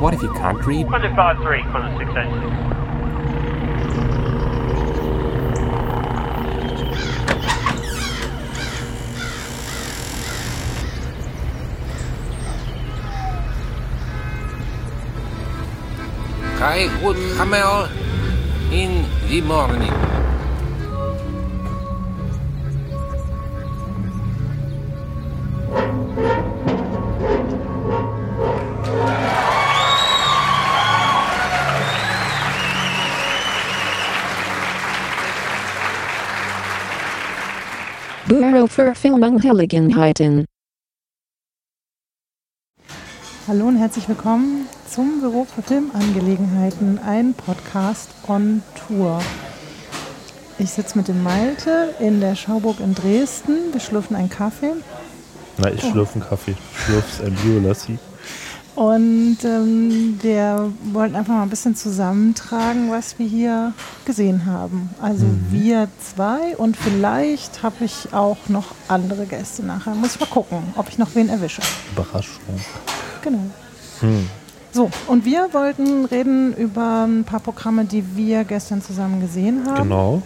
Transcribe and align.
What 0.00 0.12
if 0.12 0.22
you 0.22 0.32
can't 0.34 0.64
read? 0.66 0.86
153, 0.86 1.62
Qantas 1.62 1.98
686. 1.98 2.74
I 16.66 16.88
would 17.04 17.16
camel 17.36 17.88
in 18.72 19.04
the 19.28 19.40
morning. 19.42 19.92
Bureau 38.74 38.88
für 38.88 38.94
Filmangelegenheiten. 38.94 40.46
Hallo 43.46 43.66
und 43.66 43.76
herzlich 43.76 44.08
willkommen 44.08 44.66
zum 44.88 45.20
Büro 45.20 45.44
für 45.44 45.62
Filmangelegenheiten, 45.62 46.98
ein 46.98 47.34
Podcast 47.34 48.10
on 48.26 48.62
Tour. 48.74 49.20
Ich 50.58 50.70
sitze 50.70 50.96
mit 50.98 51.08
dem 51.08 51.22
Malte 51.22 51.94
in 52.00 52.20
der 52.20 52.34
Schauburg 52.34 52.80
in 52.80 52.94
Dresden. 52.94 53.72
Wir 53.72 53.80
schlürfen 53.80 54.16
einen 54.16 54.30
Kaffee 54.30 54.74
Na, 55.58 55.70
ich 55.70 55.80
schlürfe 55.80 56.14
einen 56.14 56.28
Kaffee. 56.28 56.54
Schlürf's 56.74 57.20
ein 57.20 57.34
Biolassi. 57.34 57.98
Und 58.74 59.38
ähm, 59.44 60.18
wir 60.20 60.72
wollten 60.92 61.14
einfach 61.14 61.34
mal 61.34 61.42
ein 61.42 61.50
bisschen 61.50 61.76
zusammentragen, 61.76 62.90
was 62.90 63.18
wir 63.18 63.26
hier 63.26 63.72
gesehen 64.04 64.46
haben. 64.46 64.90
Also 65.00 65.26
wir 65.50 65.88
zwei 66.00 66.56
und 66.56 66.76
vielleicht 66.76 67.62
habe 67.62 67.84
ich 67.84 68.12
auch 68.12 68.36
noch 68.48 68.66
andere 68.88 69.26
Gäste 69.26 69.64
nachher. 69.64 69.94
Muss 69.94 70.14
ich 70.14 70.20
mal 70.20 70.26
gucken, 70.26 70.58
ob 70.76 70.88
ich 70.88 70.98
noch 70.98 71.14
wen 71.14 71.28
erwische. 71.28 71.62
Überraschung. 71.92 72.42
Genau. 73.22 73.38
Hm. 74.00 74.28
So, 74.72 74.90
und 75.06 75.24
wir 75.24 75.50
wollten 75.52 76.04
reden 76.06 76.52
über 76.56 77.04
ein 77.06 77.22
paar 77.22 77.38
Programme, 77.38 77.84
die 77.84 78.16
wir 78.16 78.42
gestern 78.42 78.82
zusammen 78.82 79.20
gesehen 79.20 79.66
haben. 79.68 79.84
Genau. 79.84 80.22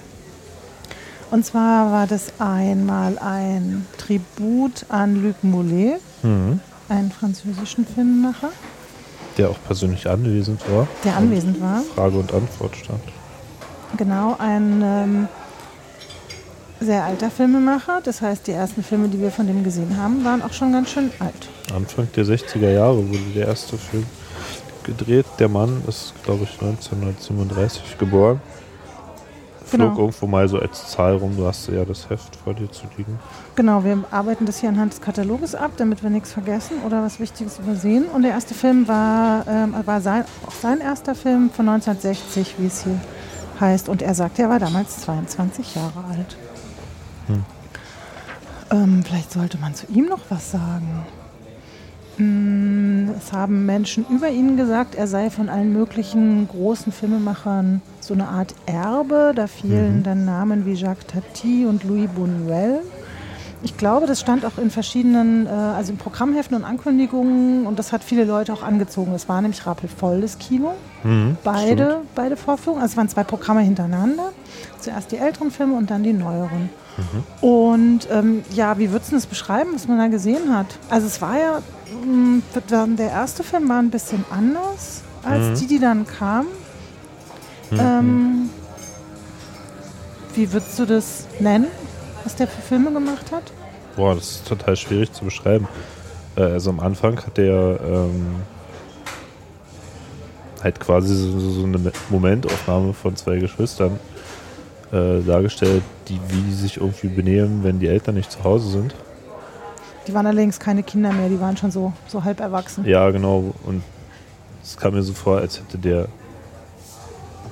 Und 1.30 1.44
zwar 1.44 1.92
war 1.92 2.06
das 2.06 2.32
einmal 2.38 3.18
ein 3.18 3.86
Tribut 3.98 4.86
an 4.88 5.22
Luc 5.22 5.44
Moulet, 5.44 6.00
Hm. 6.22 6.60
Einen 6.88 7.10
französischen 7.12 7.86
Filmemacher, 7.86 8.50
Der 9.36 9.50
auch 9.50 9.58
persönlich 9.66 10.08
anwesend 10.08 10.60
war. 10.70 10.86
der 11.04 11.16
anwesend 11.16 11.60
war. 11.60 11.82
Frage 11.94 12.18
und 12.18 12.32
Antwort 12.32 12.76
stand. 12.76 13.02
Genau, 13.96 14.36
ein 14.38 14.82
ähm, 14.84 15.28
sehr 16.80 17.04
alter 17.04 17.30
Filmemacher. 17.30 18.00
Das 18.02 18.20
heißt, 18.20 18.46
die 18.46 18.52
ersten 18.52 18.82
Filme, 18.82 19.08
die 19.08 19.20
wir 19.20 19.30
von 19.30 19.46
dem 19.46 19.64
gesehen 19.64 19.96
haben, 19.96 20.24
waren 20.24 20.42
auch 20.42 20.52
schon 20.52 20.72
ganz 20.72 20.90
schön 20.90 21.10
alt. 21.20 21.48
Anfang 21.74 22.08
der 22.14 22.24
60er 22.24 22.70
Jahre 22.70 22.96
wurde 23.08 23.18
der 23.34 23.46
erste 23.48 23.76
Film 23.78 24.04
gedreht. 24.84 25.26
Der 25.38 25.48
Mann 25.48 25.82
ist, 25.86 26.12
glaube 26.24 26.44
ich, 26.44 26.52
1937 26.60 27.98
geboren. 27.98 28.40
Flog 29.64 29.80
Genau. 29.90 29.98
irgendwo 30.00 30.26
mal 30.26 30.48
so 30.48 30.58
als 30.58 30.88
Zahl 30.88 31.16
rum. 31.16 31.36
Du 31.36 31.46
hast 31.46 31.68
ja 31.68 31.84
das 31.84 32.08
Heft 32.08 32.36
vor 32.36 32.54
dir 32.54 32.70
zu 32.72 32.84
liegen. 32.96 33.18
Genau, 33.58 33.82
wir 33.82 34.04
arbeiten 34.12 34.46
das 34.46 34.60
hier 34.60 34.68
anhand 34.68 34.92
des 34.92 35.00
Kataloges 35.00 35.56
ab, 35.56 35.72
damit 35.78 36.04
wir 36.04 36.10
nichts 36.10 36.32
vergessen 36.32 36.74
oder 36.86 37.02
was 37.02 37.18
Wichtiges 37.18 37.58
übersehen. 37.58 38.04
Und 38.04 38.22
der 38.22 38.30
erste 38.30 38.54
Film 38.54 38.86
war, 38.86 39.48
ähm, 39.48 39.74
war 39.84 40.00
sein, 40.00 40.22
auch 40.46 40.52
sein 40.52 40.78
erster 40.78 41.16
Film 41.16 41.50
von 41.50 41.68
1960, 41.68 42.54
wie 42.58 42.66
es 42.66 42.84
hier 42.84 43.00
heißt. 43.58 43.88
Und 43.88 44.00
er 44.00 44.14
sagt, 44.14 44.38
er 44.38 44.48
war 44.48 44.60
damals 44.60 45.00
22 45.00 45.74
Jahre 45.74 46.04
alt. 46.08 46.36
Hm. 47.26 47.44
Ähm, 48.70 49.02
vielleicht 49.04 49.32
sollte 49.32 49.58
man 49.58 49.74
zu 49.74 49.86
ihm 49.88 50.06
noch 50.06 50.20
was 50.28 50.52
sagen. 50.52 51.04
Mm, 52.16 53.10
Es 53.18 53.32
haben 53.32 53.66
Menschen 53.66 54.06
über 54.08 54.28
ihn 54.28 54.56
gesagt, 54.56 54.94
er 54.94 55.08
sei 55.08 55.30
von 55.30 55.48
allen 55.48 55.72
möglichen 55.72 56.46
großen 56.46 56.92
Filmemachern 56.92 57.82
so 57.98 58.14
eine 58.14 58.28
Art 58.28 58.54
Erbe. 58.66 59.32
Da 59.34 59.48
fielen 59.48 59.98
Mhm. 59.98 60.02
dann 60.04 60.24
Namen 60.24 60.64
wie 60.64 60.74
Jacques 60.74 61.08
Tati 61.08 61.66
und 61.66 61.82
Louis 61.82 62.08
Buñuel. 62.08 62.82
Ich 63.62 63.76
glaube, 63.76 64.06
das 64.06 64.20
stand 64.20 64.44
auch 64.44 64.56
in 64.58 64.70
verschiedenen, 64.70 65.46
äh, 65.46 65.50
also 65.50 65.90
in 65.92 65.98
Programmheften 65.98 66.56
und 66.56 66.64
Ankündigungen 66.64 67.66
und 67.66 67.78
das 67.78 67.90
hat 67.92 68.04
viele 68.04 68.24
Leute 68.24 68.52
auch 68.52 68.62
angezogen. 68.62 69.12
Es 69.14 69.28
war 69.28 69.40
nämlich 69.42 69.66
rappelvoll, 69.66 70.20
das 70.20 70.38
Kino. 70.38 70.74
Mhm, 71.02 71.36
Beide, 71.42 72.02
beide 72.14 72.36
Vorführungen. 72.36 72.82
Also 72.82 72.92
es 72.92 72.96
waren 72.96 73.08
zwei 73.08 73.24
Programme 73.24 73.60
hintereinander. 73.62 74.30
Zuerst 74.78 75.10
die 75.10 75.16
älteren 75.16 75.50
Filme 75.50 75.74
und 75.74 75.90
dann 75.90 76.02
die 76.04 76.12
neueren. 76.12 76.70
Und 77.40 78.08
ähm, 78.10 78.42
ja, 78.52 78.76
wie 78.78 78.90
würdest 78.90 79.12
du 79.12 79.16
das 79.16 79.26
beschreiben, 79.26 79.70
was 79.74 79.86
man 79.86 79.98
da 79.98 80.08
gesehen 80.08 80.52
hat? 80.56 80.66
Also 80.90 81.06
es 81.06 81.20
war 81.22 81.38
ja, 81.38 81.62
dann 82.68 82.96
der 82.96 83.10
erste 83.10 83.44
Film 83.44 83.68
war 83.68 83.78
ein 83.78 83.90
bisschen 83.90 84.24
anders 84.30 85.02
als 85.22 85.46
Mhm. 85.46 85.54
die, 85.60 85.66
die 85.68 85.78
dann 85.78 86.06
kamen. 86.06 86.48
Ähm, 87.72 88.50
wie 90.34 90.52
würdest 90.52 90.78
du 90.78 90.86
das 90.86 91.26
nennen, 91.40 91.66
was 92.28 92.36
der 92.36 92.46
für 92.46 92.60
Filme 92.60 92.92
gemacht 92.92 93.32
hat? 93.32 93.44
Boah, 93.96 94.14
das 94.14 94.32
ist 94.32 94.46
total 94.46 94.76
schwierig 94.76 95.10
zu 95.14 95.24
beschreiben. 95.24 95.66
Äh, 96.36 96.42
Also 96.42 96.68
am 96.68 96.78
Anfang 96.78 97.16
hat 97.24 97.38
der 97.38 97.80
ähm, 97.82 98.36
halt 100.62 100.78
quasi 100.78 101.14
so, 101.14 101.40
so 101.40 101.64
eine 101.64 101.90
Momentaufnahme 102.10 102.92
von 102.92 103.16
zwei 103.16 103.38
Geschwistern 103.38 103.98
äh, 104.92 105.22
dargestellt, 105.22 105.82
die, 106.08 106.20
wie 106.28 106.42
die 106.42 106.52
sich 106.52 106.76
irgendwie 106.76 107.08
benehmen, 107.08 107.64
wenn 107.64 107.80
die 107.80 107.86
Eltern 107.86 108.16
nicht 108.16 108.30
zu 108.30 108.44
Hause 108.44 108.68
sind. 108.68 108.94
Die 110.06 110.12
waren 110.12 110.26
allerdings 110.26 110.60
keine 110.60 110.82
Kinder 110.82 111.10
mehr, 111.14 111.30
die 111.30 111.40
waren 111.40 111.56
schon 111.56 111.70
so, 111.70 111.94
so 112.08 112.24
halb 112.24 112.40
erwachsen. 112.40 112.84
Ja, 112.84 113.08
genau. 113.10 113.54
Und 113.64 113.82
es 114.62 114.76
kam 114.76 114.92
mir 114.92 115.02
so 115.02 115.14
vor, 115.14 115.38
als 115.38 115.60
hätte 115.60 115.78
der 115.78 116.08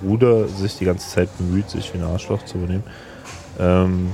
Bruder 0.02 0.48
sich 0.48 0.76
die 0.76 0.84
ganze 0.84 1.08
Zeit 1.08 1.30
bemüht, 1.38 1.70
sich 1.70 1.94
wie 1.94 1.98
ein 1.98 2.04
Arschloch 2.04 2.44
zu 2.44 2.58
benehmen. 2.58 2.84
Ähm, 3.58 4.12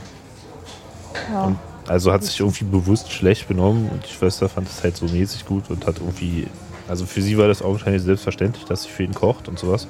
Ja. 1.32 1.54
Also 1.88 2.12
hat 2.12 2.22
sich 2.24 2.38
irgendwie 2.40 2.64
bewusst 2.64 3.10
schlecht 3.10 3.48
benommen 3.48 3.88
und 3.90 4.04
die 4.06 4.12
Schwester 4.12 4.48
fand 4.48 4.68
es 4.68 4.82
halt 4.82 4.96
so 4.96 5.06
mäßig 5.06 5.44
gut 5.46 5.68
und 5.68 5.86
hat 5.86 5.98
irgendwie, 5.98 6.46
also 6.88 7.06
für 7.06 7.20
sie 7.20 7.36
war 7.36 7.48
das 7.48 7.60
augenscheinlich 7.60 8.02
selbstverständlich, 8.02 8.64
dass 8.64 8.84
sie 8.84 8.88
für 8.88 9.02
ihn 9.02 9.14
kocht 9.14 9.48
und 9.48 9.58
sowas. 9.58 9.88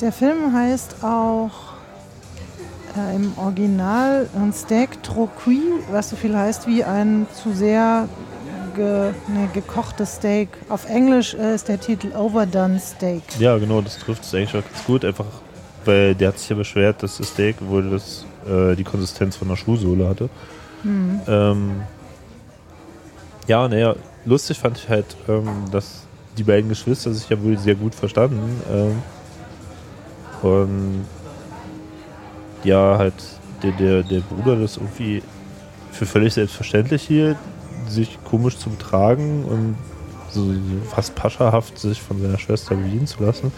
Der 0.00 0.12
Film 0.12 0.52
heißt 0.54 1.02
auch 1.02 1.50
äh, 2.96 3.16
im 3.16 3.32
Original 3.36 4.28
ein 4.36 4.52
Steak 4.52 5.02
trop 5.02 5.30
cuit, 5.42 5.62
was 5.90 6.10
so 6.10 6.16
viel 6.16 6.36
heißt 6.36 6.66
wie 6.66 6.84
ein 6.84 7.26
zu 7.34 7.52
sehr 7.54 8.08
ge, 8.74 9.12
ne, 9.28 9.48
gekochtes 9.52 10.16
Steak. 10.16 10.48
Auf 10.68 10.88
Englisch 10.88 11.34
äh, 11.34 11.54
ist 11.54 11.68
der 11.68 11.80
Titel 11.80 12.12
Overdone 12.14 12.78
Steak. 12.78 13.22
Ja, 13.38 13.56
genau, 13.58 13.80
das 13.80 13.98
trifft 13.98 14.24
es 14.24 14.34
eigentlich 14.34 14.56
auch 14.56 14.68
ganz 14.70 14.84
gut, 14.84 15.04
einfach 15.04 15.26
weil 15.84 16.14
der 16.14 16.28
hat 16.28 16.38
sich 16.38 16.48
ja 16.48 16.56
beschwert, 16.56 17.02
dass 17.02 17.18
das 17.18 17.28
Steak 17.28 17.56
wohl 17.60 17.90
das, 17.90 18.24
äh, 18.46 18.76
die 18.76 18.84
Konsistenz 18.84 19.36
von 19.36 19.48
einer 19.48 19.56
Schuhsohle 19.56 20.08
hatte. 20.08 20.28
Ähm, 21.26 21.82
ja, 23.46 23.68
naja, 23.68 23.96
lustig 24.24 24.58
fand 24.58 24.78
ich 24.78 24.88
halt, 24.88 25.16
ähm, 25.28 25.48
dass 25.70 26.04
die 26.38 26.44
beiden 26.44 26.68
Geschwister 26.68 27.12
sich 27.12 27.28
ja 27.28 27.42
wohl 27.42 27.58
sehr 27.58 27.74
gut 27.74 27.94
verstanden. 27.94 28.60
Ähm, 28.70 29.02
und 30.42 31.04
ja, 32.64 32.96
halt 32.96 33.14
der, 33.62 33.72
der, 33.72 34.02
der 34.02 34.20
Bruder 34.20 34.56
das 34.56 34.76
irgendwie 34.76 35.22
für 35.92 36.06
völlig 36.06 36.34
selbstverständlich 36.34 37.02
hielt, 37.02 37.36
sich 37.88 38.18
komisch 38.24 38.56
zu 38.56 38.70
betragen 38.70 39.44
und 39.44 39.76
so 40.30 40.54
fast 40.88 41.14
paschahaft 41.14 41.78
sich 41.78 42.00
von 42.00 42.20
seiner 42.20 42.38
Schwester 42.38 42.76
bedienen 42.76 43.06
zu 43.06 43.22
lassen. 43.22 43.52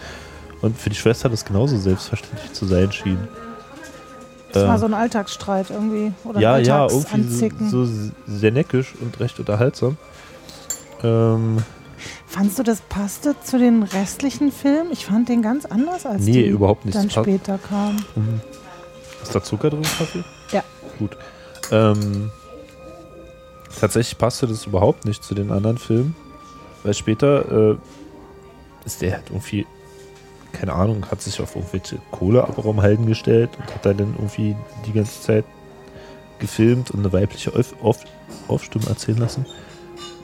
Und 0.61 0.77
für 0.77 0.89
die 0.89 0.95
Schwester 0.95 1.29
das 1.29 1.45
genauso 1.45 1.77
selbstverständlich 1.77 2.53
zu 2.53 2.65
sein 2.65 2.91
schien. 2.91 3.19
Das 4.53 4.67
war 4.67 4.79
so 4.79 4.85
ein 4.85 4.93
Alltagsstreit 4.93 5.69
irgendwie. 5.69 6.13
Oder 6.23 6.39
ja, 6.39 6.53
ein 6.53 6.65
ja, 6.65 6.87
irgendwie 6.89 7.69
so, 7.69 7.85
so 7.85 8.11
sehr 8.27 8.51
neckisch 8.51 8.93
und 9.01 9.19
recht 9.19 9.39
unterhaltsam. 9.39 9.97
Ähm, 11.03 11.57
Fandst 12.27 12.57
du, 12.57 12.63
das 12.63 12.81
passte 12.81 13.35
zu 13.43 13.59
den 13.59 13.83
restlichen 13.83 14.51
Filmen? 14.51 14.91
Ich 14.91 15.05
fand 15.05 15.29
den 15.29 15.41
ganz 15.41 15.65
anders, 15.65 16.05
als 16.05 16.23
Nee, 16.23 16.31
die 16.31 16.47
überhaupt 16.47 16.85
nicht. 16.85 16.95
dann 16.95 17.09
später 17.09 17.57
kamen. 17.57 18.03
ist 19.21 19.35
da 19.35 19.43
Zucker 19.43 19.69
drin, 19.69 19.83
Kaffee? 19.83 20.23
Ja. 20.51 20.63
Gut. 20.97 21.15
Ähm, 21.71 22.31
tatsächlich 23.79 24.17
passte 24.17 24.47
das 24.47 24.65
überhaupt 24.65 25.05
nicht 25.05 25.23
zu 25.23 25.35
den 25.35 25.51
anderen 25.51 25.77
Filmen, 25.77 26.15
weil 26.83 26.93
später 26.93 27.71
äh, 27.73 27.77
ist 28.85 29.01
der 29.01 29.13
halt 29.13 29.29
irgendwie, 29.29 29.65
keine 30.53 30.73
Ahnung, 30.73 31.05
hat 31.11 31.21
sich 31.21 31.41
auf 31.41 31.55
irgendwelche 31.55 31.97
Kohleabraumhalden 32.11 33.05
gestellt 33.05 33.49
und 33.59 33.65
hat 33.73 33.85
da 33.85 33.93
dann 33.93 34.13
irgendwie 34.15 34.55
die 34.87 34.93
ganze 34.93 35.19
Zeit 35.21 35.45
gefilmt 36.39 36.91
und 36.91 36.99
eine 37.01 37.11
weibliche 37.13 37.53
Auf 37.53 37.75
Auf 37.83 37.99
Aufstimme 38.47 38.85
erzählen 38.87 39.17
lassen. 39.17 39.45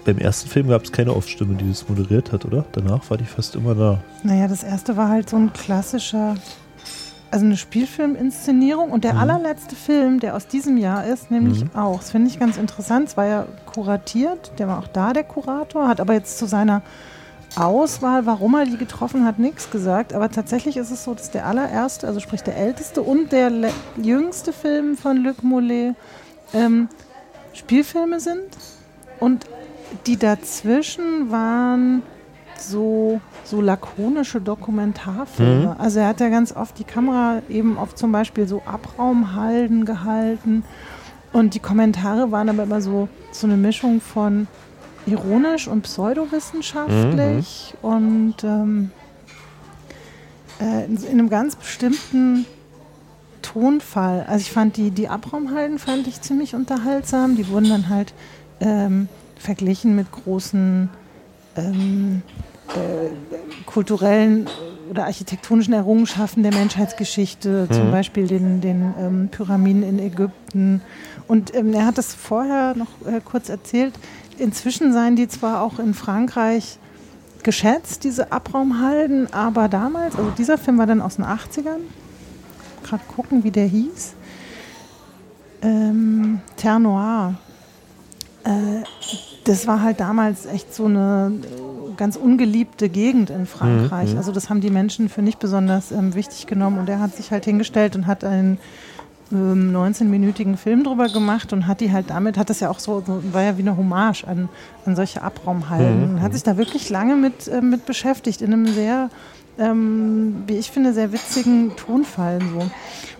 Beim 0.05 0.17
ersten 0.17 0.49
Film 0.49 0.69
gab 0.69 0.83
es 0.83 0.91
keine 0.91 1.13
Off-Stimme, 1.15 1.55
die 1.55 1.67
das 1.69 1.87
moderiert 1.89 2.31
hat, 2.31 2.45
oder? 2.45 2.65
Danach 2.71 3.09
war 3.09 3.17
die 3.17 3.25
fast 3.25 3.55
immer 3.55 3.75
da. 3.75 3.99
Naja, 4.23 4.47
das 4.47 4.63
erste 4.63 4.97
war 4.97 5.09
halt 5.09 5.29
so 5.29 5.35
ein 5.37 5.51
klassischer, 5.53 6.35
also 7.31 7.45
eine 7.45 7.57
Spielfilminszenierung. 7.57 8.91
Und 8.91 9.03
der 9.03 9.13
Mhm. 9.13 9.19
allerletzte 9.19 9.75
Film, 9.75 10.19
der 10.19 10.35
aus 10.35 10.47
diesem 10.47 10.77
Jahr 10.77 11.05
ist, 11.05 11.31
nämlich 11.31 11.63
Mhm. 11.63 11.71
auch. 11.75 11.99
Das 11.99 12.11
finde 12.11 12.29
ich 12.29 12.39
ganz 12.39 12.57
interessant. 12.57 13.09
Es 13.09 13.17
war 13.17 13.25
ja 13.27 13.45
kuratiert, 13.65 14.51
der 14.57 14.67
war 14.67 14.79
auch 14.79 14.87
da, 14.87 15.13
der 15.13 15.23
Kurator, 15.25 15.87
hat 15.87 15.99
aber 15.99 16.13
jetzt 16.13 16.37
zu 16.39 16.45
seiner 16.47 16.81
Auswahl, 17.55 18.25
warum 18.25 18.53
er 18.55 18.65
die 18.65 18.77
getroffen 18.77 19.25
hat, 19.25 19.39
nichts 19.39 19.71
gesagt. 19.71 20.13
Aber 20.13 20.29
tatsächlich 20.29 20.77
ist 20.77 20.91
es 20.91 21.03
so, 21.03 21.13
dass 21.13 21.31
der 21.31 21.45
allererste, 21.45 22.07
also 22.07 22.19
sprich 22.19 22.43
der 22.43 22.57
älteste 22.57 23.01
und 23.01 23.31
der 23.31 23.51
jüngste 23.97 24.53
Film 24.53 24.97
von 24.97 25.17
Luc 25.17 25.43
Mollet 25.43 25.95
ähm, 26.53 26.89
Spielfilme 27.53 28.19
sind. 28.19 28.45
Und 29.19 29.45
die 30.05 30.17
dazwischen 30.17 31.31
waren 31.31 32.03
so, 32.57 33.21
so 33.43 33.61
lakonische 33.61 34.41
Dokumentarfilme. 34.41 35.75
Also 35.79 35.99
er 35.99 36.07
hat 36.07 36.19
ja 36.19 36.29
ganz 36.29 36.55
oft 36.55 36.77
die 36.77 36.83
Kamera 36.83 37.41
eben 37.49 37.77
auf 37.77 37.95
zum 37.95 38.11
Beispiel 38.11 38.47
so 38.47 38.61
Abraumhalden 38.65 39.85
gehalten. 39.85 40.63
Und 41.31 41.53
die 41.53 41.59
Kommentare 41.59 42.31
waren 42.31 42.49
aber 42.49 42.63
immer 42.63 42.81
so, 42.81 43.07
so 43.31 43.47
eine 43.47 43.57
Mischung 43.57 44.01
von 44.01 44.47
ironisch 45.09 45.67
und 45.67 45.81
pseudowissenschaftlich 45.83 47.73
und 47.81 48.35
ähm, 48.43 48.91
äh, 50.61 50.85
in, 50.85 50.97
in 50.97 51.09
einem 51.11 51.29
ganz 51.29 51.55
bestimmten 51.55 52.45
Tonfall. 53.41 54.25
Also 54.27 54.41
ich 54.41 54.51
fand 54.51 54.77
die, 54.77 54.91
die 54.91 55.07
Abraumhalden 55.07 55.79
fand 55.79 56.07
ich 56.07 56.21
ziemlich 56.21 56.55
unterhaltsam. 56.55 57.35
Die 57.35 57.47
wurden 57.49 57.69
dann 57.69 57.89
halt 57.89 58.13
ähm, 58.59 59.07
verglichen 59.37 59.95
mit 59.95 60.11
großen 60.11 60.89
ähm, 61.55 62.21
äh, 62.69 63.65
kulturellen 63.65 64.47
oder 64.89 65.05
architektonischen 65.05 65.73
Errungenschaften 65.73 66.43
der 66.43 66.53
Menschheitsgeschichte, 66.53 67.67
zum 67.71 67.87
Mhm. 67.87 67.91
Beispiel 67.91 68.27
den, 68.27 68.59
den 68.61 68.93
ähm, 68.99 69.29
Pyramiden 69.31 69.83
in 69.83 69.99
Ägypten. 69.99 70.81
Und 71.27 71.53
ähm, 71.55 71.73
er 71.73 71.85
hat 71.85 71.97
das 71.97 72.13
vorher 72.13 72.75
noch 72.75 72.87
äh, 73.05 73.21
kurz 73.23 73.49
erzählt. 73.49 73.93
Inzwischen 74.39 74.93
seien 74.93 75.15
die 75.15 75.27
zwar 75.27 75.61
auch 75.61 75.79
in 75.79 75.93
Frankreich 75.93 76.79
geschätzt, 77.43 78.03
diese 78.03 78.31
Abraumhalden, 78.31 79.33
aber 79.33 79.67
damals, 79.67 80.15
also 80.15 80.31
dieser 80.31 80.57
Film 80.57 80.77
war 80.77 80.87
dann 80.87 81.01
aus 81.01 81.15
den 81.15 81.25
80ern, 81.25 81.79
gerade 82.83 83.03
gucken, 83.07 83.43
wie 83.43 83.51
der 83.51 83.65
hieß. 83.65 84.13
Ähm, 85.61 86.41
Terre 86.57 86.79
Noire. 86.79 87.35
Äh, 88.43 88.83
das 89.43 89.67
war 89.67 89.81
halt 89.81 89.99
damals 89.99 90.45
echt 90.45 90.73
so 90.73 90.85
eine 90.85 91.31
ganz 91.97 92.15
ungeliebte 92.15 92.87
Gegend 92.87 93.29
in 93.29 93.45
Frankreich. 93.45 94.07
Mhm, 94.07 94.13
mhm. 94.13 94.17
Also 94.19 94.31
das 94.31 94.49
haben 94.49 94.61
die 94.61 94.69
Menschen 94.69 95.09
für 95.09 95.21
nicht 95.21 95.39
besonders 95.39 95.91
ähm, 95.91 96.15
wichtig 96.15 96.47
genommen 96.47 96.77
und 96.77 96.87
er 96.87 96.99
hat 96.99 97.15
sich 97.15 97.31
halt 97.31 97.45
hingestellt 97.45 97.95
und 97.95 98.07
hat 98.07 98.23
einen 98.23 98.57
ähm, 99.31 99.75
19-minütigen 99.75 100.57
Film 100.57 100.83
drüber 100.83 101.07
gemacht 101.09 101.53
und 101.53 101.67
hat 101.67 101.81
die 101.81 101.91
halt 101.91 102.09
damit, 102.09 102.37
hat 102.37 102.49
das 102.49 102.59
ja 102.59 102.69
auch 102.69 102.79
so, 102.79 103.03
war 103.31 103.43
ja 103.43 103.57
wie 103.57 103.61
eine 103.61 103.77
Hommage 103.77 104.25
an, 104.25 104.49
an 104.85 104.95
solche 104.95 105.21
Abraumhallen 105.21 106.15
Mhm, 106.15 106.21
hat 106.21 106.33
sich 106.33 106.43
da 106.43 106.57
wirklich 106.57 106.89
lange 106.89 107.15
mit, 107.15 107.47
äh, 107.47 107.61
mit 107.61 107.85
beschäftigt 107.85 108.41
in 108.41 108.53
einem 108.53 108.67
sehr 108.73 109.09
ähm, 109.59 110.43
wie 110.47 110.57
ich 110.57 110.71
finde, 110.71 110.93
sehr 110.93 111.11
witzigen 111.11 111.75
Tonfall. 111.75 112.39
So. 112.41 112.69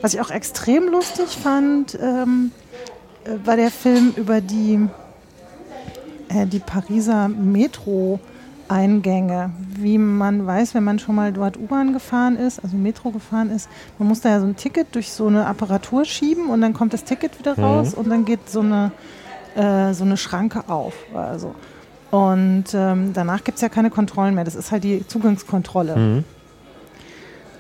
Was 0.02 0.14
ich 0.14 0.22
auch 0.22 0.32
extrem 0.32 0.88
lustig 0.90 1.38
fand, 1.38 1.98
ähm, 2.02 2.52
äh, 3.26 3.32
war 3.46 3.58
der 3.58 3.72
Film 3.72 4.14
über 4.16 4.42
die, 4.42 4.80
äh, 6.30 6.48
die 6.48 6.60
Pariser 6.60 7.28
Metro-Eingänge. 8.70 9.52
Wie 9.76 9.98
man 9.98 10.46
weiß, 10.46 10.76
wenn 10.76 10.84
man 10.84 11.00
schon 11.00 11.16
mal 11.16 11.34
dort 11.34 11.58
U-Bahn 11.58 11.94
gefahren 11.94 12.38
ist, 12.38 12.64
also 12.64 12.78
Metro 12.78 13.12
gefahren 13.12 13.50
ist, 13.50 13.70
man 13.98 14.08
muss 14.08 14.22
da 14.22 14.30
ja 14.30 14.40
so 14.40 14.46
ein 14.46 14.56
Ticket 14.56 14.94
durch 14.96 15.12
so 15.12 15.28
eine 15.28 15.46
Apparatur 15.46 16.06
schieben 16.06 16.50
und 16.50 16.62
dann 16.62 16.74
kommt 16.74 16.94
das 16.94 17.04
Ticket 17.04 17.38
wieder 17.40 17.56
Mhm. 17.58 17.64
raus 17.64 17.94
und 17.94 18.10
dann 18.10 18.26
geht 18.26 18.50
so 18.50 18.62
eine, 18.62 18.92
äh, 19.56 19.94
so 19.94 20.04
eine 20.04 20.18
Schranke 20.18 20.64
auf. 20.68 20.94
Also. 21.14 21.56
Und 22.12 22.66
ähm, 22.74 23.12
danach 23.14 23.44
gibt 23.44 23.58
es 23.58 23.62
ja 23.62 23.70
keine 23.70 23.90
Kontrollen 23.90 24.34
mehr. 24.36 24.44
Das 24.44 24.56
ist 24.56 24.72
halt 24.72 24.84
die 24.84 25.06
Zugangskontrolle. 25.08 25.96
Mhm. 25.96 26.24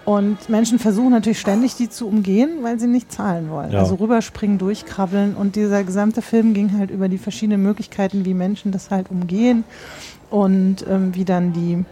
Und 0.05 0.49
Menschen 0.49 0.79
versuchen 0.79 1.11
natürlich 1.11 1.39
ständig, 1.39 1.75
die 1.75 1.87
zu 1.87 2.07
umgehen, 2.07 2.49
weil 2.63 2.79
sie 2.79 2.87
nicht 2.87 3.11
zahlen 3.11 3.51
wollen. 3.51 3.71
Ja. 3.71 3.79
Also 3.81 3.93
rüberspringen, 3.95 4.57
durchkrabbeln. 4.57 5.35
Und 5.35 5.55
dieser 5.55 5.83
gesamte 5.83 6.23
Film 6.23 6.55
ging 6.55 6.75
halt 6.79 6.89
über 6.89 7.09
die 7.09 7.19
verschiedenen 7.19 7.61
Möglichkeiten, 7.61 8.25
wie 8.25 8.33
Menschen 8.33 8.71
das 8.71 8.89
halt 8.89 9.11
umgehen 9.11 9.63
und 10.29 10.85
ähm, 10.87 11.15
wie 11.15 11.25
dann 11.25 11.53
die, 11.53 11.85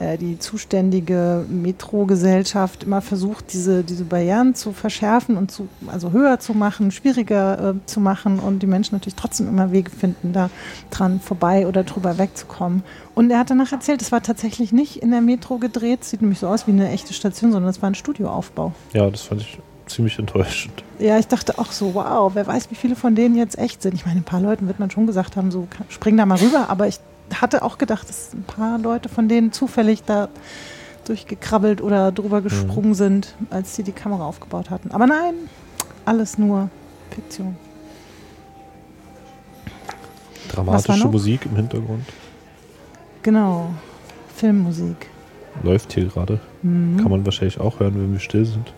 äh, 0.00 0.16
die 0.16 0.38
zuständige 0.38 1.44
Metro-Gesellschaft 1.48 2.84
immer 2.84 3.00
versucht, 3.00 3.52
diese, 3.52 3.84
diese 3.84 4.04
Barrieren 4.04 4.54
zu 4.54 4.72
verschärfen 4.72 5.36
und 5.36 5.50
zu, 5.50 5.68
also 5.86 6.12
höher 6.12 6.40
zu 6.40 6.54
machen, 6.54 6.90
schwieriger 6.90 7.70
äh, 7.70 7.74
zu 7.86 8.00
machen 8.00 8.38
und 8.38 8.60
die 8.60 8.66
Menschen 8.66 8.94
natürlich 8.94 9.14
trotzdem 9.14 9.48
immer 9.48 9.72
Wege 9.72 9.90
finden, 9.90 10.32
da 10.32 10.50
dran 10.90 11.20
vorbei 11.20 11.66
oder 11.66 11.84
drüber 11.84 12.18
wegzukommen. 12.18 12.82
Und 13.14 13.30
er 13.30 13.38
hat 13.38 13.50
danach 13.50 13.72
erzählt, 13.72 14.02
es 14.02 14.12
war 14.12 14.22
tatsächlich 14.22 14.72
nicht 14.72 14.96
in 14.96 15.10
der 15.10 15.20
Metro 15.20 15.58
gedreht, 15.58 16.04
sieht 16.04 16.22
nämlich 16.22 16.38
so 16.38 16.48
aus 16.48 16.66
wie 16.66 16.72
eine 16.72 16.90
echte 16.90 17.12
Station, 17.12 17.52
sondern 17.52 17.70
es 17.70 17.82
war 17.82 17.90
ein 17.90 17.94
Studioaufbau. 17.94 18.72
Ja, 18.94 19.10
das 19.10 19.22
fand 19.22 19.42
ich 19.42 19.58
ziemlich 19.86 20.18
enttäuschend. 20.18 20.82
Ja, 20.98 21.18
ich 21.18 21.26
dachte 21.26 21.58
auch 21.58 21.72
so, 21.72 21.94
wow, 21.94 22.32
wer 22.34 22.46
weiß, 22.46 22.70
wie 22.70 22.74
viele 22.74 22.96
von 22.96 23.14
denen 23.14 23.36
jetzt 23.36 23.58
echt 23.58 23.82
sind. 23.82 23.94
Ich 23.94 24.06
meine, 24.06 24.20
ein 24.20 24.24
paar 24.24 24.40
Leuten 24.40 24.66
wird 24.66 24.78
man 24.78 24.90
schon 24.90 25.06
gesagt 25.06 25.36
haben, 25.36 25.50
so 25.50 25.66
spring 25.88 26.16
da 26.16 26.24
mal 26.24 26.38
rüber, 26.38 26.70
aber 26.70 26.88
ich 26.88 26.98
hatte 27.40 27.62
auch 27.62 27.78
gedacht, 27.78 28.08
dass 28.08 28.34
ein 28.34 28.44
paar 28.44 28.78
Leute 28.78 29.08
von 29.08 29.28
denen 29.28 29.52
zufällig 29.52 30.02
da 30.04 30.28
durchgekrabbelt 31.06 31.80
oder 31.80 32.12
drüber 32.12 32.42
gesprungen 32.42 32.94
sind, 32.94 33.34
als 33.50 33.74
sie 33.74 33.82
die 33.82 33.92
Kamera 33.92 34.24
aufgebaut 34.24 34.70
hatten. 34.70 34.90
Aber 34.92 35.06
nein, 35.06 35.34
alles 36.04 36.38
nur 36.38 36.70
Fiktion. 37.10 37.56
Dramatische? 40.48 41.08
Musik 41.08 41.46
im 41.46 41.56
Hintergrund. 41.56 42.04
Genau, 43.22 43.70
Filmmusik. 44.36 45.08
Läuft 45.62 45.92
hier 45.92 46.06
gerade. 46.06 46.40
Mhm. 46.62 46.98
Kann 46.98 47.10
man 47.10 47.24
wahrscheinlich 47.24 47.60
auch 47.60 47.80
hören, 47.80 47.94
wenn 47.94 48.12
wir 48.12 48.20
still 48.20 48.44
sind. 48.44 48.72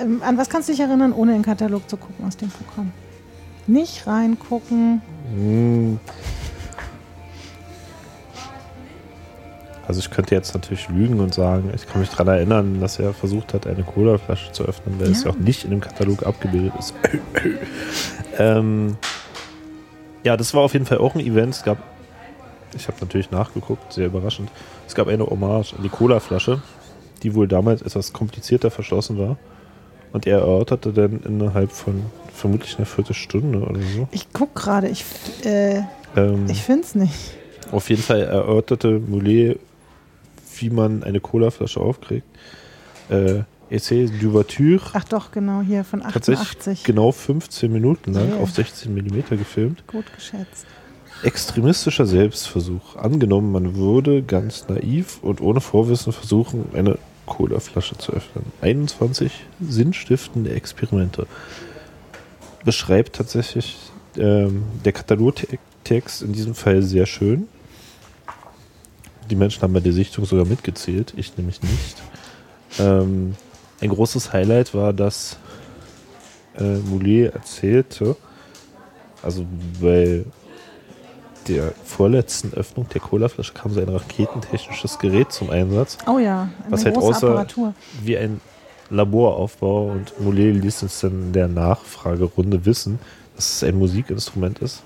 Ähm, 0.00 0.22
an 0.22 0.38
was 0.38 0.48
kannst 0.48 0.68
du 0.68 0.72
dich 0.72 0.80
erinnern, 0.80 1.12
ohne 1.12 1.32
den 1.32 1.42
Katalog 1.42 1.88
zu 1.88 1.96
gucken 1.96 2.24
aus 2.26 2.36
dem 2.36 2.50
Programm? 2.50 2.92
Nicht 3.68 4.06
reingucken. 4.06 5.02
Hm. 5.32 6.00
Also 9.86 10.00
ich 10.00 10.10
könnte 10.10 10.34
jetzt 10.34 10.52
natürlich 10.52 10.88
lügen 10.90 11.20
und 11.20 11.32
sagen, 11.32 11.70
ich 11.74 11.86
kann 11.86 12.00
mich 12.00 12.10
daran 12.10 12.28
erinnern, 12.28 12.80
dass 12.80 12.98
er 12.98 13.14
versucht 13.14 13.54
hat, 13.54 13.66
eine 13.66 13.84
Colaflasche 13.84 14.52
zu 14.52 14.64
öffnen, 14.64 15.00
weil 15.00 15.10
es 15.10 15.22
Ja. 15.22 15.30
ja 15.30 15.34
auch 15.34 15.38
nicht 15.38 15.64
in 15.64 15.70
dem 15.70 15.80
Katalog 15.80 16.26
abgebildet 16.26 16.72
ist. 16.78 16.94
ähm, 18.38 18.96
ja, 20.24 20.36
das 20.36 20.52
war 20.52 20.62
auf 20.62 20.74
jeden 20.74 20.84
Fall 20.84 20.98
auch 20.98 21.14
ein 21.14 21.20
Event. 21.20 21.54
Es 21.54 21.62
gab, 21.62 21.78
ich 22.76 22.86
habe 22.86 22.98
natürlich 23.00 23.30
nachgeguckt, 23.30 23.92
sehr 23.92 24.06
überraschend. 24.06 24.50
Es 24.86 24.94
gab 24.94 25.08
eine 25.08 25.24
Hommage 25.26 25.72
an 25.74 25.82
die 25.82 25.88
Colaflasche, 25.88 26.60
die 27.22 27.34
wohl 27.34 27.48
damals 27.48 27.80
etwas 27.80 28.12
komplizierter 28.12 28.70
verschlossen 28.70 29.18
war. 29.18 29.38
Und 30.12 30.26
er 30.26 30.38
erörterte 30.40 30.92
dann 30.92 31.20
innerhalb 31.22 31.70
von 31.72 32.02
vermutlich 32.38 32.76
einer 32.78 32.86
Viertelstunde 32.86 33.60
oder 33.60 33.80
so. 33.94 34.08
Ich 34.12 34.26
guck 34.32 34.54
gerade, 34.54 34.88
ich, 34.88 35.04
äh, 35.44 35.82
Ähm, 36.16 36.46
ich 36.48 36.62
finde 36.62 36.82
es 36.84 36.94
nicht. 36.94 37.14
auf 37.72 37.90
jeden 37.90 38.02
Fall 38.02 38.22
erörterte 38.22 38.98
Moulet, 38.98 39.58
wie 40.58 40.70
man 40.70 41.02
eine 41.02 41.20
Colaflasche 41.20 41.80
aufkriegt. 41.80 42.26
Äh, 43.10 43.42
Essai 43.70 44.06
d'ouverture. 44.06 44.80
Ach 44.94 45.04
doch, 45.04 45.30
genau, 45.30 45.60
hier 45.60 45.84
von 45.84 46.00
Tatsächlich 46.00 46.48
88. 46.48 46.84
genau 46.84 47.12
15 47.12 47.70
Minuten 47.70 48.14
lang 48.14 48.28
Yeah. 48.30 48.38
auf 48.38 48.50
16 48.50 48.94
mm 48.94 49.28
gefilmt. 49.36 49.86
Gut 49.86 50.06
geschätzt. 50.14 50.64
Extremistischer 51.22 52.06
Selbstversuch. 52.06 52.96
Angenommen, 52.96 53.52
man 53.52 53.74
würde 53.76 54.22
ganz 54.22 54.68
naiv 54.68 55.18
und 55.20 55.40
ohne 55.42 55.60
Vorwissen 55.60 56.12
versuchen, 56.12 56.66
eine 56.74 56.96
Colaflasche 57.26 57.98
zu 57.98 58.12
öffnen. 58.12 58.44
21 58.62 59.32
sinnstiftende 59.60 60.50
Experimente. 60.52 61.26
Beschreibt 62.64 63.16
tatsächlich 63.16 63.76
ähm, 64.16 64.64
der 64.84 64.92
Katalogtext 64.92 66.22
in 66.22 66.32
diesem 66.32 66.54
Fall 66.54 66.82
sehr 66.82 67.06
schön. 67.06 67.48
Die 69.30 69.36
Menschen 69.36 69.62
haben 69.62 69.72
bei 69.72 69.80
der 69.80 69.92
Sichtung 69.92 70.24
sogar 70.24 70.44
mitgezählt, 70.46 71.12
ich 71.16 71.36
nämlich 71.36 71.60
nicht. 71.62 72.02
Ähm, 72.78 73.36
ein 73.80 73.88
großes 73.90 74.32
Highlight 74.32 74.74
war, 74.74 74.92
dass 74.92 75.36
äh, 76.58 76.78
Moulet 76.78 77.32
erzählte, 77.34 78.16
also 79.22 79.46
bei 79.80 80.24
der 81.46 81.72
vorletzten 81.84 82.52
Öffnung 82.54 82.88
der 82.92 83.00
Colaflasche 83.00 83.52
kam 83.54 83.72
so 83.72 83.80
ein 83.80 83.88
raketentechnisches 83.88 84.98
Gerät 84.98 85.32
zum 85.32 85.50
Einsatz, 85.50 85.96
Oh 86.06 86.18
ja, 86.18 86.42
eine 86.64 86.72
Was 86.72 86.84
halt 86.84 86.96
außer- 86.96 87.28
Apparatur. 87.28 87.74
wie 88.02 88.18
ein 88.18 88.40
Laboraufbau 88.90 89.90
und 89.90 90.18
Moulet 90.20 90.54
ließ 90.54 90.82
uns 90.82 91.00
dann 91.00 91.12
in 91.12 91.32
der 91.32 91.48
Nachfragerunde 91.48 92.64
wissen, 92.64 92.98
dass 93.36 93.56
es 93.56 93.64
ein 93.64 93.76
Musikinstrument 93.76 94.60
ist, 94.60 94.82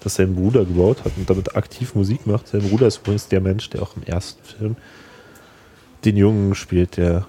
das 0.00 0.16
sein 0.16 0.34
Bruder 0.34 0.64
gebaut 0.64 1.04
hat 1.04 1.12
und 1.16 1.28
damit 1.30 1.56
aktiv 1.56 1.94
Musik 1.94 2.26
macht. 2.26 2.48
Sein 2.48 2.68
Bruder 2.68 2.86
ist 2.86 2.98
übrigens 2.98 3.28
der 3.28 3.40
Mensch, 3.40 3.70
der 3.70 3.82
auch 3.82 3.96
im 3.96 4.02
ersten 4.02 4.44
Film 4.44 4.76
den 6.04 6.16
Jungen 6.16 6.54
spielt, 6.54 6.96
der 6.96 7.26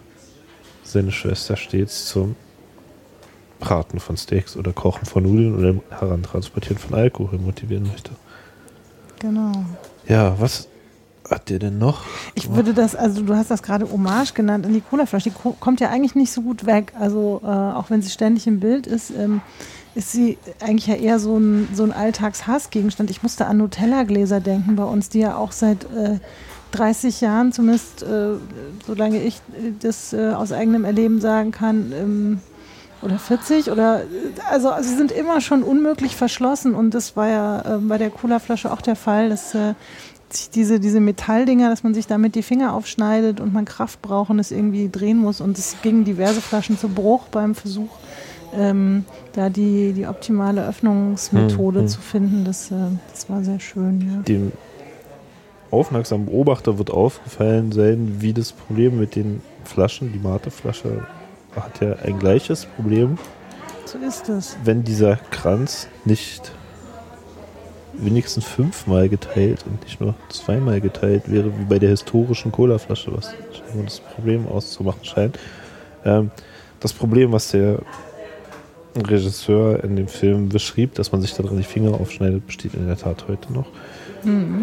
seine 0.84 1.12
Schwester 1.12 1.55
stets 1.55 2.08
zum 2.08 2.36
Braten 3.60 4.00
von 4.00 4.17
Steaks 4.17 4.58
oder 4.58 4.74
Kochen 4.74 5.05
von 5.05 5.24
Nudeln 5.24 5.55
oder 5.55 5.98
Herantransportieren 5.98 6.77
von 6.77 6.94
Alkohol 6.94 7.39
motivieren 7.39 7.88
möchte. 7.88 8.12
Genau. 9.20 9.65
Ja, 10.08 10.39
was 10.39 10.67
hat 11.29 11.50
der 11.50 11.60
denn 11.60 11.77
noch? 11.77 12.01
Ich 12.36 12.53
würde 12.53 12.74
das, 12.74 12.96
also 12.96 13.22
du 13.22 13.36
hast 13.36 13.51
das 13.51 13.63
gerade 13.63 13.91
Hommage 13.91 14.34
genannt 14.34 14.65
an 14.65 14.74
die 14.74 14.82
Colaflasche. 14.82 15.29
Die 15.29 15.36
ko- 15.36 15.55
kommt 15.60 15.79
ja 15.79 15.89
eigentlich 15.89 16.15
nicht 16.15 16.32
so 16.32 16.41
gut 16.41 16.65
weg. 16.65 16.94
Also 17.00 17.41
äh, 17.44 17.48
auch 17.48 17.89
wenn 17.89 18.01
sie 18.01 18.10
ständig 18.10 18.48
im 18.48 18.60
Bild 18.60 18.88
ist, 18.88 19.12
ähm, 19.12 19.41
ist 19.96 20.12
sie 20.12 20.38
eigentlich 20.60 20.88
ja 20.88 20.96
eher 20.96 21.20
so 21.20 21.38
ein, 21.38 21.70
so 21.74 21.84
ein 21.84 21.94
Alltagshassgegenstand. 21.94 23.10
Ich 23.10 23.24
musste 23.24 23.46
an 23.48 23.58
Nutella-Gläser 23.58 24.39
denken 24.41 24.75
bei 24.75 24.84
uns, 24.84 25.10
die 25.10 25.20
ja 25.20 25.36
auch 25.38 25.51
seit 25.51 25.86
äh, 25.86 26.20
30 26.72 27.22
Jahren, 27.22 27.53
zumindest 27.53 28.03
äh, 28.03 28.34
solange 28.86 29.22
ich 29.24 29.36
äh, 29.36 29.72
das 29.79 30.12
äh, 30.13 30.32
aus 30.32 30.51
eigenem 30.51 30.84
Erleben 30.86 31.22
sagen 31.22 31.51
kann, 31.51 31.94
ähm, 31.94 32.39
oder 33.01 33.20
40 33.20 33.72
oder 33.72 34.01
äh, 34.01 34.05
also, 34.50 34.72
sie 34.82 34.96
sind 34.96 35.12
immer 35.12 35.39
schon 35.39 35.63
unmöglich 35.63 36.15
verschlossen 36.15 36.74
und 36.75 36.94
das 36.94 37.15
war 37.15 37.27
ja 37.29 37.75
äh, 37.75 37.77
bei 37.77 37.98
der 37.98 38.10
Cola-Flasche 38.10 38.72
auch 38.72 38.82
der 38.82 38.96
Fall, 38.96 39.29
dass 39.29 39.53
äh, 39.55 39.75
sich 40.36 40.50
diese, 40.50 40.80
diese 40.80 41.00
Metalldinger, 41.00 41.70
dass 41.70 41.84
man 41.84 41.94
sich 41.94 42.08
damit 42.08 42.36
die 42.36 42.44
Finger 42.44 42.74
aufschneidet 42.74 43.39
und 43.39 43.54
man 43.54 43.65
Kraft 43.65 44.01
braucht 44.01 44.30
und 44.30 44.39
es 44.39 44.51
irgendwie 44.51 44.89
drehen 44.89 45.18
muss 45.18 45.42
und 45.42 45.58
es 45.58 45.75
gingen 45.82 46.04
diverse 46.06 46.42
Flaschen 46.42 46.77
zu 46.77 46.89
Bruch 46.89 47.24
beim 47.32 47.56
Versuch, 47.56 47.89
ähm, 48.54 49.06
da 49.34 49.50
die, 49.50 49.94
die 49.94 50.08
optimale 50.08 50.65
Öffnungsmethode 50.68 51.80
Hm, 51.80 51.86
hm. 51.86 51.88
zu 51.89 52.00
finden. 52.00 52.46
Das, 52.46 52.72
äh, 52.72 52.75
das 53.12 53.30
war 53.30 53.44
sehr 53.44 53.60
schön, 53.60 54.01
ja. 54.01 54.22
Dem 54.22 54.51
aufmerksamen 55.72 56.27
Beobachter 56.27 56.77
wird 56.77 56.92
aufgefallen 56.92 57.72
sein, 57.72 58.18
wie 58.20 58.34
das 58.34 58.51
Problem 58.54 59.00
mit 59.00 59.15
den 59.15 59.42
Flaschen, 59.65 60.13
die 60.13 60.20
Mate-Flasche 60.20 61.06
hat 61.56 61.82
ja 61.82 61.96
ein 62.04 62.20
gleiches 62.20 62.65
Problem, 62.65 63.18
So 63.86 63.98
ist 63.98 64.30
es. 64.30 64.58
wenn 64.63 64.84
dieser 64.84 65.18
Kranz 65.32 65.88
nicht 66.06 66.51
wenigstens 67.97 68.45
fünfmal 68.45 69.09
geteilt 69.09 69.65
und 69.65 69.83
nicht 69.83 69.99
nur 70.01 70.15
zweimal 70.29 70.81
geteilt 70.81 71.31
wäre, 71.31 71.51
wie 71.57 71.63
bei 71.65 71.79
der 71.79 71.89
historischen 71.89 72.51
Colaflasche, 72.51 73.15
was 73.15 73.33
das 73.83 73.99
Problem 73.99 74.47
auszumachen 74.47 75.03
scheint. 75.03 75.39
Ähm, 76.03 76.31
das 76.79 76.93
Problem, 76.93 77.31
was 77.31 77.51
der 77.51 77.79
Regisseur 78.95 79.83
in 79.83 79.95
dem 79.95 80.07
Film 80.07 80.49
beschrieb, 80.49 80.95
dass 80.95 81.11
man 81.11 81.21
sich 81.21 81.33
daran 81.33 81.57
die 81.57 81.63
Finger 81.63 81.93
aufschneidet, 81.99 82.45
besteht 82.45 82.73
in 82.73 82.87
der 82.87 82.97
Tat 82.97 83.25
heute 83.27 83.51
noch. 83.51 83.67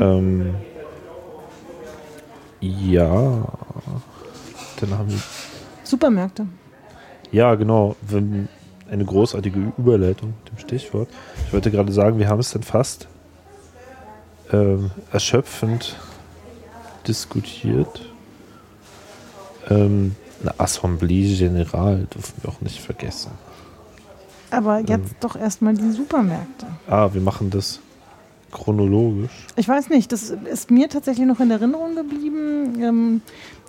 Ähm, 0.01 0.55
ja, 2.61 3.49
dann 4.81 4.99
haben 4.99 5.11
wir 5.11 5.19
Supermärkte. 5.85 6.47
ja, 7.31 7.55
genau. 7.55 7.97
Wenn 8.03 8.49
eine 8.91 9.05
großartige 9.05 9.73
Überleitung 9.79 10.35
mit 10.45 10.53
dem 10.53 10.59
Stichwort. 10.59 11.09
Ich 11.47 11.53
wollte 11.53 11.71
gerade 11.71 11.91
sagen, 11.93 12.19
wir 12.19 12.29
haben 12.29 12.41
es 12.41 12.53
dann 12.53 12.63
fast 12.63 13.09
ähm, 14.53 14.91
erschöpfend 15.13 15.97
diskutiert. 17.07 18.13
Ähm, 19.71 20.15
eine 20.41 20.59
Assemblée 20.59 21.37
Générale 21.37 22.07
dürfen 22.07 22.35
wir 22.43 22.51
auch 22.51 22.61
nicht 22.61 22.81
vergessen. 22.81 23.31
Aber 24.51 24.81
Ähm. 24.81 24.87
jetzt 24.87 25.15
doch 25.21 25.37
erstmal 25.37 25.75
die 25.75 25.91
Supermärkte. 25.91 26.67
Ah, 26.89 27.09
wir 27.13 27.21
machen 27.21 27.51
das 27.51 27.81
chronologisch. 28.51 29.31
Ich 29.57 29.67
weiß 29.67 29.89
nicht, 29.89 30.13
das 30.13 30.31
ist 30.31 30.71
mir 30.71 30.89
tatsächlich 30.89 31.27
noch 31.27 31.41
in 31.41 31.51
Erinnerung 31.51 31.97
geblieben. 31.97 32.83
Ähm, 32.83 33.23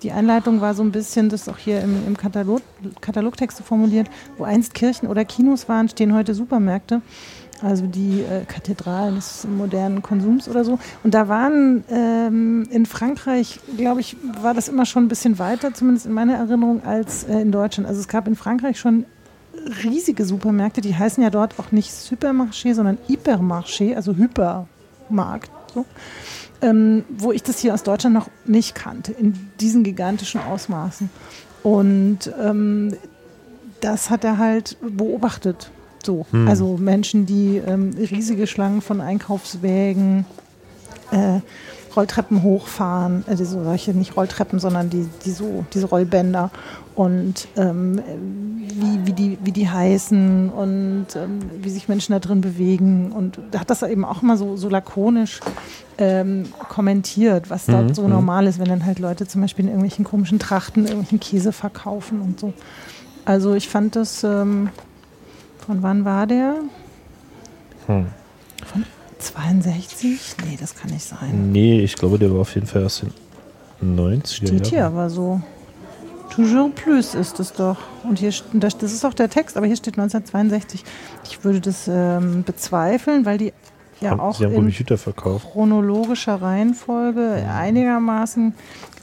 die 0.03 0.11
Einleitung 0.11 0.59
war 0.59 0.73
so 0.73 0.83
ein 0.83 0.91
bisschen, 0.91 1.29
das 1.29 1.43
ist 1.43 1.49
auch 1.49 1.57
hier 1.57 1.81
im, 1.81 2.05
im 2.05 2.17
Katalog, 2.17 2.61
Katalogtext 2.99 3.57
so 3.57 3.63
formuliert, 3.63 4.09
wo 4.37 4.43
einst 4.43 4.73
Kirchen 4.73 5.07
oder 5.07 5.23
Kinos 5.23 5.69
waren, 5.69 5.87
stehen 5.87 6.13
heute 6.13 6.33
Supermärkte. 6.33 7.01
Also 7.63 7.87
die 7.87 8.21
äh, 8.21 8.43
Kathedralen 8.45 9.15
des 9.15 9.47
modernen 9.47 10.01
Konsums 10.01 10.49
oder 10.49 10.65
so. 10.65 10.79
Und 11.03 11.13
da 11.13 11.29
waren 11.29 11.85
ähm, 11.89 12.67
in 12.69 12.85
Frankreich, 12.85 13.59
glaube 13.77 14.01
ich, 14.01 14.17
war 14.41 14.53
das 14.53 14.67
immer 14.67 14.85
schon 14.85 15.05
ein 15.05 15.07
bisschen 15.07 15.39
weiter, 15.39 15.73
zumindest 15.73 16.05
in 16.05 16.11
meiner 16.11 16.35
Erinnerung, 16.35 16.83
als 16.83 17.23
äh, 17.23 17.39
in 17.39 17.53
Deutschland. 17.53 17.87
Also 17.87 18.01
es 18.01 18.09
gab 18.09 18.27
in 18.27 18.35
Frankreich 18.35 18.77
schon 18.77 19.05
riesige 19.83 20.25
Supermärkte, 20.25 20.81
die 20.81 20.95
heißen 20.95 21.23
ja 21.23 21.29
dort 21.29 21.57
auch 21.57 21.71
nicht 21.71 21.91
Supermarché, 21.91 22.73
sondern 22.73 22.97
Hypermarché, 23.07 23.95
also 23.95 24.13
Hypermarkt. 24.15 25.49
So. 25.73 25.85
Ähm, 26.61 27.05
wo 27.09 27.31
ich 27.31 27.43
das 27.43 27.59
hier 27.59 27.73
aus 27.73 27.83
Deutschland 27.83 28.13
noch 28.13 28.29
nicht 28.45 28.75
kannte, 28.75 29.13
in 29.13 29.51
diesen 29.61 29.83
gigantischen 29.83 30.41
Ausmaßen. 30.41 31.09
Und 31.61 32.31
ähm, 32.41 32.95
das 33.79 34.09
hat 34.09 34.23
er 34.23 34.37
halt 34.37 34.77
beobachtet. 34.81 35.71
So. 36.05 36.25
Hm. 36.31 36.47
Also 36.47 36.77
Menschen, 36.77 37.25
die 37.25 37.57
ähm, 37.57 37.95
riesige 37.97 38.47
Schlangen 38.47 38.81
von 38.81 39.01
Einkaufswägen, 39.01 40.25
äh, 41.11 41.39
Rolltreppen 41.95 42.41
hochfahren, 42.41 43.23
also 43.27 43.45
solche 43.45 43.91
nicht 43.91 44.17
Rolltreppen, 44.17 44.59
sondern 44.59 44.89
die, 44.89 45.07
die 45.25 45.31
so, 45.31 45.65
diese 45.73 45.85
Rollbänder 45.87 46.49
und 46.95 47.47
ähm, 47.55 48.01
wie, 48.67 49.05
wie, 49.05 49.13
die, 49.13 49.37
wie 49.43 49.51
die 49.51 49.69
heißen 49.69 50.49
und 50.49 51.07
ähm, 51.15 51.39
wie 51.61 51.69
sich 51.69 51.87
Menschen 51.87 52.13
da 52.13 52.19
drin 52.19 52.41
bewegen. 52.41 53.11
Und 53.11 53.39
hat 53.57 53.69
das 53.69 53.83
eben 53.83 54.05
auch 54.05 54.23
immer 54.23 54.37
so, 54.37 54.57
so 54.57 54.69
lakonisch 54.69 55.39
ähm, 55.97 56.45
kommentiert, 56.69 57.49
was 57.49 57.65
dort 57.65 57.89
Mhm, 57.89 57.93
so 57.93 58.03
mhm. 58.03 58.09
normal 58.09 58.47
ist, 58.47 58.59
wenn 58.59 58.69
dann 58.69 58.85
halt 58.85 58.99
Leute 58.99 59.27
zum 59.27 59.41
Beispiel 59.41 59.65
in 59.65 59.69
irgendwelchen 59.69 60.05
komischen 60.05 60.39
Trachten 60.39 60.85
irgendwelchen 60.85 61.19
Käse 61.19 61.51
verkaufen 61.51 62.21
und 62.21 62.39
so. 62.39 62.53
Also 63.25 63.53
ich 63.53 63.69
fand 63.69 63.95
das, 63.95 64.23
ähm, 64.23 64.69
von 65.65 65.81
wann 65.83 66.05
war 66.05 66.27
der? 66.27 66.55
Hm. 67.87 68.07
62? 69.19 70.35
Nee, 70.49 70.57
das 70.59 70.75
kann 70.75 70.91
nicht 70.91 71.05
sein. 71.05 71.51
Nee, 71.51 71.79
ich 71.81 71.95
glaube, 71.95 72.19
der 72.19 72.31
war 72.31 72.41
auf 72.41 72.53
jeden 72.55 72.67
Fall 72.67 72.85
aus 72.85 73.01
den 73.81 73.97
90er 73.97 74.47
Steht 74.47 74.67
hier 74.67 74.85
aber 74.85 75.09
so. 75.09 75.41
Toujours 76.29 76.73
plus 76.73 77.13
ist 77.15 77.39
es 77.39 77.53
doch. 77.53 77.77
Und 78.03 78.19
hier, 78.19 78.33
das 78.53 78.73
ist 78.81 79.05
auch 79.05 79.13
der 79.13 79.29
Text, 79.29 79.55
aber 79.55 79.67
hier 79.67 79.75
steht 79.75 79.93
1962. 79.99 80.83
Ich 81.25 81.43
würde 81.43 81.61
das 81.61 81.87
ähm, 81.87 82.43
bezweifeln, 82.43 83.25
weil 83.25 83.37
die 83.37 83.53
ja 84.01 84.11
Haben- 84.11 84.19
auch 84.19 84.37
Sie 84.39 84.45
haben 84.45 84.55
in 84.67 84.73
chronologischer 85.15 86.41
Reihenfolge 86.41 87.45
einigermaßen 87.53 88.53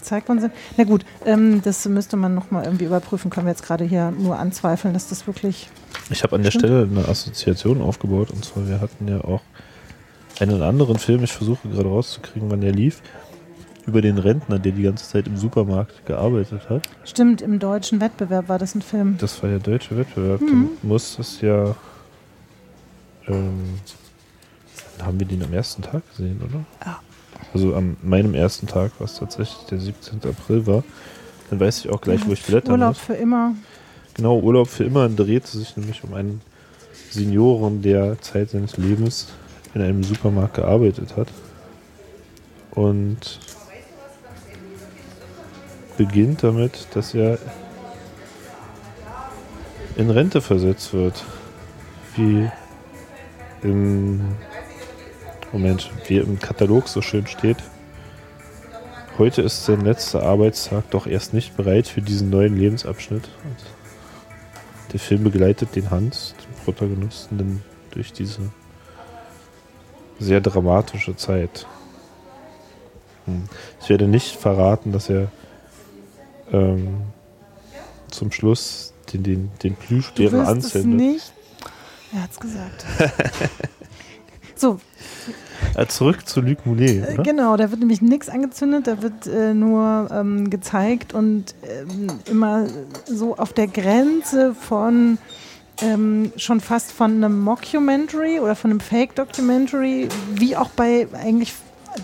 gezeigt 0.00 0.28
worden 0.28 0.40
sind. 0.40 0.52
Na 0.76 0.84
gut, 0.84 1.04
ähm, 1.24 1.62
das 1.62 1.86
müsste 1.88 2.16
man 2.16 2.34
nochmal 2.34 2.64
irgendwie 2.64 2.84
überprüfen. 2.84 3.30
Können 3.30 3.46
wir 3.46 3.52
jetzt 3.52 3.62
gerade 3.62 3.84
hier 3.84 4.10
nur 4.10 4.38
anzweifeln, 4.38 4.94
dass 4.94 5.08
das 5.08 5.26
wirklich. 5.26 5.68
Ich 6.10 6.22
habe 6.22 6.36
an 6.36 6.42
der 6.42 6.50
Stimmt. 6.50 6.64
Stelle 6.64 6.88
eine 6.90 7.08
Assoziation 7.08 7.80
aufgebaut 7.80 8.30
und 8.30 8.44
zwar, 8.44 8.68
wir 8.68 8.80
hatten 8.80 9.08
ja 9.08 9.20
auch 9.22 9.42
einen 10.40 10.62
anderen 10.62 10.98
Film, 10.98 11.22
ich 11.22 11.32
versuche 11.32 11.68
gerade 11.68 11.88
rauszukriegen, 11.88 12.50
wann 12.50 12.60
der 12.60 12.72
lief, 12.72 13.02
über 13.86 14.00
den 14.00 14.18
Rentner, 14.18 14.58
der 14.58 14.72
die 14.72 14.82
ganze 14.82 15.08
Zeit 15.08 15.26
im 15.26 15.36
Supermarkt 15.36 16.06
gearbeitet 16.06 16.68
hat. 16.68 16.82
Stimmt, 17.04 17.42
im 17.42 17.58
deutschen 17.58 18.00
Wettbewerb 18.00 18.48
war 18.48 18.58
das 18.58 18.74
ein 18.74 18.82
Film. 18.82 19.16
Das 19.18 19.42
war 19.42 19.50
ja 19.50 19.58
deutscher 19.58 19.96
Wettbewerb. 19.96 20.40
Mhm. 20.40 20.46
Dann 20.80 20.88
muss 20.88 21.16
das 21.16 21.40
ja. 21.40 21.74
Ähm, 23.28 23.78
haben 25.02 25.18
wir 25.18 25.26
den 25.26 25.42
am 25.42 25.52
ersten 25.52 25.82
Tag 25.82 26.02
gesehen, 26.10 26.40
oder? 26.42 26.64
Ja. 26.84 27.00
Also 27.52 27.74
an 27.74 27.96
meinem 28.02 28.34
ersten 28.34 28.66
Tag, 28.66 28.92
was 28.98 29.18
tatsächlich 29.18 29.66
der 29.70 29.80
17. 29.80 30.20
April 30.28 30.66
war. 30.66 30.84
Dann 31.50 31.58
weiß 31.58 31.84
ich 31.84 31.90
auch 31.90 32.00
gleich, 32.00 32.26
wo 32.26 32.32
ich 32.32 32.42
blättern 32.44 32.72
Urlaub 32.72 32.90
muss. 32.90 32.98
für 32.98 33.14
immer. 33.14 33.54
Genau, 34.14 34.38
Urlaub 34.38 34.68
für 34.68 34.84
immer 34.84 35.08
drehte 35.08 35.48
sich 35.48 35.76
nämlich 35.76 36.04
um 36.04 36.14
einen 36.14 36.40
Senioren, 37.10 37.82
der 37.82 38.20
Zeit 38.20 38.50
seines 38.50 38.76
Lebens 38.76 39.28
in 39.74 39.82
einem 39.82 40.04
Supermarkt 40.04 40.54
gearbeitet 40.54 41.16
hat. 41.16 41.28
Und 42.70 43.40
beginnt 45.96 46.42
damit, 46.44 46.86
dass 46.94 47.14
er 47.14 47.38
in 49.96 50.08
Rente 50.08 50.40
versetzt 50.40 50.94
wird. 50.94 51.24
Wie 52.16 52.48
im 53.62 54.20
Moment, 55.52 55.90
wie 56.06 56.18
im 56.18 56.38
Katalog 56.38 56.88
so 56.88 57.02
schön 57.02 57.26
steht. 57.26 57.58
Heute 59.18 59.42
ist 59.42 59.64
sein 59.64 59.80
letzter 59.82 60.22
Arbeitstag 60.22 60.88
doch 60.90 61.06
erst 61.06 61.34
nicht 61.34 61.56
bereit 61.56 61.88
für 61.88 62.00
diesen 62.00 62.30
neuen 62.30 62.56
Lebensabschnitt. 62.56 63.28
Und 63.44 64.92
der 64.92 65.00
Film 65.00 65.24
begleitet 65.24 65.74
den 65.76 65.90
Hans, 65.90 66.34
den 66.38 66.64
Protagonisten, 66.64 67.38
dann 67.38 67.62
durch 67.90 68.12
diese 68.12 68.50
sehr 70.18 70.40
dramatische 70.40 71.16
Zeit. 71.16 71.66
Hm. 73.26 73.48
Ich 73.82 73.88
werde 73.88 74.06
nicht 74.06 74.36
verraten, 74.36 74.92
dass 74.92 75.10
er 75.10 75.30
ähm, 76.52 77.02
zum 78.10 78.30
Schluss 78.32 78.92
den, 79.12 79.22
den, 79.22 79.50
den 79.62 79.74
Plüschbären 79.74 80.32
willst 80.32 80.66
es 80.66 80.76
anzündet. 80.76 81.00
nicht. 81.00 81.32
Er 82.12 82.22
hat's 82.22 82.38
gesagt. 82.40 82.84
so, 84.60 84.78
Äh, 85.76 85.86
zurück 85.86 86.26
zu 86.26 86.40
Luc 86.40 86.64
Moulet, 86.66 87.08
Äh, 87.08 87.12
oder? 87.14 87.22
Genau, 87.22 87.56
da 87.56 87.70
wird 87.70 87.80
nämlich 87.80 88.02
nichts 88.02 88.28
angezündet, 88.28 88.86
da 88.86 89.02
wird 89.02 89.26
äh, 89.26 89.54
nur 89.54 90.08
ähm, 90.10 90.50
gezeigt 90.50 91.14
und 91.14 91.54
ähm, 91.62 92.08
immer 92.26 92.66
so 93.06 93.36
auf 93.36 93.52
der 93.52 93.66
Grenze 93.66 94.54
von 94.54 95.18
ähm, 95.82 96.32
schon 96.36 96.60
fast 96.60 96.92
von 96.92 97.12
einem 97.12 97.40
Mockumentary 97.40 98.40
oder 98.40 98.54
von 98.54 98.70
einem 98.70 98.80
Fake-Documentary, 98.80 100.08
wie 100.34 100.56
auch 100.56 100.70
bei 100.70 101.06
eigentlich 101.12 101.54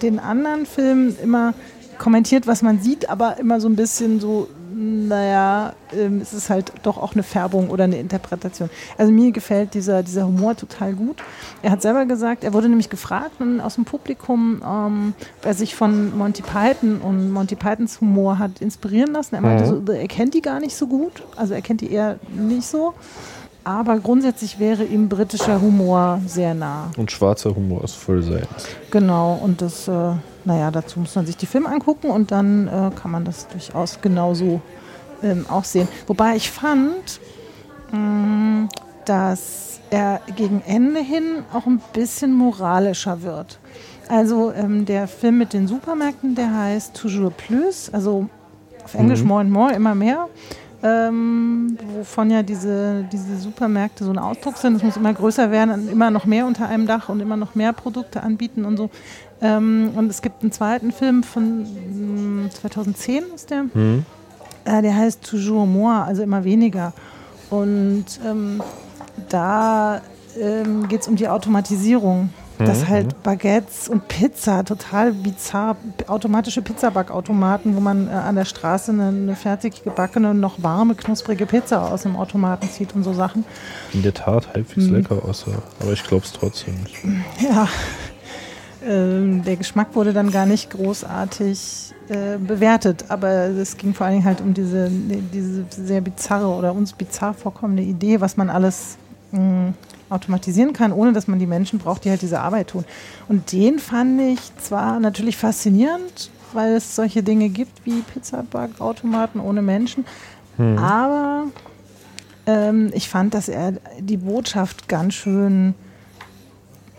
den 0.02 0.18
anderen 0.18 0.64
Filmen 0.66 1.16
immer 1.22 1.52
kommentiert, 1.98 2.46
was 2.46 2.62
man 2.62 2.80
sieht, 2.80 3.08
aber 3.08 3.38
immer 3.38 3.60
so 3.60 3.68
ein 3.68 3.76
bisschen 3.76 4.20
so, 4.20 4.48
naja, 4.76 5.72
ähm, 5.92 6.20
es 6.20 6.34
ist 6.34 6.50
halt 6.50 6.70
doch 6.82 6.98
auch 6.98 7.14
eine 7.14 7.22
Färbung 7.22 7.70
oder 7.70 7.84
eine 7.84 7.98
Interpretation. 7.98 8.68
Also 8.98 9.10
mir 9.10 9.32
gefällt 9.32 9.72
dieser, 9.72 10.02
dieser 10.02 10.26
Humor 10.26 10.54
total 10.54 10.92
gut. 10.92 11.22
Er 11.62 11.70
hat 11.70 11.80
selber 11.80 12.04
gesagt, 12.04 12.44
er 12.44 12.52
wurde 12.52 12.68
nämlich 12.68 12.90
gefragt 12.90 13.36
aus 13.62 13.76
dem 13.76 13.86
Publikum, 13.86 14.62
ähm, 14.62 15.14
wer 15.40 15.54
sich 15.54 15.74
von 15.74 16.16
Monty 16.16 16.42
Python 16.42 17.00
und 17.00 17.30
Monty 17.30 17.56
Pythons 17.56 18.02
Humor 18.02 18.38
hat 18.38 18.60
inspirieren 18.60 19.14
lassen. 19.14 19.36
Er 19.36 19.40
meinte, 19.40 19.66
so, 19.66 19.92
er 19.92 20.08
kennt 20.08 20.34
die 20.34 20.42
gar 20.42 20.60
nicht 20.60 20.76
so 20.76 20.86
gut, 20.86 21.22
also 21.36 21.54
er 21.54 21.62
kennt 21.62 21.80
die 21.80 21.90
eher 21.90 22.18
nicht 22.34 22.66
so. 22.66 22.92
Aber 23.64 23.98
grundsätzlich 23.98 24.60
wäre 24.60 24.84
ihm 24.84 25.08
britischer 25.08 25.60
Humor 25.60 26.20
sehr 26.26 26.54
nah. 26.54 26.90
Und 26.98 27.10
schwarzer 27.10 27.54
Humor 27.54 27.82
ist 27.82 27.94
voll 27.94 28.22
sein. 28.22 28.46
Genau, 28.90 29.40
und 29.42 29.62
das, 29.62 29.88
äh, 29.88 30.12
naja, 30.46 30.70
dazu 30.70 31.00
muss 31.00 31.14
man 31.14 31.26
sich 31.26 31.36
die 31.36 31.46
Filme 31.46 31.68
angucken 31.68 32.08
und 32.08 32.30
dann 32.30 32.68
äh, 32.68 32.90
kann 32.94 33.10
man 33.10 33.24
das 33.24 33.48
durchaus 33.48 34.00
genauso 34.00 34.60
ähm, 35.22 35.44
auch 35.50 35.64
sehen. 35.64 35.88
Wobei 36.06 36.36
ich 36.36 36.50
fand, 36.50 37.20
mh, 37.92 38.68
dass 39.04 39.80
er 39.90 40.20
gegen 40.34 40.62
Ende 40.66 41.00
hin 41.00 41.44
auch 41.52 41.66
ein 41.66 41.80
bisschen 41.92 42.32
moralischer 42.32 43.22
wird. 43.22 43.58
Also 44.08 44.52
ähm, 44.52 44.84
der 44.84 45.08
Film 45.08 45.38
mit 45.38 45.52
den 45.52 45.66
Supermärkten, 45.66 46.34
der 46.34 46.52
heißt 46.52 46.96
Toujours 46.96 47.32
Plus, 47.36 47.90
also 47.92 48.28
auf 48.84 48.94
Englisch 48.94 49.22
More 49.24 49.40
and 49.40 49.50
More, 49.50 49.72
immer 49.72 49.94
mehr. 49.94 50.28
Ähm, 50.82 51.78
wovon 51.96 52.30
ja 52.30 52.42
diese, 52.42 53.04
diese 53.10 53.38
Supermärkte 53.38 54.04
so 54.04 54.10
ein 54.10 54.18
Ausdruck 54.18 54.58
sind. 54.58 54.76
Es 54.76 54.82
muss 54.82 54.96
immer 54.96 55.14
größer 55.14 55.50
werden 55.50 55.72
und 55.72 55.88
immer 55.88 56.10
noch 56.10 56.26
mehr 56.26 56.46
unter 56.46 56.68
einem 56.68 56.86
Dach 56.86 57.08
und 57.08 57.20
immer 57.20 57.36
noch 57.36 57.54
mehr 57.54 57.72
Produkte 57.72 58.22
anbieten 58.22 58.64
und 58.64 58.76
so. 58.76 58.90
Ähm, 59.40 59.92
und 59.96 60.10
es 60.10 60.22
gibt 60.22 60.42
einen 60.42 60.52
zweiten 60.52 60.92
Film 60.92 61.22
von 61.22 61.62
mm, 62.44 62.50
2010 62.50 63.24
ist 63.34 63.50
der. 63.50 63.64
Äh, 64.64 64.82
der 64.82 64.96
heißt 64.96 65.22
Toujours 65.26 65.66
More, 65.66 66.04
also 66.04 66.22
immer 66.22 66.44
weniger. 66.44 66.92
Und 67.50 68.04
ähm, 68.24 68.62
da 69.28 70.00
ähm, 70.38 70.88
geht 70.88 71.02
es 71.02 71.08
um 71.08 71.16
die 71.16 71.28
Automatisierung. 71.28 72.30
Dass 72.58 72.88
halt 72.88 73.22
Baguettes 73.22 73.88
und 73.88 74.08
Pizza 74.08 74.64
total 74.64 75.12
bizarr, 75.12 75.76
automatische 76.06 76.62
Pizzabackautomaten, 76.62 77.76
wo 77.76 77.80
man 77.80 78.08
äh, 78.08 78.12
an 78.12 78.34
der 78.36 78.44
Straße 78.46 78.92
eine, 78.92 79.08
eine 79.08 79.36
fertig 79.36 79.84
gebackene, 79.84 80.32
noch 80.34 80.62
warme, 80.62 80.94
knusprige 80.94 81.44
Pizza 81.46 81.92
aus 81.92 82.02
dem 82.02 82.16
Automaten 82.16 82.68
zieht 82.70 82.94
und 82.94 83.02
so 83.02 83.12
Sachen. 83.12 83.44
In 83.92 84.02
der 84.02 84.14
Tat 84.14 84.48
halbwegs 84.54 84.86
Mhm. 84.88 84.94
lecker 84.94 85.24
aussah. 85.24 85.62
Aber 85.80 85.92
ich 85.92 86.02
glaube 86.04 86.24
es 86.24 86.32
trotzdem 86.32 86.74
nicht. 86.82 86.96
Ja, 87.40 87.68
ähm, 88.86 89.42
der 89.44 89.56
Geschmack 89.56 89.88
wurde 89.94 90.12
dann 90.12 90.30
gar 90.30 90.46
nicht 90.46 90.70
großartig 90.70 91.92
äh, 92.08 92.38
bewertet, 92.38 93.06
aber 93.08 93.28
es 93.48 93.76
ging 93.76 93.94
vor 93.94 94.06
allen 94.06 94.16
Dingen 94.16 94.26
halt 94.26 94.40
um 94.40 94.54
diese, 94.54 94.88
diese 94.90 95.64
sehr 95.70 96.00
bizarre 96.00 96.46
oder 96.46 96.72
uns 96.72 96.92
bizarr 96.92 97.34
vorkommende 97.34 97.82
Idee, 97.82 98.20
was 98.20 98.36
man 98.36 98.48
alles 98.48 98.96
mh, 99.32 99.72
automatisieren 100.08 100.72
kann, 100.72 100.92
ohne 100.92 101.12
dass 101.12 101.26
man 101.28 101.38
die 101.38 101.46
Menschen 101.46 101.78
braucht, 101.78 102.04
die 102.04 102.10
halt 102.10 102.22
diese 102.22 102.40
Arbeit 102.40 102.68
tun. 102.68 102.84
Und 103.28 103.52
den 103.52 103.78
fand 103.78 104.20
ich 104.20 104.38
zwar 104.58 105.00
natürlich 105.00 105.36
faszinierend, 105.36 106.30
weil 106.52 106.74
es 106.74 106.94
solche 106.96 107.22
Dinge 107.22 107.48
gibt 107.48 107.84
wie 107.84 108.02
Pizzabackautomaten 108.02 109.40
ohne 109.40 109.62
Menschen, 109.62 110.04
aber 110.58 111.44
ähm, 112.46 112.90
ich 112.94 113.08
fand, 113.10 113.34
dass 113.34 113.48
er 113.50 113.74
die 114.00 114.16
Botschaft 114.16 114.88
ganz 114.88 115.14
schön 115.14 115.74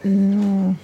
mh, 0.04 0.76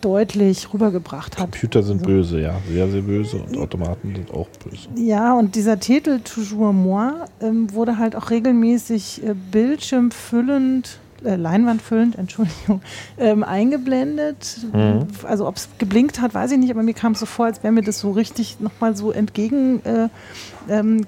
deutlich 0.00 0.72
rübergebracht 0.72 1.38
hat. 1.38 1.52
Computer 1.52 1.82
sind 1.82 2.00
So. 2.00 2.06
böse, 2.06 2.40
ja. 2.40 2.58
Sehr, 2.68 2.88
sehr 2.88 3.02
böse. 3.02 3.36
Und 3.36 3.56
Automaten 3.56 4.14
sind 4.14 4.30
auch 4.32 4.48
böse. 4.64 4.88
Ja, 4.96 5.34
und 5.34 5.54
dieser 5.54 5.78
Titel 5.78 6.20
Toujours 6.20 6.72
Moi 6.74 7.12
ähm, 7.40 7.72
wurde 7.72 7.98
halt 7.98 8.16
auch 8.16 8.30
regelmäßig 8.30 9.22
äh, 9.24 9.34
bildschirmfüllend, 9.34 10.98
äh, 11.24 11.36
leinwandfüllend, 11.36 12.16
Entschuldigung, 12.18 12.80
ähm, 13.18 13.44
eingeblendet. 13.44 14.58
Mhm. 14.72 15.06
Also 15.24 15.46
ob 15.46 15.56
es 15.56 15.68
geblinkt 15.78 16.20
hat, 16.20 16.34
weiß 16.34 16.52
ich 16.52 16.58
nicht, 16.58 16.70
aber 16.70 16.82
mir 16.82 16.94
kam 16.94 17.12
es 17.12 17.20
so 17.20 17.26
vor, 17.26 17.46
als 17.46 17.62
wäre 17.62 17.72
mir 17.72 17.82
das 17.82 18.00
so 18.00 18.10
richtig 18.10 18.60
nochmal 18.60 18.96
so 18.96 19.12
entgegen 19.12 19.84
äh, 19.84 20.08
ähm, 20.68 21.06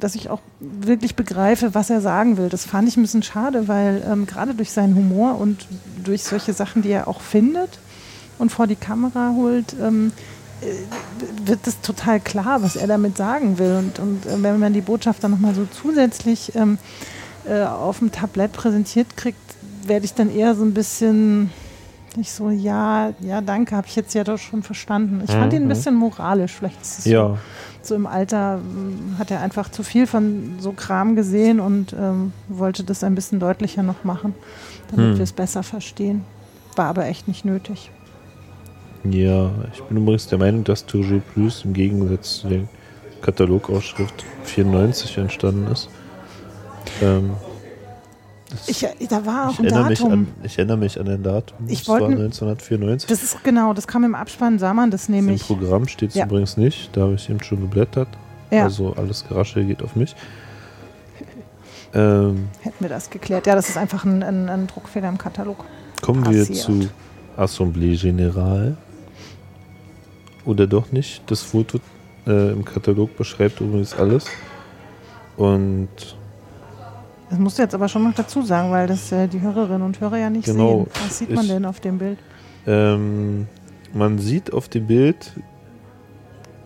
dass 0.00 0.14
ich 0.14 0.30
auch 0.30 0.40
wirklich 0.60 1.14
begreife, 1.14 1.74
was 1.74 1.90
er 1.90 2.00
sagen 2.00 2.36
will. 2.36 2.48
Das 2.48 2.64
fand 2.64 2.88
ich 2.88 2.96
ein 2.96 3.02
bisschen 3.02 3.22
schade, 3.22 3.68
weil 3.68 4.02
ähm, 4.08 4.26
gerade 4.26 4.54
durch 4.54 4.72
seinen 4.72 4.94
Humor 4.94 5.40
und 5.40 5.66
durch 6.04 6.24
solche 6.24 6.52
Sachen, 6.52 6.82
die 6.82 6.90
er 6.90 7.08
auch 7.08 7.20
findet 7.20 7.78
und 8.38 8.50
vor 8.50 8.66
die 8.66 8.76
Kamera 8.76 9.32
holt, 9.34 9.74
ähm, 9.80 10.12
wird 11.44 11.66
es 11.66 11.80
total 11.80 12.20
klar, 12.20 12.62
was 12.62 12.76
er 12.76 12.86
damit 12.86 13.16
sagen 13.16 13.58
will. 13.58 13.76
Und, 13.76 13.98
und 13.98 14.26
äh, 14.26 14.42
wenn 14.42 14.58
man 14.58 14.72
die 14.72 14.80
Botschaft 14.80 15.22
dann 15.22 15.30
nochmal 15.30 15.54
so 15.54 15.66
zusätzlich 15.70 16.54
ähm, 16.56 16.78
äh, 17.48 17.64
auf 17.64 17.98
dem 17.98 18.12
Tablett 18.12 18.52
präsentiert 18.52 19.16
kriegt, 19.16 19.38
werde 19.86 20.04
ich 20.04 20.14
dann 20.14 20.34
eher 20.34 20.54
so 20.54 20.64
ein 20.64 20.74
bisschen 20.74 21.50
nicht 22.16 22.32
so, 22.32 22.50
ja, 22.50 23.12
ja, 23.20 23.40
danke, 23.40 23.76
habe 23.76 23.86
ich 23.86 23.94
jetzt 23.94 24.12
ja 24.14 24.24
doch 24.24 24.38
schon 24.38 24.62
verstanden. 24.62 25.22
Ich 25.24 25.30
fand 25.30 25.52
ihn 25.52 25.62
ein 25.62 25.68
bisschen 25.68 25.94
moralisch. 25.94 26.52
Vielleicht 26.52 26.80
ist 26.80 26.98
es 27.00 27.04
so, 27.04 27.10
Ja, 27.10 27.38
so 27.82 27.94
im 27.94 28.06
Alter, 28.06 28.58
ähm, 28.60 29.16
hat 29.18 29.30
er 29.30 29.40
einfach 29.40 29.70
zu 29.70 29.82
viel 29.84 30.06
von 30.06 30.56
so 30.58 30.72
Kram 30.72 31.14
gesehen 31.16 31.60
und 31.60 31.92
ähm, 31.92 32.32
wollte 32.48 32.82
das 32.82 33.04
ein 33.04 33.14
bisschen 33.14 33.38
deutlicher 33.40 33.82
noch 33.84 34.02
machen, 34.04 34.34
damit 34.90 35.10
Hm. 35.12 35.16
wir 35.18 35.22
es 35.22 35.32
besser 35.32 35.62
verstehen. 35.62 36.24
War 36.76 36.86
aber 36.86 37.06
echt 37.06 37.28
nicht 37.28 37.44
nötig. 37.44 37.90
ja. 39.04 39.50
Ich 39.72 39.82
bin 39.82 39.98
übrigens 39.98 40.26
der 40.26 40.38
Meinung, 40.38 40.64
dass 40.64 40.86
Toujours 40.86 41.22
Plus 41.34 41.64
im 41.64 41.72
Gegensatz 41.72 42.38
zu 42.38 42.48
der 42.48 42.62
Katalogausschrift 43.22 44.24
94 44.44 45.18
entstanden 45.18 45.70
ist. 45.70 45.88
Ähm, 47.02 47.30
Ich, 48.66 48.82
äh, 48.82 48.88
da 49.08 49.24
war 49.26 49.50
auch 49.50 49.58
ein 49.58 49.66
erinnere 49.66 49.88
mich 49.90 49.98
Datum. 49.98 50.12
an, 50.12 50.26
ich 50.42 50.56
erinnere 50.58 50.76
mich 50.78 50.98
an 50.98 51.08
ein 51.08 51.22
Datum. 51.22 51.58
Ich 51.68 51.80
das 51.80 51.88
war 51.88 52.00
wollte- 52.00 52.14
1994. 52.22 53.08
Das 53.08 53.22
ist 53.22 53.44
genau, 53.44 53.74
das 53.74 53.86
kam 53.86 54.04
im 54.04 54.14
Abspann, 54.14 54.58
sah 54.58 54.72
man 54.72 54.90
das 54.90 55.08
Im 55.08 55.16
nämlich. 55.16 55.42
Programm 55.46 55.86
steht 55.86 56.10
es 56.10 56.14
Ja. 56.16 56.24
übrigens 56.24 56.56
nicht. 56.56 56.90
Da 56.96 57.02
habe 57.02 57.14
ich 57.14 57.28
eben 57.28 57.42
schon 57.42 57.60
geblättert. 57.60 58.08
Ja, 58.50 58.64
Also 58.64 58.94
alles 58.96 59.26
Geraschel 59.28 59.64
geht 59.66 59.82
auf 59.82 59.94
mich. 59.96 60.16
Ähm, 61.94 62.48
hätten 62.60 62.76
wir 62.80 62.88
das 62.88 63.08
geklärt. 63.10 63.46
Ja, 63.46 63.54
das 63.54 63.68
ist 63.68 63.76
einfach 63.78 64.04
ein, 64.04 64.22
ein, 64.22 64.48
ein 64.48 64.66
Druckfehler 64.66 65.08
im 65.08 65.18
Katalog. 65.18 65.64
kommen 66.02 66.24
wir 66.30 66.40
Passiert. 66.46 66.58
zu 66.58 66.88
Assemblée 67.36 67.98
Générale. 67.98 68.76
Oder 70.44 70.66
doch 70.66 70.92
nicht. 70.92 71.22
Das 71.30 71.42
Foto 71.42 71.78
äh, 72.26 72.52
im 72.52 72.64
Katalog 72.64 73.16
beschreibt 73.16 73.60
übrigens 73.60 73.94
alles. 73.94 74.26
Und 75.36 75.88
Das 77.30 77.38
musst 77.38 77.58
du 77.58 77.62
jetzt 77.62 77.74
aber 77.74 77.88
schon 77.88 78.04
noch 78.04 78.14
dazu 78.14 78.42
sagen, 78.42 78.70
weil 78.70 78.86
das 78.86 79.12
äh, 79.12 79.28
die 79.28 79.40
Hörerinnen 79.40 79.82
und 79.82 80.00
Hörer 80.00 80.18
ja 80.18 80.30
nicht 80.30 80.46
Genau. 80.46 80.84
sehen. 80.84 81.04
Was 81.06 81.18
sieht 81.18 81.30
man 81.30 81.44
Ich- 81.44 81.50
denn 81.50 81.64
auf 81.64 81.80
dem 81.80 81.98
Bild? 81.98 82.18
ähm, 82.66 83.46
man 83.94 84.18
sieht 84.18 84.52
auf 84.52 84.68
dem 84.68 84.86
Bild 84.86 85.32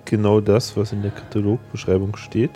genau 0.05 0.41
das, 0.41 0.77
was 0.77 0.93
in 0.93 1.03
der 1.03 1.11
Katalogbeschreibung 1.13 2.17
steht. 2.17 2.51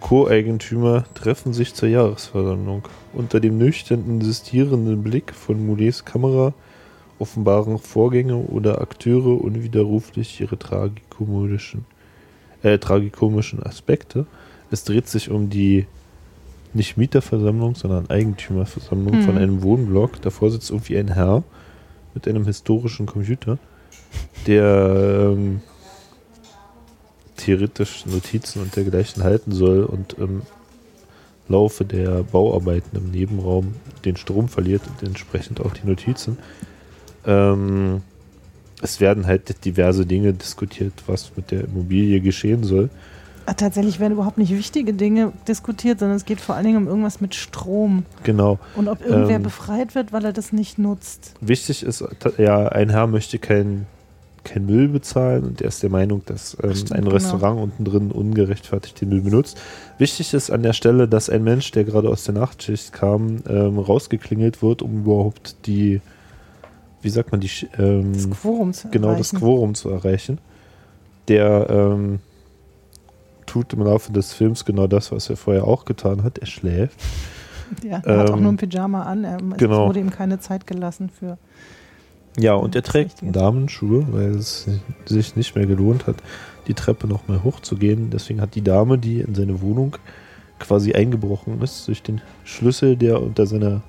Co-Eigentümer 0.00 1.04
treffen 1.14 1.52
sich 1.52 1.74
zur 1.74 1.88
Jahresversammlung. 1.88 2.82
Unter 3.12 3.38
dem 3.40 3.56
nüchtern 3.58 4.04
insistierenden 4.06 5.02
Blick 5.02 5.32
von 5.32 5.64
Moulets 5.64 6.04
Kamera 6.04 6.52
offenbaren 7.18 7.78
Vorgänge 7.78 8.36
oder 8.36 8.80
Akteure 8.80 9.40
unwiderruflich 9.42 10.40
ihre 10.40 10.58
tragikomischen, 10.58 11.84
äh, 12.64 12.78
tragikomischen 12.78 13.62
Aspekte. 13.62 14.26
Es 14.72 14.82
dreht 14.84 15.08
sich 15.08 15.30
um 15.30 15.48
die 15.50 15.86
nicht 16.74 16.96
Mieterversammlung, 16.96 17.74
sondern 17.74 18.08
Eigentümerversammlung 18.10 19.18
Mhm. 19.20 19.22
von 19.22 19.38
einem 19.38 19.62
Wohnblock. 19.62 20.20
Davor 20.22 20.50
sitzt 20.50 20.70
irgendwie 20.70 20.96
ein 20.98 21.08
Herr 21.08 21.42
mit 22.14 22.26
einem 22.28 22.44
historischen 22.44 23.06
Computer, 23.06 23.58
der 24.46 25.32
ähm, 25.32 25.60
theoretisch 27.36 28.06
Notizen 28.06 28.62
und 28.62 28.74
dergleichen 28.76 29.22
halten 29.22 29.52
soll 29.52 29.84
und 29.84 30.14
im 30.14 30.42
Laufe 31.48 31.84
der 31.84 32.22
Bauarbeiten 32.22 32.96
im 32.96 33.10
Nebenraum 33.10 33.74
den 34.04 34.16
Strom 34.16 34.48
verliert 34.48 34.82
und 34.86 35.06
entsprechend 35.06 35.60
auch 35.60 35.72
die 35.72 35.86
Notizen. 35.86 36.38
Ähm, 37.26 38.02
es 38.80 39.00
werden 39.00 39.26
halt 39.26 39.64
diverse 39.64 40.06
Dinge 40.06 40.32
diskutiert, 40.32 40.92
was 41.06 41.32
mit 41.36 41.50
der 41.50 41.64
Immobilie 41.64 42.20
geschehen 42.20 42.64
soll. 42.64 42.90
Ah, 43.46 43.54
Tatsächlich 43.54 43.98
werden 44.00 44.12
überhaupt 44.14 44.38
nicht 44.38 44.50
wichtige 44.52 44.92
Dinge 44.92 45.32
diskutiert, 45.48 45.98
sondern 45.98 46.16
es 46.16 46.24
geht 46.24 46.40
vor 46.40 46.54
allen 46.54 46.64
Dingen 46.64 46.76
um 46.78 46.86
irgendwas 46.86 47.20
mit 47.20 47.34
Strom. 47.34 48.04
Genau. 48.22 48.58
Und 48.76 48.88
ob 48.88 49.04
irgendwer 49.04 49.36
Ähm. 49.36 49.42
befreit 49.42 49.94
wird, 49.94 50.12
weil 50.12 50.24
er 50.24 50.32
das 50.32 50.52
nicht 50.52 50.78
nutzt. 50.78 51.34
Wichtig 51.40 51.82
ist, 51.82 52.04
ja, 52.38 52.68
ein 52.68 52.90
Herr 52.90 53.06
möchte 53.06 53.38
kein, 53.38 53.86
kein 54.44 54.66
Müll 54.66 54.88
bezahlen 54.88 55.44
und 55.44 55.60
er 55.60 55.68
ist 55.68 55.82
der 55.82 55.90
Meinung, 55.90 56.22
dass 56.26 56.56
ähm, 56.62 56.74
Stimmt, 56.74 56.92
ein 56.92 57.02
genau. 57.04 57.14
Restaurant 57.14 57.60
unten 57.60 57.84
drin 57.84 58.10
ungerechtfertigt 58.12 59.00
den 59.00 59.08
Müll 59.08 59.20
benutzt. 59.22 59.56
Wichtig 59.98 60.34
ist 60.34 60.50
an 60.50 60.62
der 60.62 60.72
Stelle, 60.72 61.08
dass 61.08 61.28
ein 61.30 61.44
Mensch, 61.44 61.70
der 61.72 61.84
gerade 61.84 62.08
aus 62.08 62.24
der 62.24 62.34
Nachtschicht 62.34 62.92
kam, 62.92 63.38
ähm, 63.48 63.78
rausgeklingelt 63.78 64.62
wird, 64.62 64.82
um 64.82 65.02
überhaupt 65.04 65.66
die, 65.66 66.00
wie 67.02 67.10
sagt 67.10 67.30
man, 67.32 67.40
die, 67.40 67.50
ähm, 67.78 68.12
Das 68.14 68.30
Quorum 68.30 68.72
zu 68.72 68.88
genau 68.88 69.08
das 69.16 69.32
erreichen. 69.32 69.38
Quorum 69.38 69.74
zu 69.74 69.90
erreichen. 69.90 70.38
Der 71.28 71.66
ähm, 71.70 72.18
tut 73.52 73.72
im 73.74 73.80
Laufe 73.82 74.12
des 74.12 74.32
Films 74.32 74.64
genau 74.64 74.86
das, 74.86 75.12
was 75.12 75.28
er 75.28 75.36
vorher 75.36 75.64
auch 75.66 75.84
getan 75.84 76.22
hat. 76.22 76.38
Er 76.38 76.46
schläft. 76.46 76.98
Ja, 77.84 78.00
er 78.04 78.18
hat 78.20 78.30
auch 78.30 78.36
Ähm, 78.36 78.42
nur 78.42 78.52
ein 78.52 78.56
Pyjama 78.56 79.02
an. 79.02 79.24
Er, 79.24 79.36
genau. 79.56 79.82
Es 79.82 79.88
wurde 79.88 80.00
ihm 80.00 80.10
keine 80.10 80.38
Zeit 80.40 80.66
gelassen 80.66 81.10
für. 81.10 81.38
Ja, 82.38 82.54
und 82.54 82.74
er 82.74 82.82
trägt. 82.82 83.16
Damenschuhe, 83.22 84.06
weil 84.10 84.30
es 84.36 84.66
sich 85.04 85.36
nicht 85.36 85.54
mehr 85.54 85.66
gelohnt 85.66 86.06
hat, 86.06 86.16
die 86.66 86.72
Treppe 86.74 87.06
noch 87.06 87.28
mal 87.28 87.42
hochzugehen. 87.44 88.08
Deswegen 88.10 88.40
hat 88.40 88.54
die 88.54 88.62
Dame, 88.62 88.96
die 88.98 89.20
in 89.20 89.34
seine 89.34 89.60
Wohnung 89.60 89.96
quasi 90.58 90.94
eingebrochen 90.94 91.60
ist, 91.60 91.88
durch 91.88 92.02
den 92.02 92.20
Schlüssel, 92.44 92.96
der 92.96 93.20
unter 93.22 93.44
seiner 93.46 93.82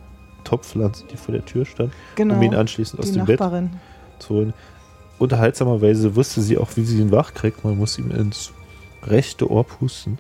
Topfpflanze, 0.44 1.06
die 1.12 1.16
vor 1.18 1.34
der 1.34 1.46
Tür 1.46 1.66
stand, 1.66 1.94
Genau. 2.16 2.36
um 2.36 2.42
ihn 2.42 2.54
anschließend 2.56 3.00
aus 3.00 3.12
dem 3.14 3.24
Bett 3.26 3.40
Nachbarin. 3.40 3.70
zu 4.20 4.34
holen. 4.34 4.54
Unterhaltsamerweise 5.20 6.16
wusste 6.18 6.42
sie 6.42 6.58
auch, 6.58 6.70
wie 6.76 6.84
sie 6.84 7.00
ihn 7.00 7.12
wach 7.12 7.34
kriegt. 7.34 7.64
Man 7.64 7.78
muss 7.78 7.98
ihm 7.98 8.12
ins 8.12 8.52
rechte 9.08 9.50
Ohr 9.50 9.64
pusten. 9.64 10.18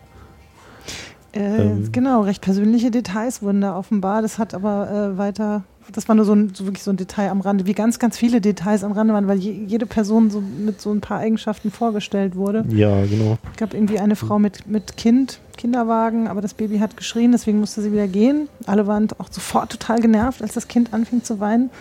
Äh, 1.33 1.39
Ähm. 1.39 1.91
genau, 1.91 2.21
recht 2.21 2.41
persönliche 2.41 2.91
Details 2.91 3.41
wurden 3.41 3.61
da 3.61 3.77
offenbar. 3.77 4.21
Das 4.21 4.37
hat 4.37 4.53
aber 4.53 5.13
äh, 5.13 5.17
weiter, 5.17 5.63
das 5.91 6.07
war 6.07 6.15
nur 6.15 6.25
so, 6.25 6.33
ein, 6.33 6.53
so 6.53 6.65
wirklich 6.65 6.83
so 6.83 6.91
ein 6.91 6.97
Detail 6.97 7.29
am 7.29 7.41
Rande, 7.41 7.65
wie 7.65 7.73
ganz, 7.73 7.97
ganz 7.97 8.17
viele 8.17 8.39
Details 8.39 8.83
am 8.83 8.91
Rande 8.91 9.13
waren, 9.13 9.27
weil 9.27 9.39
je, 9.39 9.51
jede 9.51 9.85
Person 9.85 10.29
so 10.29 10.41
mit 10.41 10.79
so 10.79 10.91
ein 10.91 11.01
paar 11.01 11.19
Eigenschaften 11.19 11.71
vorgestellt 11.71 12.35
wurde. 12.35 12.65
Ja, 12.69 13.03
genau. 13.05 13.37
Es 13.51 13.57
gab 13.57 13.73
irgendwie 13.73 13.99
eine 13.99 14.15
Frau 14.15 14.37
mit, 14.37 14.67
mit 14.67 14.95
Kind, 14.95 15.39
Kinderwagen, 15.57 16.27
aber 16.27 16.41
das 16.41 16.53
Baby 16.53 16.77
hat 16.77 16.97
geschrien, 16.97 17.31
deswegen 17.31 17.59
musste 17.59 17.81
sie 17.81 17.91
wieder 17.91 18.07
gehen. 18.07 18.47
Alle 18.67 18.85
waren 18.85 19.07
auch 19.17 19.29
sofort 19.31 19.71
total 19.71 19.99
genervt, 20.01 20.41
als 20.41 20.53
das 20.53 20.67
Kind 20.67 20.93
anfing 20.93 21.23
zu 21.23 21.39
weinen. 21.39 21.71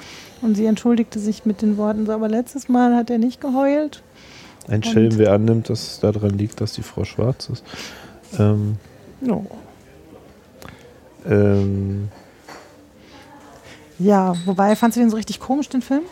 Und 0.40 0.56
sie 0.56 0.66
entschuldigte 0.66 1.20
sich 1.20 1.44
mit 1.44 1.62
den 1.62 1.76
Worten, 1.76 2.06
so, 2.06 2.12
aber 2.12 2.28
letztes 2.28 2.68
Mal 2.68 2.96
hat 2.96 3.10
er 3.10 3.18
nicht 3.18 3.40
geheult. 3.40 4.02
Ein 4.68 4.82
Schelm, 4.82 5.18
wer 5.18 5.32
annimmt, 5.32 5.68
dass 5.70 5.82
es 5.86 6.00
daran 6.00 6.30
liegt, 6.38 6.60
dass 6.60 6.72
die 6.74 6.82
Frau 6.82 7.04
schwarz 7.04 7.48
ist. 7.50 7.64
Ähm, 8.38 8.76
No. 9.20 9.46
ähm, 11.26 12.08
Ja, 13.98 14.34
wobei, 14.44 14.74
fandst 14.76 14.96
du 14.96 15.00
den 15.00 15.10
so 15.10 15.16
richtig 15.16 15.40
komisch, 15.40 15.68
den 15.68 15.82
Film? 15.82 16.02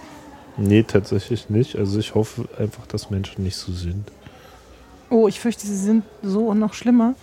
nee, 0.57 0.83
tatsächlich 0.83 1.49
nicht. 1.49 1.77
Also 1.77 1.99
ich 1.99 2.15
hoffe 2.15 2.47
einfach, 2.59 2.87
dass 2.87 3.09
Menschen 3.11 3.45
nicht 3.45 3.57
so 3.57 3.73
sind. 3.73 4.11
Oh, 5.09 5.27
ich 5.27 5.41
fürchte, 5.41 5.67
sie 5.67 5.77
sind 5.77 6.05
so 6.23 6.47
und 6.49 6.59
noch 6.59 6.75
schlimmer. 6.75 7.15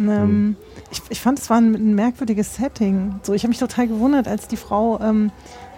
Ähm, 0.00 0.08
Hm. 0.08 0.56
ich, 0.90 1.02
ich 1.10 1.20
fand, 1.20 1.38
es 1.38 1.48
war 1.50 1.58
ein, 1.58 1.74
ein 1.74 1.94
merkwürdiges 1.94 2.56
Setting. 2.56 3.20
So, 3.22 3.34
ich 3.34 3.42
habe 3.42 3.50
mich 3.50 3.58
total 3.58 3.88
gewundert, 3.88 4.26
als 4.26 4.48
die 4.48 4.56
Frau 4.56 4.98
ähm, 5.00 5.30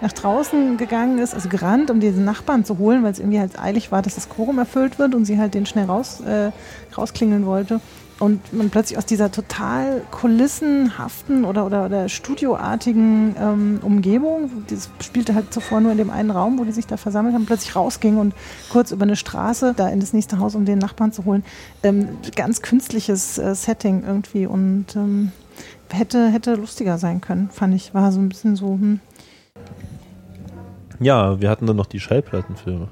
nach 0.04 0.12
draußen 0.12 0.76
gegangen 0.76 1.18
ist, 1.18 1.32
also 1.32 1.48
gerannt, 1.48 1.90
um 1.90 1.98
diesen 1.98 2.26
Nachbarn 2.26 2.66
zu 2.66 2.76
holen, 2.76 3.02
weil 3.02 3.12
es 3.12 3.18
irgendwie 3.18 3.40
halt 3.40 3.58
eilig 3.58 3.90
war, 3.90 4.02
dass 4.02 4.14
das 4.14 4.28
Quorum 4.28 4.58
erfüllt 4.58 4.98
wird 4.98 5.14
und 5.14 5.24
sie 5.24 5.38
halt 5.38 5.54
den 5.54 5.64
schnell 5.64 5.86
raus, 5.86 6.20
äh, 6.20 6.50
rausklingeln 6.94 7.46
wollte. 7.46 7.80
Und 8.20 8.52
man 8.52 8.68
plötzlich 8.68 8.98
aus 8.98 9.06
dieser 9.06 9.32
total 9.32 10.02
kulissenhaften 10.10 11.44
oder, 11.46 11.64
oder, 11.64 11.86
oder 11.86 12.08
studioartigen 12.10 13.34
ähm, 13.40 13.80
Umgebung, 13.82 14.50
das 14.68 14.90
spielte 15.00 15.34
halt 15.34 15.52
zuvor 15.54 15.80
nur 15.80 15.90
in 15.90 15.98
dem 15.98 16.10
einen 16.10 16.30
Raum, 16.30 16.58
wo 16.58 16.64
die 16.64 16.72
sich 16.72 16.86
da 16.86 16.98
versammelt 16.98 17.34
haben, 17.34 17.46
plötzlich 17.46 17.74
rausging 17.74 18.18
und 18.18 18.34
kurz 18.70 18.92
über 18.92 19.04
eine 19.04 19.16
Straße 19.16 19.72
da 19.74 19.88
in 19.88 20.00
das 20.00 20.12
nächste 20.12 20.38
Haus, 20.38 20.54
um 20.54 20.66
den 20.66 20.78
Nachbarn 20.78 21.12
zu 21.12 21.24
holen. 21.24 21.44
Ähm, 21.82 22.08
ganz 22.36 22.60
künstliches 22.60 23.38
äh, 23.38 23.54
Setting 23.54 24.04
irgendwie 24.06 24.46
und 24.46 24.94
ähm, 24.94 25.32
hätte, 25.90 26.28
hätte 26.28 26.54
lustiger 26.56 26.98
sein 26.98 27.22
können, 27.22 27.48
fand 27.50 27.74
ich. 27.74 27.94
War 27.94 28.12
so 28.12 28.20
ein 28.20 28.28
bisschen 28.28 28.54
so, 28.54 28.74
hm. 28.74 29.00
Ja, 31.00 31.40
wir 31.40 31.50
hatten 31.50 31.66
dann 31.66 31.76
noch 31.76 31.86
die 31.86 32.00
Schallplattenfilme. 32.00 32.88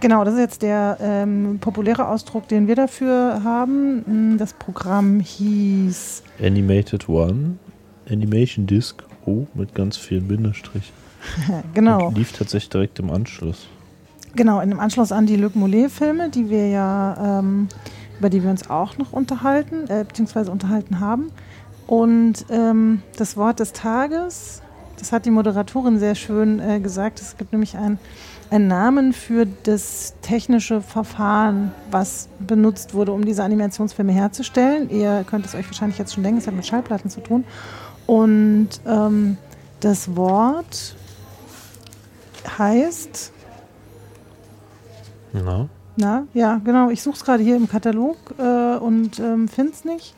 Genau, 0.00 0.24
das 0.24 0.34
ist 0.34 0.40
jetzt 0.40 0.62
der 0.62 0.98
ähm, 1.00 1.58
populäre 1.60 2.08
Ausdruck, 2.08 2.48
den 2.48 2.66
wir 2.66 2.74
dafür 2.74 3.42
haben. 3.44 4.02
Hm, 4.06 4.38
Das 4.38 4.52
Programm 4.52 5.20
hieß 5.20 6.22
Animated 6.42 7.08
One, 7.08 7.58
Animation 8.10 8.66
Disc 8.66 9.02
O 9.24 9.46
mit 9.54 9.74
ganz 9.74 9.96
vielen 9.96 10.26
Bindestrichen. 10.28 10.92
genau. 11.74 12.08
Und 12.08 12.18
lief 12.18 12.32
tatsächlich 12.32 12.70
direkt 12.70 12.98
im 12.98 13.10
Anschluss. 13.10 13.66
Genau, 14.34 14.60
in 14.60 14.70
dem 14.70 14.80
Anschluss 14.80 15.12
an 15.12 15.26
die 15.26 15.36
Luc 15.36 15.54
Mollet-Filme, 15.54 16.28
die 16.28 16.50
wir 16.50 16.68
ja, 16.68 17.38
ähm, 17.38 17.68
über 18.18 18.30
die 18.30 18.42
wir 18.42 18.50
uns 18.50 18.68
auch 18.68 18.98
noch 18.98 19.12
unterhalten, 19.12 19.88
äh, 19.88 20.04
beziehungsweise 20.06 20.50
unterhalten 20.50 20.98
haben. 20.98 21.30
Und 21.86 22.46
ähm, 22.50 23.02
das 23.16 23.36
Wort 23.36 23.60
des 23.60 23.72
Tages, 23.72 24.60
das 24.98 25.12
hat 25.12 25.26
die 25.26 25.30
Moderatorin 25.30 25.98
sehr 25.98 26.14
schön 26.14 26.60
äh, 26.60 26.80
gesagt. 26.80 27.20
Es 27.20 27.36
gibt 27.36 27.52
nämlich 27.52 27.76
ein, 27.76 27.98
einen 28.50 28.68
Namen 28.68 29.12
für 29.12 29.46
das 29.64 30.14
technische 30.22 30.80
Verfahren, 30.80 31.72
was 31.90 32.28
benutzt 32.38 32.94
wurde, 32.94 33.12
um 33.12 33.24
diese 33.24 33.42
Animationsfilme 33.42 34.12
herzustellen. 34.12 34.90
Ihr 34.90 35.24
könnt 35.28 35.46
es 35.46 35.54
euch 35.54 35.66
wahrscheinlich 35.66 35.98
jetzt 35.98 36.14
schon 36.14 36.22
denken, 36.22 36.38
es 36.38 36.46
hat 36.46 36.54
mit 36.54 36.66
Schallplatten 36.66 37.10
zu 37.10 37.20
tun. 37.20 37.44
Und 38.06 38.68
ähm, 38.86 39.36
das 39.80 40.14
Wort 40.16 40.96
heißt 42.58 43.32
Na? 45.32 45.68
Na, 45.96 46.26
ja, 46.34 46.60
genau. 46.64 46.90
Ich 46.90 47.02
suche 47.02 47.16
es 47.16 47.24
gerade 47.24 47.42
hier 47.42 47.56
im 47.56 47.68
Katalog 47.68 48.16
äh, 48.38 48.76
und 48.76 49.18
ähm, 49.20 49.48
finde 49.48 49.72
es 49.72 49.84
nicht. 49.84 50.14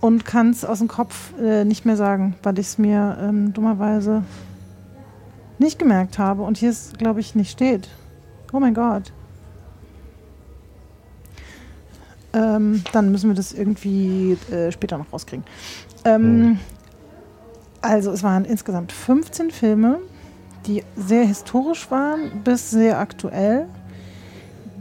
Und 0.00 0.24
kann 0.24 0.50
es 0.50 0.64
aus 0.64 0.78
dem 0.78 0.88
Kopf 0.88 1.32
äh, 1.40 1.64
nicht 1.64 1.84
mehr 1.84 1.96
sagen, 1.96 2.36
weil 2.42 2.58
ich 2.58 2.68
es 2.68 2.78
mir 2.78 3.18
ähm, 3.20 3.52
dummerweise 3.52 4.22
nicht 5.58 5.78
gemerkt 5.78 6.18
habe. 6.18 6.42
Und 6.42 6.58
hier 6.58 6.70
es, 6.70 6.92
glaube 6.96 7.20
ich, 7.20 7.34
nicht 7.34 7.50
steht. 7.50 7.88
Oh 8.52 8.60
mein 8.60 8.74
Gott. 8.74 9.12
Ähm, 12.32 12.84
dann 12.92 13.10
müssen 13.10 13.30
wir 13.30 13.34
das 13.34 13.52
irgendwie 13.52 14.36
äh, 14.52 14.70
später 14.70 14.98
noch 14.98 15.12
rauskriegen. 15.12 15.44
Ähm, 16.04 16.22
Hm. 16.22 16.58
Also 17.80 18.10
es 18.10 18.24
waren 18.24 18.44
insgesamt 18.44 18.90
15 18.90 19.52
Filme, 19.52 20.00
die 20.66 20.82
sehr 20.96 21.24
historisch 21.24 21.88
waren 21.92 22.42
bis 22.42 22.70
sehr 22.70 22.98
aktuell 22.98 23.68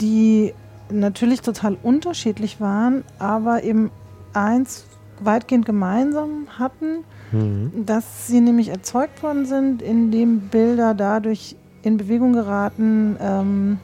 die 0.02 0.54
natürlich 0.90 1.42
total 1.42 1.78
unterschiedlich 1.82 2.62
waren, 2.62 3.04
aber 3.20 3.64
eben 3.64 3.92
eins 4.34 4.86
weitgehend 5.22 5.66
gemeinsam 5.66 6.48
hatten, 6.58 7.04
Mhm. 7.32 7.86
dass 7.86 8.28
sie 8.28 8.40
nämlich 8.40 8.70
erzeugt 8.70 9.22
worden 9.22 9.46
sind, 9.46 9.82
indem 9.82 10.40
Bilder 10.50 10.94
dadurch 10.94 11.56
in 11.84 11.98
Bewegung 11.98 12.34
geraten, 12.34 13.18
ähm, 13.22 13.80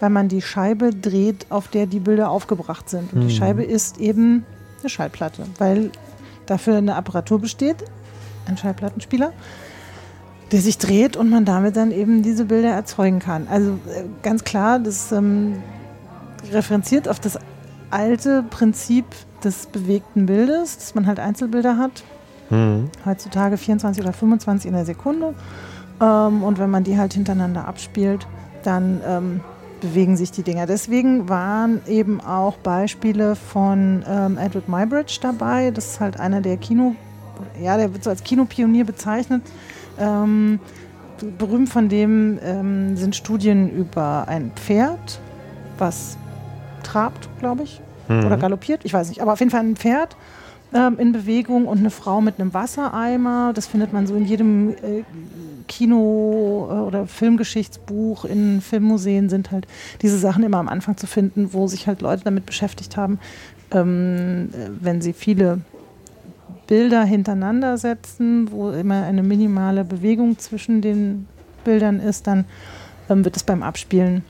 weil 0.00 0.10
man 0.10 0.28
die 0.28 0.42
Scheibe 0.42 0.90
dreht, 0.90 1.46
auf 1.50 1.68
der 1.68 1.86
die 1.86 1.98
Bilder 1.98 2.30
aufgebracht 2.30 2.88
sind. 2.88 3.12
Und 3.12 3.24
Mhm. 3.24 3.28
die 3.28 3.34
Scheibe 3.34 3.64
ist 3.64 3.98
eben 3.98 4.44
eine 4.80 4.88
Schallplatte, 4.88 5.44
weil 5.58 5.90
dafür 6.46 6.76
eine 6.76 6.94
Apparatur 6.94 7.40
besteht, 7.40 7.76
ein 8.46 8.56
Schallplattenspieler, 8.56 9.32
der 10.52 10.60
sich 10.60 10.78
dreht 10.78 11.16
und 11.16 11.28
man 11.30 11.44
damit 11.44 11.76
dann 11.76 11.90
eben 11.90 12.22
diese 12.22 12.44
Bilder 12.44 12.70
erzeugen 12.70 13.18
kann. 13.18 13.48
Also 13.50 13.72
äh, 13.72 14.04
ganz 14.22 14.44
klar, 14.44 14.78
das 14.78 15.10
ähm, 15.12 15.56
referenziert 16.52 17.08
auf 17.08 17.18
das 17.20 17.38
alte 17.90 18.44
Prinzip 18.48 19.04
des 19.44 19.66
bewegten 19.66 20.26
Bildes, 20.26 20.76
dass 20.78 20.94
man 20.94 21.06
halt 21.06 21.20
Einzelbilder 21.20 21.76
hat, 21.78 22.04
Mhm. 22.50 22.90
heutzutage 23.04 23.58
24 23.58 24.02
oder 24.02 24.12
25 24.14 24.68
in 24.68 24.74
der 24.74 24.86
Sekunde. 24.86 25.34
Ähm, 26.00 26.42
und 26.42 26.58
wenn 26.58 26.70
man 26.70 26.82
die 26.84 26.96
halt 26.96 27.12
hintereinander 27.12 27.68
abspielt, 27.68 28.26
dann 28.62 29.00
ähm, 29.06 29.40
bewegen 29.80 30.16
sich 30.16 30.30
die 30.30 30.42
Dinger. 30.42 30.66
Deswegen 30.66 31.28
waren 31.28 31.80
eben 31.86 32.20
auch 32.20 32.56
Beispiele 32.56 33.36
von 33.36 34.02
ähm, 34.08 34.38
Edward 34.38 34.68
Muybridge 34.68 35.18
dabei. 35.20 35.70
Das 35.70 35.86
ist 35.92 36.00
halt 36.00 36.18
einer 36.18 36.40
der 36.40 36.56
Kino, 36.56 36.94
ja, 37.62 37.76
der 37.76 37.92
wird 37.92 38.02
so 38.02 38.10
als 38.10 38.24
Kinopionier 38.24 38.84
bezeichnet. 38.84 39.42
Ähm, 39.98 40.58
berühmt 41.36 41.68
von 41.68 41.88
dem 41.88 42.38
ähm, 42.42 42.96
sind 42.96 43.14
Studien 43.16 43.70
über 43.70 44.26
ein 44.28 44.52
Pferd, 44.54 45.20
was 45.76 46.16
trabt, 46.82 47.28
glaube 47.40 47.64
ich, 47.64 47.80
Mhm. 48.08 48.24
oder 48.26 48.36
galoppiert, 48.36 48.84
ich 48.84 48.92
weiß 48.92 49.08
nicht, 49.08 49.20
aber 49.22 49.32
auf 49.32 49.40
jeden 49.40 49.50
Fall 49.50 49.60
ein 49.60 49.76
Pferd 49.76 50.16
ähm, 50.74 50.98
in 50.98 51.12
Bewegung 51.12 51.66
und 51.66 51.78
eine 51.78 51.90
Frau 51.90 52.20
mit 52.20 52.38
einem 52.40 52.52
Wassereimer. 52.54 53.52
Das 53.54 53.66
findet 53.66 53.92
man 53.92 54.06
so 54.06 54.14
in 54.14 54.24
jedem 54.24 54.70
äh, 54.70 55.04
Kino- 55.66 56.68
äh, 56.70 56.74
oder 56.74 57.06
Filmgeschichtsbuch 57.06 58.24
in 58.24 58.60
Filmmuseen 58.60 59.28
sind 59.28 59.50
halt 59.50 59.66
diese 60.02 60.18
Sachen 60.18 60.42
immer 60.42 60.58
am 60.58 60.68
Anfang 60.68 60.96
zu 60.96 61.06
finden, 61.06 61.52
wo 61.52 61.66
sich 61.66 61.86
halt 61.86 62.02
Leute 62.02 62.24
damit 62.24 62.46
beschäftigt 62.46 62.96
haben, 62.96 63.18
ähm, 63.70 64.50
äh, 64.52 64.68
wenn 64.80 65.00
sie 65.00 65.12
viele 65.12 65.60
Bilder 66.66 67.02
hintereinander 67.04 67.78
setzen, 67.78 68.50
wo 68.50 68.70
immer 68.70 69.04
eine 69.04 69.22
minimale 69.22 69.84
Bewegung 69.84 70.38
zwischen 70.38 70.82
den 70.82 71.26
Bildern 71.64 71.98
ist, 71.98 72.26
dann 72.26 72.44
ähm, 73.08 73.24
wird 73.24 73.36
es 73.36 73.42
beim 73.42 73.62
Abspielen 73.62 74.22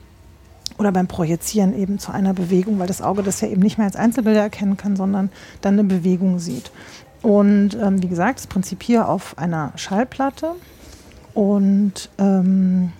oder 0.79 0.93
beim 0.93 1.07
Projizieren 1.07 1.77
eben 1.77 1.99
zu 1.99 2.11
einer 2.11 2.33
Bewegung, 2.33 2.79
weil 2.79 2.87
das 2.87 3.01
Auge 3.01 3.21
das 3.21 3.41
ja 3.41 3.49
eben 3.49 3.61
nicht 3.61 3.77
mehr 3.77 3.85
als 3.85 3.97
Einzelbilder 3.97 4.41
erkennen 4.41 4.77
kann, 4.77 4.95
sondern 4.95 5.29
dann 5.61 5.73
eine 5.73 5.83
Bewegung 5.83 6.39
sieht. 6.39 6.71
Und 7.21 7.75
ähm, 7.75 8.01
wie 8.01 8.07
gesagt, 8.07 8.39
das 8.39 8.47
Prinzip 8.47 8.81
hier 8.81 9.09
auf 9.09 9.37
einer 9.37 9.73
Schallplatte. 9.75 10.55
Und 11.33 12.09
ähm, 12.17 12.93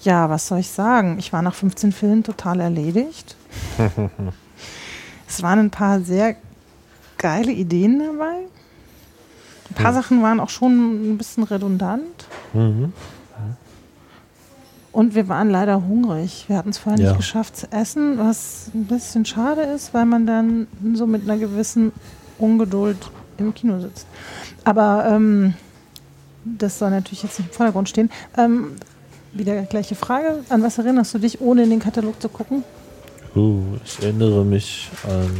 ja, 0.00 0.28
was 0.28 0.48
soll 0.48 0.58
ich 0.58 0.68
sagen? 0.68 1.16
Ich 1.20 1.32
war 1.32 1.42
nach 1.42 1.54
15 1.54 1.92
Filmen 1.92 2.24
total 2.24 2.58
erledigt. 2.58 3.36
es 5.28 5.42
waren 5.44 5.60
ein 5.60 5.70
paar 5.70 6.00
sehr 6.00 6.34
geile 7.18 7.52
Ideen 7.52 8.00
dabei. 8.00 8.46
Ein 9.70 9.74
paar 9.74 9.94
Sachen 9.94 10.22
waren 10.22 10.40
auch 10.40 10.50
schon 10.50 11.12
ein 11.12 11.18
bisschen 11.18 11.44
redundant. 11.44 12.26
Mhm. 12.52 12.92
Und 14.92 15.14
wir 15.14 15.28
waren 15.28 15.48
leider 15.50 15.86
hungrig. 15.86 16.44
Wir 16.48 16.56
hatten 16.58 16.68
es 16.68 16.78
vorher 16.78 17.00
Ja. 17.00 17.08
nicht 17.08 17.16
geschafft 17.16 17.56
zu 17.56 17.72
essen, 17.72 18.18
was 18.18 18.70
ein 18.74 18.84
bisschen 18.84 19.24
schade 19.24 19.62
ist, 19.62 19.94
weil 19.94 20.04
man 20.04 20.26
dann 20.26 20.66
so 20.94 21.06
mit 21.06 21.22
einer 21.22 21.38
gewissen 21.38 21.92
Ungeduld 22.38 22.98
im 23.38 23.54
Kino 23.54 23.80
sitzt. 23.80 24.06
Aber 24.64 25.06
ähm, 25.08 25.54
das 26.44 26.78
soll 26.78 26.90
natürlich 26.90 27.22
jetzt 27.22 27.38
nicht 27.38 27.48
im 27.48 27.54
Vordergrund 27.54 27.88
stehen. 27.88 28.10
Ähm, 28.36 28.72
wieder 29.32 29.62
gleiche 29.62 29.94
Frage. 29.94 30.40
An 30.50 30.62
was 30.62 30.76
erinnerst 30.76 31.14
du 31.14 31.18
dich, 31.18 31.40
ohne 31.40 31.62
in 31.62 31.70
den 31.70 31.80
Katalog 31.80 32.20
zu 32.20 32.28
gucken? 32.28 32.62
Uh, 33.34 33.62
ich 33.82 34.02
erinnere 34.02 34.44
mich 34.44 34.90
an 35.04 35.30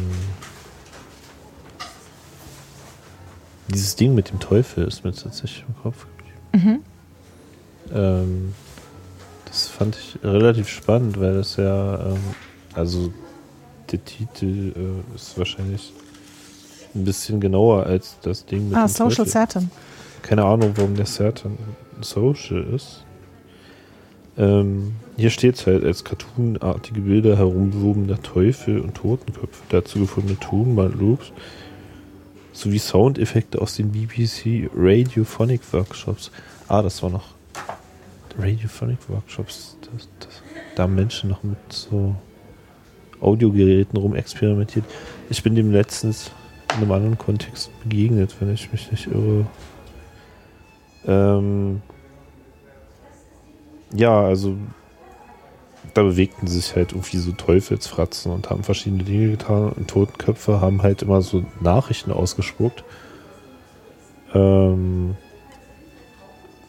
dieses 3.69 3.97
Ding 3.97 4.15
mit 4.15 4.31
dem 4.31 4.41
Teufel 4.41 4.85
ist 4.87 5.05
mir 5.05 5.13
tatsächlich 5.13 5.65
im 5.67 5.75
Kopf. 5.83 6.07
Mhm. 6.53 6.81
Ähm, 7.93 8.55
das 9.53 9.69
fand 9.69 9.97
ich 9.97 10.19
relativ 10.25 10.69
spannend, 10.69 11.21
weil 11.21 11.35
das 11.35 11.57
ja, 11.57 12.07
ähm, 12.07 12.17
also 12.75 13.13
der 13.91 14.03
Titel 14.03 14.73
äh, 14.75 15.15
ist 15.15 15.37
wahrscheinlich 15.37 15.93
ein 16.95 17.05
bisschen 17.05 17.39
genauer 17.39 17.85
als 17.85 18.17
das 18.23 18.47
Ding 18.47 18.71
mit 18.71 18.79
Ah, 18.79 18.87
dem 18.87 18.89
Social. 18.89 19.27
Saturn. 19.27 19.71
Keine 20.23 20.45
Ahnung, 20.45 20.73
warum 20.77 20.95
der 20.95 21.05
Saturn 21.05 21.59
Social 22.01 22.63
ist. 22.75 23.05
Ähm, 24.39 24.93
hier 25.19 25.29
steht 25.29 25.57
es 25.57 25.67
halt 25.67 25.85
als 25.85 26.03
cartoonartige 26.05 27.03
Bilder 27.03 27.37
herumwobener 27.37 28.23
Teufel 28.23 28.81
und 28.81 28.95
Totenköpfe, 28.95 29.63
dazu 29.69 29.99
gefundene 29.99 30.39
Tonband-Loops 30.41 31.33
sowie 32.55 32.79
Soundeffekte 32.79 33.61
aus 33.61 33.77
den 33.77 33.93
BBC 33.93 34.71
Radiophonic 34.75 35.61
Workshops. 35.75 36.31
Ah, 36.69 36.81
das 36.81 37.03
war 37.03 37.11
noch 37.11 37.32
Radiophonic 38.39 38.99
Workshops. 39.09 39.77
Das, 39.83 40.09
das, 40.21 40.43
da 40.75 40.85
haben 40.85 40.95
Menschen 40.95 41.31
noch 41.31 41.43
mit 41.43 41.59
so 41.69 42.15
Audiogeräten 43.21 43.99
rumexperimentiert. 43.99 44.85
Ich 45.31 45.43
bin 45.43 45.55
dem 45.55 45.71
letztens 45.71 46.31
in 46.75 46.83
einem 46.83 46.93
anderen 46.93 47.19
Kontext 47.19 47.71
begegnet, 47.83 48.35
wenn 48.41 48.53
ich 48.53 48.73
mich 48.73 48.91
nicht 48.91 49.07
irre. 49.07 49.47
Ähm, 51.07 51.83
ja, 53.95 54.23
also 54.23 54.57
da 55.95 56.03
bewegten 56.03 56.47
sich 56.47 56.75
halt 56.75 56.93
irgendwie 56.93 57.19
so 57.19 57.33
Teufelsfratzen 57.33 58.33
und 58.33 58.51
haben 58.51 58.63
verschiedene 58.65 59.05
Dinge 59.05 59.33
getan 59.33 59.73
und 59.73 59.89
Totenköpfe 59.89 60.61
haben 60.61 60.83
halt 60.83 61.03
immer 61.03 61.21
so 61.23 61.45
Nachrichten 61.61 62.13
ausgespuckt. 62.13 62.85
Ähm, 64.35 65.17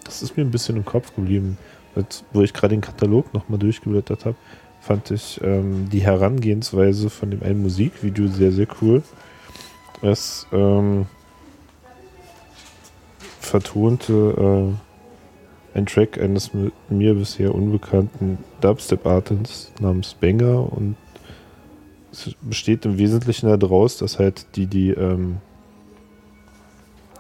das 0.04 0.22
ist 0.22 0.38
mir 0.38 0.44
ein 0.44 0.52
bisschen 0.52 0.78
im 0.78 0.86
Kopf 0.86 1.16
geblieben. 1.16 1.58
Jetzt, 1.96 2.26
wo 2.34 2.42
ich 2.42 2.54
gerade 2.54 2.74
den 2.76 2.82
Katalog 2.82 3.34
nochmal 3.34 3.60
durchgeblättert 3.60 4.26
habe, 4.26 4.36
fand 4.82 5.12
ich 5.12 5.40
ähm, 5.44 5.90
die 5.90 6.02
Herangehensweise 6.02 7.10
von 7.10 7.32
dem 7.32 7.44
einen 7.44 7.62
Musikvideo 7.62 8.28
sehr, 8.28 8.52
sehr 8.52 8.68
cool. 8.82 9.04
Es 10.02 10.48
ähm, 10.52 11.06
vertonte 13.40 14.74
äh, 15.74 15.78
ein 15.78 15.86
Track 15.86 16.20
eines 16.20 16.54
mi- 16.54 16.72
mir 16.90 17.14
bisher 17.14 17.56
unbekannten 17.56 18.40
Dubstep-Artists 18.62 19.72
namens 19.80 20.16
Banger 20.16 20.72
und 20.74 20.96
es 22.12 22.36
besteht 22.42 22.86
im 22.86 22.98
Wesentlichen 22.98 23.48
daraus, 23.60 23.98
dass 23.98 24.20
halt 24.20 24.46
die, 24.56 24.68
die 24.68 24.90
ähm, 24.90 25.38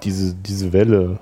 diese, 0.04 0.36
diese 0.36 0.74
Welle, 0.74 1.17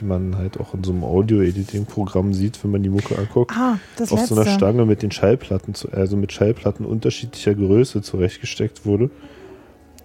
die 0.00 0.04
man 0.04 0.36
halt 0.36 0.58
auch 0.58 0.74
in 0.74 0.82
so 0.84 0.92
einem 0.92 1.04
Audio-Editing-Programm 1.04 2.32
sieht, 2.34 2.62
wenn 2.64 2.70
man 2.70 2.82
die 2.82 2.88
Mucke 2.88 3.16
anguckt, 3.18 3.52
Ah, 3.56 3.78
auf 4.00 4.10
letzte. 4.10 4.26
so 4.34 4.40
einer 4.40 4.50
Stange 4.50 4.84
mit 4.86 5.02
den 5.02 5.10
Schallplatten, 5.10 5.74
also 5.92 6.16
mit 6.16 6.32
Schallplatten 6.32 6.84
unterschiedlicher 6.86 7.54
Größe 7.54 8.02
zurechtgesteckt 8.02 8.84
wurde. 8.86 9.10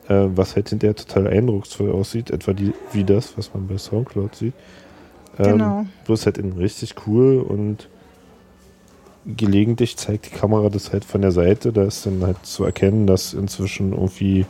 Äh, 0.07 0.27
was 0.35 0.55
halt 0.55 0.69
hinterher 0.69 0.95
total 0.95 1.27
eindrucksvoll 1.27 1.91
aussieht, 1.91 2.29
etwa 2.29 2.53
die, 2.53 2.73
wie 2.91 3.03
das, 3.03 3.37
was 3.39 3.53
man 3.55 3.67
bei 3.67 3.77
Soundcloud 3.77 4.35
sieht. 4.35 4.53
Ähm, 5.39 5.53
Genau. 5.53 5.85
Bloß 6.05 6.25
halt 6.27 6.37
in 6.37 6.51
richtig 6.53 6.93
cool 7.07 7.39
und 7.39 7.89
gelegentlich 9.25 9.97
zeigt 9.97 10.27
die 10.27 10.29
Kamera 10.37 10.69
das 10.69 10.93
halt 10.93 11.05
von 11.05 11.21
der 11.21 11.31
Seite. 11.31 11.73
Da 11.73 11.83
ist 11.85 12.05
dann 12.05 12.21
halt 12.23 12.37
zu 12.45 12.63
erkennen, 12.63 13.07
dass 13.07 13.33
inzwischen 13.33 13.93
irgendwie 13.93 14.45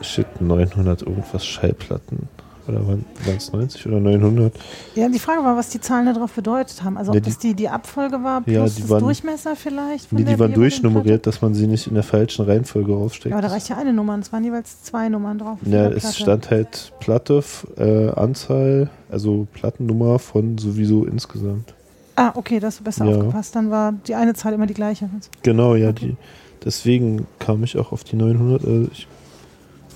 shit 0.00 0.26
900 0.40 1.02
irgendwas 1.02 1.46
Schallplatten 1.46 2.28
oder 2.68 2.86
waren 2.86 3.04
es 3.36 3.52
90 3.52 3.86
oder 3.86 4.00
900? 4.00 4.52
Ja, 4.94 5.08
die 5.08 5.18
Frage 5.18 5.42
war, 5.44 5.56
was 5.56 5.68
die 5.70 5.80
Zahlen 5.80 6.06
darauf 6.12 6.32
bedeutet 6.32 6.82
haben. 6.82 6.96
Also 6.96 7.10
ob 7.10 7.14
Ja, 7.16 7.20
die- 7.20 7.30
das 7.30 7.38
die, 7.38 7.54
die 7.54 7.68
Abfolge 7.68 8.22
war 8.22 8.42
Ja, 8.46 8.60
plus 8.62 8.74
die 8.76 8.82
das 8.82 8.90
waren- 8.90 9.02
Durchmesser 9.02 9.56
vielleicht? 9.56 10.06
von 10.08 10.18
Nee, 10.18 10.24
die 10.24 10.38
waren 10.38 10.52
durchnummeriert, 10.54 11.26
dass 11.26 11.42
man 11.42 11.54
sie 11.54 11.66
nicht 11.66 11.86
in 11.86 11.94
der 11.94 12.02
falschen 12.02 12.44
Reihenfolge 12.44 12.86
Platte? 12.88 13.00
raussteckt. 13.02 13.26
Ja, 13.30 13.36
aber 13.38 13.46
da 13.48 13.52
reicht 13.52 13.68
ja 13.68 13.76
eine 13.76 13.92
Nummer. 13.92 14.14
und 14.14 14.20
Es 14.20 14.32
waren 14.32 14.44
jeweils 14.44 14.82
zwei 14.82 15.08
Nummern 15.08 15.38
drauf. 15.38 15.58
auf 15.62 15.68
Ja, 15.68 15.88
es 15.88 16.16
stand 16.16 16.50
halt 16.50 16.92
Platte, 17.00 17.42
äh, 17.76 18.08
Anzahl, 18.10 18.90
also 19.10 19.46
Plattennummer 19.52 20.18
von 20.18 20.58
sowieso 20.58 21.04
insgesamt. 21.04 21.74
Ah, 22.16 22.30
okay, 22.34 22.60
das 22.60 22.74
hast 22.74 22.80
du 22.80 22.84
besser 22.84 23.04
Ja. 23.06 23.16
aufgepasst. 23.16 23.56
Dann 23.56 23.70
war 23.70 23.92
die 24.06 24.14
eine 24.14 24.34
Zahl 24.34 24.52
immer 24.52 24.66
die 24.66 24.74
gleiche. 24.74 25.08
Genau, 25.42 25.74
ja, 25.74 25.90
die. 25.92 26.16
Deswegen 26.64 27.26
kam 27.40 27.62
ich 27.64 27.76
auch 27.76 27.92
auf 27.92 28.04
die 28.04 28.16
900. 28.16 28.64
Also 28.64 28.88
ich 28.92 29.06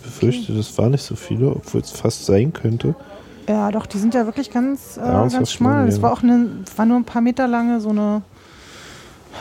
befürchte, 0.02 0.52
das 0.54 0.76
waren 0.78 0.92
nicht 0.92 1.04
so 1.04 1.16
viele, 1.16 1.50
obwohl 1.50 1.80
es 1.80 1.90
fast 1.90 2.24
sein 2.26 2.52
könnte. 2.52 2.94
Ja, 3.48 3.70
doch, 3.70 3.86
die 3.86 3.98
sind 3.98 4.12
ja 4.14 4.26
wirklich 4.26 4.50
ganz, 4.50 4.96
äh, 4.96 5.00
Ernsthaft 5.00 5.32
ganz 5.32 5.52
schmal. 5.52 5.88
Es 5.88 5.96
ja. 5.96 6.02
war 6.02 6.12
auch 6.12 6.22
eine, 6.22 6.48
war 6.76 6.84
nur 6.86 6.96
ein 6.98 7.04
paar 7.04 7.22
Meter 7.22 7.46
lange 7.46 7.80
so 7.80 7.90
eine. 7.90 8.22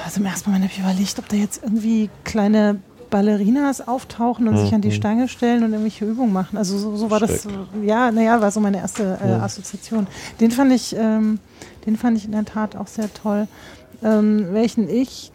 Also 0.06 0.20
im 0.20 0.26
ersten 0.26 0.50
Moment 0.50 0.66
habe 0.66 0.74
ich 0.74 0.80
überlegt, 0.80 1.18
ob 1.20 1.28
da 1.30 1.36
jetzt 1.36 1.62
irgendwie 1.64 2.10
kleine 2.24 2.80
Ballerinas 3.10 3.88
auftauchen 3.88 4.48
und 4.48 4.58
sich 4.58 4.74
an 4.74 4.82
die 4.82 4.90
Mhm. 4.90 4.94
Stange 4.94 5.28
stellen 5.28 5.64
und 5.64 5.72
irgendwelche 5.72 6.06
Übungen 6.06 6.34
machen. 6.34 6.58
Also 6.58 6.78
so, 6.78 6.96
so 6.98 7.10
war 7.10 7.20
das. 7.20 7.44
Schreck. 7.44 7.54
Ja, 7.84 8.12
naja, 8.12 8.40
war 8.42 8.52
so 8.52 8.60
meine 8.60 8.78
erste 8.78 9.18
äh, 9.24 9.30
Ja. 9.32 9.40
Assoziation. 9.44 10.08
Den 10.40 10.52
fand 10.52 10.72
ich, 10.74 10.96
ähm, 10.98 11.40
den 11.86 11.96
fand 11.98 12.18
ich 12.18 12.26
in 12.26 12.34
der 12.34 12.46
Tat 12.46 12.76
auch 12.76 12.88
sehr 12.88 13.12
toll. 13.14 13.48
Ähm, 14.04 14.48
welchen 14.52 14.90
ich 14.90 15.32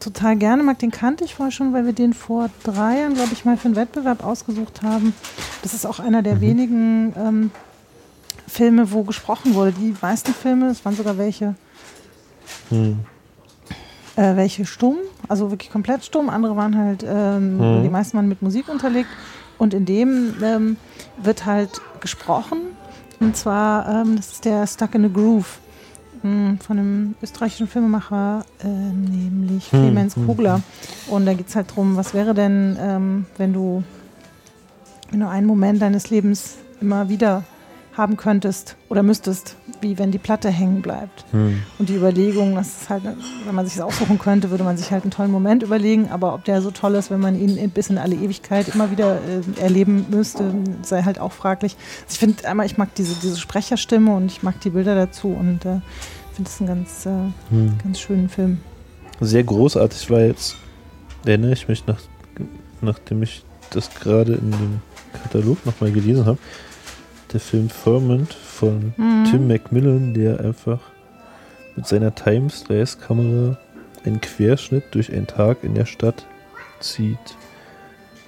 total 0.00 0.36
gerne 0.36 0.62
mag, 0.62 0.78
den 0.78 0.90
kannte 0.90 1.24
ich 1.24 1.34
vorher 1.34 1.52
schon, 1.52 1.72
weil 1.72 1.86
wir 1.86 1.92
den 1.92 2.12
vor 2.12 2.50
drei 2.62 3.00
Jahren, 3.00 3.14
glaube 3.14 3.32
ich, 3.32 3.44
mal 3.44 3.56
für 3.56 3.66
einen 3.66 3.76
Wettbewerb 3.76 4.24
ausgesucht 4.24 4.82
haben. 4.82 5.14
Das 5.62 5.74
ist 5.74 5.86
auch 5.86 6.00
einer 6.00 6.22
der 6.22 6.40
wenigen 6.40 7.12
ähm, 7.16 7.50
Filme, 8.46 8.92
wo 8.92 9.02
gesprochen 9.04 9.54
wurde. 9.54 9.72
Die 9.72 9.94
meisten 10.00 10.32
Filme, 10.34 10.66
es 10.68 10.84
waren 10.84 10.94
sogar 10.96 11.18
welche, 11.18 11.54
Hm. 12.70 13.00
äh, 14.16 14.36
welche 14.36 14.64
stumm, 14.66 14.96
also 15.28 15.50
wirklich 15.50 15.70
komplett 15.70 16.04
stumm. 16.04 16.28
Andere 16.28 16.56
waren 16.56 16.76
halt, 16.76 17.04
ähm, 17.06 17.56
Mhm. 17.78 17.82
die 17.82 17.88
meisten 17.88 18.16
waren 18.16 18.28
mit 18.28 18.42
Musik 18.42 18.68
unterlegt. 18.68 19.08
Und 19.56 19.72
in 19.72 19.84
dem 19.86 20.34
ähm, 20.42 20.76
wird 21.22 21.46
halt 21.46 21.80
gesprochen. 22.00 22.58
Und 23.20 23.36
zwar, 23.36 23.88
ähm, 23.88 24.16
das 24.16 24.32
ist 24.32 24.44
der 24.44 24.66
Stuck 24.66 24.94
in 24.94 25.04
a 25.04 25.08
Groove 25.08 25.58
mh, 26.24 26.56
von 26.66 26.78
einem 26.78 27.14
österreichischen 27.22 27.68
Filmemacher, 27.68 28.44
äh, 28.62 28.66
nämlich 28.66 29.70
Hm, 29.70 29.80
Clemens 29.80 30.16
hm, 30.16 30.26
Kogler. 30.26 30.60
Und 31.08 31.26
da 31.26 31.34
geht 31.34 31.48
es 31.48 31.54
halt 31.54 31.70
darum, 31.70 31.96
was 31.96 32.14
wäre 32.14 32.34
denn, 32.34 32.76
ähm, 32.80 33.26
wenn 33.36 33.52
du, 33.52 33.84
wenn 35.10 35.20
du 35.20 35.28
einen 35.28 35.46
Moment 35.46 35.80
deines 35.80 36.10
Lebens 36.10 36.56
immer 36.80 37.08
wieder 37.08 37.44
haben 37.96 38.16
könntest 38.16 38.74
oder 38.88 39.04
müsstest, 39.04 39.54
wie 39.80 39.98
wenn 39.98 40.10
die 40.10 40.18
Platte 40.18 40.50
hängen 40.50 40.82
bleibt. 40.82 41.24
Hm. 41.30 41.62
Und 41.78 41.88
die 41.88 41.94
Überlegung, 41.94 42.56
dass 42.56 42.82
es 42.82 42.90
halt, 42.90 43.04
wenn 43.04 43.54
man 43.54 43.66
sich 43.66 43.76
das 43.76 43.84
aussuchen 43.84 44.18
könnte, 44.18 44.50
würde 44.50 44.64
man 44.64 44.76
sich 44.76 44.90
halt 44.90 45.04
einen 45.04 45.12
tollen 45.12 45.30
Moment 45.30 45.62
überlegen, 45.62 46.10
aber 46.10 46.34
ob 46.34 46.44
der 46.44 46.60
so 46.60 46.72
toll 46.72 46.96
ist, 46.96 47.10
wenn 47.10 47.20
man 47.20 47.38
ihn 47.38 47.70
bis 47.70 47.90
in 47.90 47.98
alle 47.98 48.16
Ewigkeit 48.16 48.68
immer 48.74 48.90
wieder 48.90 49.18
äh, 49.18 49.60
erleben 49.60 50.06
müsste, 50.10 50.52
sei 50.82 51.02
halt 51.02 51.20
auch 51.20 51.32
fraglich. 51.32 51.76
Also 52.02 52.14
ich 52.14 52.18
finde 52.18 52.48
einmal, 52.48 52.66
ich 52.66 52.78
mag 52.78 52.92
diese, 52.96 53.14
diese 53.14 53.38
Sprecherstimme 53.38 54.12
und 54.12 54.26
ich 54.26 54.42
mag 54.42 54.60
die 54.60 54.70
Bilder 54.70 54.96
dazu 54.96 55.28
und 55.28 55.64
äh, 55.64 55.80
finde 56.34 56.50
es 56.50 56.60
einen 56.60 56.66
ganz, 56.68 57.06
äh, 57.06 57.10
Hm. 57.50 57.78
ganz 57.82 58.00
schönen 58.00 58.28
Film. 58.28 58.58
Sehr 59.20 59.44
großartig 59.44 60.10
war 60.10 60.20
jetzt, 60.22 60.56
erinnere 61.24 61.52
ich 61.52 61.68
mich, 61.68 61.86
nach, 61.86 62.00
nachdem 62.80 63.22
ich 63.22 63.44
das 63.70 63.90
gerade 63.94 64.34
in 64.34 64.50
dem 64.50 64.80
Katalog 65.12 65.64
nochmal 65.64 65.92
gelesen 65.92 66.26
habe, 66.26 66.38
der 67.32 67.40
Film 67.40 67.68
Ferment 67.70 68.32
von 68.34 68.92
Mhm. 68.96 69.24
Tim 69.30 69.48
Macmillan, 69.48 70.14
der 70.14 70.40
einfach 70.40 70.80
mit 71.76 71.86
seiner 71.86 72.14
Time-Slice-Kamera 72.14 73.58
einen 74.04 74.20
Querschnitt 74.20 74.84
durch 74.92 75.12
einen 75.12 75.26
Tag 75.26 75.64
in 75.64 75.74
der 75.74 75.86
Stadt 75.86 76.26
zieht. 76.80 77.18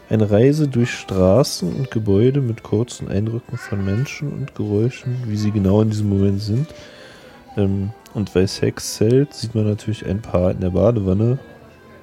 Eine 0.08 0.30
Reise 0.30 0.68
durch 0.68 0.92
Straßen 0.92 1.72
und 1.74 1.90
Gebäude 1.90 2.40
mit 2.40 2.62
kurzen 2.62 3.08
Eindrücken 3.08 3.58
von 3.58 3.84
Menschen 3.84 4.32
und 4.32 4.54
Geräuschen, 4.54 5.16
wie 5.26 5.36
sie 5.36 5.50
genau 5.50 5.82
in 5.82 5.90
diesem 5.90 6.08
Moment 6.08 6.40
sind. 6.40 6.68
Ähm, 7.56 7.90
und 8.14 8.32
bei 8.32 8.46
Sex 8.46 8.94
zählt, 8.94 9.34
sieht 9.34 9.54
man 9.54 9.66
natürlich 9.66 10.06
ein 10.06 10.22
Paar 10.22 10.50
in 10.50 10.60
der 10.60 10.70
Badewanne. 10.70 11.38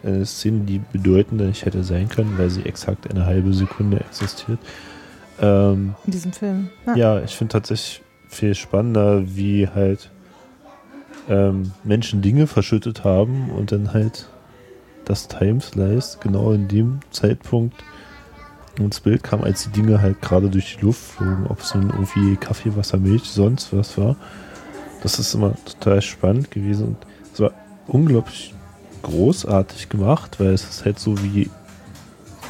Eine 0.03 0.25
Szene, 0.25 0.65
die 0.65 0.81
bedeutender 0.91 1.45
nicht 1.45 1.65
hätte 1.65 1.83
sein 1.83 2.09
können, 2.09 2.37
weil 2.37 2.49
sie 2.49 2.65
exakt 2.65 3.09
eine 3.09 3.25
halbe 3.25 3.53
Sekunde 3.53 3.99
existiert. 4.01 4.59
Ähm, 5.39 5.95
In 6.05 6.11
diesem 6.11 6.33
Film. 6.33 6.69
Ja. 6.85 6.95
ja, 6.95 7.23
ich 7.23 7.35
finde 7.35 7.53
tatsächlich 7.53 8.01
viel 8.27 8.53
spannender, 8.55 9.23
wie 9.35 9.67
halt 9.67 10.09
ähm, 11.29 11.71
Menschen 11.83 12.21
Dinge 12.21 12.47
verschüttet 12.47 13.03
haben 13.03 13.49
und 13.49 13.71
dann 13.71 13.93
halt 13.93 14.27
das 15.05 15.27
Timeslice 15.27 16.19
genau 16.19 16.51
in 16.51 16.67
dem 16.67 16.99
Zeitpunkt 17.11 17.83
ins 18.79 18.99
Bild 18.99 19.23
kam, 19.23 19.43
als 19.43 19.63
die 19.63 19.81
Dinge 19.81 20.01
halt 20.01 20.21
gerade 20.21 20.49
durch 20.49 20.77
die 20.77 20.85
Luft 20.85 21.01
flogen, 21.01 21.45
ob 21.47 21.59
es 21.59 21.75
nun 21.75 21.89
irgendwie 21.89 22.35
Kaffee, 22.37 22.75
Wasser, 22.75 22.97
Milch, 22.97 23.25
sonst 23.25 23.75
was 23.75 23.97
war. 23.97 24.15
Das 25.03 25.19
ist 25.19 25.33
immer 25.33 25.53
total 25.65 26.01
spannend 26.01 26.49
gewesen 26.49 26.87
und 26.87 26.97
es 27.33 27.39
war 27.39 27.51
unglaublich 27.87 28.53
großartig 29.01 29.89
gemacht, 29.89 30.39
weil 30.39 30.53
es 30.53 30.63
ist 30.63 30.85
halt 30.85 30.97
so 30.97 31.21
wie 31.21 31.49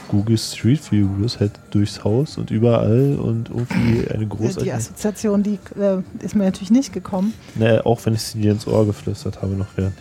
Google 0.07 0.37
Street 0.37 0.91
View, 0.91 1.07
bist 1.07 1.39
halt 1.39 1.53
durchs 1.71 2.03
Haus 2.03 2.37
und 2.37 2.51
überall 2.51 3.15
und 3.15 3.49
irgendwie 3.49 4.07
eine 4.07 4.19
Die 4.25 4.29
großartige. 4.29 4.75
Assoziation, 4.75 5.41
die 5.41 5.57
äh, 5.79 6.03
ist 6.23 6.35
mir 6.35 6.43
natürlich 6.43 6.69
nicht 6.69 6.93
gekommen. 6.93 7.33
Naja, 7.55 7.83
auch 7.85 8.05
wenn 8.05 8.13
ich 8.13 8.21
sie 8.21 8.39
dir 8.39 8.51
ins 8.51 8.67
Ohr 8.67 8.85
geflüstert 8.85 9.41
habe, 9.41 9.53
noch 9.53 9.65
während. 9.75 9.95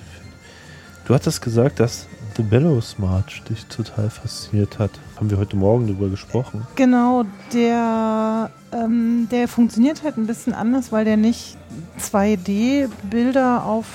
Du 1.07 1.15
hattest 1.15 1.41
gesagt, 1.41 1.81
dass 1.81 2.07
The 2.35 2.42
Bellows 2.42 2.99
March 2.99 3.42
dich 3.49 3.66
total 3.66 4.09
fasziniert 4.09 4.79
hat. 4.79 4.90
Haben 5.16 5.29
wir 5.29 5.37
heute 5.37 5.57
Morgen 5.57 5.87
darüber 5.87 6.09
gesprochen. 6.09 6.66
Genau, 6.77 7.25
der, 7.53 8.51
ähm, 8.73 9.29
der 9.31 9.49
funktioniert 9.49 10.03
halt 10.03 10.16
ein 10.16 10.27
bisschen 10.27 10.55
anders, 10.55 10.92
weil 10.92 11.05
der 11.05 11.18
nicht 11.18 11.59
2D-Bilder 12.01 13.64
auf 13.66 13.87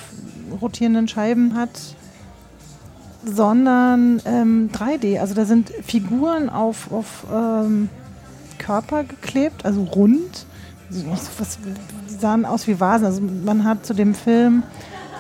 rotierenden 0.62 1.08
Scheiben 1.08 1.56
hat, 1.56 1.71
sondern 3.26 4.21
ähm, 4.26 4.69
3D. 4.71 5.19
Also 5.19 5.34
da 5.34 5.45
sind 5.45 5.71
Figuren 5.84 6.50
auf, 6.50 6.91
auf 6.91 7.26
ähm, 7.34 7.89
Körper 8.60 9.04
geklebt, 9.04 9.65
also 9.65 9.82
rund. 9.82 10.45
Also 10.89 11.06
was, 11.39 11.58
die 12.08 12.13
sahen 12.13 12.45
aus 12.45 12.67
wie 12.67 12.80
Vasen. 12.80 13.06
Also 13.06 13.21
man 13.21 13.63
hat 13.63 13.86
zu 13.86 13.93
dem 13.93 14.13
Film, 14.13 14.63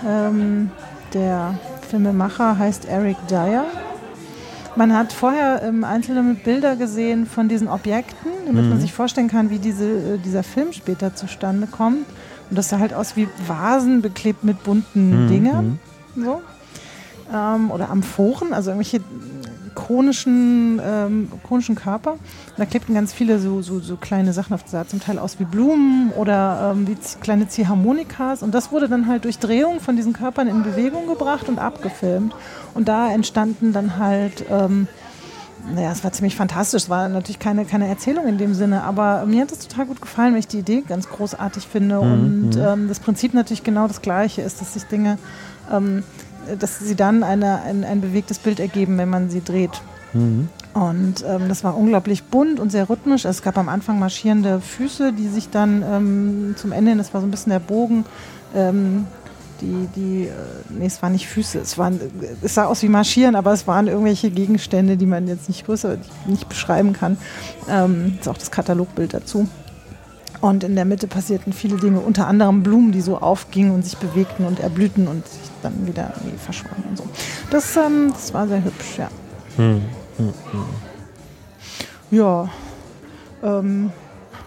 ähm, 0.05 0.69
der 1.13 1.57
Filmemacher 1.87 2.57
heißt 2.57 2.85
Eric 2.85 3.17
Dyer. 3.29 3.65
Man 4.75 4.93
hat 4.93 5.11
vorher 5.11 5.63
ähm, 5.63 5.83
einzelne 5.83 6.35
Bilder 6.35 6.75
gesehen 6.75 7.25
von 7.25 7.49
diesen 7.49 7.67
Objekten, 7.67 8.31
damit 8.45 8.69
man 8.69 8.79
sich 8.79 8.93
vorstellen 8.93 9.27
kann, 9.27 9.49
wie 9.49 9.57
diese, 9.57 9.85
äh, 9.85 10.17
dieser 10.23 10.43
Film 10.43 10.71
später 10.71 11.15
zustande 11.15 11.65
kommt. 11.65 12.05
Und 12.49 12.57
das 12.57 12.69
sah 12.69 12.77
halt 12.79 12.93
aus 12.93 13.15
wie 13.15 13.27
Vasen 13.47 14.01
beklebt 14.01 14.43
mit 14.43 14.63
bunten 14.63 15.27
Dingern. 15.27 15.79
So. 16.15 16.41
Ähm, 17.33 17.71
oder 17.71 17.89
Amphoren, 17.89 18.53
also 18.53 18.71
irgendwelche 18.71 19.01
konischen, 19.77 20.81
ähm, 20.83 21.31
konischen 21.47 21.75
Körper. 21.75 22.13
Und 22.13 22.19
da 22.57 22.65
klebten 22.65 22.95
ganz 22.95 23.13
viele 23.13 23.39
so, 23.39 23.61
so, 23.61 23.79
so 23.79 23.95
kleine 23.95 24.33
Sachen 24.33 24.55
auf. 24.55 24.61
Sah 24.65 24.87
zum 24.87 24.99
Teil 24.99 25.19
aus 25.19 25.39
wie 25.39 25.43
Blumen 25.43 26.11
oder 26.17 26.73
ähm, 26.73 26.87
wie 26.87 26.97
kleine 27.21 27.47
Ziehharmonikas. 27.47 28.41
Und 28.41 28.55
das 28.55 28.71
wurde 28.71 28.89
dann 28.89 29.07
halt 29.07 29.25
durch 29.25 29.37
Drehung 29.37 29.79
von 29.79 29.95
diesen 29.95 30.13
Körpern 30.13 30.47
in 30.47 30.63
Bewegung 30.63 31.05
gebracht 31.07 31.47
und 31.47 31.59
abgefilmt. 31.59 32.33
Und 32.73 32.87
da 32.87 33.11
entstanden 33.13 33.71
dann 33.71 33.97
halt, 33.99 34.45
ähm, 34.49 34.87
naja, 35.75 35.91
es 35.91 36.03
war 36.03 36.11
ziemlich 36.11 36.35
fantastisch. 36.35 36.83
Es 36.83 36.89
war 36.89 37.07
natürlich 37.07 37.37
keine, 37.37 37.63
keine 37.65 37.87
Erzählung 37.87 38.25
in 38.25 38.39
dem 38.39 38.55
Sinne, 38.55 38.83
aber 38.83 39.27
mir 39.27 39.43
hat 39.43 39.51
es 39.51 39.67
total 39.67 39.85
gut 39.85 40.01
gefallen, 40.01 40.33
weil 40.33 40.39
ich 40.39 40.47
die 40.47 40.59
Idee 40.59 40.83
ganz 40.87 41.07
großartig 41.07 41.67
finde. 41.67 41.99
Und 41.99 42.57
ähm, 42.57 42.87
das 42.87 42.99
Prinzip 42.99 43.35
natürlich 43.35 43.63
genau 43.63 43.87
das 43.87 44.01
gleiche 44.01 44.41
ist, 44.41 44.59
dass 44.59 44.73
sich 44.73 44.85
Dinge, 44.85 45.19
ähm, 45.71 46.03
dass 46.59 46.79
sie 46.79 46.95
dann 46.95 47.23
eine, 47.23 47.61
ein, 47.61 47.83
ein 47.83 48.01
bewegtes 48.01 48.39
Bild 48.39 48.59
ergeben, 48.59 48.97
wenn 48.97 49.09
man 49.09 49.29
sie 49.29 49.43
dreht. 49.43 49.81
Und 50.73 51.25
ähm, 51.27 51.49
das 51.49 51.63
war 51.63 51.75
unglaublich 51.75 52.23
bunt 52.25 52.59
und 52.59 52.71
sehr 52.71 52.89
rhythmisch. 52.89 53.25
Es 53.25 53.41
gab 53.41 53.57
am 53.57 53.67
Anfang 53.67 53.99
marschierende 53.99 54.61
Füße, 54.61 55.11
die 55.13 55.27
sich 55.27 55.49
dann 55.49 55.83
ähm, 55.83 56.55
zum 56.57 56.71
Ende 56.71 56.91
hin, 56.91 56.97
das 56.97 57.13
war 57.13 57.21
so 57.21 57.27
ein 57.27 57.31
bisschen 57.31 57.51
der 57.51 57.59
Bogen, 57.59 58.05
ähm, 58.55 59.05
die, 59.61 59.87
die, 59.95 60.23
äh, 60.25 60.31
nee, 60.69 60.85
es 60.85 61.01
waren 61.01 61.13
nicht 61.13 61.27
Füße, 61.27 61.59
es 61.59 61.77
waren, 61.79 61.99
es 62.43 62.53
sah 62.53 62.65
aus 62.65 62.83
wie 62.83 62.89
Marschieren, 62.89 63.35
aber 63.35 63.53
es 63.53 63.65
waren 63.65 63.87
irgendwelche 63.87 64.29
Gegenstände, 64.29 64.97
die 64.97 65.07
man 65.07 65.27
jetzt 65.27 65.47
nicht 65.47 65.65
größer, 65.65 65.97
nicht 66.27 66.47
beschreiben 66.47 66.93
kann. 66.93 67.17
Ähm, 67.69 68.13
das 68.17 68.21
ist 68.21 68.27
auch 68.27 68.37
das 68.37 68.51
Katalogbild 68.51 69.13
dazu. 69.15 69.47
Und 70.39 70.63
in 70.63 70.75
der 70.75 70.85
Mitte 70.85 71.07
passierten 71.07 71.51
viele 71.51 71.77
Dinge, 71.77 71.99
unter 71.99 72.27
anderem 72.27 72.61
Blumen, 72.61 72.91
die 72.91 73.01
so 73.01 73.17
aufgingen 73.17 73.71
und 73.71 73.83
sich 73.83 73.97
bewegten 73.97 74.45
und 74.45 74.59
erblühten 74.59 75.07
und 75.07 75.27
sich 75.27 75.49
dann 75.63 75.87
wieder 75.87 76.13
irgendwie 76.17 76.37
verschwanden 76.37 76.83
und 76.89 76.97
so. 76.97 77.03
Das, 77.49 77.75
ähm, 77.75 78.11
das 78.11 78.33
war 78.33 78.47
sehr 78.47 78.63
hübsch, 78.63 78.97
ja. 78.97 79.09
Ja, 82.11 82.49
ähm, 83.43 83.91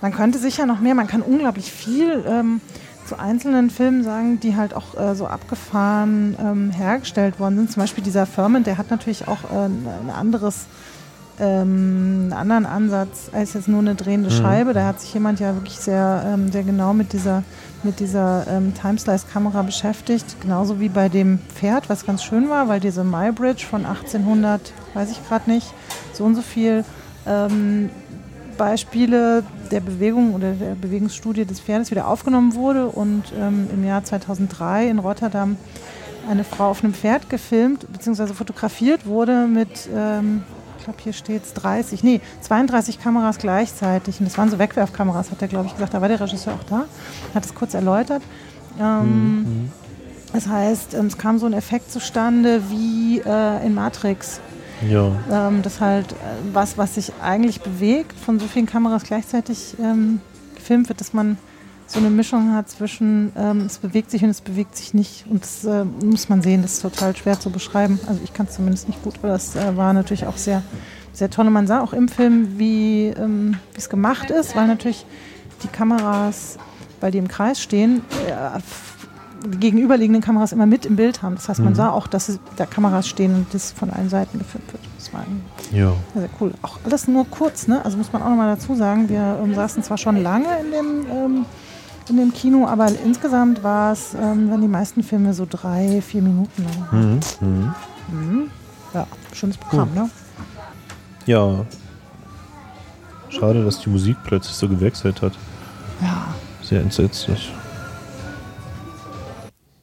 man 0.01 0.13
könnte 0.13 0.39
sicher 0.39 0.65
noch 0.67 0.81
mehr, 0.81 0.95
man 0.95 1.09
kann 1.09 1.23
unglaublich 1.23 1.71
viel 1.71 2.25
ähm, 2.27 2.61
zu 3.05 3.19
einzelnen 3.19 3.71
Filmen 3.71 4.05
sagen, 4.05 4.41
die 4.41 4.57
halt 4.57 4.73
auch 4.73 4.97
äh, 4.97 5.15
so 5.15 5.27
abgefahren 5.27 6.37
ähm, 6.41 6.71
hergestellt 6.71 7.41
worden 7.41 7.57
sind. 7.57 7.73
Zum 7.73 7.83
Beispiel 7.83 8.05
dieser 8.05 8.25
Firmen, 8.25 8.63
der 8.63 8.79
hat 8.79 8.91
natürlich 8.91 9.27
auch 9.27 9.45
äh, 9.45 9.67
ein 9.67 10.11
anderes, 10.15 10.67
ähm, 11.41 12.31
einen 12.31 12.33
anderen 12.33 12.67
Ansatz 12.67 13.31
als 13.33 13.55
jetzt 13.55 13.69
nur 13.69 13.81
eine 13.81 13.95
drehende 13.95 14.31
Scheibe. 14.31 14.73
Da 14.73 14.87
hat 14.87 15.01
sich 15.01 15.13
jemand 15.15 15.41
ja 15.41 15.55
wirklich 15.55 15.77
sehr, 15.77 16.23
ähm, 16.27 16.53
sehr 16.53 16.63
genau 16.63 16.93
mit 16.93 17.13
dieser, 17.13 17.43
mit 17.83 18.01
dieser 18.01 18.47
ähm, 18.49 18.73
Timeslice-Kamera 18.75 19.63
beschäftigt. 19.63 20.41
Genauso 20.41 20.81
wie 20.81 20.89
bei 20.89 21.09
dem 21.09 21.39
Pferd, 21.55 21.89
was 21.89 22.05
ganz 22.05 22.23
schön 22.23 22.49
war, 22.49 22.69
weil 22.69 22.81
diese 22.81 23.05
Mybridge 23.05 23.65
von 23.65 23.87
1800, 23.87 24.73
weiß 24.95 25.11
ich 25.11 25.27
gerade 25.27 25.51
nicht, 25.51 25.73
so 26.13 26.25
und 26.25 26.35
so 26.35 26.43
viel 26.43 26.85
ähm, 27.27 27.91
Beispiele 28.57 29.43
der 29.71 29.81
Bewegung 29.81 30.35
oder 30.35 30.53
der 30.53 30.75
Bewegungsstudie 30.75 31.47
des 31.47 31.61
Pferdes 31.61 31.91
wieder 31.91 32.07
aufgenommen 32.07 32.55
wurde 32.55 32.87
und 32.89 33.25
ähm, 33.39 33.69
im 33.73 33.87
Jahr 33.87 34.05
2003 34.05 34.89
in 34.89 34.99
Rotterdam 34.99 35.57
eine 36.29 36.45
Frau 36.45 36.71
auf 36.71 36.85
einem 36.85 36.93
Pferd 36.93 37.31
gefilmt 37.31 37.87
bzw. 37.91 38.35
fotografiert 38.35 39.07
wurde 39.07 39.47
mit, 39.47 39.89
ähm, 39.97 40.43
ich 40.81 40.85
glaube 40.85 40.99
hier 41.03 41.13
steht 41.13 41.45
es 41.45 41.53
30, 41.55 42.03
nee, 42.03 42.21
32 42.41 42.99
Kameras 43.01 43.39
gleichzeitig. 43.39 44.19
Und 44.19 44.27
das 44.27 44.37
waren 44.39 44.51
so 44.51 44.59
Wegwerfkameras, 44.59 45.31
hat 45.31 45.41
er 45.43 45.49
glaube 45.49 45.67
ich 45.67 45.73
gesagt, 45.75 45.95
da 45.95 46.01
war 46.01 46.09
der 46.09 46.19
Regisseur 46.21 46.55
auch 46.55 46.65
da, 46.65 46.85
hat 47.35 47.45
es 47.45 47.55
kurz 47.55 47.75
erläutert. 47.75 48.23
Ähm, 48.79 49.71
Das 50.33 50.47
heißt, 50.47 50.95
ähm, 50.95 51.07
es 51.07 51.19
kam 51.19 51.39
so 51.39 51.47
ein 51.47 51.53
Effekt 51.53 51.91
zustande 51.91 52.63
wie 52.71 53.19
äh, 53.21 53.67
in 53.67 53.75
Matrix, 53.75 54.41
Ja. 54.89 55.11
ähm, 55.31 55.61
das 55.63 55.81
halt 55.81 56.13
äh, 56.13 56.15
was, 56.53 56.79
was 56.79 56.95
sich 56.95 57.13
eigentlich 57.21 57.61
bewegt, 57.63 58.13
von 58.19 58.39
so 58.39 58.47
vielen 58.47 58.67
Kameras 58.67 59.03
gleichzeitig 59.03 59.75
ähm, 59.83 60.21
gefilmt 60.55 60.89
wird, 60.89 61.01
dass 61.01 61.13
man 61.13 61.37
so 61.91 61.99
eine 61.99 62.09
Mischung 62.11 62.53
hat 62.55 62.71
zwischen 62.71 63.33
ähm, 63.37 63.63
es 63.67 63.79
bewegt 63.79 64.13
sich 64.13 64.23
und 64.23 64.31
es 64.31 64.41
bewegt 64.41 64.77
sich 64.77 64.95
nicht. 64.95 65.25
Und 65.29 65.43
das 65.43 65.65
äh, 65.65 65.85
muss 65.85 66.29
man 66.29 66.41
sehen, 66.41 66.63
das 66.63 66.75
ist 66.75 66.83
total 66.83 67.17
schwer 67.17 67.39
zu 67.41 67.51
beschreiben. 67.51 67.99
Also 68.07 68.21
ich 68.23 68.33
kann 68.33 68.47
es 68.47 68.55
zumindest 68.55 68.87
nicht 68.87 69.03
gut, 69.03 69.15
aber 69.19 69.29
das 69.29 69.57
äh, 69.57 69.77
war 69.77 69.93
natürlich 69.93 70.27
auch 70.27 70.37
sehr, 70.37 70.63
sehr 71.13 71.31
toll. 71.31 71.49
Und 71.49 71.53
man 71.53 71.67
sah 71.67 71.81
auch 71.81 71.93
im 71.93 72.07
Film, 72.07 72.59
wie 72.59 73.07
ähm, 73.09 73.57
es 73.77 73.89
gemacht 73.89 74.31
ist, 74.31 74.55
weil 74.55 74.69
natürlich 74.69 75.05
die 75.65 75.69
Kameras, 75.69 76.59
weil 77.01 77.11
die 77.11 77.19
im 77.19 77.27
Kreis 77.27 77.61
stehen, 77.61 78.03
äh, 78.29 78.61
die 79.47 79.59
gegenüberliegenden 79.59 80.23
Kameras 80.23 80.53
immer 80.53 80.67
mit 80.67 80.87
im 80.87 80.95
Bild 80.97 81.23
haben. 81.23 81.35
Das 81.35 81.49
heißt, 81.49 81.61
man 81.61 81.75
sah 81.75 81.91
auch, 81.91 82.07
dass 82.07 82.39
da 82.57 82.67
Kameras 82.67 83.09
stehen 83.09 83.35
und 83.35 83.47
das 83.55 83.73
von 83.73 83.91
allen 83.91 84.11
Seiten 84.11 84.39
gefilmt 84.39 84.71
wird. 84.73 84.83
Das 84.99 85.13
war 85.15 85.25
Ja. 85.73 85.95
sehr, 86.13 86.23
sehr 86.23 86.31
cool. 86.41 86.53
Auch 86.63 86.79
alles 86.85 87.09
nur 87.09 87.25
kurz, 87.29 87.67
ne? 87.67 87.85
Also 87.85 87.97
muss 87.97 88.13
man 88.13 88.23
auch 88.23 88.29
nochmal 88.29 88.55
dazu 88.55 88.75
sagen, 88.77 89.09
wir 89.09 89.41
ähm, 89.43 89.55
saßen 89.55 89.83
zwar 89.83 89.97
schon 89.99 90.23
lange 90.23 90.47
in 90.61 90.71
dem, 90.71 91.07
ähm, 91.11 91.47
in 92.11 92.17
dem 92.17 92.33
Kino, 92.35 92.67
aber 92.67 92.89
insgesamt 93.05 93.63
war 93.63 93.93
es, 93.93 94.15
ähm, 94.15 94.51
waren 94.51 94.61
die 94.61 94.69
meisten 94.69 95.03
Filme 95.03 95.33
so 95.33 95.47
drei, 95.49 96.03
vier 96.03 96.23
Minuten 96.23 96.65
lang. 96.65 97.21
Mhm. 97.41 97.75
Mhm. 98.11 98.51
Ja, 98.93 99.07
schönes 99.33 99.57
Programm, 99.57 99.95
ne? 99.95 100.11
Ja. 101.27 101.65
Schade, 103.29 103.65
dass 103.65 103.81
die 103.81 103.89
Musik 103.89 104.17
plötzlich 104.25 104.57
so 104.57 104.69
gewechselt 104.69 105.23
hat. 105.23 105.33
Ja. 106.03 106.35
Sehr 106.63 106.81
entsetzlich. 106.81 107.53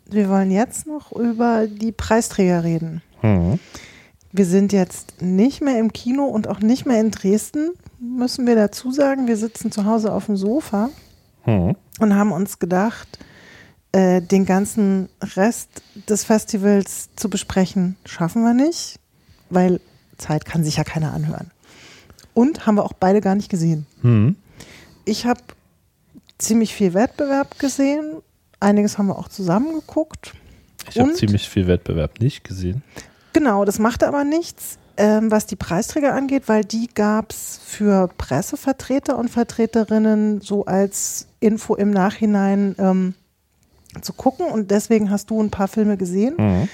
Wir 0.09 0.29
wollen 0.29 0.51
jetzt 0.51 0.87
noch 0.87 1.11
über 1.13 1.67
die 1.67 1.91
Preisträger 1.91 2.63
reden. 2.63 3.01
Mhm. 3.21 3.59
Wir 4.31 4.45
sind 4.45 4.73
jetzt 4.73 5.21
nicht 5.21 5.61
mehr 5.61 5.79
im 5.79 5.93
Kino 5.93 6.25
und 6.25 6.47
auch 6.47 6.59
nicht 6.59 6.85
mehr 6.85 6.99
in 6.99 7.11
Dresden, 7.11 7.71
müssen 7.99 8.45
wir 8.45 8.55
dazu 8.55 8.91
sagen. 8.91 9.27
Wir 9.27 9.37
sitzen 9.37 9.71
zu 9.71 9.85
Hause 9.85 10.11
auf 10.11 10.25
dem 10.25 10.37
Sofa 10.37 10.89
Mhm. 11.47 11.75
und 11.99 12.15
haben 12.15 12.31
uns 12.31 12.59
gedacht, 12.59 13.19
äh, 13.93 14.21
den 14.21 14.45
ganzen 14.45 15.09
Rest 15.35 15.81
des 16.07 16.23
Festivals 16.23 17.09
zu 17.15 17.29
besprechen, 17.29 17.95
schaffen 18.05 18.43
wir 18.43 18.53
nicht, 18.53 18.99
weil 19.49 19.79
Zeit 20.17 20.45
kann 20.45 20.63
sich 20.63 20.77
ja 20.77 20.83
keiner 20.83 21.13
anhören. 21.13 21.51
Und 22.33 22.67
haben 22.67 22.75
wir 22.75 22.83
auch 22.83 22.93
beide 22.93 23.21
gar 23.21 23.33
nicht 23.33 23.49
gesehen. 23.49 23.87
Mhm. 24.03 24.35
Ich 25.05 25.25
habe 25.25 25.41
ziemlich 26.37 26.73
viel 26.73 26.93
Wettbewerb 26.93 27.57
gesehen. 27.57 28.21
Einiges 28.59 28.97
haben 28.97 29.07
wir 29.07 29.17
auch 29.17 29.29
zusammen 29.29 29.73
geguckt. 29.73 30.33
Ich 30.89 30.99
habe 30.99 31.13
ziemlich 31.13 31.49
viel 31.49 31.67
Wettbewerb 31.67 32.19
nicht 32.19 32.43
gesehen. 32.43 32.83
Genau, 33.33 33.65
das 33.65 33.79
machte 33.79 34.07
aber 34.07 34.23
nichts, 34.23 34.77
ähm, 34.97 35.31
was 35.31 35.45
die 35.45 35.55
Preisträger 35.55 36.13
angeht, 36.13 36.43
weil 36.47 36.65
die 36.65 36.87
gab 36.93 37.31
es 37.31 37.59
für 37.63 38.09
Pressevertreter 38.17 39.17
und 39.17 39.29
Vertreterinnen 39.29 40.41
so 40.41 40.65
als 40.65 41.27
Info 41.39 41.75
im 41.75 41.91
Nachhinein 41.91 42.75
ähm, 42.79 43.13
zu 44.01 44.13
gucken. 44.13 44.47
Und 44.47 44.71
deswegen 44.71 45.09
hast 45.09 45.29
du 45.29 45.41
ein 45.41 45.51
paar 45.51 45.67
Filme 45.67 45.97
gesehen. 45.97 46.35
Mhm. 46.37 46.69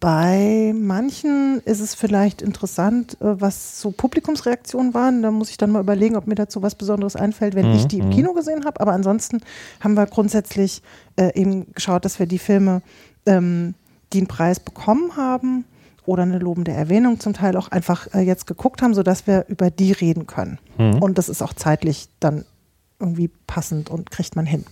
Bei 0.00 0.72
manchen 0.74 1.60
ist 1.64 1.78
es 1.78 1.94
vielleicht 1.94 2.42
interessant, 2.42 3.16
äh, 3.20 3.40
was 3.40 3.80
so 3.80 3.92
Publikumsreaktionen 3.92 4.94
waren. 4.94 5.22
Da 5.22 5.30
muss 5.30 5.50
ich 5.50 5.56
dann 5.56 5.70
mal 5.70 5.80
überlegen, 5.80 6.16
ob 6.16 6.26
mir 6.26 6.34
dazu 6.34 6.62
was 6.62 6.74
Besonderes 6.74 7.14
einfällt, 7.14 7.54
wenn 7.54 7.70
Mhm, 7.70 7.76
ich 7.76 7.86
die 7.86 8.00
im 8.00 8.06
mhm. 8.06 8.10
Kino 8.10 8.32
gesehen 8.32 8.64
habe. 8.64 8.80
Aber 8.80 8.92
ansonsten 8.92 9.40
haben 9.80 9.94
wir 9.94 10.06
grundsätzlich 10.06 10.82
äh, 11.16 11.32
eben 11.38 11.72
geschaut, 11.72 12.04
dass 12.04 12.18
wir 12.18 12.26
die 12.26 12.40
Filme, 12.40 12.82
ähm, 13.26 13.74
die 14.12 14.18
einen 14.18 14.26
Preis 14.26 14.58
bekommen 14.58 15.16
haben 15.16 15.64
oder 16.06 16.22
eine 16.22 16.38
lobende 16.38 16.72
Erwähnung 16.72 17.20
zum 17.20 17.32
Teil 17.32 17.56
auch 17.56 17.68
einfach 17.68 18.12
äh, 18.14 18.20
jetzt 18.20 18.46
geguckt 18.46 18.82
haben, 18.82 18.94
sodass 18.94 19.26
wir 19.26 19.46
über 19.48 19.70
die 19.70 19.92
reden 19.92 20.26
können. 20.26 20.58
Mhm. 20.78 21.02
Und 21.02 21.18
das 21.18 21.28
ist 21.28 21.42
auch 21.42 21.52
zeitlich 21.52 22.08
dann 22.20 22.44
irgendwie 22.98 23.30
passend 23.46 23.90
und 23.90 24.10
kriegt 24.10 24.36
man 24.36 24.46
hin. 24.46 24.64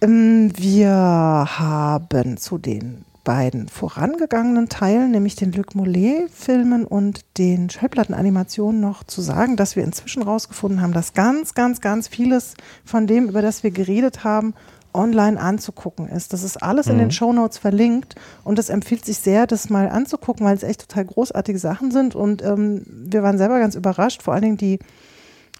Ähm, 0.00 0.52
Wir 0.56 0.90
haben 0.90 2.36
zu 2.36 2.58
den 2.58 3.04
beiden 3.24 3.68
vorangegangenen 3.68 4.68
Teilen, 4.68 5.10
nämlich 5.10 5.36
den 5.36 5.52
Luc 5.52 5.74
Mollet-Filmen 5.74 6.84
und 6.84 7.20
den 7.36 7.68
Schallplattenanimationen 7.68 8.80
noch 8.80 9.04
zu 9.04 9.20
sagen, 9.20 9.56
dass 9.56 9.76
wir 9.76 9.84
inzwischen 9.84 10.22
rausgefunden 10.22 10.80
haben, 10.80 10.92
dass 10.92 11.12
ganz, 11.12 11.54
ganz, 11.54 11.80
ganz 11.80 12.08
vieles 12.08 12.54
von 12.84 13.06
dem, 13.06 13.28
über 13.28 13.42
das 13.42 13.62
wir 13.62 13.70
geredet 13.70 14.24
haben, 14.24 14.54
online 14.92 15.40
anzugucken 15.40 16.08
ist. 16.08 16.32
Das 16.32 16.42
ist 16.42 16.62
alles 16.62 16.86
in 16.86 16.98
den 16.98 17.10
Shownotes 17.10 17.58
verlinkt 17.58 18.14
und 18.44 18.58
es 18.58 18.68
empfiehlt 18.68 19.04
sich 19.04 19.18
sehr, 19.18 19.46
das 19.46 19.70
mal 19.70 19.88
anzugucken, 19.88 20.46
weil 20.46 20.56
es 20.56 20.62
echt 20.62 20.88
total 20.88 21.04
großartige 21.04 21.58
Sachen 21.58 21.90
sind 21.90 22.14
und 22.14 22.42
ähm, 22.42 22.84
wir 22.86 23.22
waren 23.22 23.38
selber 23.38 23.58
ganz 23.58 23.74
überrascht, 23.74 24.22
vor 24.22 24.34
allen 24.34 24.42
Dingen 24.42 24.56
die, 24.56 24.78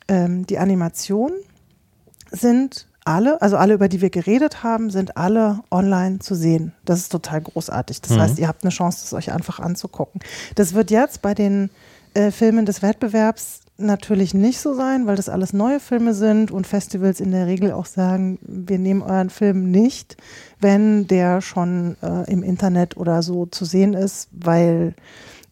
ähm, 0.08 0.46
die 0.46 0.58
Animationen 0.58 1.36
sind 2.30 2.86
alle, 3.04 3.40
also 3.40 3.56
alle, 3.56 3.74
über 3.74 3.88
die 3.88 4.00
wir 4.00 4.10
geredet 4.10 4.62
haben, 4.62 4.90
sind 4.90 5.16
alle 5.16 5.60
online 5.70 6.18
zu 6.18 6.34
sehen. 6.34 6.72
Das 6.84 6.98
ist 6.98 7.10
total 7.10 7.40
großartig. 7.40 8.02
Das 8.02 8.16
heißt, 8.16 8.38
ihr 8.38 8.46
habt 8.46 8.62
eine 8.62 8.70
Chance, 8.70 9.00
das 9.02 9.14
euch 9.14 9.32
einfach 9.32 9.58
anzugucken. 9.58 10.20
Das 10.54 10.74
wird 10.74 10.90
jetzt 10.90 11.22
bei 11.22 11.34
den 11.34 11.70
äh, 12.14 12.30
Filmen 12.30 12.66
des 12.66 12.82
Wettbewerbs 12.82 13.60
natürlich 13.80 14.34
nicht 14.34 14.60
so 14.60 14.74
sein, 14.74 15.06
weil 15.06 15.16
das 15.16 15.28
alles 15.28 15.52
neue 15.52 15.80
Filme 15.80 16.14
sind 16.14 16.50
und 16.50 16.66
Festivals 16.66 17.20
in 17.20 17.30
der 17.32 17.46
Regel 17.46 17.72
auch 17.72 17.86
sagen, 17.86 18.38
wir 18.42 18.78
nehmen 18.78 19.02
euren 19.02 19.30
Film 19.30 19.70
nicht, 19.70 20.16
wenn 20.60 21.06
der 21.06 21.40
schon 21.40 21.96
äh, 22.02 22.30
im 22.30 22.42
Internet 22.42 22.96
oder 22.96 23.22
so 23.22 23.46
zu 23.46 23.64
sehen 23.64 23.94
ist, 23.94 24.28
weil 24.32 24.94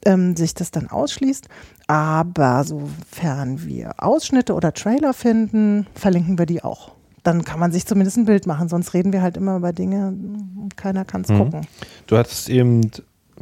ähm, 0.04 0.36
sich 0.36 0.54
das 0.54 0.70
dann 0.70 0.88
ausschließt. 0.88 1.48
Aber 1.86 2.64
sofern 2.64 3.64
wir 3.64 3.94
Ausschnitte 3.98 4.54
oder 4.54 4.72
Trailer 4.74 5.14
finden, 5.14 5.86
verlinken 5.94 6.38
wir 6.38 6.46
die 6.46 6.62
auch. 6.62 6.92
Dann 7.22 7.44
kann 7.44 7.58
man 7.58 7.72
sich 7.72 7.86
zumindest 7.86 8.16
ein 8.18 8.24
Bild 8.26 8.46
machen, 8.46 8.68
sonst 8.68 8.94
reden 8.94 9.12
wir 9.12 9.22
halt 9.22 9.36
immer 9.36 9.56
über 9.56 9.72
Dinge 9.72 10.08
und 10.08 10.76
keiner 10.76 11.04
kann 11.04 11.22
es 11.22 11.28
Mhm. 11.28 11.38
gucken. 11.38 11.66
Du 12.06 12.16
hattest 12.16 12.48
eben 12.48 12.90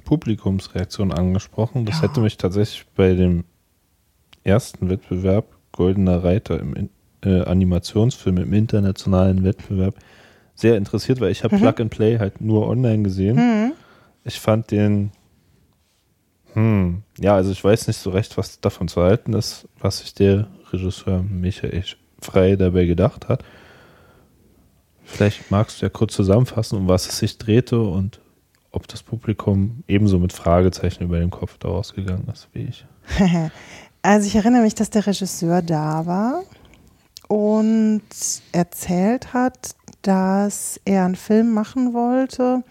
Publikumsreaktion 0.05 1.13
angesprochen. 1.13 1.85
Das 1.87 1.97
Ja. 1.97 2.03
hätte 2.03 2.21
mich 2.21 2.37
tatsächlich 2.37 2.87
bei 2.97 3.15
dem 3.15 3.45
ersten 4.47 4.89
Wettbewerb 4.89 5.47
Goldener 5.73 6.23
Reiter 6.25 6.61
im 6.61 6.89
äh, 7.23 7.43
Animationsfilm 7.43 8.39
im 8.39 8.53
internationalen 8.53 9.45
Wettbewerb 9.45 9.97
sehr 10.55 10.77
interessiert, 10.77 11.21
weil 11.21 11.33
ich 11.33 11.45
habe 11.45 11.57
Mhm. 11.57 11.61
Plug 11.61 11.75
and 11.81 11.91
Play 11.91 12.19
halt 12.19 12.41
nur 12.41 12.67
online 12.67 13.03
gesehen. 13.03 13.37
Mhm. 13.37 13.73
Ich 14.25 14.41
fand 14.41 14.71
den 14.71 15.11
hm, 16.55 17.03
ja, 17.19 17.35
also 17.35 17.53
ich 17.53 17.63
weiß 17.63 17.87
nicht 17.87 17.99
so 17.99 18.09
recht, 18.09 18.39
was 18.39 18.61
davon 18.63 18.89
zu 18.89 19.03
halten 19.03 19.35
ist, 19.35 19.69
was 19.79 19.99
sich 19.99 20.15
der 20.15 20.47
Regisseur 20.73 21.23
Michael 21.23 21.85
Frey 22.23 22.57
dabei 22.57 22.87
gedacht 22.87 23.29
hat. 23.29 23.45
Vielleicht 25.05 25.51
magst 25.51 25.81
du 25.81 25.87
ja 25.87 25.91
kurz 25.91 26.15
zusammenfassen, 26.15 26.79
um 26.79 26.89
was 26.89 27.09
es 27.09 27.19
sich 27.19 27.37
drehte 27.37 27.79
und 27.81 28.21
ob 28.73 28.89
das 28.89 29.03
Publikum 29.03 29.85
ebenso 29.87 30.19
mit 30.19 30.33
Fragezeichen 30.33 31.05
über 31.05 31.19
dem 31.19 31.31
Kopf 31.31 31.59
daraus 31.59 31.95
gegangen 31.95 32.27
ist 32.33 32.49
wie 32.55 32.63
ich. 32.63 32.87
Also 34.07 34.29
ich 34.29 34.37
erinnere 34.37 34.63
mich, 34.63 34.77
dass 34.77 34.91
der 34.91 35.05
Regisseur 35.05 35.63
da 35.63 36.07
war 36.07 36.45
und 37.27 38.03
erzählt 38.53 39.33
hat, 39.33 39.75
dass 40.03 40.81
er 40.85 41.05
einen 41.07 41.17
Film 41.17 41.53
machen 41.53 41.93
wollte, 41.93 42.63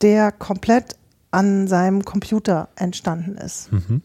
der 0.00 0.32
komplett 0.32 0.96
an 1.30 1.68
seinem 1.68 2.04
Computer 2.04 2.70
entstanden 2.74 3.36
ist. 3.36 3.70
Mhm. 3.70 4.02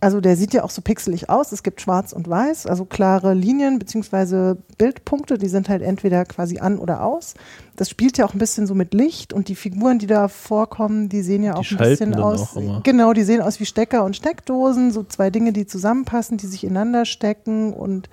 Also 0.00 0.20
der 0.20 0.36
sieht 0.36 0.52
ja 0.52 0.62
auch 0.62 0.70
so 0.70 0.82
pixelig 0.82 1.30
aus. 1.30 1.52
Es 1.52 1.62
gibt 1.62 1.80
schwarz 1.80 2.12
und 2.12 2.28
weiß, 2.28 2.66
also 2.66 2.84
klare 2.84 3.32
Linien 3.32 3.78
beziehungsweise 3.78 4.58
Bildpunkte, 4.76 5.38
die 5.38 5.48
sind 5.48 5.70
halt 5.70 5.80
entweder 5.80 6.26
quasi 6.26 6.58
an 6.58 6.78
oder 6.78 7.02
aus. 7.02 7.34
Das 7.76 7.88
spielt 7.88 8.18
ja 8.18 8.26
auch 8.26 8.34
ein 8.34 8.38
bisschen 8.38 8.66
so 8.66 8.74
mit 8.74 8.92
Licht 8.92 9.32
und 9.32 9.48
die 9.48 9.54
Figuren, 9.54 9.98
die 9.98 10.06
da 10.06 10.28
vorkommen, 10.28 11.08
die 11.08 11.22
sehen 11.22 11.42
ja 11.42 11.54
auch 11.54 11.64
ein 11.70 11.76
bisschen 11.78 12.14
aus. 12.14 12.54
Genau, 12.82 13.14
die 13.14 13.22
sehen 13.22 13.40
aus 13.40 13.58
wie 13.58 13.64
Stecker 13.64 14.04
und 14.04 14.14
Steckdosen, 14.14 14.92
so 14.92 15.02
zwei 15.02 15.30
Dinge, 15.30 15.52
die 15.52 15.66
zusammenpassen, 15.66 16.36
die 16.36 16.46
sich 16.46 16.64
ineinander 16.64 17.06
stecken. 17.06 17.72
Und 17.72 18.10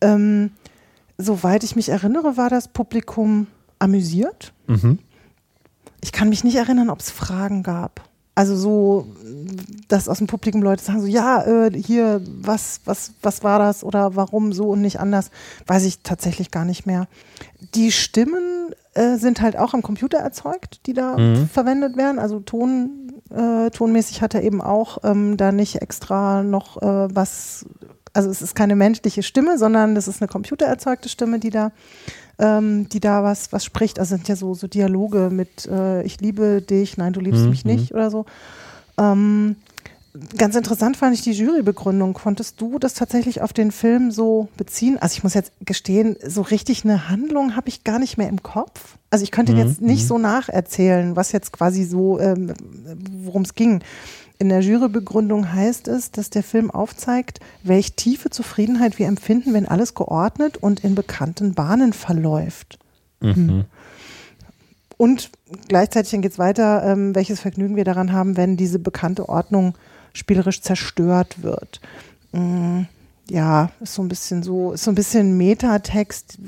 ähm, 0.00 0.50
soweit 1.18 1.62
ich 1.62 1.76
mich 1.76 1.88
erinnere, 1.88 2.36
war 2.36 2.50
das 2.50 2.66
Publikum 2.66 3.46
amüsiert. 3.78 4.52
Mhm. 4.66 4.98
Ich 6.00 6.10
kann 6.12 6.28
mich 6.28 6.42
nicht 6.42 6.56
erinnern, 6.56 6.90
ob 6.90 7.00
es 7.00 7.10
Fragen 7.10 7.62
gab. 7.62 8.05
Also 8.36 8.54
so, 8.54 9.06
dass 9.88 10.08
aus 10.10 10.18
dem 10.18 10.26
Publikum 10.26 10.62
Leute 10.62 10.84
sagen 10.84 11.00
so, 11.00 11.06
ja, 11.06 11.42
äh, 11.42 11.72
hier, 11.72 12.20
was, 12.42 12.80
was, 12.84 13.12
was 13.22 13.42
war 13.42 13.58
das 13.58 13.82
oder 13.82 14.14
warum 14.14 14.52
so 14.52 14.68
und 14.68 14.82
nicht 14.82 15.00
anders, 15.00 15.30
weiß 15.66 15.84
ich 15.86 16.00
tatsächlich 16.02 16.50
gar 16.50 16.66
nicht 16.66 16.84
mehr. 16.86 17.08
Die 17.74 17.90
Stimmen 17.90 18.74
äh, 18.92 19.16
sind 19.16 19.40
halt 19.40 19.56
auch 19.56 19.72
am 19.72 19.80
Computer 19.82 20.18
erzeugt, 20.18 20.80
die 20.86 20.92
da 20.92 21.16
Mhm. 21.16 21.48
verwendet 21.48 21.96
werden. 21.96 22.18
Also 22.18 22.40
Ton, 22.40 23.10
äh, 23.34 23.70
tonmäßig 23.70 24.20
hat 24.20 24.34
er 24.34 24.42
eben 24.42 24.60
auch 24.60 24.98
ähm, 25.02 25.38
da 25.38 25.50
nicht 25.50 25.80
extra 25.80 26.42
noch 26.42 26.76
äh, 26.82 27.08
was, 27.14 27.64
also 28.12 28.28
es 28.28 28.42
ist 28.42 28.54
keine 28.54 28.76
menschliche 28.76 29.22
Stimme, 29.22 29.56
sondern 29.56 29.94
das 29.94 30.08
ist 30.08 30.20
eine 30.20 30.28
computererzeugte 30.28 31.08
Stimme, 31.08 31.38
die 31.38 31.50
da 31.50 31.72
ähm, 32.38 32.88
die 32.88 33.00
da 33.00 33.22
was, 33.24 33.52
was 33.52 33.64
spricht. 33.64 33.98
Also 33.98 34.16
sind 34.16 34.28
ja 34.28 34.36
so, 34.36 34.54
so 34.54 34.66
Dialoge 34.66 35.30
mit 35.30 35.66
äh, 35.66 36.02
Ich 36.02 36.20
liebe 36.20 36.62
dich, 36.62 36.96
nein, 36.96 37.12
du 37.12 37.20
liebst 37.20 37.44
Mhm, 37.44 37.50
mich 37.50 37.64
nicht 37.64 37.92
oder 37.92 38.10
so. 38.10 38.26
Ähm, 38.98 39.56
ganz 40.36 40.54
interessant 40.56 40.96
fand 40.96 41.14
ich 41.14 41.22
die 41.22 41.32
Jurybegründung. 41.32 42.14
Konntest 42.14 42.60
du 42.60 42.78
das 42.78 42.94
tatsächlich 42.94 43.42
auf 43.42 43.52
den 43.52 43.70
Film 43.70 44.10
so 44.10 44.48
beziehen? 44.56 44.98
Also 44.98 45.14
ich 45.16 45.22
muss 45.24 45.34
jetzt 45.34 45.52
gestehen, 45.60 46.16
so 46.26 46.42
richtig 46.42 46.84
eine 46.84 47.08
Handlung 47.08 47.56
habe 47.56 47.68
ich 47.68 47.84
gar 47.84 47.98
nicht 47.98 48.16
mehr 48.16 48.28
im 48.28 48.42
Kopf. 48.42 48.96
Also 49.10 49.22
ich 49.22 49.30
könnte 49.30 49.52
Mhm, 49.52 49.58
jetzt 49.58 49.80
nicht 49.80 50.04
mhm. 50.04 50.06
so 50.06 50.18
nacherzählen, 50.18 51.16
was 51.16 51.32
jetzt 51.32 51.52
quasi 51.52 51.84
so, 51.84 52.18
ähm, 52.18 52.52
worum 53.24 53.42
es 53.42 53.54
ging. 53.54 53.82
In 54.38 54.50
der 54.50 54.60
Jurybegründung 54.60 55.52
heißt 55.52 55.88
es, 55.88 56.10
dass 56.10 56.28
der 56.28 56.42
Film 56.42 56.70
aufzeigt, 56.70 57.40
welch 57.62 57.94
tiefe 57.94 58.28
Zufriedenheit 58.28 58.98
wir 58.98 59.06
empfinden, 59.06 59.54
wenn 59.54 59.66
alles 59.66 59.94
geordnet 59.94 60.58
und 60.58 60.80
in 60.84 60.94
bekannten 60.94 61.54
Bahnen 61.54 61.92
verläuft. 61.94 62.78
Mhm. 63.20 63.64
Und 64.98 65.30
gleichzeitig 65.68 66.20
geht 66.20 66.32
es 66.32 66.38
weiter, 66.38 66.82
ähm, 66.84 67.14
welches 67.14 67.40
Vergnügen 67.40 67.76
wir 67.76 67.84
daran 67.84 68.12
haben, 68.12 68.36
wenn 68.36 68.56
diese 68.56 68.78
bekannte 68.78 69.28
Ordnung 69.28 69.74
spielerisch 70.12 70.62
zerstört 70.62 71.42
wird. 71.42 71.80
Mm, 72.32 72.82
ja, 73.28 73.70
ist 73.80 73.94
so 73.94 74.02
ein 74.02 74.08
bisschen 74.08 74.42
so, 74.42 74.72
ist 74.72 74.84
so 74.84 74.90
ein 74.90 74.94
bisschen 74.94 75.36
Metatext, 75.36 76.38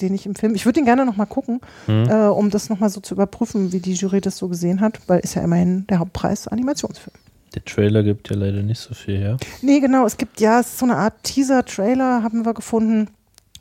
den 0.00 0.14
ich 0.14 0.26
im 0.26 0.34
Film, 0.34 0.54
ich 0.54 0.66
würde 0.66 0.80
ihn 0.80 0.84
gerne 0.84 1.06
nochmal 1.06 1.26
gucken, 1.26 1.60
Hm. 1.86 2.08
äh, 2.08 2.26
um 2.26 2.50
das 2.50 2.68
nochmal 2.68 2.90
so 2.90 3.00
zu 3.00 3.14
überprüfen, 3.14 3.72
wie 3.72 3.80
die 3.80 3.94
Jury 3.94 4.20
das 4.20 4.36
so 4.36 4.48
gesehen 4.48 4.80
hat, 4.80 5.00
weil 5.08 5.20
ist 5.20 5.34
ja 5.34 5.42
immerhin 5.42 5.86
der 5.88 5.98
Hauptpreis 5.98 6.46
Animationsfilm. 6.46 7.16
Der 7.56 7.64
Trailer 7.64 8.02
gibt 8.02 8.28
ja 8.28 8.36
leider 8.36 8.62
nicht 8.62 8.78
so 8.78 8.94
viel 8.94 9.16
her. 9.16 9.38
Nee, 9.62 9.80
genau, 9.80 10.04
es 10.04 10.18
gibt 10.18 10.40
ja 10.40 10.60
es 10.60 10.66
ist 10.66 10.78
so 10.78 10.84
eine 10.84 10.96
Art 10.96 11.22
Teaser-Trailer, 11.22 12.22
haben 12.22 12.44
wir 12.44 12.52
gefunden. 12.52 13.08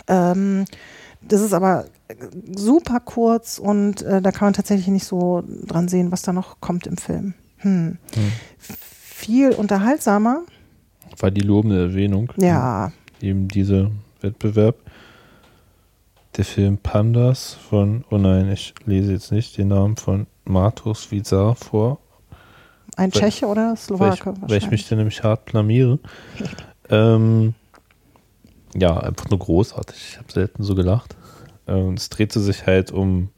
Ähm, 0.08 0.66
das 1.22 1.40
ist 1.40 1.54
aber 1.54 1.86
äh, 2.10 2.16
super 2.56 3.00
kurz 3.00 3.58
und 3.58 4.02
äh, 4.02 4.22
da 4.22 4.32
kann 4.32 4.48
man 4.48 4.54
tatsächlich 4.54 4.90
nicht 4.90 5.06
so 5.06 5.44
dran 5.66 5.88
sehen, 5.88 6.12
was 6.12 6.24
da 6.24 6.34
noch 6.34 6.60
kommt 6.60 6.88
im 6.88 6.98
Film. 6.98 7.36
Hm. 7.60 7.98
Hm. 8.14 8.32
Viel 8.60 9.52
unterhaltsamer. 9.52 10.44
War 11.18 11.32
die 11.32 11.42
lobende 11.42 11.80
Erwähnung. 11.80 12.34
Ja, 12.36 12.92
Eben 13.22 13.48
dieser 13.48 13.92
Wettbewerb. 14.20 14.76
Der 16.36 16.44
Film 16.44 16.78
Pandas 16.80 17.54
von, 17.54 18.04
oh 18.12 18.18
nein, 18.18 18.52
ich 18.52 18.76
lese 18.86 19.14
jetzt 19.14 19.32
nicht 19.32 19.58
den 19.58 19.70
Namen 19.70 19.96
von 19.96 20.28
Matos 20.44 21.10
Vizar 21.12 21.56
vor, 21.56 22.00
ein 22.96 23.14
Weil- 23.14 23.22
Tscheche 23.22 23.48
oder 23.48 23.68
weil 23.68 23.74
ich, 23.74 23.80
Slowake 23.80 24.34
weil 24.42 24.58
ich 24.58 24.72
mich 24.72 24.88
da 24.88 24.96
nämlich 24.96 25.24
hart 25.24 25.46
blamiere. 25.46 26.00
ähm, 26.90 27.54
ja, 28.76 28.98
einfach 28.98 29.30
nur 29.30 29.40
großartig. 29.40 29.98
Ich 30.12 30.18
habe 30.18 30.32
selten 30.32 30.64
so 30.64 30.76
gelacht. 30.76 31.16
Ähm, 31.68 31.94
es 31.94 32.10
drehte 32.10 32.40
sich 32.40 32.66
halt 32.66 32.92
um 32.92 33.30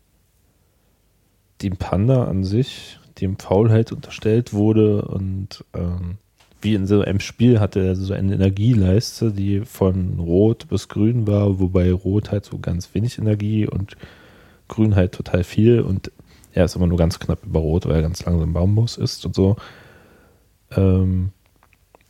den 1.62 1.78
Panda 1.78 2.26
an 2.26 2.44
sich, 2.44 3.00
dem 3.20 3.38
Faulheit 3.38 3.92
unterstellt 3.92 4.54
wurde 4.54 5.04
und 5.04 5.66
ähm, 5.74 6.18
wie 6.62 6.74
in 6.74 6.88
so 6.88 7.02
einem 7.02 7.20
Spiel 7.20 7.60
hatte 7.60 7.80
er 7.80 7.96
so 7.96 8.14
eine 8.14 8.34
Energieleiste, 8.34 9.32
die 9.32 9.62
von 9.62 10.20
Rot 10.20 10.68
bis 10.70 10.88
Grün 10.88 11.28
war, 11.28 11.60
wobei 11.60 11.92
Rot 11.92 12.32
halt 12.32 12.46
so 12.46 12.58
ganz 12.58 12.94
wenig 12.94 13.18
Energie 13.18 13.68
und 13.68 13.96
Grün 14.68 14.96
halt 14.96 15.14
total 15.14 15.44
viel 15.44 15.82
und 15.82 16.12
er 16.58 16.66
ist 16.66 16.76
immer 16.76 16.88
nur 16.88 16.98
ganz 16.98 17.20
knapp 17.20 17.46
über 17.46 17.60
Rot, 17.60 17.86
weil 17.86 17.98
er 17.98 18.02
ganz 18.02 18.26
langsam 18.26 18.52
Bambus 18.52 18.98
ist 18.98 19.24
und 19.28 19.36
so. 19.36 19.58
Ähm, 20.76 21.30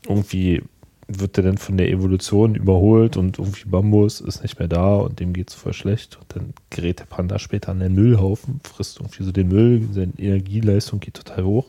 irgendwie 0.08 0.64
wird 1.10 1.38
er 1.38 1.44
dann 1.44 1.58
von 1.58 1.76
der 1.76 1.90
Evolution 1.90 2.56
überholt 2.56 3.18
und 3.18 3.40
irgendwie 3.40 3.68
Bambus 3.68 4.22
ist 4.22 4.44
nicht 4.44 4.58
mehr 4.58 4.70
da 4.70 4.96
und 4.96 5.20
dem 5.20 5.34
geht 5.34 5.50
es 5.50 5.56
voll 5.56 5.74
schlecht. 5.74 6.18
Und 6.18 6.34
dann 6.34 6.54
gerät 6.70 7.00
der 7.00 7.06
Panda 7.06 7.40
später 7.40 7.72
an 7.72 7.82
den 7.82 7.94
Müllhaufen, 7.94 8.62
frisst 8.64 9.02
irgendwie 9.02 9.24
so 9.24 9.34
den 9.34 9.50
Müll, 9.50 9.86
seine 9.92 10.14
Energieleistung 10.18 11.02
geht 11.02 11.16
total 11.16 11.44
hoch. 11.44 11.66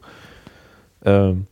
Ähm, 1.04 1.48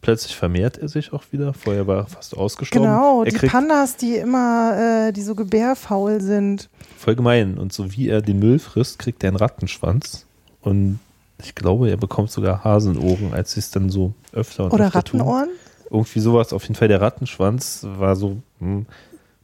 plötzlich 0.00 0.36
vermehrt 0.36 0.78
er 0.78 0.86
sich 0.86 1.12
auch 1.12 1.24
wieder. 1.32 1.54
Vorher 1.54 1.88
war 1.88 1.96
er 1.96 2.06
fast 2.06 2.36
ausgestorben. 2.36 2.88
Genau, 2.88 3.24
er 3.24 3.32
die 3.32 3.46
Pandas, 3.48 3.96
die 3.96 4.14
immer, 4.14 5.08
äh, 5.08 5.12
die 5.12 5.22
so 5.22 5.34
gebärfaul 5.34 6.20
sind. 6.20 6.70
voll 6.96 7.16
gemein. 7.16 7.58
Und 7.58 7.72
so 7.72 7.90
wie 7.92 8.08
er 8.08 8.22
den 8.22 8.38
Müll 8.38 8.60
frisst, 8.60 9.00
kriegt 9.00 9.24
er 9.24 9.30
einen 9.30 9.38
Rattenschwanz. 9.38 10.27
Und 10.68 11.00
ich 11.42 11.54
glaube, 11.54 11.88
er 11.88 11.96
bekommt 11.96 12.30
sogar 12.30 12.64
Hasenohren, 12.64 13.32
als 13.32 13.52
sie 13.52 13.60
es 13.60 13.70
dann 13.70 13.90
so 13.90 14.12
öfter 14.32 14.64
und 14.64 14.72
Oder 14.72 14.86
öfter 14.86 15.02
tun. 15.04 15.20
Rattenohren. 15.20 15.48
Irgendwie 15.90 16.20
sowas. 16.20 16.52
Auf 16.52 16.62
jeden 16.64 16.74
Fall 16.74 16.88
der 16.88 17.00
Rattenschwanz 17.00 17.86
war 17.98 18.16
so, 18.16 18.36
hm, 18.58 18.86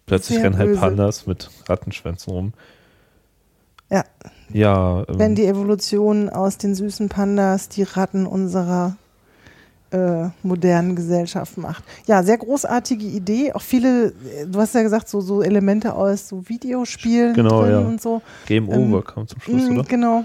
plötzlich 0.07 0.39
rennen 0.43 0.59
halt. 0.59 0.79
Pandas 0.79 1.27
mit 1.27 1.51
Rattenschwänzen 1.69 2.33
rum. 2.33 2.53
Ja. 3.91 4.05
Ja, 4.53 5.05
ähm, 5.09 5.19
Wenn 5.19 5.35
die 5.35 5.47
Evolution 5.47 6.29
aus 6.29 6.59
den 6.59 6.75
süßen 6.75 7.09
Pandas 7.09 7.69
die 7.69 7.83
Ratten 7.85 8.27
unserer 8.27 8.97
äh, 9.91 10.29
modernen 10.43 10.97
Gesellschaft 10.97 11.57
macht. 11.57 11.85
Ja, 12.07 12.23
sehr 12.23 12.37
großartige 12.39 13.05
Idee. 13.07 13.53
Auch 13.53 13.63
viele, 13.63 14.13
du 14.47 14.59
hast 14.61 14.75
ja 14.75 14.83
gesagt, 14.83 15.09
so, 15.09 15.21
so 15.21 15.43
Elemente 15.43 15.95
aus 15.95 16.29
so 16.29 16.49
Videospielen 16.49 17.35
Genau, 17.35 17.63
drin 17.63 17.71
ja. 17.71 17.79
und 17.79 18.03
so. 18.03 18.21
Game 18.47 18.71
ähm, 18.71 18.93
Over 18.93 19.03
kam 19.03 19.29
zum 19.29 19.41
Schluss, 19.41 19.63
Mm, 19.69 19.79
oder? 19.79 19.85
Genau. 19.85 20.25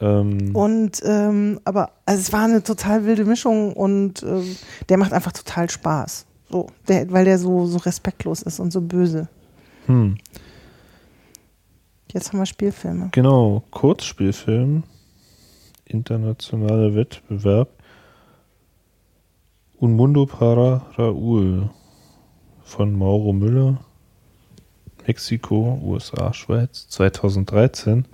Ähm, 0.00 0.54
Und 0.54 1.02
ähm, 1.04 1.60
aber 1.64 1.90
also 2.06 2.20
es 2.20 2.32
war 2.32 2.44
eine 2.44 2.62
total 2.62 3.04
wilde 3.04 3.24
Mischung 3.24 3.72
und 3.72 4.22
ähm, 4.22 4.56
der 4.88 4.96
macht 4.98 5.12
einfach 5.12 5.32
total 5.32 5.68
Spaß. 5.68 6.24
So, 6.50 6.68
der, 6.86 7.10
weil 7.10 7.24
der 7.24 7.38
so, 7.38 7.66
so 7.66 7.78
respektlos 7.78 8.42
ist 8.42 8.58
und 8.60 8.72
so 8.72 8.80
böse. 8.80 9.28
hm, 9.86 10.16
Jetzt 12.12 12.32
haben 12.32 12.38
wir 12.38 12.46
Spielfilme. 12.46 13.08
genau, 13.12 13.62
Kurzspielfilm, 13.70 14.82
internationaler 15.84 16.94
Wettbewerb. 16.94 17.68
Un 19.80 19.92
Mundo 19.94 20.26
para 20.26 20.86
Raúl 20.96 21.68
von 22.64 22.92
Mauro 22.94 23.32
Müller, 23.32 23.78
Mexiko, 25.06 25.78
USA, 25.84 26.32
Schweiz, 26.32 26.88
2013. 26.88 28.06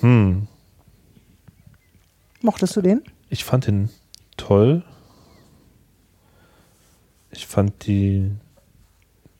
Hm, 0.00 0.46
Mochtest 2.42 2.74
du 2.76 2.80
den? 2.80 3.02
ich 3.28 3.44
fand 3.44 3.68
ihn 3.68 3.90
toll. 4.36 4.82
Ich 7.30 7.46
fand 7.46 7.86
die, 7.86 8.30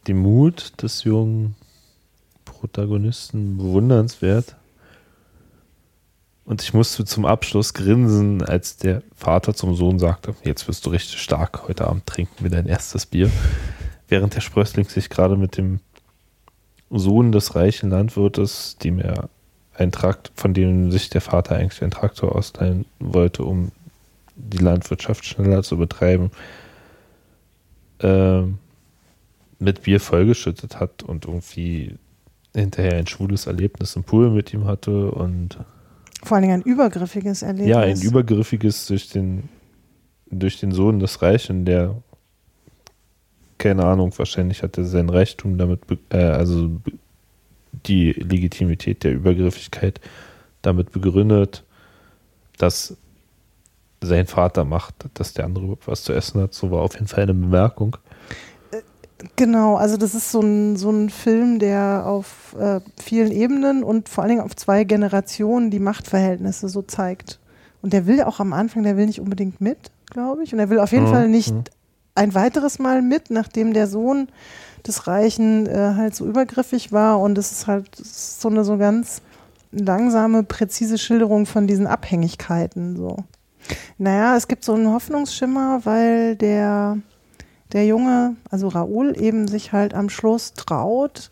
die 0.06 0.14
Mut 0.14 0.74
des 0.82 1.04
jungen 1.04 1.56
Protagonisten 2.44 3.56
bewundernswert. 3.56 4.56
Und 6.44 6.62
ich 6.62 6.74
musste 6.74 7.04
zum 7.04 7.24
Abschluss 7.24 7.74
grinsen, 7.74 8.42
als 8.42 8.76
der 8.76 9.02
Vater 9.14 9.54
zum 9.54 9.74
Sohn 9.74 9.98
sagte, 9.98 10.34
jetzt 10.44 10.68
wirst 10.68 10.84
du 10.84 10.90
richtig 10.90 11.20
stark, 11.20 11.68
heute 11.68 11.86
Abend 11.86 12.06
trinken 12.06 12.42
wir 12.44 12.50
dein 12.50 12.66
erstes 12.66 13.06
Bier. 13.06 13.30
Während 14.08 14.34
der 14.34 14.40
Sprössling 14.40 14.88
sich 14.88 15.08
gerade 15.08 15.36
mit 15.36 15.56
dem 15.56 15.80
Sohn 16.90 17.32
des 17.32 17.54
reichen 17.54 17.90
Landwirtes, 17.90 18.76
dem 18.78 18.98
er 18.98 19.30
einen 19.80 19.92
Trakt, 19.92 20.30
von 20.34 20.54
dem 20.54 20.90
sich 20.92 21.10
der 21.10 21.20
Vater 21.20 21.56
eigentlich 21.56 21.82
einen 21.82 21.90
Traktor 21.90 22.34
ausleihen 22.36 22.84
wollte, 22.98 23.42
um 23.44 23.72
die 24.36 24.58
Landwirtschaft 24.58 25.24
schneller 25.24 25.62
zu 25.62 25.76
betreiben, 25.76 26.30
ähm, 28.00 28.58
mit 29.58 29.82
Bier 29.82 30.00
vollgeschüttet 30.00 30.80
hat 30.80 31.02
und 31.02 31.26
irgendwie 31.26 31.96
hinterher 32.54 32.94
ein 32.94 33.06
schwules 33.06 33.46
Erlebnis 33.46 33.96
im 33.96 34.04
Pool 34.04 34.30
mit 34.30 34.52
ihm 34.52 34.66
hatte 34.66 35.10
und 35.10 35.58
Vor 36.22 36.36
allen 36.36 36.42
Dingen 36.42 36.60
ein 36.60 36.66
übergriffiges 36.66 37.42
Erlebnis. 37.42 37.68
ja, 37.68 37.80
ein 37.80 38.00
übergriffiges 38.00 38.86
durch 38.86 39.10
den, 39.10 39.48
durch 40.30 40.58
den 40.58 40.72
Sohn 40.72 40.98
des 40.98 41.22
Reichen, 41.22 41.64
der, 41.64 41.94
keine 43.58 43.84
Ahnung, 43.84 44.12
wahrscheinlich 44.16 44.62
hat 44.62 44.78
er 44.78 44.84
sein 44.84 45.08
Reichtum 45.10 45.58
damit, 45.58 45.80
äh, 46.10 46.16
also 46.16 46.80
die 47.72 48.12
Legitimität 48.12 49.04
der 49.04 49.12
Übergriffigkeit 49.12 50.00
damit 50.62 50.92
begründet, 50.92 51.64
dass 52.58 52.96
sein 54.02 54.26
Vater 54.26 54.64
macht, 54.64 54.94
dass 55.14 55.34
der 55.34 55.44
andere 55.44 55.64
überhaupt 55.64 55.88
was 55.88 56.04
zu 56.04 56.12
essen 56.12 56.40
hat. 56.40 56.54
So 56.54 56.70
war 56.70 56.82
auf 56.82 56.94
jeden 56.94 57.06
Fall 57.06 57.24
eine 57.24 57.34
Bemerkung. 57.34 57.96
Genau, 59.36 59.76
also 59.76 59.98
das 59.98 60.14
ist 60.14 60.32
so 60.32 60.40
ein, 60.40 60.76
so 60.76 60.90
ein 60.90 61.10
Film, 61.10 61.58
der 61.58 62.04
auf 62.06 62.56
äh, 62.58 62.80
vielen 62.98 63.30
Ebenen 63.32 63.84
und 63.84 64.08
vor 64.08 64.22
allen 64.22 64.30
Dingen 64.30 64.42
auf 64.42 64.56
zwei 64.56 64.84
Generationen 64.84 65.70
die 65.70 65.78
Machtverhältnisse 65.78 66.70
so 66.70 66.80
zeigt. 66.80 67.38
Und 67.82 67.92
der 67.92 68.06
will 68.06 68.22
auch 68.22 68.40
am 68.40 68.54
Anfang, 68.54 68.82
der 68.82 68.96
will 68.96 69.06
nicht 69.06 69.20
unbedingt 69.20 69.60
mit, 69.60 69.90
glaube 70.10 70.42
ich. 70.42 70.54
Und 70.54 70.58
er 70.58 70.70
will 70.70 70.78
auf 70.78 70.92
jeden 70.92 71.04
Mhm, 71.04 71.10
Fall 71.10 71.28
nicht 71.28 71.52
mhm. 71.52 71.64
ein 72.14 72.34
weiteres 72.34 72.78
Mal 72.78 73.02
mit, 73.02 73.30
nachdem 73.30 73.74
der 73.74 73.86
Sohn 73.86 74.28
des 74.86 75.06
Reichen 75.06 75.66
äh, 75.66 75.94
halt 75.96 76.14
so 76.14 76.26
übergriffig 76.26 76.92
war. 76.92 77.20
Und 77.20 77.38
es 77.38 77.52
ist 77.52 77.66
halt 77.66 77.94
so 77.96 78.48
eine 78.48 78.64
so 78.64 78.76
ganz 78.76 79.22
langsame, 79.72 80.42
präzise 80.42 80.98
Schilderung 80.98 81.46
von 81.46 81.66
diesen 81.66 81.86
Abhängigkeiten. 81.86 82.96
So. 82.96 83.16
Naja, 83.98 84.36
es 84.36 84.48
gibt 84.48 84.64
so 84.64 84.74
einen 84.74 84.92
Hoffnungsschimmer, 84.92 85.80
weil 85.84 86.36
der 86.36 86.98
der 87.72 87.86
Junge, 87.86 88.36
also 88.50 88.68
Raoul, 88.68 89.20
eben 89.20 89.48
sich 89.48 89.72
halt 89.72 89.94
am 89.94 90.08
Schluss 90.08 90.54
traut, 90.54 91.30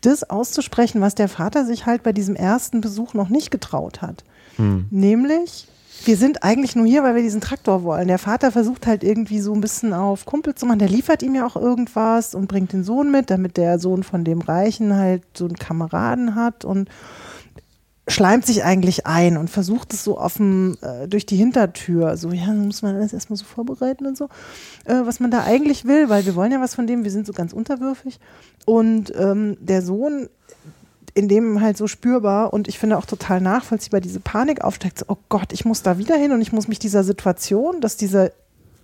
das 0.00 0.28
auszusprechen, 0.28 1.00
was 1.00 1.14
der 1.14 1.28
Vater 1.28 1.64
sich 1.64 1.86
halt 1.86 2.02
bei 2.02 2.12
diesem 2.12 2.36
ersten 2.36 2.80
Besuch 2.80 3.14
noch 3.14 3.28
nicht 3.28 3.50
getraut 3.50 4.00
hat. 4.00 4.24
Hm. 4.56 4.86
Nämlich, 4.90 5.68
wir 6.04 6.16
sind 6.16 6.42
eigentlich 6.42 6.76
nur 6.76 6.86
hier, 6.86 7.02
weil 7.02 7.14
wir 7.14 7.22
diesen 7.22 7.40
Traktor 7.40 7.82
wollen. 7.82 8.08
Der 8.08 8.18
Vater 8.18 8.52
versucht 8.52 8.86
halt 8.86 9.04
irgendwie 9.04 9.40
so 9.40 9.52
ein 9.52 9.60
bisschen 9.60 9.92
auf 9.92 10.24
Kumpel 10.24 10.54
zu 10.54 10.66
machen. 10.66 10.78
Der 10.78 10.88
liefert 10.88 11.22
ihm 11.22 11.34
ja 11.34 11.46
auch 11.46 11.56
irgendwas 11.56 12.34
und 12.34 12.48
bringt 12.48 12.72
den 12.72 12.84
Sohn 12.84 13.10
mit, 13.10 13.30
damit 13.30 13.56
der 13.56 13.78
Sohn 13.78 14.02
von 14.02 14.24
dem 14.24 14.40
Reichen 14.40 14.94
halt 14.94 15.22
so 15.36 15.46
einen 15.46 15.56
Kameraden 15.56 16.34
hat 16.34 16.64
und 16.64 16.88
schleimt 18.08 18.46
sich 18.46 18.64
eigentlich 18.64 19.06
ein 19.06 19.36
und 19.36 19.50
versucht 19.50 19.92
es 19.92 20.02
so 20.02 20.18
offen 20.18 20.78
äh, 20.82 21.06
durch 21.08 21.26
die 21.26 21.36
Hintertür. 21.36 22.16
So, 22.16 22.30
ja, 22.30 22.46
muss 22.52 22.82
man 22.82 22.96
alles 22.96 23.12
erstmal 23.12 23.36
so 23.36 23.44
vorbereiten 23.44 24.06
und 24.06 24.16
so, 24.16 24.26
äh, 24.86 25.02
was 25.04 25.20
man 25.20 25.30
da 25.30 25.44
eigentlich 25.44 25.84
will, 25.84 26.08
weil 26.08 26.24
wir 26.24 26.34
wollen 26.34 26.52
ja 26.52 26.60
was 26.60 26.74
von 26.74 26.86
dem, 26.86 27.04
wir 27.04 27.10
sind 27.10 27.26
so 27.26 27.32
ganz 27.32 27.52
unterwürfig. 27.52 28.18
Und 28.64 29.12
ähm, 29.14 29.56
der 29.60 29.82
Sohn 29.82 30.28
in 31.14 31.28
dem 31.28 31.60
halt 31.60 31.76
so 31.76 31.86
spürbar 31.86 32.52
und 32.52 32.68
ich 32.68 32.78
finde 32.78 32.98
auch 32.98 33.06
total 33.06 33.40
nachvollziehbar 33.40 34.00
diese 34.00 34.20
Panik 34.20 34.62
aufsteigt. 34.62 35.04
Oh 35.08 35.16
Gott, 35.28 35.52
ich 35.52 35.64
muss 35.64 35.82
da 35.82 35.98
wieder 35.98 36.16
hin 36.16 36.32
und 36.32 36.40
ich 36.40 36.52
muss 36.52 36.68
mich 36.68 36.78
dieser 36.78 37.04
Situation, 37.04 37.80
dass 37.80 37.96
dieser 37.96 38.30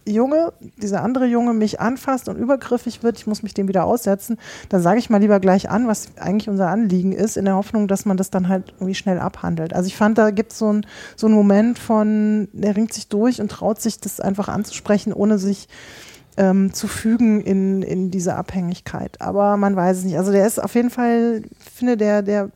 Junge, 0.06 0.52
dieser 0.76 1.02
andere 1.02 1.26
Junge 1.26 1.54
mich 1.54 1.80
anfasst 1.80 2.28
und 2.28 2.36
übergriffig 2.36 3.02
wird, 3.02 3.16
ich 3.16 3.26
muss 3.26 3.42
mich 3.42 3.54
dem 3.54 3.68
wieder 3.68 3.84
aussetzen, 3.84 4.38
dann 4.68 4.82
sage 4.82 4.98
ich 4.98 5.08
mal 5.08 5.20
lieber 5.20 5.40
gleich 5.40 5.70
an, 5.70 5.88
was 5.88 6.08
eigentlich 6.18 6.48
unser 6.48 6.68
Anliegen 6.68 7.12
ist, 7.12 7.36
in 7.36 7.46
der 7.46 7.56
Hoffnung, 7.56 7.88
dass 7.88 8.04
man 8.04 8.16
das 8.16 8.30
dann 8.30 8.48
halt 8.48 8.74
irgendwie 8.76 8.94
schnell 8.94 9.18
abhandelt. 9.18 9.72
Also 9.72 9.86
ich 9.86 9.96
fand, 9.96 10.18
da 10.18 10.30
gibt 10.30 10.52
es 10.52 10.58
so 10.58 10.72
ein, 10.72 10.86
so 11.16 11.26
einen 11.26 11.34
Moment 11.34 11.78
von, 11.78 12.48
der 12.52 12.76
ringt 12.76 12.92
sich 12.92 13.08
durch 13.08 13.40
und 13.40 13.50
traut 13.50 13.80
sich, 13.80 13.98
das 13.98 14.20
einfach 14.20 14.48
anzusprechen, 14.48 15.12
ohne 15.12 15.38
sich 15.38 15.68
ähm, 16.36 16.72
zu 16.72 16.88
fügen 16.88 17.40
in, 17.40 17.82
in 17.82 18.10
diese 18.10 18.34
Abhängigkeit. 18.34 19.20
Aber 19.20 19.56
man 19.56 19.76
weiß 19.76 19.98
es 19.98 20.04
nicht. 20.04 20.18
Also 20.18 20.32
der 20.32 20.46
ist 20.46 20.62
auf 20.62 20.74
jeden 20.74 20.90
Fall, 20.90 21.42
ich 21.64 21.70
finde, 21.72 21.96
der, 21.96 22.22
der 22.22 22.50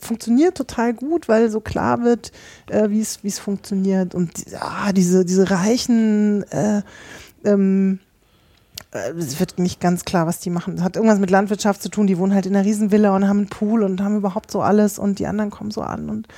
funktioniert 0.00 0.56
total 0.56 0.94
gut, 0.94 1.28
weil 1.28 1.50
so 1.50 1.60
klar 1.60 2.02
wird, 2.02 2.32
äh, 2.70 2.88
wie 2.90 3.00
es 3.00 3.38
funktioniert 3.38 4.14
und 4.14 4.32
ah, 4.58 4.92
diese 4.92 5.26
diese 5.26 5.50
reichen 5.50 6.42
äh, 6.50 6.80
ähm, 7.44 7.98
äh, 8.92 9.10
es 9.10 9.38
wird 9.40 9.58
nicht 9.58 9.80
ganz 9.80 10.04
klar, 10.04 10.26
was 10.26 10.40
die 10.40 10.50
machen. 10.50 10.76
Das 10.76 10.84
hat 10.84 10.96
irgendwas 10.96 11.18
mit 11.18 11.30
Landwirtschaft 11.30 11.82
zu 11.82 11.90
tun. 11.90 12.06
Die 12.06 12.18
wohnen 12.18 12.34
halt 12.34 12.46
in 12.46 12.56
einer 12.56 12.64
Riesenvilla 12.64 13.14
und 13.14 13.28
haben 13.28 13.38
einen 13.38 13.48
Pool 13.48 13.82
und 13.82 14.00
haben 14.00 14.16
überhaupt 14.16 14.50
so 14.50 14.62
alles 14.62 14.98
und 14.98 15.18
die 15.18 15.26
anderen 15.26 15.50
kommen 15.50 15.70
so 15.70 15.82
an 15.82 16.08
und 16.08 16.28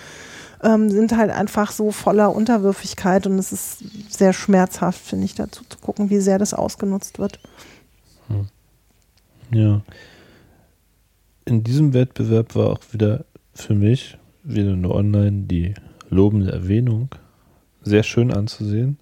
ähm, 0.62 0.90
sind 0.90 1.16
halt 1.16 1.30
einfach 1.30 1.72
so 1.72 1.90
voller 1.90 2.34
Unterwürfigkeit 2.34 3.26
und 3.26 3.38
es 3.38 3.52
ist 3.52 3.84
sehr 4.12 4.32
schmerzhaft, 4.32 5.00
finde 5.00 5.24
ich, 5.24 5.34
dazu 5.34 5.64
zu 5.68 5.78
gucken, 5.78 6.10
wie 6.10 6.20
sehr 6.20 6.38
das 6.38 6.54
ausgenutzt 6.54 7.18
wird. 7.18 7.38
Ja. 9.52 9.82
In 11.44 11.62
diesem 11.62 11.94
Wettbewerb 11.94 12.54
war 12.54 12.70
auch 12.70 12.80
wieder 12.92 13.24
für 13.54 13.74
mich, 13.74 14.18
wieder 14.42 14.74
nur 14.74 14.94
online, 14.94 15.42
die 15.46 15.74
lobende 16.10 16.52
Erwähnung 16.52 17.08
sehr 17.82 18.02
schön 18.02 18.32
anzusehen. 18.32 18.98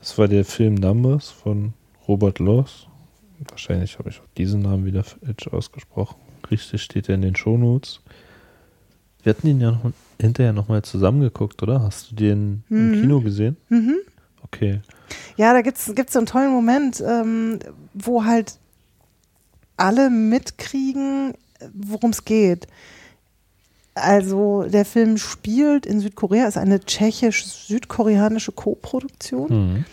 Es 0.00 0.16
war 0.18 0.28
der 0.28 0.44
Film 0.44 0.74
Numbers 0.74 1.30
von 1.30 1.74
Robert 2.06 2.38
Loss. 2.38 2.86
Wahrscheinlich 3.50 3.98
habe 3.98 4.10
ich 4.10 4.20
auch 4.20 4.28
diesen 4.36 4.62
Namen 4.62 4.84
wieder 4.84 5.02
falsch 5.02 5.48
ausgesprochen. 5.48 6.16
Richtig 6.50 6.82
steht 6.82 7.08
er 7.08 7.16
in 7.16 7.22
den 7.22 7.36
Shownotes. 7.36 8.00
Wir 9.22 9.30
hatten 9.30 9.48
ihn 9.48 9.60
ja 9.60 9.72
noch, 9.72 9.92
hinterher 10.20 10.52
nochmal 10.52 10.82
zusammengeguckt, 10.82 11.62
oder? 11.62 11.82
Hast 11.82 12.10
du 12.10 12.14
den 12.16 12.64
im 12.70 12.90
Mhm. 12.90 13.00
Kino 13.00 13.20
gesehen? 13.20 13.56
Mhm. 13.68 13.96
Okay. 14.42 14.80
Ja, 15.36 15.52
da 15.52 15.62
gibt's 15.62 15.92
gibt's 15.94 16.12
so 16.12 16.18
einen 16.18 16.26
tollen 16.26 16.50
Moment, 16.50 17.02
ähm, 17.06 17.58
wo 17.94 18.24
halt 18.24 18.58
alle 19.76 20.10
mitkriegen, 20.10 21.34
worum 21.72 22.10
es 22.10 22.24
geht. 22.24 22.66
Also 23.94 24.64
der 24.64 24.84
Film 24.84 25.16
spielt 25.18 25.86
in 25.86 26.00
Südkorea, 26.00 26.46
ist 26.46 26.56
eine 26.56 26.80
tschechisch-südkoreanische 26.80 28.52
Co-Produktion. 28.52 29.84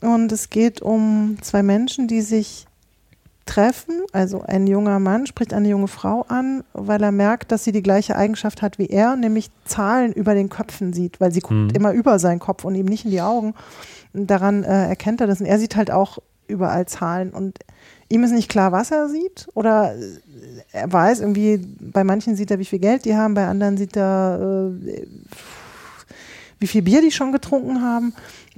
Mhm. 0.00 0.08
Und 0.08 0.32
es 0.32 0.50
geht 0.50 0.82
um 0.82 1.38
zwei 1.40 1.62
Menschen, 1.62 2.08
die 2.08 2.20
sich 2.20 2.66
treffen. 3.46 4.00
Also 4.12 4.42
ein 4.42 4.66
junger 4.66 4.98
Mann 4.98 5.26
spricht 5.26 5.52
eine 5.52 5.68
junge 5.68 5.88
Frau 5.88 6.22
an, 6.28 6.64
weil 6.72 7.02
er 7.02 7.12
merkt, 7.12 7.52
dass 7.52 7.64
sie 7.64 7.72
die 7.72 7.82
gleiche 7.82 8.16
Eigenschaft 8.16 8.62
hat 8.62 8.78
wie 8.78 8.86
er, 8.86 9.16
nämlich 9.16 9.50
Zahlen 9.64 10.12
über 10.12 10.34
den 10.34 10.48
Köpfen 10.48 10.92
sieht, 10.92 11.20
weil 11.20 11.32
sie 11.32 11.40
guckt 11.40 11.54
Mhm. 11.54 11.70
immer 11.70 11.92
über 11.92 12.18
seinen 12.18 12.38
Kopf 12.38 12.64
und 12.64 12.74
ihm 12.74 12.86
nicht 12.86 13.04
in 13.04 13.10
die 13.10 13.20
Augen. 13.20 13.54
Und 14.12 14.28
daran 14.30 14.64
äh, 14.64 14.88
erkennt 14.88 15.20
er 15.20 15.26
das. 15.26 15.40
Und 15.40 15.46
er 15.46 15.58
sieht 15.58 15.76
halt 15.76 15.90
auch 15.90 16.18
überall 16.46 16.86
Zahlen. 16.86 17.30
Und 17.30 17.58
ihm 18.08 18.22
ist 18.24 18.32
nicht 18.32 18.48
klar, 18.50 18.70
was 18.72 18.90
er 18.90 19.08
sieht. 19.08 19.48
Oder 19.54 19.94
äh, 19.94 20.00
er 20.72 20.92
weiß 20.92 21.20
irgendwie, 21.20 21.58
bei 21.80 22.04
manchen 22.04 22.36
sieht 22.36 22.50
er, 22.50 22.58
wie 22.58 22.64
viel 22.64 22.78
Geld 22.78 23.04
die 23.04 23.14
haben, 23.16 23.34
bei 23.34 23.46
anderen 23.46 23.76
sieht 23.76 23.96
er, 23.96 24.70
äh, 24.74 25.06
wie 26.60 26.66
viel 26.66 26.82
Bier 26.82 27.02
die 27.02 27.10
schon 27.10 27.32
getrunken 27.32 27.82
haben. 27.82 28.14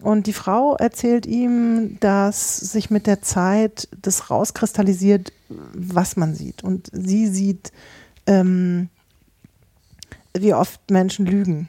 Und 0.07 0.29
die 0.29 0.33
Frau 0.33 0.77
erzählt 0.77 1.27
ihm, 1.27 1.97
dass 1.99 2.59
sich 2.59 2.91
mit 2.91 3.09
der 3.09 3.23
Zeit 3.23 3.89
das 4.03 4.31
rauskristallisiert, 4.31 5.33
was 5.49 6.17
man 6.17 6.33
sieht. 6.33 6.63
Und 6.63 6.89
sie 6.93 7.27
sieht, 7.27 7.73
ähm, 8.29 8.89
wie 10.33 10.55
oft 10.55 10.93
Menschen 10.93 11.27
lügen. 11.27 11.69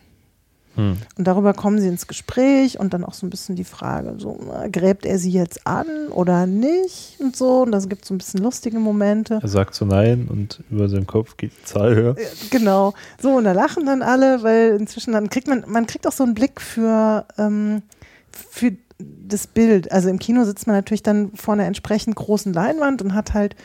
Hm. 0.76 0.98
Und 1.18 1.26
darüber 1.26 1.56
kommen 1.56 1.82
sie 1.82 1.88
ins 1.88 2.06
Gespräch 2.06 2.80
und 2.80 2.94
dann 2.94 3.04
auch 3.04 3.16
so 3.16 3.26
ein 3.26 3.32
bisschen 3.32 3.56
die 3.56 3.64
Frage, 3.64 4.14
so, 4.20 4.40
gräbt 4.72 5.08
er 5.08 5.18
sie 5.18 5.32
jetzt 5.32 5.66
an 5.66 5.88
oder 6.12 6.46
nicht 6.46 7.20
und 7.20 7.36
so. 7.36 7.64
Und 7.64 7.72
das 7.72 7.90
gibt 7.90 8.06
so 8.06 8.14
ein 8.14 8.20
bisschen 8.20 8.44
lustige 8.44 8.78
Momente. 8.78 9.40
Er 9.42 9.48
sagt 9.48 9.74
so 9.74 9.84
nein 9.84 10.28
und 10.30 10.64
über 10.70 10.88
seinem 10.90 11.08
Kopf 11.08 11.38
geht 11.38 11.54
die 11.60 11.66
Zahl 11.66 11.96
höher. 11.96 12.16
Genau. 12.52 12.94
So, 13.20 13.38
und 13.38 13.46
da 13.46 13.54
lachen 13.54 13.88
dann 13.88 14.04
alle, 14.04 14.44
weil 14.44 14.78
inzwischen 14.80 15.14
dann 15.14 15.32
kriegt 15.32 15.48
man, 15.48 15.64
man 15.66 15.88
kriegt 15.88 16.06
auch 16.06 16.12
so 16.12 16.24
einen 16.24 16.36
Blick 16.36 16.62
für, 16.62 17.26
ähm, 17.40 17.82
für 18.38 18.74
das 19.00 19.48
Bild. 19.48 19.92
Also 19.92 20.10
im 20.10 20.20
Kino 20.20 20.44
sitzt 20.46 20.68
man 20.68 20.76
natürlich 20.76 21.04
dann 21.04 21.32
vor 21.36 21.54
einer 21.54 21.66
entsprechend 21.66 22.16
großen 22.16 22.54
Leinwand 22.54 23.02
und 23.02 23.14
hat 23.14 23.34
halt, 23.34 23.56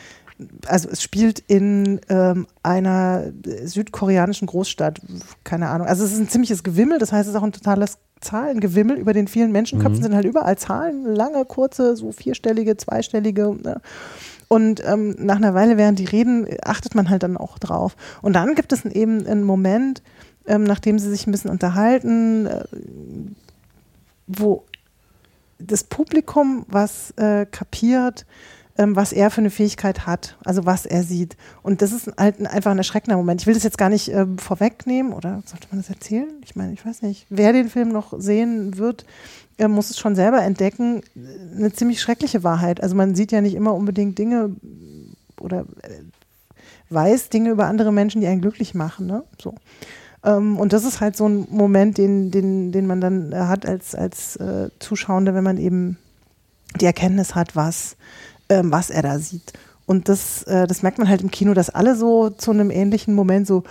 also 0.66 0.88
es 0.90 1.02
spielt 1.02 1.38
in 1.40 2.00
ähm, 2.08 2.46
einer 2.62 3.24
südkoreanischen 3.64 4.46
Großstadt, 4.46 5.00
keine 5.44 5.68
Ahnung. 5.68 5.86
Also 5.86 6.04
es 6.04 6.12
ist 6.12 6.18
ein 6.18 6.28
ziemliches 6.28 6.62
Gewimmel, 6.62 6.98
das 6.98 7.12
heißt, 7.12 7.28
es 7.28 7.34
ist 7.34 7.40
auch 7.40 7.44
ein 7.44 7.52
totales 7.52 7.98
Zahlengewimmel. 8.20 8.96
Über 8.98 9.12
den 9.12 9.26
vielen 9.28 9.52
Menschenköpfen 9.52 9.98
Mhm. 9.98 10.02
sind 10.02 10.14
halt 10.14 10.24
überall 10.26 10.58
Zahlen, 10.58 11.04
lange, 11.04 11.44
kurze, 11.44 11.96
so 11.96 12.12
vierstellige, 12.12 12.76
zweistellige. 12.76 13.56
Ne? 13.62 13.80
Und 14.48 14.82
ähm, 14.86 15.16
nach 15.18 15.36
einer 15.36 15.54
Weile, 15.54 15.76
während 15.78 15.98
die 15.98 16.04
reden, 16.04 16.46
achtet 16.62 16.94
man 16.94 17.08
halt 17.08 17.22
dann 17.22 17.36
auch 17.36 17.58
drauf. 17.58 17.96
Und 18.20 18.34
dann 18.34 18.54
gibt 18.54 18.72
es 18.72 18.84
eben 18.84 19.26
einen 19.26 19.44
Moment, 19.44 20.02
ähm, 20.46 20.64
nachdem 20.64 20.98
sie 20.98 21.08
sich 21.08 21.26
ein 21.26 21.32
bisschen 21.32 21.50
unterhalten, 21.50 22.46
äh, 22.46 22.64
wo 24.36 24.64
das 25.58 25.84
Publikum 25.84 26.64
was 26.68 27.12
äh, 27.12 27.46
kapiert, 27.46 28.26
ähm, 28.78 28.96
was 28.96 29.12
er 29.12 29.30
für 29.30 29.40
eine 29.40 29.50
Fähigkeit 29.50 30.06
hat, 30.06 30.36
also 30.44 30.64
was 30.64 30.86
er 30.86 31.02
sieht. 31.02 31.36
Und 31.62 31.82
das 31.82 31.92
ist 31.92 32.10
halt 32.16 32.40
ein, 32.40 32.46
einfach 32.46 32.70
ein 32.70 32.78
erschreckender 32.78 33.16
Moment. 33.16 33.40
Ich 33.40 33.46
will 33.46 33.54
das 33.54 33.62
jetzt 33.62 33.78
gar 33.78 33.88
nicht 33.88 34.08
ähm, 34.08 34.38
vorwegnehmen 34.38 35.12
oder 35.12 35.42
sollte 35.46 35.68
man 35.70 35.80
das 35.80 35.90
erzählen? 35.90 36.30
Ich 36.44 36.56
meine, 36.56 36.72
ich 36.72 36.84
weiß 36.84 37.02
nicht. 37.02 37.26
Wer 37.28 37.52
den 37.52 37.68
Film 37.68 37.90
noch 37.90 38.14
sehen 38.18 38.78
wird, 38.78 39.04
äh, 39.58 39.68
muss 39.68 39.90
es 39.90 39.98
schon 39.98 40.14
selber 40.14 40.42
entdecken. 40.42 41.02
Eine 41.54 41.72
ziemlich 41.72 42.00
schreckliche 42.00 42.44
Wahrheit. 42.44 42.82
Also 42.82 42.96
man 42.96 43.14
sieht 43.14 43.32
ja 43.32 43.40
nicht 43.40 43.54
immer 43.54 43.74
unbedingt 43.74 44.18
Dinge 44.18 44.56
oder 45.38 45.66
äh, 45.82 46.00
weiß 46.90 47.28
Dinge 47.28 47.50
über 47.50 47.66
andere 47.66 47.92
Menschen, 47.92 48.20
die 48.20 48.26
einen 48.26 48.40
glücklich 48.40 48.74
machen. 48.74 49.06
Ne? 49.06 49.24
So. 49.40 49.54
Ähm, 50.24 50.58
und 50.58 50.72
das 50.72 50.84
ist 50.84 51.00
halt 51.00 51.16
so 51.16 51.28
ein 51.28 51.46
Moment, 51.50 51.98
den, 51.98 52.30
den, 52.30 52.72
den 52.72 52.86
man 52.86 53.00
dann 53.00 53.32
äh, 53.32 53.36
hat 53.36 53.66
als, 53.66 53.94
als 53.94 54.36
äh, 54.36 54.70
Zuschauende, 54.78 55.34
wenn 55.34 55.44
man 55.44 55.58
eben 55.58 55.98
die 56.80 56.86
Erkenntnis 56.86 57.34
hat, 57.34 57.56
was, 57.56 57.96
ähm, 58.48 58.72
was 58.72 58.90
er 58.90 59.02
da 59.02 59.18
sieht. 59.18 59.52
Und 59.86 60.08
das, 60.08 60.44
äh, 60.44 60.66
das 60.66 60.82
merkt 60.82 60.98
man 60.98 61.08
halt 61.08 61.22
im 61.22 61.30
Kino, 61.30 61.54
dass 61.54 61.70
alle 61.70 61.96
so 61.96 62.30
zu 62.30 62.50
einem 62.50 62.70
ähnlichen 62.70 63.14
Moment 63.14 63.46
so 63.46 63.64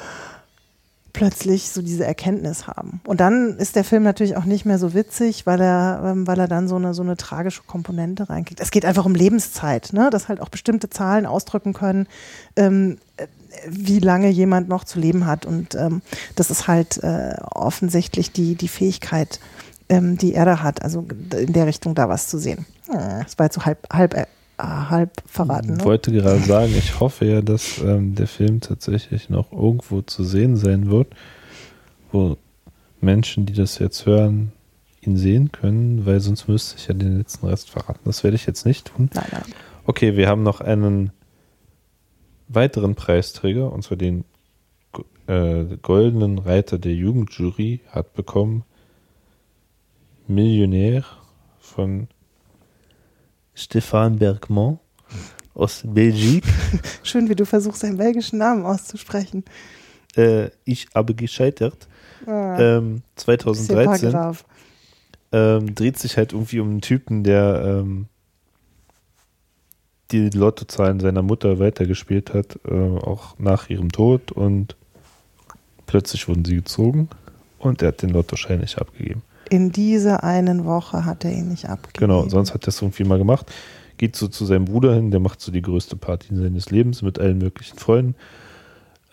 plötzlich 1.14 1.70
so 1.70 1.82
diese 1.82 2.06
Erkenntnis 2.06 2.68
haben. 2.68 3.02
Und 3.06 3.20
dann 3.20 3.58
ist 3.58 3.76
der 3.76 3.84
Film 3.84 4.04
natürlich 4.04 4.38
auch 4.38 4.46
nicht 4.46 4.66
mehr 4.66 4.78
so 4.78 4.94
witzig, 4.94 5.46
weil 5.46 5.62
er, 5.62 6.02
ähm, 6.06 6.28
weil 6.28 6.40
er 6.40 6.48
dann 6.48 6.68
so 6.68 6.76
eine, 6.76 6.94
so 6.94 7.04
eine 7.04 7.18
tragische 7.18 7.64
Komponente 7.64 8.30
reinkriegt. 8.30 8.60
Es 8.62 8.72
geht 8.72 8.86
einfach 8.86 9.06
um 9.06 9.16
Lebenszeit, 9.16 9.94
ne? 9.94 10.10
dass 10.10 10.30
halt 10.30 10.42
auch 10.42 10.50
bestimmte 10.50 10.90
Zahlen 10.90 11.26
ausdrücken 11.26 11.74
können, 11.74 12.08
ähm, 12.56 12.98
äh, 13.18 13.28
wie 13.70 14.00
lange 14.00 14.30
jemand 14.30 14.70
noch 14.70 14.84
zu 14.84 15.00
leben 15.00 15.26
hat. 15.26 15.46
Und 15.46 15.76
ähm, 15.76 16.02
das 16.36 16.50
ist 16.52 16.68
halt 16.68 16.98
äh, 17.04 17.36
offensichtlich 17.54 18.32
die, 18.32 18.56
die 18.56 18.68
Fähigkeit, 18.68 19.40
ähm, 19.90 20.18
die 20.18 20.34
er 20.34 20.46
da 20.46 20.62
hat, 20.64 20.82
also 20.84 21.06
in 21.38 21.54
der 21.54 21.68
Richtung 21.68 21.96
da 21.96 22.10
was 22.10 22.28
zu 22.28 22.38
sehen. 22.38 22.66
Hm, 22.88 22.98
Das 23.24 23.38
war 23.38 23.46
jetzt 23.48 23.56
so 23.56 23.66
halb, 23.66 23.88
halb, 23.92 24.14
äh, 24.14 24.26
halb 24.58 25.12
verraten. 25.26 25.74
Ich 25.74 25.78
Ne? 25.80 25.86
wollte 25.86 26.12
gerade 26.12 26.40
sagen, 26.42 26.74
ich 26.78 27.00
hoffe 27.00 27.26
ja, 27.26 27.42
dass 27.42 27.80
ähm, 27.80 28.16
der 28.16 28.28
Film 28.28 28.62
tatsächlich 28.62 29.30
noch 29.30 29.52
irgendwo 29.52 30.02
zu 30.02 30.24
sehen 30.24 30.56
sein 30.58 30.90
wird, 30.90 31.08
wo 32.12 32.38
Menschen, 33.00 33.46
die 33.46 33.54
das 33.54 33.80
jetzt 33.80 34.06
hören, 34.06 34.52
ihn 35.02 35.18
sehen 35.18 35.52
können, 35.52 36.06
weil 36.06 36.20
sonst 36.20 36.48
müsste 36.48 36.78
ich 36.78 36.88
ja 36.88 36.94
den 36.94 37.18
letzten 37.18 37.48
Rest 37.48 37.72
verraten. 37.72 38.02
Das 38.06 38.24
werde 38.24 38.36
ich 38.36 38.46
jetzt 38.46 38.66
nicht 38.68 38.86
tun. 38.94 39.10
Nein, 39.16 39.26
nein. 39.32 39.42
Okay, 39.88 40.16
wir 40.16 40.28
haben 40.30 40.44
noch 40.44 40.62
einen 40.62 41.10
weiteren 42.54 42.96
Preisträger, 42.96 43.72
und 43.72 43.84
zwar 43.84 43.98
den 43.98 44.26
äh, 45.28 45.66
Goldenen 45.82 46.40
Reiter 46.40 46.78
der 46.78 46.94
Jugendjury 46.94 47.82
hat 47.90 48.14
bekommen 48.14 48.64
Millionär 50.28 51.04
von 51.60 52.08
Stéphane 53.56 54.18
Bergman 54.18 54.80
aus 55.54 55.84
Belgik. 55.86 56.44
Schön, 57.04 57.30
wie 57.30 57.36
du 57.36 57.46
versuchst, 57.46 57.84
einen 57.84 57.98
belgischen 57.98 58.40
Namen 58.40 58.66
auszusprechen. 58.66 59.44
Äh, 60.16 60.50
ich 60.64 60.88
habe 60.96 61.14
gescheitert. 61.16 61.88
Ah, 62.26 62.58
Ähm, 62.78 63.02
c'est 63.18 63.24
2013 63.42 63.86
pas 63.86 64.02
grave. 64.12 64.38
ähm, 65.32 65.74
dreht 65.76 65.98
sich 65.98 66.18
halt 66.18 66.34
irgendwie 66.34 66.60
um 66.60 66.70
einen 66.70 66.82
Typen, 66.82 67.24
der 67.24 67.64
ähm, 67.82 68.08
die 70.12 70.30
Lottozahlen 70.30 71.00
seiner 71.00 71.22
Mutter 71.22 71.60
weitergespielt 71.60 72.34
hat, 72.34 72.60
äh, 72.68 72.74
auch 72.74 73.40
nach 73.40 73.70
ihrem 73.70 73.92
Tod 73.92 74.32
und 74.32 74.76
plötzlich 75.88 76.28
wurden 76.28 76.46
sie 76.46 76.56
gezogen 76.56 77.10
und 77.60 77.82
er 77.82 77.90
hat 77.90 78.02
den 78.02 78.10
Lottoschein 78.10 78.60
nicht 78.60 78.80
abgegeben. 78.80 79.24
in 79.50 79.72
dieser 79.72 80.24
einen 80.24 80.64
Woche 80.64 81.06
hat 81.06 81.26
er 81.26 81.32
ihn 81.34 81.50
nicht 81.50 81.68
abgegeben. 81.68 82.08
Genau, 82.08 82.30
sonst 82.30 82.54
hat 82.54 82.64
er 82.64 82.70
es 82.70 82.82
irgendwie 82.82 83.04
mal 83.04 83.18
gemacht. 83.18 83.52
Geht 83.98 84.16
so 84.16 84.30
zu 84.30 84.46
seinem 84.46 84.66
Bruder 84.66 84.96
hin, 84.96 85.12
der 85.12 85.20
macht 85.20 85.42
so 85.42 85.52
die 85.52 85.62
größte 85.62 85.98
Party 85.98 86.34
seines 86.34 86.72
Lebens 86.72 87.02
mit 87.02 87.20
allen 87.20 87.38
möglichen 87.38 87.78
Freunden. 87.78 88.16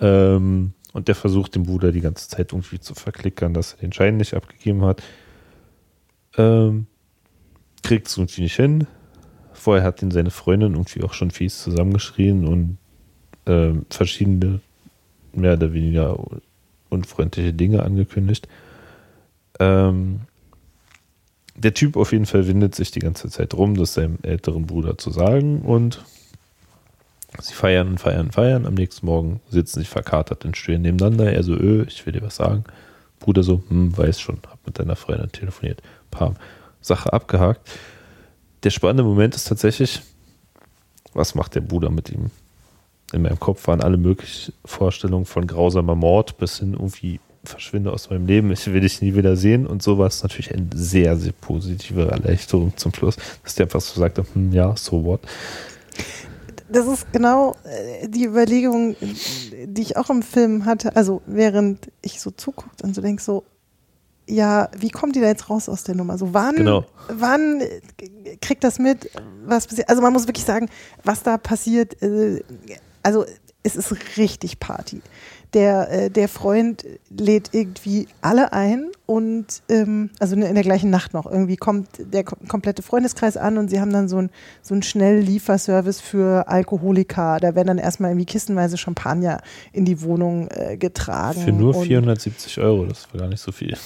Ähm, 0.01 0.75
und 0.93 1.09
der 1.09 1.15
versucht 1.17 1.57
den 1.57 1.65
Bruder 1.65 1.91
die 1.93 2.01
ganze 2.01 2.29
Zeit 2.29 2.53
irgendwie 2.53 2.79
zu 2.79 2.95
verklickern, 2.95 3.53
dass 3.53 3.73
er 3.75 3.81
den 3.81 3.93
Schein 3.93 4.17
nicht 4.17 4.35
abgegeben 4.35 4.85
hat. 4.85 5.03
Ähm, 6.37 6.87
kriegt 7.83 8.07
es 8.07 8.17
irgendwie 8.17 8.43
nicht 8.43 8.57
hin. 8.57 8.87
Vorher 9.59 9.85
hat 9.85 10.03
ihn 10.03 10.11
seine 10.11 10.31
Freundin 10.31 10.75
irgendwie 10.75 11.03
auch 11.03 11.13
schon 11.13 11.31
fies 11.31 11.63
zusammengeschrien 11.63 12.47
und 12.47 12.79
ähm, 13.47 13.87
verschiedene 13.91 14.61
mehr 15.33 15.55
oder 15.55 15.73
weniger 15.73 16.19
unfreundliche 16.91 17.53
Dinge 17.53 17.83
angekündigt. 17.83 18.49
Ähm, 19.59 20.21
der 21.57 21.75
Typ 21.75 21.97
auf 21.97 22.13
jeden 22.13 22.27
Fall 22.27 22.47
windet 22.47 22.77
sich 22.77 22.93
die 22.93 23.01
ganze 23.01 23.29
Zeit 23.31 23.53
rum, 23.55 23.75
das 23.75 23.95
seinem 23.95 24.19
älteren 24.23 24.67
Bruder 24.67 24.97
zu 24.97 25.11
sagen 25.11 25.63
und 25.63 26.05
sie 27.41 27.55
feiern 27.55 27.89
und 27.89 27.99
feiern 27.99 28.27
und 28.27 28.33
feiern. 28.33 28.65
Am 28.65 28.75
nächsten 28.75 29.07
Morgen 29.07 29.41
sitzen 29.51 29.81
sie 29.81 29.87
verkatert 29.87 30.45
in 30.45 30.55
Stühlen 30.55 30.83
nebeneinander. 30.83 31.33
Er 31.33 31.43
so, 31.43 31.55
öh, 31.55 31.85
ich 31.89 32.07
will 32.07 32.13
dir 32.13 32.23
was 32.23 32.37
sagen. 32.37 32.65
Bruder 33.19 33.43
so, 33.43 33.65
hm, 33.69 33.97
weiß 33.97 34.21
schon, 34.21 34.39
hab 34.49 34.65
mit 34.65 34.79
deiner 34.79 34.95
Freundin 34.95 35.33
telefoniert. 35.33 35.83
Pam, 36.13 36.37
Sache 36.81 37.13
abgehakt. 37.13 37.69
Der 38.63 38.71
spannende 38.71 39.05
Moment 39.05 39.35
ist 39.35 39.49
tatsächlich, 39.49 40.03
was 41.15 41.35
macht 41.35 41.55
der 41.55 41.61
Bruder 41.61 41.91
mit 41.91 42.11
ihm? 42.11 42.31
In 43.13 43.23
meinem 43.23 43.41
Kopf 43.41 43.67
waren 43.67 43.81
alle 43.81 43.97
möglichen 43.97 44.53
Vorstellungen 44.65 45.25
von 45.25 45.47
grausamer 45.47 45.95
Mord 45.95 46.37
bis 46.39 46.59
hin 46.59 46.75
irgendwie 46.75 47.21
verschwinde 47.45 47.93
aus 47.93 48.11
meinem 48.11 48.27
Leben, 48.27 48.53
ich 48.53 48.67
will 48.67 48.81
dich 48.81 49.01
nie 49.01 49.15
wieder 49.15 49.37
sehen. 49.37 49.67
Und 49.67 49.83
so 49.83 49.99
war 49.99 50.07
es 50.07 50.23
natürlich 50.23 50.53
eine 50.53 50.69
sehr, 50.75 51.17
sehr 51.17 51.33
positive 51.33 52.09
Erleichterung 52.09 52.77
zum 52.77 52.93
Schluss, 52.93 53.17
dass 53.43 53.55
der 53.55 53.67
einfach 53.67 53.81
so 53.81 53.99
sagte, 53.99 54.25
hm, 54.35 54.53
ja, 54.53 54.77
so 54.77 55.05
what. 55.05 55.21
Das 56.71 56.87
ist 56.87 57.11
genau 57.13 57.57
äh, 57.65 58.09
die 58.09 58.25
Überlegung, 58.25 58.95
die 59.01 59.83
ich 59.83 59.97
auch 59.97 60.11
im 60.11 60.23
Film 60.23 60.67
hatte. 60.67 60.95
Also 60.97 61.23
während 61.27 61.91
ich 62.03 62.21
so 62.21 62.31
zuguckt 62.31 62.83
und 62.83 62.95
so 62.95 63.01
denke 63.01 63.23
so, 63.23 63.45
ja, 64.29 64.69
wie 64.77 64.91
kommt 64.91 65.17
die 65.17 65.21
da 65.21 65.27
jetzt 65.27 65.49
raus 65.51 65.69
aus 65.69 65.85
der 65.85 65.95
Nummer? 65.95 66.19
So 66.19 66.35
wann, 66.35 66.57
Genau. 66.57 66.85
wann 67.09 67.63
kriegt 68.41 68.63
das 68.65 68.79
mit? 68.79 69.11
Was 69.47 69.67
passiert? 69.67 69.89
Also 69.89 70.03
man 70.03 70.13
muss 70.13 70.27
wirklich 70.27 70.45
sagen, 70.45 70.69
was 71.05 71.23
da 71.23 71.39
passiert. 71.39 72.01
Äh, 72.03 72.43
also 73.03 73.25
es 73.63 73.77
ist 73.77 73.95
richtig 74.17 74.61
Party. 74.61 75.01
Der, 75.55 75.91
äh, 75.91 76.11
der 76.11 76.29
Freund 76.29 76.85
lädt 77.09 77.55
irgendwie 77.55 78.07
alle 78.21 78.53
ein 78.53 78.91
und 79.07 79.47
ähm, 79.71 80.11
also 80.19 80.35
in 80.35 80.55
der 80.55 80.63
gleichen 80.63 80.91
Nacht 80.91 81.15
noch 81.15 81.25
irgendwie 81.25 81.57
kommt 81.57 81.89
der 81.99 82.25
kom 82.25 82.47
komplette 82.47 82.83
Freundeskreis 82.83 83.39
an 83.39 83.57
und 83.57 83.71
sie 83.71 83.81
haben 83.81 83.93
dann 83.93 84.09
so 84.09 84.19
ein 84.19 84.31
so 84.61 84.79
Schnelllieferservice 84.81 86.01
für 86.01 86.49
Alkoholiker. 86.49 87.39
Da 87.41 87.55
werden 87.55 87.69
dann 87.69 87.79
erstmal 87.79 88.11
irgendwie 88.11 88.27
kistenweise 88.27 88.77
Champagner 88.77 89.41
in 89.73 89.87
die 89.87 90.03
Wohnung 90.03 90.49
äh, 90.51 90.77
getragen. 90.77 91.41
Für 91.41 91.53
nur 91.53 91.75
und- 91.75 91.87
470 91.87 92.59
Euro, 92.59 92.85
das 92.85 93.09
war 93.13 93.21
gar 93.23 93.29
nicht 93.29 93.41
so 93.41 93.51
viel. 93.51 93.77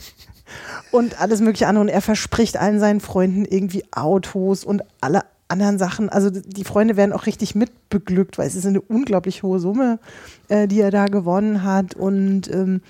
und 0.92 1.20
alles 1.20 1.40
mögliche 1.40 1.66
andere. 1.66 1.82
Und 1.82 1.88
er 1.88 2.00
verspricht 2.00 2.56
allen 2.56 2.78
seinen 2.78 3.00
Freunden 3.00 3.44
irgendwie 3.44 3.84
Autos 3.92 4.64
und 4.64 4.82
alle 5.00 5.22
anderen 5.48 5.78
Sachen. 5.78 6.08
Also 6.08 6.30
die 6.30 6.64
Freunde 6.64 6.96
werden 6.96 7.12
auch 7.12 7.26
richtig 7.26 7.54
mitbeglückt, 7.54 8.38
weil 8.38 8.46
es 8.46 8.54
ist 8.54 8.66
eine 8.66 8.80
unglaublich 8.80 9.42
hohe 9.42 9.58
Summe, 9.58 9.98
äh, 10.48 10.66
die 10.66 10.80
er 10.80 10.90
da 10.90 11.06
gewonnen 11.06 11.62
hat. 11.62 11.94
Und 11.94 12.52
ähm, 12.52 12.80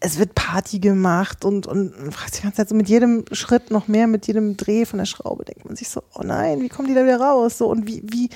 es 0.00 0.18
wird 0.18 0.34
Party 0.34 0.80
gemacht 0.80 1.44
und, 1.44 1.66
und 1.66 1.98
man 1.98 2.12
fragt 2.12 2.32
sich 2.32 2.40
die 2.40 2.44
ganze 2.44 2.58
Zeit 2.58 2.68
so 2.68 2.74
mit 2.74 2.88
jedem 2.88 3.24
Schritt 3.32 3.70
noch 3.70 3.88
mehr, 3.88 4.06
mit 4.06 4.26
jedem 4.26 4.56
Dreh 4.56 4.84
von 4.84 4.98
der 4.98 5.06
Schraube, 5.06 5.44
denkt 5.44 5.64
man 5.64 5.76
sich 5.76 5.88
so, 5.88 6.02
oh 6.14 6.22
nein, 6.22 6.60
wie 6.60 6.68
kommen 6.68 6.88
die 6.88 6.94
da 6.94 7.04
wieder 7.04 7.20
raus? 7.20 7.56
So, 7.56 7.68
und 7.68 7.86
wie, 7.86 8.02
wie, 8.04 8.28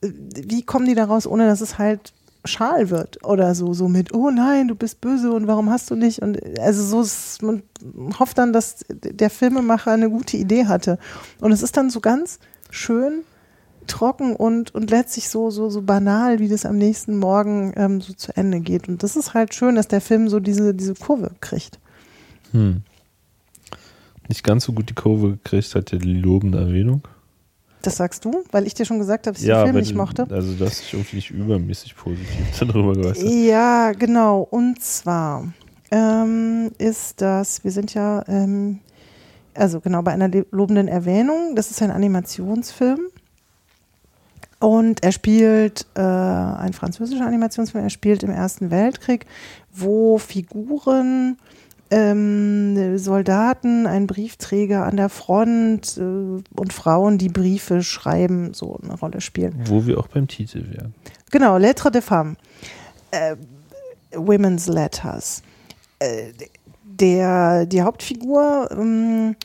äh, 0.00 0.12
wie 0.34 0.62
kommen 0.62 0.86
die 0.86 0.94
da 0.94 1.04
raus, 1.04 1.26
ohne 1.26 1.46
dass 1.46 1.60
es 1.60 1.78
halt 1.78 2.12
schal 2.44 2.90
wird 2.90 3.24
oder 3.24 3.54
so, 3.54 3.74
so 3.74 3.88
mit, 3.88 4.14
oh 4.14 4.30
nein, 4.30 4.68
du 4.68 4.74
bist 4.74 5.00
böse 5.00 5.32
und 5.32 5.46
warum 5.46 5.70
hast 5.70 5.90
du 5.90 5.96
nicht? 5.96 6.20
Und 6.20 6.58
also 6.58 7.02
so 7.02 7.46
man 7.46 7.62
hofft 8.18 8.38
dann, 8.38 8.52
dass 8.52 8.84
der 8.88 9.30
Filmemacher 9.30 9.92
eine 9.92 10.10
gute 10.10 10.36
Idee 10.36 10.66
hatte. 10.66 10.98
Und 11.40 11.52
es 11.52 11.62
ist 11.62 11.76
dann 11.76 11.90
so 11.90 12.00
ganz 12.00 12.38
schön 12.70 13.22
trocken 13.86 14.36
und, 14.36 14.74
und 14.74 14.90
letztlich 14.90 15.28
so, 15.28 15.50
so, 15.50 15.70
so 15.70 15.82
banal, 15.82 16.38
wie 16.38 16.48
das 16.48 16.66
am 16.66 16.76
nächsten 16.76 17.18
Morgen 17.18 17.72
ähm, 17.76 18.00
so 18.00 18.12
zu 18.12 18.36
Ende 18.36 18.60
geht. 18.60 18.88
Und 18.88 19.02
das 19.02 19.16
ist 19.16 19.34
halt 19.34 19.54
schön, 19.54 19.74
dass 19.74 19.88
der 19.88 20.00
Film 20.00 20.28
so 20.28 20.40
diese, 20.40 20.74
diese 20.74 20.94
Kurve 20.94 21.32
kriegt. 21.40 21.78
Hm. 22.52 22.82
Nicht 24.28 24.44
ganz 24.44 24.64
so 24.64 24.72
gut 24.72 24.90
die 24.90 24.94
Kurve 24.94 25.30
gekriegt 25.32 25.74
hat 25.74 25.90
ja 25.90 25.98
die 25.98 26.14
lobende 26.14 26.58
Erwähnung. 26.58 27.02
Das 27.88 27.96
sagst 27.96 28.24
du, 28.24 28.44
weil 28.50 28.66
ich 28.66 28.74
dir 28.74 28.84
schon 28.84 28.98
gesagt 28.98 29.26
habe, 29.26 29.34
dass 29.34 29.42
ich 29.42 29.48
den 29.48 29.64
Film 29.64 29.76
nicht 29.76 29.94
mochte. 29.94 30.26
Also, 30.30 30.52
dass 30.54 30.80
ich 30.80 30.92
irgendwie 30.92 31.16
nicht 31.16 31.30
übermäßig 31.30 31.96
positiv 31.96 32.28
darüber 32.60 32.92
geäußert. 32.92 33.26
Ja, 33.26 33.92
genau. 33.92 34.46
Und 34.50 34.82
zwar 34.82 35.50
ähm, 35.90 36.70
ist 36.76 37.22
das, 37.22 37.64
wir 37.64 37.70
sind 37.70 37.94
ja, 37.94 38.22
ähm, 38.28 38.80
also 39.54 39.80
genau 39.80 40.02
bei 40.02 40.12
einer 40.12 40.28
lobenden 40.50 40.86
Erwähnung, 40.86 41.56
das 41.56 41.70
ist 41.70 41.80
ein 41.80 41.90
Animationsfilm. 41.90 43.00
Und 44.60 45.02
er 45.02 45.12
spielt 45.12 45.86
äh, 45.94 46.00
ein 46.00 46.74
französischer 46.74 47.26
Animationsfilm, 47.26 47.84
er 47.84 47.90
spielt 47.90 48.22
im 48.22 48.30
Ersten 48.30 48.70
Weltkrieg, 48.70 49.24
wo 49.72 50.18
Figuren, 50.18 51.38
ähm, 51.90 52.98
Soldaten, 52.98 53.86
ein 53.86 54.06
Briefträger 54.06 54.84
an 54.84 54.96
der 54.96 55.08
Front 55.08 55.96
äh, 55.96 56.00
und 56.00 56.72
Frauen, 56.72 57.18
die 57.18 57.28
Briefe 57.28 57.82
schreiben, 57.82 58.54
so 58.54 58.78
eine 58.82 58.94
Rolle 58.98 59.20
spielen. 59.20 59.62
Wo 59.66 59.86
wir 59.86 59.98
auch 59.98 60.08
beim 60.08 60.28
Titel 60.28 60.64
wären. 60.70 60.94
Genau, 61.30 61.56
Lettre 61.56 61.90
de 61.90 62.02
Femme. 62.02 62.36
Äh, 63.10 63.36
Women's 64.14 64.66
Letters. 64.66 65.42
Äh, 65.98 66.32
der, 66.84 67.66
die 67.66 67.82
Hauptfigur 67.82 68.68
ähm, 68.72 69.36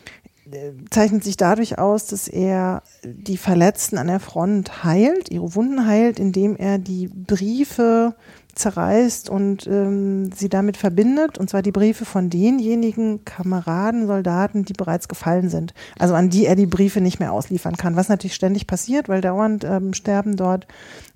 äh, 0.52 0.72
zeichnet 0.90 1.24
sich 1.24 1.38
dadurch 1.38 1.78
aus, 1.78 2.08
dass 2.08 2.28
er 2.28 2.84
die 3.04 3.38
Verletzten 3.38 3.98
an 3.98 4.08
der 4.08 4.20
Front 4.20 4.84
heilt, 4.84 5.30
ihre 5.30 5.56
Wunden 5.56 5.86
heilt, 5.86 6.20
indem 6.20 6.56
er 6.56 6.78
die 6.78 7.08
Briefe 7.08 8.16
zerreißt 8.56 9.30
und 9.30 9.68
ähm, 9.68 10.32
sie 10.32 10.50
damit 10.50 10.78
verbindet, 10.78 11.38
und 11.38 11.50
zwar 11.50 11.62
die 11.62 11.72
Briefe 11.72 12.06
von 12.06 12.30
denjenigen 12.30 13.26
Kameraden, 13.26 14.08
Soldaten, 14.08 14.66
die 14.66 14.74
bereits 14.74 15.08
gefallen 15.08 15.50
sind. 15.50 15.74
Also 15.98 16.14
an 16.14 16.30
die 16.30 16.46
er 16.46 16.56
die 16.56 16.68
Briefe 16.68 17.02
nicht 17.02 17.20
mehr 17.20 17.34
ausliefern 17.34 17.78
kann, 17.78 17.96
was 17.96 18.10
natürlich 18.10 18.36
ständig 18.36 18.68
passiert, 18.68 19.10
weil 19.10 19.22
dauernd 19.22 19.64
ähm, 19.64 19.94
sterben 19.94 20.36
dort 20.36 20.68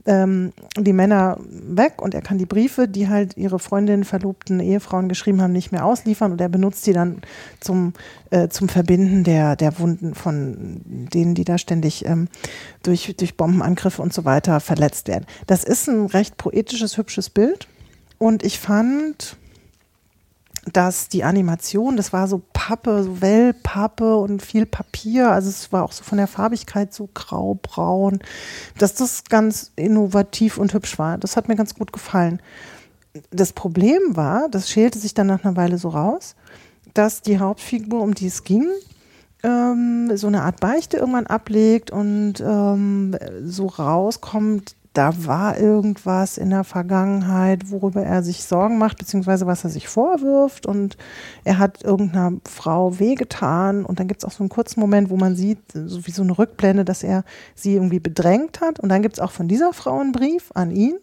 ähm, 0.08 0.54
die 0.78 0.94
Männer 0.94 1.38
weg 1.50 2.02
und 2.02 2.16
er 2.16 2.22
kann 2.22 2.38
die 2.38 2.46
Briefe, 2.46 2.88
die 2.88 3.10
halt 3.10 3.38
ihre 3.38 3.60
Freundinnen, 3.60 4.06
Verlobten, 4.06 4.60
Ehefrauen 4.60 5.10
geschrieben 5.10 5.42
haben, 5.42 5.52
nicht 5.52 5.72
mehr 5.72 5.86
ausliefern 5.86 6.32
und 6.32 6.42
er 6.42 6.50
benutzt 6.50 6.88
die 6.88 6.94
dann 6.94 7.22
zum, 7.60 7.94
äh, 8.32 8.48
zum 8.48 8.70
Verbinden 8.70 9.24
der, 9.24 9.56
der 9.56 9.78
Wunden 9.80 10.16
von 10.16 10.82
denen, 10.86 11.36
die 11.36 11.44
da 11.44 11.58
ständig 11.58 12.06
ähm, 12.06 12.30
durch, 12.84 13.14
durch 13.18 13.36
Bombenangriffe 13.36 14.02
und 14.02 14.14
so 14.14 14.26
weiter 14.26 14.60
verletzt 14.60 15.10
werden. 15.10 15.26
Das 15.46 15.64
ist 15.64 15.88
ein 15.88 16.06
recht 16.08 16.38
poetisches, 16.38 16.98
hübsches 16.98 17.30
Bild 17.30 17.68
und 18.18 18.44
ich 18.44 18.60
fand, 18.60 19.38
dass 20.74 21.08
die 21.08 21.24
Animation, 21.24 21.98
das 21.98 22.12
war 22.14 22.28
so 22.28 22.42
Pappe, 22.54 23.04
so 23.04 23.22
Wellpappe 23.22 24.18
und 24.18 24.42
viel 24.42 24.66
Papier, 24.66 25.32
also 25.32 25.50
es 25.50 25.72
war 25.72 25.84
auch 25.84 25.92
so 25.92 26.04
von 26.04 26.18
der 26.18 26.28
Farbigkeit 26.28 26.94
so 26.94 27.10
graubraun, 27.14 28.20
dass 28.78 28.96
das 28.96 29.24
ganz 29.26 29.72
innovativ 29.76 30.58
und 30.58 30.74
hübsch 30.74 31.00
war. 31.00 31.18
Das 31.18 31.38
hat 31.38 31.48
mir 31.48 31.56
ganz 31.56 31.76
gut 31.76 31.94
gefallen. 31.94 32.42
Das 33.32 33.54
Problem 33.54 34.02
war, 34.16 34.50
das 34.50 34.70
schälte 34.70 35.00
sich 35.00 35.14
dann 35.14 35.28
nach 35.28 35.44
einer 35.44 35.56
Weile 35.56 35.78
so 35.78 35.90
raus, 35.90 36.36
dass 36.94 37.22
die 37.22 37.40
Hauptfigur, 37.40 38.02
um 38.02 38.14
die 38.14 38.28
es 38.28 38.44
ging, 38.44 38.68
ähm, 39.44 40.12
so 40.16 40.28
eine 40.28 40.44
Art 40.44 40.60
Beichte 40.60 40.98
irgendwann 40.98 41.28
ablegt 41.28 41.92
und 41.92 42.42
ähm, 42.42 43.16
so 43.44 43.68
rauskommt, 43.68 44.76
da 44.98 45.26
war 45.26 45.60
irgendwas 45.60 46.40
in 46.40 46.50
der 46.50 46.64
Vergangenheit, 46.64 47.70
worüber 47.70 48.02
er 48.02 48.24
sich 48.24 48.44
Sorgen 48.44 48.80
macht, 48.80 48.98
beziehungsweise 48.98 49.46
was 49.46 49.64
er 49.64 49.70
sich 49.70 49.88
vorwirft. 49.88 50.66
Und 50.66 50.98
er 51.44 51.60
hat 51.60 51.84
irgendeiner 51.84 52.34
Frau 52.50 52.98
wehgetan. 52.98 53.86
Und 53.86 54.00
dann 54.00 54.08
gibt 54.08 54.22
es 54.22 54.26
auch 54.26 54.32
so 54.32 54.44
einen 54.44 54.50
kurzen 54.50 54.80
Moment, 54.80 55.12
wo 55.12 55.16
man 55.18 55.36
sieht, 55.36 55.60
so 55.72 56.08
wie 56.08 56.12
so 56.12 56.24
eine 56.24 56.38
Rückblende, 56.38 56.84
dass 56.84 57.04
er 57.04 57.24
sie 57.54 57.76
irgendwie 57.76 58.00
bedrängt 58.00 58.60
hat. 58.60 58.80
Und 58.80 58.90
dann 58.90 59.04
gibt 59.04 59.18
es 59.18 59.20
auch 59.20 59.30
von 59.30 59.48
dieser 59.48 59.72
Frau 59.72 60.00
einen 60.00 60.14
Brief 60.14 60.50
an 60.56 60.72
ihn. 60.72 60.98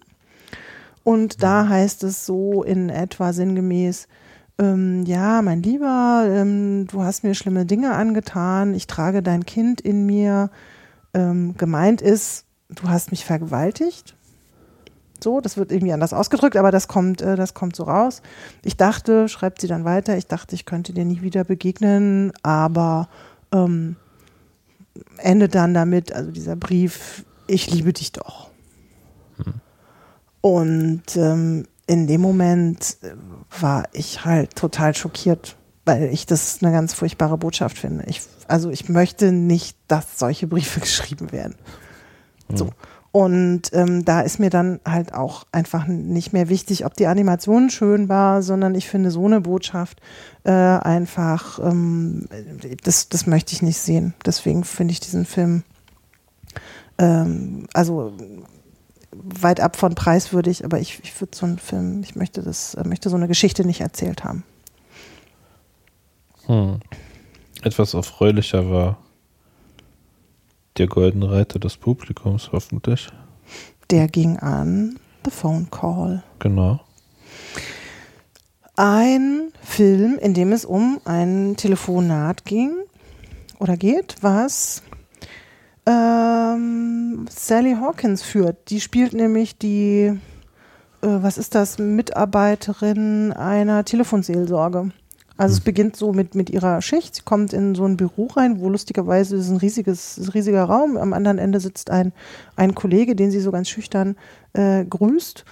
Und 1.04 1.42
da 1.42 1.68
heißt 1.68 2.02
es 2.02 2.26
so 2.26 2.64
in 2.64 2.88
etwa 2.88 3.32
sinngemäß, 3.32 4.08
ähm, 4.58 5.04
ja, 5.04 5.40
mein 5.42 5.62
Lieber, 5.62 6.26
ähm, 6.28 6.88
du 6.88 7.02
hast 7.02 7.22
mir 7.22 7.34
schlimme 7.34 7.64
Dinge 7.64 7.92
angetan, 7.92 8.74
ich 8.74 8.86
trage 8.86 9.22
dein 9.22 9.46
Kind 9.46 9.80
in 9.80 10.04
mir. 10.06 10.50
Ähm, 11.16 11.54
gemeint 11.56 12.02
ist, 12.02 12.44
du 12.82 12.88
hast 12.88 13.10
mich 13.10 13.24
vergewaltigt. 13.24 14.14
So, 15.22 15.40
das 15.40 15.56
wird 15.56 15.72
irgendwie 15.72 15.92
anders 15.92 16.12
ausgedrückt, 16.12 16.56
aber 16.56 16.70
das 16.70 16.88
kommt, 16.88 17.22
äh, 17.22 17.36
das 17.36 17.54
kommt 17.54 17.76
so 17.76 17.84
raus. 17.84 18.20
Ich 18.62 18.76
dachte, 18.76 19.28
schreibt 19.28 19.60
sie 19.60 19.68
dann 19.68 19.84
weiter, 19.84 20.16
ich 20.16 20.26
dachte, 20.26 20.54
ich 20.54 20.66
könnte 20.66 20.92
dir 20.92 21.04
nie 21.04 21.22
wieder 21.22 21.44
begegnen, 21.44 22.32
aber 22.42 23.08
ähm, 23.52 23.96
endet 25.18 25.54
dann 25.54 25.72
damit, 25.72 26.12
also 26.12 26.30
dieser 26.30 26.56
Brief, 26.56 27.24
ich 27.46 27.70
liebe 27.70 27.92
dich 27.92 28.12
doch. 28.12 28.50
Und 30.40 31.16
ähm, 31.16 31.66
in 31.86 32.06
dem 32.06 32.20
Moment 32.20 32.98
äh, 33.02 33.14
war 33.60 33.84
ich 33.92 34.26
halt 34.26 34.56
total 34.56 34.94
schockiert, 34.94 35.56
weil 35.86 36.04
ich 36.12 36.26
das 36.26 36.58
eine 36.60 36.70
ganz 36.70 36.92
furchtbare 36.92 37.38
Botschaft 37.38 37.78
finde. 37.78 38.04
Ich, 38.08 38.20
also 38.46 38.68
ich 38.68 38.90
möchte 38.90 39.32
nicht, 39.32 39.76
dass 39.88 40.18
solche 40.18 40.46
Briefe 40.46 40.80
geschrieben 40.80 41.32
werden. 41.32 41.54
So. 42.52 42.70
Und 43.12 43.72
ähm, 43.74 44.04
da 44.04 44.22
ist 44.22 44.40
mir 44.40 44.50
dann 44.50 44.80
halt 44.84 45.14
auch 45.14 45.44
einfach 45.52 45.86
nicht 45.86 46.32
mehr 46.32 46.48
wichtig, 46.48 46.84
ob 46.84 46.94
die 46.94 47.06
Animation 47.06 47.70
schön 47.70 48.08
war, 48.08 48.42
sondern 48.42 48.74
ich 48.74 48.88
finde 48.88 49.12
so 49.12 49.24
eine 49.24 49.40
Botschaft 49.40 50.00
äh, 50.42 50.50
einfach, 50.50 51.60
ähm, 51.60 52.28
das, 52.82 53.08
das 53.08 53.28
möchte 53.28 53.52
ich 53.52 53.62
nicht 53.62 53.78
sehen. 53.78 54.14
Deswegen 54.26 54.64
finde 54.64 54.90
ich 54.90 54.98
diesen 54.98 55.26
Film 55.26 55.62
ähm, 56.98 57.68
also 57.72 58.12
weit 59.12 59.60
ab 59.60 59.76
von 59.76 59.94
preiswürdig, 59.94 60.64
aber 60.64 60.80
ich, 60.80 61.00
ich 61.04 61.20
würde 61.20 61.36
so 61.36 61.46
einen 61.46 61.58
Film, 61.58 62.02
ich 62.02 62.16
möchte 62.16 62.42
das, 62.42 62.74
äh, 62.74 62.82
möchte 62.84 63.10
so 63.10 63.16
eine 63.16 63.28
Geschichte 63.28 63.64
nicht 63.64 63.80
erzählt 63.80 64.24
haben. 64.24 64.42
Hm. 66.46 66.80
Etwas 67.62 67.94
erfreulicher 67.94 68.68
war 68.70 68.98
der 70.76 70.86
Goldene 70.86 71.30
Reiter 71.30 71.58
des 71.58 71.76
Publikums, 71.76 72.50
hoffentlich. 72.52 73.08
Der 73.90 74.08
ging 74.08 74.38
an 74.38 74.98
The 75.24 75.30
Phone 75.30 75.70
Call. 75.70 76.22
Genau. 76.38 76.80
Ein 78.76 79.52
Film, 79.62 80.18
in 80.18 80.34
dem 80.34 80.52
es 80.52 80.64
um 80.64 81.00
ein 81.04 81.54
Telefonat 81.56 82.44
ging 82.44 82.72
oder 83.60 83.76
geht, 83.76 84.16
was 84.20 84.82
ähm, 85.86 87.26
Sally 87.30 87.76
Hawkins 87.80 88.22
führt. 88.22 88.70
Die 88.70 88.80
spielt 88.80 89.12
nämlich 89.12 89.58
die, 89.58 90.06
äh, 90.06 90.18
was 91.02 91.38
ist 91.38 91.54
das, 91.54 91.78
Mitarbeiterin 91.78 93.32
einer 93.32 93.84
Telefonseelsorge. 93.84 94.90
Also 95.36 95.54
es 95.54 95.60
beginnt 95.60 95.96
so 95.96 96.12
mit, 96.12 96.34
mit 96.34 96.50
ihrer 96.50 96.80
Schicht. 96.80 97.16
Sie 97.16 97.22
kommt 97.22 97.52
in 97.52 97.74
so 97.74 97.84
ein 97.84 97.96
Büro 97.96 98.26
rein, 98.26 98.60
wo 98.60 98.68
lustigerweise 98.68 99.36
ist 99.36 99.48
ein 99.48 99.56
riesiges, 99.56 100.16
ist 100.16 100.28
ein 100.28 100.32
riesiger 100.32 100.64
Raum. 100.64 100.96
Am 100.96 101.12
anderen 101.12 101.38
Ende 101.38 101.58
sitzt 101.58 101.90
ein, 101.90 102.12
ein 102.54 102.74
Kollege, 102.74 103.16
den 103.16 103.32
sie 103.32 103.40
so 103.40 103.50
ganz 103.50 103.68
schüchtern 103.68 104.16
äh, 104.52 104.84
grüßt. 104.84 105.44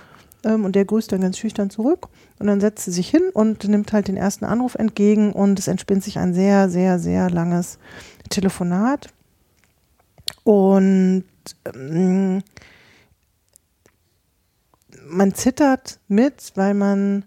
Ähm, 0.44 0.64
und 0.64 0.76
der 0.76 0.84
grüßt 0.84 1.10
dann 1.10 1.20
ganz 1.20 1.36
schüchtern 1.38 1.68
zurück. 1.68 2.08
Und 2.38 2.46
dann 2.46 2.60
setzt 2.60 2.84
sie 2.84 2.92
sich 2.92 3.08
hin 3.08 3.22
und 3.32 3.66
nimmt 3.66 3.92
halt 3.92 4.06
den 4.06 4.16
ersten 4.16 4.44
Anruf 4.44 4.76
entgegen. 4.76 5.32
Und 5.32 5.58
es 5.58 5.66
entspinnt 5.66 6.04
sich 6.04 6.18
ein 6.18 6.32
sehr, 6.32 6.68
sehr, 6.68 7.00
sehr 7.00 7.28
langes 7.28 7.78
Telefonat. 8.30 9.08
Und 10.44 11.24
ähm, 11.74 12.42
man 15.08 15.34
zittert 15.34 15.98
mit, 16.06 16.52
weil 16.54 16.74
man 16.74 17.24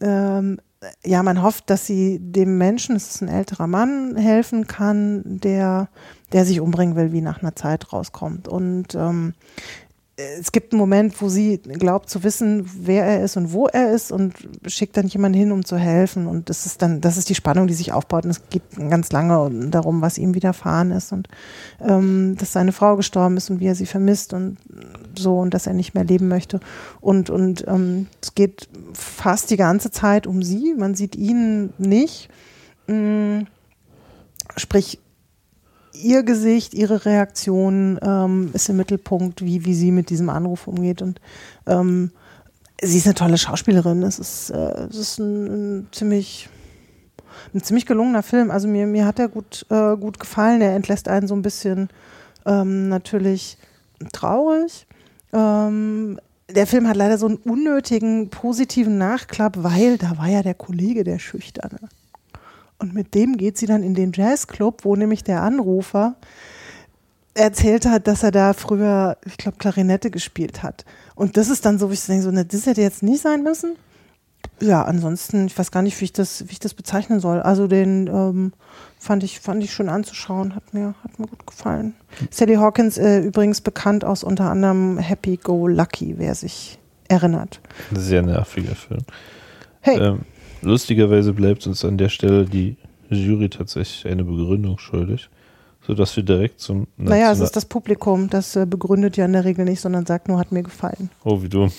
ähm, 0.00 0.58
ja, 1.04 1.22
man 1.22 1.42
hofft, 1.42 1.68
dass 1.68 1.86
sie 1.86 2.18
dem 2.20 2.56
Menschen, 2.56 2.96
es 2.96 3.14
ist 3.14 3.22
ein 3.22 3.28
älterer 3.28 3.66
Mann, 3.66 4.16
helfen 4.16 4.66
kann, 4.66 5.22
der, 5.24 5.88
der 6.32 6.44
sich 6.46 6.60
umbringen 6.60 6.96
will, 6.96 7.12
wie 7.12 7.20
nach 7.20 7.42
einer 7.42 7.54
Zeit 7.54 7.92
rauskommt. 7.92 8.48
Und 8.48 8.94
ähm, 8.94 9.34
es 10.38 10.52
gibt 10.52 10.72
einen 10.72 10.78
Moment, 10.78 11.20
wo 11.20 11.28
sie 11.28 11.58
glaubt 11.58 12.08
zu 12.10 12.22
wissen, 12.22 12.68
wer 12.74 13.04
er 13.04 13.24
ist 13.24 13.36
und 13.36 13.52
wo 13.52 13.66
er 13.66 13.92
ist 13.92 14.12
und 14.12 14.34
schickt 14.66 14.96
dann 14.96 15.06
jemanden 15.06 15.38
hin, 15.38 15.52
um 15.52 15.64
zu 15.64 15.76
helfen. 15.76 16.26
Und 16.26 16.48
das 16.48 16.66
ist 16.66 16.82
dann, 16.82 17.00
das 17.00 17.16
ist 17.16 17.28
die 17.28 17.34
Spannung, 17.34 17.66
die 17.66 17.74
sich 17.74 17.92
aufbaut. 17.92 18.24
Und 18.24 18.30
es 18.30 18.48
geht 18.48 18.62
ganz 18.76 19.12
lange 19.12 19.68
darum, 19.68 20.00
was 20.00 20.18
ihm 20.18 20.34
widerfahren 20.34 20.90
ist 20.90 21.12
und 21.12 21.28
ähm, 21.80 22.36
dass 22.38 22.52
seine 22.52 22.72
Frau 22.72 22.96
gestorben 22.96 23.36
ist 23.36 23.50
und 23.50 23.60
wie 23.60 23.66
er 23.66 23.74
sie 23.74 23.86
vermisst 23.86 24.32
und 24.32 24.58
so 25.16 25.38
und 25.38 25.54
dass 25.54 25.66
er 25.66 25.74
nicht 25.74 25.94
mehr 25.94 26.04
leben 26.04 26.28
möchte. 26.28 26.60
Und, 27.00 27.30
und 27.30 27.64
ähm, 27.66 28.06
es 28.22 28.34
geht 28.34 28.68
fast 28.92 29.50
die 29.50 29.56
ganze 29.56 29.90
Zeit 29.90 30.26
um 30.26 30.42
sie. 30.42 30.74
Man 30.76 30.94
sieht 30.94 31.16
ihn 31.16 31.72
nicht. 31.78 32.28
Ähm, 32.88 33.46
sprich, 34.56 34.98
ihr 36.02 36.22
Gesicht, 36.22 36.74
ihre 36.74 37.04
Reaktion 37.04 37.98
ähm, 38.02 38.50
ist 38.52 38.68
im 38.68 38.76
Mittelpunkt, 38.76 39.44
wie, 39.44 39.64
wie 39.64 39.74
sie 39.74 39.92
mit 39.92 40.10
diesem 40.10 40.30
Anruf 40.30 40.66
umgeht. 40.66 41.02
Und 41.02 41.20
ähm, 41.66 42.10
sie 42.82 42.98
ist 42.98 43.06
eine 43.06 43.14
tolle 43.14 43.38
Schauspielerin. 43.38 44.02
Es 44.02 44.18
ist, 44.18 44.50
äh, 44.50 44.86
es 44.88 44.96
ist 44.96 45.18
ein, 45.18 45.80
ein, 45.80 45.88
ziemlich 45.92 46.48
ein 47.54 47.62
ziemlich 47.62 47.86
gelungener 47.86 48.22
Film. 48.22 48.50
Also 48.50 48.68
mir, 48.68 48.86
mir 48.86 49.06
hat 49.06 49.18
er 49.18 49.28
gut, 49.28 49.66
äh, 49.70 49.96
gut 49.96 50.20
gefallen. 50.20 50.60
Er 50.60 50.74
entlässt 50.74 51.08
einen 51.08 51.26
so 51.26 51.34
ein 51.34 51.42
bisschen 51.42 51.88
ähm, 52.46 52.88
natürlich 52.88 53.58
traurig. 54.12 54.86
Ähm, 55.32 56.18
der 56.50 56.66
Film 56.66 56.88
hat 56.88 56.96
leider 56.96 57.18
so 57.18 57.26
einen 57.26 57.36
unnötigen 57.36 58.30
positiven 58.30 58.98
Nachklapp, 58.98 59.62
weil 59.62 59.98
da 59.98 60.18
war 60.18 60.28
ja 60.28 60.42
der 60.42 60.54
Kollege 60.54 61.04
der 61.04 61.18
Schüchterne. 61.18 61.78
Und 62.80 62.94
mit 62.94 63.14
dem 63.14 63.36
geht 63.36 63.58
sie 63.58 63.66
dann 63.66 63.82
in 63.82 63.94
den 63.94 64.12
Jazzclub, 64.12 64.84
wo 64.84 64.96
nämlich 64.96 65.22
der 65.22 65.42
Anrufer 65.42 66.16
erzählt 67.34 67.86
hat, 67.86 68.06
dass 68.06 68.22
er 68.22 68.30
da 68.30 68.54
früher, 68.54 69.18
ich 69.24 69.36
glaube, 69.36 69.58
Klarinette 69.58 70.10
gespielt 70.10 70.62
hat. 70.62 70.84
Und 71.14 71.36
das 71.36 71.50
ist 71.50 71.64
dann 71.66 71.78
so, 71.78 71.90
wie 71.90 71.94
ich 71.94 72.04
denke, 72.04 72.22
so, 72.22 72.30
ne, 72.30 72.44
das 72.44 72.66
hätte 72.66 72.80
jetzt 72.80 73.02
nicht 73.02 73.22
sein 73.22 73.42
müssen. 73.42 73.76
Ja, 74.62 74.82
ansonsten, 74.82 75.46
ich 75.46 75.58
weiß 75.58 75.70
gar 75.70 75.82
nicht, 75.82 76.00
wie 76.00 76.06
ich 76.06 76.12
das, 76.12 76.48
wie 76.48 76.52
ich 76.52 76.58
das 76.58 76.72
bezeichnen 76.72 77.20
soll. 77.20 77.40
Also 77.40 77.66
den 77.66 78.06
ähm, 78.06 78.52
fand 78.98 79.24
ich, 79.24 79.40
fand 79.40 79.62
ich 79.62 79.72
schön 79.72 79.90
anzuschauen, 79.90 80.54
hat 80.54 80.72
mir, 80.72 80.94
hat 81.04 81.18
mir 81.18 81.26
gut 81.26 81.46
gefallen. 81.46 81.94
Sally 82.30 82.54
Hawkins 82.54 82.96
äh, 82.96 83.20
übrigens 83.20 83.60
bekannt 83.60 84.04
aus 84.04 84.24
unter 84.24 84.50
anderem 84.50 84.98
Happy 84.98 85.36
Go 85.36 85.66
Lucky, 85.66 86.14
wer 86.16 86.34
sich 86.34 86.78
erinnert. 87.08 87.60
Sehr 87.92 88.22
nerviger 88.22 88.74
Film. 88.74 89.02
Hey. 89.80 89.98
Ähm, 89.98 90.20
lustigerweise 90.62 91.32
bleibt 91.32 91.66
uns 91.66 91.84
an 91.84 91.98
der 91.98 92.08
Stelle 92.08 92.44
die 92.44 92.76
Jury 93.08 93.48
tatsächlich 93.48 94.10
eine 94.10 94.24
Begründung 94.24 94.78
schuldig, 94.78 95.28
sodass 95.86 96.16
wir 96.16 96.22
direkt 96.22 96.60
zum. 96.60 96.86
Naja, 96.96 97.32
es 97.32 97.40
ist 97.40 97.56
das 97.56 97.64
Publikum, 97.64 98.30
das 98.30 98.56
äh, 98.56 98.66
begründet 98.66 99.16
ja 99.16 99.24
in 99.24 99.32
der 99.32 99.44
Regel 99.44 99.64
nicht, 99.64 99.80
sondern 99.80 100.06
sagt 100.06 100.28
nur, 100.28 100.38
hat 100.38 100.52
mir 100.52 100.62
gefallen. 100.62 101.10
Oh, 101.24 101.42
wie 101.42 101.48
dumm. 101.48 101.72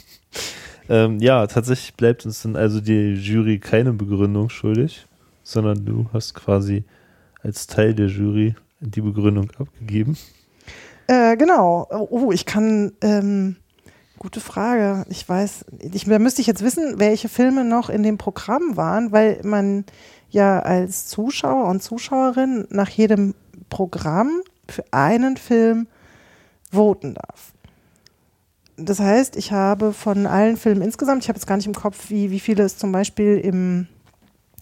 ähm, 0.88 1.18
ja, 1.20 1.46
tatsächlich 1.46 1.94
bleibt 1.94 2.24
uns 2.26 2.42
dann 2.42 2.56
also 2.56 2.80
die 2.80 3.14
Jury 3.14 3.58
keine 3.58 3.92
Begründung 3.92 4.50
schuldig, 4.50 5.06
sondern 5.42 5.84
du 5.84 6.06
hast 6.12 6.34
quasi 6.34 6.84
als 7.42 7.66
Teil 7.66 7.94
der 7.94 8.06
Jury 8.06 8.54
die 8.80 9.00
Begründung 9.00 9.50
abgegeben. 9.58 10.16
Äh, 11.06 11.36
genau. 11.36 11.86
Oh, 11.90 12.32
ich 12.32 12.46
kann. 12.46 12.92
Ähm, 13.02 13.56
gute 14.24 14.40
Frage. 14.40 15.04
Ich 15.10 15.28
weiß, 15.28 15.66
ich, 15.92 16.06
da 16.06 16.18
müsste 16.18 16.40
ich 16.40 16.46
jetzt 16.46 16.64
wissen, 16.64 16.98
welche 16.98 17.28
Filme 17.28 17.62
noch 17.62 17.90
in 17.90 18.02
dem 18.02 18.16
Programm 18.16 18.74
waren, 18.74 19.12
weil 19.12 19.38
man 19.44 19.84
ja 20.30 20.60
als 20.60 21.08
Zuschauer 21.08 21.68
und 21.68 21.82
Zuschauerin 21.82 22.66
nach 22.70 22.88
jedem 22.88 23.34
Programm 23.68 24.40
für 24.66 24.82
einen 24.92 25.36
Film 25.36 25.88
voten 26.72 27.12
darf. 27.12 27.52
Das 28.78 28.98
heißt, 28.98 29.36
ich 29.36 29.52
habe 29.52 29.92
von 29.92 30.26
allen 30.26 30.56
Filmen 30.56 30.80
insgesamt, 30.80 31.22
ich 31.22 31.28
habe 31.28 31.36
jetzt 31.36 31.46
gar 31.46 31.58
nicht 31.58 31.66
im 31.66 31.74
Kopf, 31.74 32.08
wie, 32.08 32.30
wie 32.30 32.40
viele 32.40 32.62
es 32.62 32.78
zum 32.78 32.92
Beispiel 32.92 33.36
im 33.36 33.88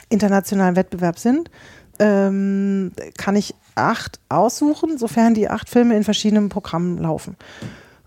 internationalen 0.08 0.74
Wettbewerb 0.74 1.20
sind, 1.20 1.52
ähm, 2.00 2.90
kann 3.16 3.36
ich 3.36 3.54
acht 3.76 4.18
aussuchen, 4.28 4.98
sofern 4.98 5.34
die 5.34 5.48
acht 5.48 5.70
Filme 5.70 5.96
in 5.96 6.02
verschiedenen 6.02 6.48
Programmen 6.48 6.98
laufen. 6.98 7.36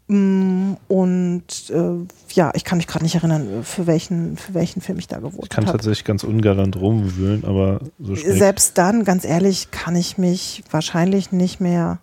Mm, 0.08 0.74
und 0.88 1.70
äh, 1.70 2.06
ja, 2.34 2.51
ich 2.53 2.64
kann 2.64 2.78
mich 2.78 2.86
gerade 2.86 3.03
nicht 3.03 3.16
erinnern, 3.16 3.64
für 3.64 3.88
welchen, 3.88 4.38
für 4.38 4.53
welchen 4.53 4.82
Film 4.82 4.99
ich 4.99 5.08
da 5.08 5.18
gewotet 5.18 5.36
habe. 5.36 5.45
Ich 5.45 5.49
kann 5.49 5.66
hab. 5.66 5.74
tatsächlich 5.74 6.06
ganz 6.06 6.24
ungalant 6.24 6.76
rumwühlen, 6.76 7.43
aber 7.43 7.80
so 7.99 8.14
Selbst 8.16 8.78
dann, 8.78 9.03
ganz 9.03 9.26
ehrlich, 9.26 9.72
kann 9.72 9.95
ich 9.95 10.18
mich 10.18 10.64
wahrscheinlich 10.70 11.32
nicht 11.32 11.60
mehr 11.60 11.99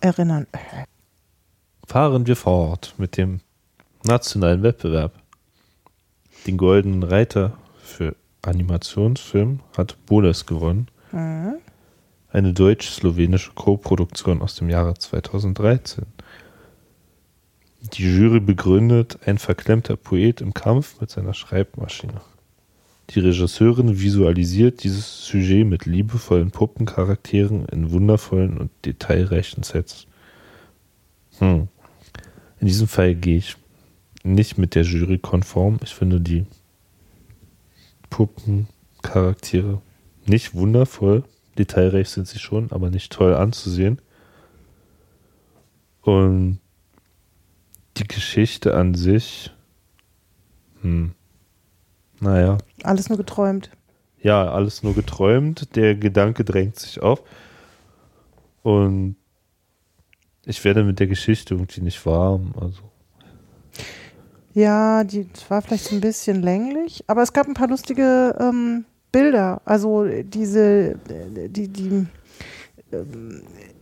erinnern. 0.00 0.46
Fahren 1.86 2.26
wir 2.26 2.36
fort 2.36 2.94
mit 2.96 3.16
dem 3.16 3.40
nationalen 4.04 4.62
Wettbewerb. 4.62 5.12
Den 6.46 6.56
Goldenen 6.56 7.02
Reiter 7.02 7.58
für 7.82 8.16
Animationsfilm 8.42 9.60
hat 9.76 9.96
Boles 10.06 10.46
gewonnen. 10.46 10.88
Mhm. 11.12 11.54
Eine 12.30 12.52
deutsch-slowenische 12.52 13.52
Co-Produktion 13.54 14.40
aus 14.42 14.54
dem 14.54 14.68
Jahre 14.68 14.94
2013. 14.94 16.04
Die 17.80 18.02
Jury 18.02 18.40
begründet 18.40 19.20
ein 19.26 19.38
verklemmter 19.38 19.96
Poet 19.96 20.40
im 20.40 20.52
Kampf 20.52 21.00
mit 21.00 21.10
seiner 21.10 21.34
Schreibmaschine. 21.34 22.20
Die 23.10 23.20
Regisseurin 23.20 24.00
visualisiert 24.00 24.82
dieses 24.82 25.24
Sujet 25.24 25.66
mit 25.66 25.86
liebevollen 25.86 26.50
Puppencharakteren 26.50 27.66
in 27.66 27.90
wundervollen 27.90 28.58
und 28.58 28.70
detailreichen 28.84 29.62
Sets. 29.62 30.06
Hm. 31.38 31.68
In 32.60 32.66
diesem 32.66 32.88
Fall 32.88 33.14
gehe 33.14 33.38
ich 33.38 33.56
nicht 34.24 34.58
mit 34.58 34.74
der 34.74 34.82
Jury 34.82 35.18
konform. 35.18 35.78
Ich 35.82 35.94
finde 35.94 36.20
die 36.20 36.46
Puppencharaktere 38.10 39.80
nicht 40.26 40.54
wundervoll. 40.54 41.22
Detailreich 41.56 42.10
sind 42.10 42.26
sie 42.26 42.40
schon, 42.40 42.72
aber 42.72 42.90
nicht 42.90 43.12
toll 43.12 43.34
anzusehen. 43.34 44.00
Und 46.02 46.58
die 47.98 48.08
Geschichte 48.08 48.74
an 48.74 48.94
sich, 48.94 49.52
hm, 50.82 51.12
naja, 52.20 52.58
Alles 52.82 53.08
nur 53.08 53.18
geträumt. 53.18 53.70
ja, 54.20 54.50
alles 54.50 54.82
nur 54.82 54.94
geträumt. 54.94 55.74
Der 55.76 55.94
Gedanke 55.94 56.44
drängt 56.44 56.78
sich 56.78 57.00
auf. 57.02 57.22
Und 58.62 59.16
ich 60.44 60.64
werde 60.64 60.82
mit 60.84 60.98
der 60.98 61.06
Geschichte 61.06 61.54
irgendwie 61.54 61.80
nicht 61.80 62.04
warm. 62.06 62.54
Also, 62.60 62.82
Ja, 64.54 65.04
die 65.04 65.28
war 65.48 65.62
vielleicht 65.62 65.84
so 65.84 65.94
ein 65.94 66.00
bisschen 66.00 66.42
länglich, 66.42 67.04
aber 67.06 67.22
es 67.22 67.32
gab 67.32 67.46
ein 67.46 67.54
paar 67.54 67.68
lustige 67.68 68.34
ähm, 68.40 68.84
Bilder. 69.12 69.60
Also 69.64 70.06
diese, 70.24 70.98
äh, 71.08 71.48
die, 71.48 71.68
die, 71.68 72.06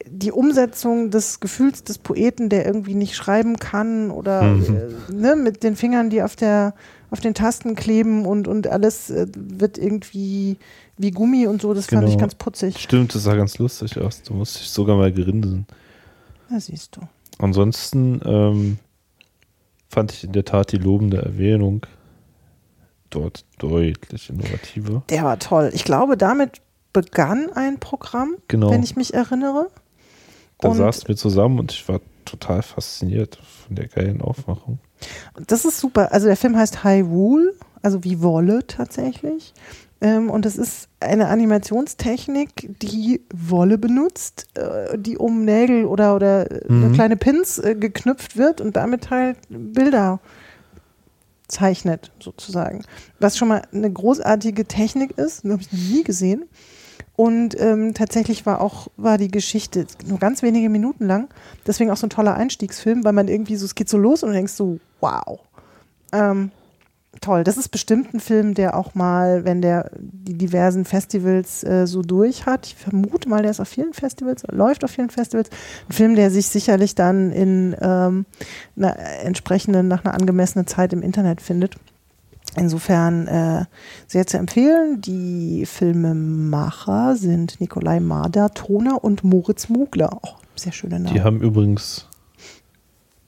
die 0.09 0.33
Umsetzung 0.33 1.11
des 1.11 1.41
Gefühls 1.41 1.85
des 1.85 1.99
Poeten, 1.99 2.49
der 2.49 2.67
irgendwie 2.67 2.95
nicht 2.95 3.15
schreiben 3.17 3.59
kann 3.59 4.11
oder 4.11 4.43
Mhm. 4.43 4.77
äh, 4.77 5.13
ne, 5.13 5.37
mit 5.37 5.63
den 5.63 5.77
Fingern, 5.77 6.11
die 6.11 6.23
auf 6.23 6.37
der 6.37 6.75
auf 7.11 7.21
den 7.21 7.35
Tasten 7.35 7.77
kleben 7.77 8.27
und, 8.27 8.49
und 8.49 8.67
alles 8.67 9.11
äh, 9.11 9.27
wird 9.35 9.79
irgendwie 9.79 10.57
wie 10.99 11.13
Gummi 11.13 11.47
und 11.47 11.63
so, 11.63 11.73
das 11.73 11.87
fand 11.87 12.03
ich 12.05 12.15
Genau. 12.15 12.21
ganz 12.23 12.35
putzig. 12.35 12.79
stimmt, 12.79 13.15
das 13.15 13.23
sah 13.23 13.37
ganz 13.37 13.59
lustig 13.59 13.97
aus. 13.99 14.23
Du 14.23 14.35
musst 14.35 14.59
dich 14.59 14.69
sogar 14.69 14.97
mal 14.97 15.13
grinsen. 15.13 15.67
Na, 16.49 16.59
siehst 16.59 16.97
du. 16.97 17.03
Ansonsten 17.39 18.21
ähm, 18.25 18.79
fand 19.89 20.13
ich 20.13 20.25
in 20.25 20.33
der 20.33 20.45
Tat 20.45 20.73
die 20.73 20.79
lobende 20.79 21.19
Erwähnung 21.23 21.87
dort 23.11 23.45
deutlich 23.59 24.29
innovativer. 24.31 25.05
Der 25.09 25.23
war 25.23 25.39
toll. 25.39 25.71
Ich 25.75 25.85
glaube, 25.85 26.17
damit 26.17 26.61
begann 27.01 27.51
ein 27.53 27.79
Programm, 27.79 28.37
Genau. 28.49 28.71
wenn 28.71 28.83
ich 28.83 28.97
mich 28.97 29.13
erinnere. 29.13 29.69
Da 30.61 30.69
Und- 30.71 30.77
saßen 30.79 31.07
wir 31.09 31.17
zusammen 31.17 31.59
und 31.59 31.71
ich 31.73 31.87
war 31.89 32.01
total 32.25 32.63
fasziniert 32.63 33.39
von 33.67 33.77
der 33.77 33.89
geilen 33.89 34.23
Aufmachung. 34.23 34.79
Das 35.47 35.67
ist 35.67 35.79
super. 35.79 36.13
Also 36.13 36.27
der 36.27 36.37
Film 36.39 36.57
heißt 36.57 36.83
High 36.85 37.05
Rule, 37.05 37.53
also 37.83 38.03
wie 38.03 38.23
Wolle 38.23 38.67
tatsächlich. 38.67 39.53
Ähm, 40.01 40.31
und 40.31 40.47
das 40.47 40.57
ist 40.57 40.89
eine 41.01 41.29
Animationstechnik, 41.29 42.79
die 42.81 43.21
Wolle 43.35 43.77
benutzt, 43.79 44.47
äh, 44.55 44.97
die 44.99 45.19
um 45.19 45.45
Nägel 45.45 45.85
oder, 45.85 46.15
oder 46.17 46.51
äh, 46.51 46.73
Mhm. 46.73 46.85
eine 46.85 46.95
kleine 46.95 47.17
Pins 47.17 47.59
äh, 47.59 47.75
geknüpft 47.75 48.37
wird 48.39 48.61
und 48.63 48.77
damit 48.77 49.11
halt 49.11 49.37
Bilder 49.51 50.21
zeichnet, 51.49 52.11
sozusagen. 52.19 52.83
Was 53.21 53.37
schon 53.39 53.49
mal 53.49 53.63
eine 53.73 53.91
großartige 53.93 54.65
Technik 54.65 55.13
ist, 55.19 55.45
habe 55.45 55.61
ich 55.61 55.71
noch 55.73 55.79
nie 55.79 56.03
gesehen. 56.03 56.45
Und 57.17 57.59
ähm, 57.59 57.95
tatsächlich 57.95 58.45
war 58.45 58.61
auch 58.61 58.89
war 58.99 59.17
die 59.17 59.31
Geschichte 59.31 59.87
nur 60.07 60.19
ganz 60.19 60.43
wenige 60.43 60.69
Minuten 60.69 61.07
lang. 61.07 61.29
Deswegen 61.67 61.91
auch 61.91 61.97
so 61.97 62.07
ein 62.07 62.11
toller 62.11 62.35
Einstiegsfilm, 62.35 63.05
weil 63.05 63.15
man 63.15 63.29
irgendwie 63.29 63.57
so, 63.57 63.65
es 63.65 63.75
geht 63.75 63.89
so 63.89 63.97
los 63.97 64.23
und 64.23 64.31
du 64.31 64.35
denkst 64.35 64.53
so, 64.53 64.79
wow. 65.01 65.41
Ähm, 66.13 66.51
toll. 67.21 67.45
Das 67.45 67.57
ist 67.57 67.69
bestimmt 67.69 68.13
ein 68.13 68.21
Film, 68.21 68.53
der 68.53 68.77
auch 68.77 68.95
mal, 68.95 69.45
wenn 69.45 69.63
der 69.63 69.91
die 69.99 70.37
diversen 70.37 70.85
Festivals 70.85 71.65
äh, 71.65 71.87
so 71.87 72.03
durch 72.03 72.45
hat, 72.45 72.67
ich 72.67 72.77
vermute 72.77 73.29
mal, 73.29 73.43
der 73.43 73.51
ist 73.51 73.61
auf 73.61 73.69
vielen 73.69 73.95
Festivals, 73.95 74.45
läuft 74.51 74.85
auf 74.85 74.91
vielen 74.91 75.11
Festivals, 75.11 75.49
ein 75.89 75.93
Film, 75.93 76.17
der 76.17 76.31
sich 76.31 76.49
sicherlich 76.49 76.95
dann 76.95 77.33
in 77.33 77.75
ähm, 77.81 78.27
einer 78.77 78.99
entsprechenden, 79.25 79.89
nach 79.89 80.05
einer 80.05 80.15
angemessenen 80.15 80.67
Zeit 80.67 80.93
im 80.93 81.03
Internet 81.03 81.41
findet. 81.41 81.77
Insofern 82.57 83.27
äh, 83.27 83.65
sehr 84.07 84.27
zu 84.27 84.39
empfehlen. 84.39 85.01
Die 85.01 85.67
Filmemacher 85.67 87.17
sind 87.17 87.61
Nikolai 87.61 88.01
Marder, 88.01 88.53
Toner 88.55 89.03
und 89.05 89.25
Moritz 89.25 89.69
Mugler. 89.69 90.13
Auch 90.13 90.39
sehr 90.55 90.73
schöne 90.73 90.99
Namen. 91.01 91.15
Die 91.15 91.23
haben 91.23 91.41
übrigens 91.41 92.09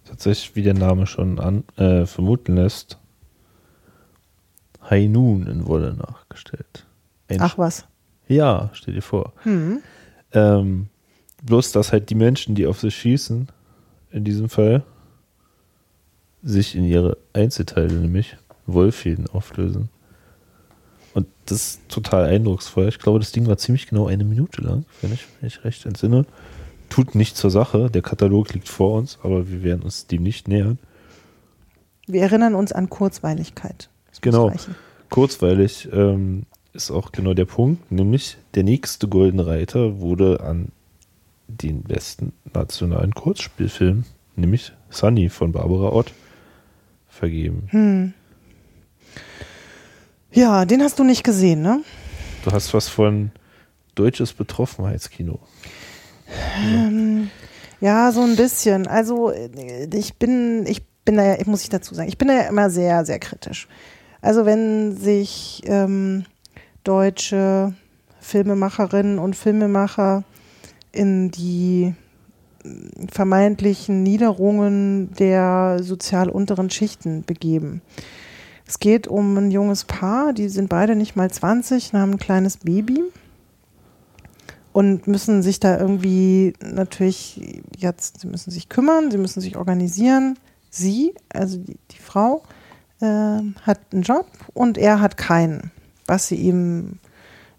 tatsächlich, 0.04 0.56
wie 0.56 0.62
der 0.62 0.74
Name 0.74 1.06
schon 1.06 1.38
an, 1.38 1.64
äh, 1.76 2.06
vermuten 2.06 2.56
lässt, 2.56 2.98
Noon 4.90 5.46
in 5.46 5.66
Wolle 5.66 5.94
nachgestellt. 5.94 6.86
Ein 7.28 7.42
Ach 7.42 7.58
was. 7.58 7.86
Ja, 8.26 8.70
stell 8.72 8.94
dir 8.94 9.02
vor. 9.02 9.34
Hm. 9.42 9.80
Ähm, 10.32 10.88
bloß, 11.44 11.72
dass 11.72 11.92
halt 11.92 12.08
die 12.08 12.14
Menschen, 12.14 12.54
die 12.54 12.66
auf 12.66 12.80
sie 12.80 12.90
schießen, 12.90 13.48
in 14.10 14.24
diesem 14.24 14.48
Fall, 14.48 14.82
sich 16.42 16.74
in 16.74 16.84
ihre 16.84 17.18
Einzelteile, 17.34 17.92
nämlich 17.92 18.36
Wollfäden, 18.68 19.26
auflösen. 19.28 19.88
Und 21.14 21.26
das 21.46 21.58
ist 21.58 21.88
total 21.88 22.26
eindrucksvoll. 22.26 22.88
Ich 22.88 22.98
glaube, 22.98 23.18
das 23.18 23.32
Ding 23.32 23.46
war 23.46 23.56
ziemlich 23.56 23.88
genau 23.88 24.06
eine 24.06 24.24
Minute 24.24 24.62
lang, 24.62 24.84
wenn 25.02 25.12
ich 25.12 25.26
mich 25.40 25.64
recht 25.64 25.86
entsinne. 25.86 26.26
Tut 26.90 27.14
nichts 27.14 27.40
zur 27.40 27.50
Sache. 27.50 27.90
Der 27.90 28.02
Katalog 28.02 28.54
liegt 28.54 28.68
vor 28.68 28.98
uns, 28.98 29.18
aber 29.22 29.50
wir 29.50 29.62
werden 29.62 29.82
uns 29.82 30.06
dem 30.06 30.22
nicht 30.22 30.48
nähern. 30.48 30.78
Wir 32.06 32.22
erinnern 32.22 32.54
uns 32.54 32.72
an 32.72 32.88
Kurzweiligkeit. 32.88 33.90
Das 34.10 34.20
Genau. 34.20 34.52
Kurzweilig 35.10 35.88
ähm, 35.92 36.44
ist 36.72 36.90
auch 36.90 37.12
genau 37.12 37.34
der 37.34 37.46
Punkt, 37.46 37.90
nämlich 37.90 38.36
der 38.54 38.62
nächste 38.62 39.08
Goldene 39.08 39.46
Reiter 39.46 40.00
wurde 40.00 40.40
an 40.40 40.68
den 41.48 41.82
besten 41.82 42.32
nationalen 42.52 43.14
Kurzspielfilm, 43.14 44.04
nämlich 44.36 44.72
Sunny 44.90 45.28
von 45.30 45.52
Barbara 45.52 45.92
Ott, 45.92 46.12
vergeben. 47.08 47.68
Hm. 47.70 48.14
Ja, 50.32 50.64
den 50.64 50.82
hast 50.82 50.98
du 50.98 51.04
nicht 51.04 51.24
gesehen, 51.24 51.62
ne? 51.62 51.82
Du 52.44 52.52
hast 52.52 52.74
was 52.74 52.88
von 52.88 53.30
deutsches 53.94 54.32
Betroffenheitskino. 54.32 55.38
Ähm, 56.62 57.30
ja, 57.80 58.12
so 58.12 58.22
ein 58.22 58.36
bisschen. 58.36 58.86
Also 58.86 59.30
äh, 59.30 59.88
ich 59.94 60.14
bin, 60.16 60.66
ich 60.66 60.86
bin 61.04 61.16
da 61.16 61.24
ja, 61.24 61.36
muss 61.46 61.62
ich 61.62 61.70
dazu 61.70 61.94
sagen, 61.94 62.08
ich 62.08 62.18
bin 62.18 62.28
da 62.28 62.34
ja 62.34 62.42
immer 62.42 62.70
sehr, 62.70 63.04
sehr 63.04 63.18
kritisch. 63.18 63.68
Also 64.20 64.44
wenn 64.44 64.96
sich 64.96 65.62
ähm, 65.66 66.24
deutsche 66.84 67.72
Filmemacherinnen 68.20 69.18
und 69.18 69.36
Filmemacher 69.36 70.24
in 70.92 71.30
die 71.30 71.94
äh, 72.64 72.68
vermeintlichen 73.10 74.02
Niederungen 74.02 75.12
der 75.14 75.78
sozial 75.80 76.28
unteren 76.28 76.70
Schichten 76.70 77.24
begeben. 77.24 77.80
Es 78.68 78.78
geht 78.78 79.08
um 79.08 79.34
ein 79.38 79.50
junges 79.50 79.84
Paar, 79.84 80.34
die 80.34 80.50
sind 80.50 80.68
beide 80.68 80.94
nicht 80.94 81.16
mal 81.16 81.30
20 81.30 81.94
und 81.94 82.00
haben 82.00 82.12
ein 82.12 82.18
kleines 82.18 82.58
Baby 82.58 83.02
und 84.74 85.06
müssen 85.06 85.42
sich 85.42 85.58
da 85.58 85.78
irgendwie 85.78 86.52
natürlich 86.60 87.62
jetzt, 87.78 88.20
sie 88.20 88.26
müssen 88.26 88.50
sich 88.50 88.68
kümmern, 88.68 89.10
sie 89.10 89.16
müssen 89.16 89.40
sich 89.40 89.56
organisieren. 89.56 90.38
Sie, 90.68 91.14
also 91.32 91.56
die, 91.56 91.78
die 91.90 91.98
Frau, 91.98 92.42
ähm, 93.00 93.54
hat 93.62 93.80
einen 93.90 94.02
Job 94.02 94.26
und 94.52 94.76
er 94.76 95.00
hat 95.00 95.16
keinen, 95.16 95.70
was 96.06 96.28
sie 96.28 96.36
ihm 96.36 96.98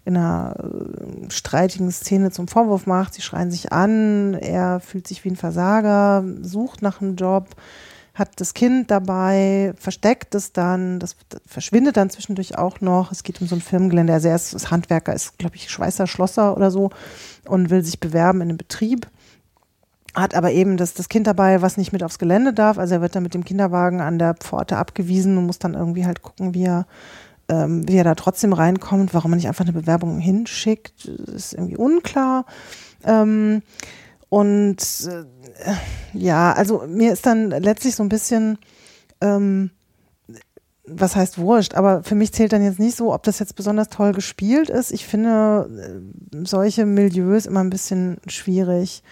in 0.06 0.16
einer 0.16 0.56
äh, 0.60 1.32
streitigen 1.32 1.92
Szene 1.92 2.30
zum 2.30 2.48
Vorwurf 2.48 2.86
macht. 2.86 3.16
Sie 3.16 3.24
schreien 3.24 3.50
sich 3.50 3.74
an, 3.74 4.36
er 4.36 4.80
fühlt 4.80 5.08
sich 5.08 5.26
wie 5.26 5.32
ein 5.32 5.36
Versager, 5.36 6.24
sucht 6.44 6.84
nach 6.84 7.02
einem 7.02 7.16
Job, 7.16 7.48
hat 8.20 8.40
das 8.40 8.54
Kind 8.54 8.92
dabei, 8.92 9.74
versteckt 9.78 10.36
es 10.36 10.54
dann, 10.54 11.00
das 11.00 11.16
verschwindet 11.46 11.98
dann 11.98 12.10
zwischendurch 12.10 12.58
auch 12.58 12.82
noch. 12.82 13.12
Es 13.12 13.24
geht 13.24 13.42
um 13.42 13.48
so 13.48 13.56
ein 13.56 13.62
Firmengelände. 13.62 14.14
Also 14.14 14.28
er 14.28 14.36
ist, 14.36 14.54
ist 14.54 14.70
Handwerker, 14.70 15.14
ist, 15.14 15.38
glaube 15.38 15.56
ich, 15.56 15.70
Schweißer, 15.70 16.06
Schlosser 16.06 16.56
oder 16.56 16.70
so 16.70 16.92
und 17.46 17.70
will 17.70 17.84
sich 17.84 18.00
bewerben 18.00 18.42
in 18.42 18.50
einem 18.50 18.58
Betrieb. 18.58 19.08
Hat 20.14 20.36
aber 20.36 20.52
eben 20.52 20.78
das, 20.78 20.94
das 20.94 21.10
Kind 21.10 21.28
dabei, 21.28 21.62
was 21.62 21.78
nicht 21.78 21.94
mit 21.94 22.04
aufs 22.04 22.20
Gelände 22.20 22.54
darf. 22.54 22.78
Also 22.78 22.96
er 22.96 23.02
wird 23.02 23.16
dann 23.16 23.24
mit 23.24 23.34
dem 23.34 23.46
Kinderwagen 23.46 24.02
an 24.02 24.20
der 24.20 24.34
Pforte 24.34 24.78
abgewiesen 24.78 25.38
und 25.38 25.46
muss 25.46 25.60
dann 25.60 25.74
irgendwie 25.74 26.06
halt 26.06 26.22
gucken, 26.22 26.54
wie 26.54 26.66
er, 26.66 26.88
ähm, 27.48 27.88
wie 27.88 27.96
er 27.96 28.04
da 28.04 28.16
trotzdem 28.16 28.54
reinkommt, 28.54 29.14
warum 29.14 29.34
er 29.34 29.38
nicht 29.38 29.48
einfach 29.48 29.66
eine 29.66 29.74
Bewerbung 29.74 30.20
hinschickt, 30.20 31.06
ist 31.06 31.54
irgendwie 31.54 31.78
unklar. 31.78 32.46
Ähm, 33.04 33.62
und 34.30 34.78
äh, 35.08 35.74
ja, 36.14 36.54
also 36.54 36.84
mir 36.88 37.12
ist 37.14 37.26
dann 37.26 37.50
letztlich 37.50 37.96
so 37.96 38.04
ein 38.04 38.10
bisschen, 38.10 38.60
ähm, 39.22 39.72
was 40.86 41.16
heißt 41.16 41.40
wurscht, 41.40 41.76
aber 41.76 42.04
für 42.04 42.16
mich 42.16 42.32
zählt 42.32 42.54
dann 42.54 42.64
jetzt 42.64 42.80
nicht 42.80 42.96
so, 42.96 43.14
ob 43.14 43.24
das 43.24 43.40
jetzt 43.40 43.56
besonders 43.56 43.90
toll 43.90 44.12
gespielt 44.12 44.70
ist. 44.70 44.92
Ich 44.92 45.06
finde 45.06 45.70
äh, 46.32 46.46
solche 46.46 46.86
Milieus 46.86 47.48
immer 47.48 47.62
ein 47.62 47.72
bisschen 47.72 48.18
schwierig, 48.28 49.04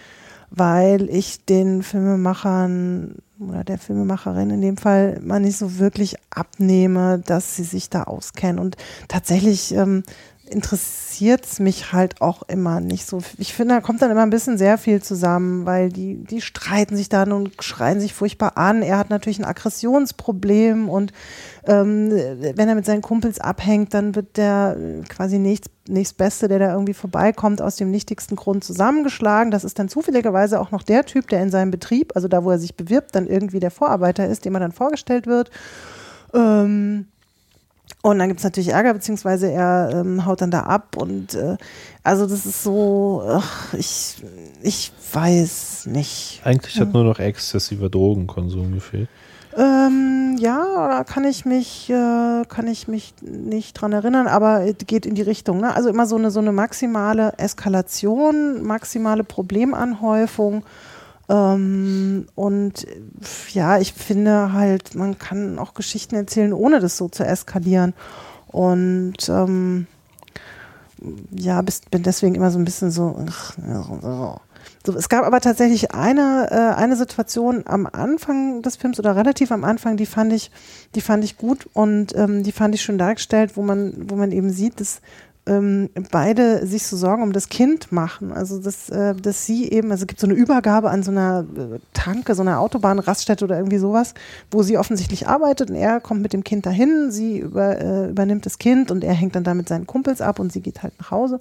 weil 0.50 1.10
ich 1.10 1.44
den 1.44 1.82
Filmemachern 1.82 3.16
oder 3.40 3.64
der 3.64 3.78
Filmemacherin 3.78 4.50
in 4.50 4.60
dem 4.60 4.76
Fall 4.76 5.20
mal 5.20 5.40
nicht 5.40 5.56
so 5.56 5.78
wirklich 5.78 6.16
abnehme, 6.30 7.22
dass 7.24 7.56
sie 7.56 7.64
sich 7.64 7.90
da 7.90 8.04
auskennen. 8.04 8.58
Und 8.58 8.76
tatsächlich 9.08 9.74
ähm, 9.74 10.02
interessiert 10.48 11.44
es 11.44 11.60
mich 11.60 11.92
halt 11.92 12.20
auch 12.20 12.42
immer 12.48 12.80
nicht 12.80 13.06
so. 13.06 13.20
Ich 13.38 13.52
finde, 13.52 13.74
da 13.74 13.80
kommt 13.80 14.02
dann 14.02 14.10
immer 14.10 14.22
ein 14.22 14.30
bisschen 14.30 14.58
sehr 14.58 14.78
viel 14.78 15.02
zusammen, 15.02 15.66
weil 15.66 15.90
die, 15.90 16.16
die 16.24 16.40
streiten 16.40 16.96
sich 16.96 17.08
dann 17.08 17.32
und 17.32 17.62
schreien 17.62 18.00
sich 18.00 18.14
furchtbar 18.14 18.56
an. 18.56 18.82
Er 18.82 18.98
hat 18.98 19.10
natürlich 19.10 19.38
ein 19.38 19.44
Aggressionsproblem 19.44 20.88
und 20.88 21.12
ähm, 21.64 22.10
wenn 22.10 22.68
er 22.68 22.74
mit 22.74 22.86
seinen 22.86 23.02
Kumpels 23.02 23.40
abhängt, 23.40 23.94
dann 23.94 24.14
wird 24.14 24.36
der 24.36 24.76
quasi 25.08 25.38
nächst, 25.38 25.70
nächstbeste, 25.88 26.48
der 26.48 26.58
da 26.58 26.72
irgendwie 26.72 26.94
vorbeikommt, 26.94 27.60
aus 27.60 27.76
dem 27.76 27.90
nichtigsten 27.90 28.36
Grund 28.36 28.64
zusammengeschlagen. 28.64 29.50
Das 29.50 29.64
ist 29.64 29.78
dann 29.78 29.88
zufälligerweise 29.88 30.60
auch 30.60 30.70
noch 30.70 30.82
der 30.82 31.04
Typ, 31.04 31.28
der 31.28 31.42
in 31.42 31.50
seinem 31.50 31.70
Betrieb, 31.70 32.12
also 32.14 32.28
da, 32.28 32.44
wo 32.44 32.50
er 32.50 32.58
sich 32.58 32.76
bewirbt, 32.76 33.14
dann 33.14 33.26
irgendwie 33.26 33.60
der 33.60 33.70
Vorarbeiter 33.70 34.26
ist, 34.26 34.44
dem 34.44 34.54
er 34.54 34.60
dann 34.60 34.72
vorgestellt 34.72 35.26
wird. 35.26 35.50
Ähm, 36.34 37.06
und 38.02 38.18
dann 38.18 38.28
gibt 38.28 38.40
es 38.40 38.44
natürlich 38.44 38.70
Ärger, 38.70 38.94
beziehungsweise 38.94 39.50
er 39.50 39.90
ähm, 39.92 40.24
haut 40.24 40.40
dann 40.40 40.50
da 40.50 40.60
ab. 40.60 40.96
Und 40.96 41.34
äh, 41.34 41.56
also 42.04 42.26
das 42.26 42.46
ist 42.46 42.62
so, 42.62 43.22
ach, 43.26 43.74
ich, 43.74 44.16
ich 44.62 44.92
weiß 45.12 45.86
nicht. 45.86 46.40
Eigentlich 46.44 46.78
hat 46.80 46.92
nur 46.92 47.04
noch 47.04 47.18
exzessiver 47.18 47.88
Drogenkonsum 47.88 48.72
gefehlt. 48.72 49.08
Ähm, 49.56 50.36
ja, 50.38 50.88
da 50.88 51.04
kann 51.04 51.24
ich 51.24 51.44
mich, 51.44 51.90
äh, 51.90 52.44
kann 52.48 52.68
ich 52.68 52.86
mich 52.86 53.14
nicht 53.20 53.74
dran 53.74 53.92
erinnern, 53.92 54.28
aber 54.28 54.64
es 54.64 54.76
geht 54.86 55.04
in 55.04 55.16
die 55.16 55.22
Richtung. 55.22 55.60
Ne? 55.60 55.74
Also 55.74 55.88
immer 55.88 56.06
so 56.06 56.16
eine, 56.16 56.30
so 56.30 56.38
eine 56.38 56.52
maximale 56.52 57.32
Eskalation, 57.38 58.62
maximale 58.62 59.24
Problemanhäufung. 59.24 60.62
Ähm, 61.28 62.26
und 62.34 62.86
ja, 63.52 63.78
ich 63.78 63.92
finde 63.92 64.52
halt, 64.52 64.94
man 64.94 65.18
kann 65.18 65.58
auch 65.58 65.74
Geschichten 65.74 66.14
erzählen, 66.14 66.52
ohne 66.52 66.80
das 66.80 66.96
so 66.96 67.08
zu 67.08 67.24
eskalieren. 67.24 67.94
Und 68.46 69.28
ähm, 69.28 69.86
ja, 71.30 71.62
bist, 71.62 71.90
bin 71.90 72.02
deswegen 72.02 72.34
immer 72.34 72.50
so 72.50 72.58
ein 72.58 72.64
bisschen 72.64 72.90
so. 72.90 73.24
So, 74.84 74.94
es 74.94 75.08
gab 75.08 75.24
aber 75.24 75.40
tatsächlich 75.40 75.92
eine, 75.92 76.48
äh, 76.50 76.80
eine 76.80 76.96
Situation 76.96 77.64
am 77.66 77.86
Anfang 77.86 78.62
des 78.62 78.76
Films 78.76 78.98
oder 78.98 79.16
relativ 79.16 79.52
am 79.52 79.64
Anfang, 79.64 79.96
die 79.96 80.06
fand 80.06 80.32
ich, 80.32 80.50
die 80.94 81.00
fand 81.00 81.24
ich 81.24 81.36
gut 81.36 81.68
und 81.74 82.16
ähm, 82.16 82.42
die 82.42 82.52
fand 82.52 82.74
ich 82.74 82.82
schön 82.82 82.96
dargestellt, 82.96 83.56
wo 83.56 83.62
man, 83.62 84.08
wo 84.08 84.16
man 84.16 84.32
eben 84.32 84.50
sieht, 84.50 84.80
dass 84.80 85.00
ähm, 85.48 85.88
beide 86.10 86.66
sich 86.66 86.86
so 86.86 86.96
Sorgen 86.96 87.22
um 87.22 87.32
das 87.32 87.48
Kind 87.48 87.90
machen. 87.90 88.32
Also 88.32 88.58
dass, 88.60 88.90
äh, 88.90 89.14
dass 89.14 89.46
sie 89.46 89.70
eben, 89.70 89.90
also 89.90 90.02
es 90.02 90.06
gibt 90.06 90.20
so 90.20 90.26
eine 90.26 90.34
Übergabe 90.34 90.90
an 90.90 91.02
so 91.02 91.10
einer 91.10 91.44
äh, 91.56 91.78
Tanke, 91.94 92.34
so 92.34 92.42
einer 92.42 92.60
Autobahnraststätte 92.60 93.44
oder 93.44 93.56
irgendwie 93.56 93.78
sowas, 93.78 94.14
wo 94.50 94.62
sie 94.62 94.78
offensichtlich 94.78 95.26
arbeitet 95.26 95.70
und 95.70 95.76
er 95.76 96.00
kommt 96.00 96.22
mit 96.22 96.32
dem 96.32 96.44
Kind 96.44 96.66
dahin, 96.66 97.10
sie 97.10 97.38
über, 97.38 97.80
äh, 97.80 98.10
übernimmt 98.10 98.46
das 98.46 98.58
Kind 98.58 98.90
und 98.90 99.02
er 99.02 99.14
hängt 99.14 99.34
dann 99.34 99.44
da 99.44 99.54
mit 99.54 99.68
seinen 99.68 99.86
Kumpels 99.86 100.20
ab 100.20 100.38
und 100.38 100.52
sie 100.52 100.60
geht 100.60 100.82
halt 100.82 100.92
nach 100.98 101.10
Hause. 101.10 101.40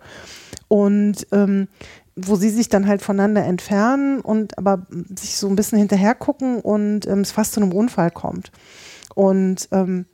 Und 0.68 1.28
ähm, 1.32 1.68
wo 2.16 2.36
sie 2.36 2.50
sich 2.50 2.68
dann 2.68 2.88
halt 2.88 3.04
voneinander 3.04 3.44
entfernen 3.46 4.22
und 4.22 4.58
aber 4.58 4.88
sich 5.16 5.38
so 5.38 5.48
ein 5.48 5.56
bisschen 5.56 5.78
hinterher 5.78 6.16
gucken 6.16 6.60
und 6.60 7.06
ähm, 7.06 7.20
es 7.20 7.32
fast 7.32 7.54
zu 7.54 7.62
einem 7.62 7.72
Unfall 7.72 8.10
kommt. 8.10 8.52
Und 9.14 9.70
ähm, 9.72 10.06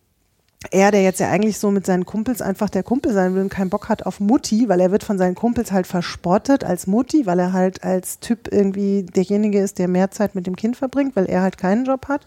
er, 0.72 0.92
der 0.92 1.04
jetzt 1.04 1.20
ja 1.20 1.30
eigentlich 1.30 1.60
so 1.60 1.72
mit 1.72 1.86
seinen 1.86 2.06
Kumpels 2.06 2.42
einfach 2.42 2.70
der 2.70 2.84
Kumpel 2.84 3.14
sein 3.14 3.36
will 3.36 3.42
und 3.42 3.50
keinen 3.50 3.70
Bock 3.70 3.90
hat 3.90 4.06
auf 4.06 4.20
Mutti, 4.20 4.70
weil 4.70 4.80
er 4.80 4.92
wird 4.92 5.04
von 5.04 5.18
seinen 5.18 5.36
Kumpels 5.36 5.72
halt 5.72 5.88
verspottet 5.88 6.64
als 6.64 6.88
Mutti, 6.88 7.26
weil 7.26 7.40
er 7.40 7.54
halt 7.54 7.84
als 7.84 8.20
Typ 8.20 8.52
irgendwie 8.52 9.04
derjenige 9.04 9.60
ist, 9.60 9.80
der 9.80 9.88
mehr 9.88 10.12
Zeit 10.12 10.36
mit 10.36 10.48
dem 10.48 10.56
Kind 10.56 10.78
verbringt, 10.78 11.16
weil 11.16 11.26
er 11.26 11.42
halt 11.42 11.58
keinen 11.58 11.86
Job 11.86 12.08
hat. 12.08 12.22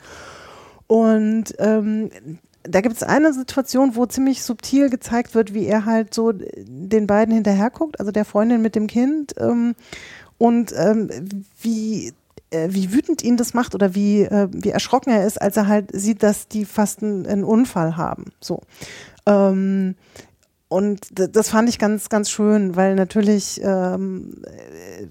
Und 0.87 1.55
ähm, 1.59 2.11
da 2.63 2.81
gibt 2.81 2.97
es 2.97 3.03
eine 3.03 3.33
Situation, 3.33 3.97
wo 3.97 4.07
ziemlich 4.07 4.43
subtil 4.43 4.91
gezeigt 4.91 5.35
wird, 5.35 5.55
wie 5.55 5.67
er 5.67 5.85
halt 5.85 6.13
so 6.13 6.33
den 6.33 7.07
beiden 7.07 7.35
hinterherguckt, 7.35 8.01
also 8.01 8.13
der 8.13 8.25
Freundin 8.25 8.63
mit 8.63 8.75
dem 8.75 8.87
Kind, 8.87 9.35
ähm, 9.39 9.75
und 10.39 10.75
ähm, 10.77 11.09
wie 11.61 12.13
äh, 12.51 12.69
wie 12.71 12.93
wütend 12.93 13.23
ihn 13.23 13.37
das 13.37 13.55
macht 13.55 13.75
oder 13.75 13.95
wie, 13.95 14.23
äh, 14.23 14.49
wie 14.51 14.71
erschrocken 14.71 15.11
er 15.11 15.27
ist, 15.27 15.41
als 15.41 15.57
er 15.57 15.67
halt 15.67 15.91
sieht, 15.93 16.23
dass 16.23 16.49
die 16.49 16.65
fast 16.65 17.03
einen, 17.03 17.27
einen 17.27 17.45
Unfall 17.45 17.97
haben. 17.97 18.27
So. 18.41 18.61
Ähm, 19.27 19.97
und 20.69 21.07
das 21.13 21.51
fand 21.51 21.69
ich 21.69 21.79
ganz, 21.79 22.09
ganz 22.09 22.29
schön, 22.29 22.75
weil 22.75 22.97
natürlich 22.97 23.61
ähm, 23.63 24.43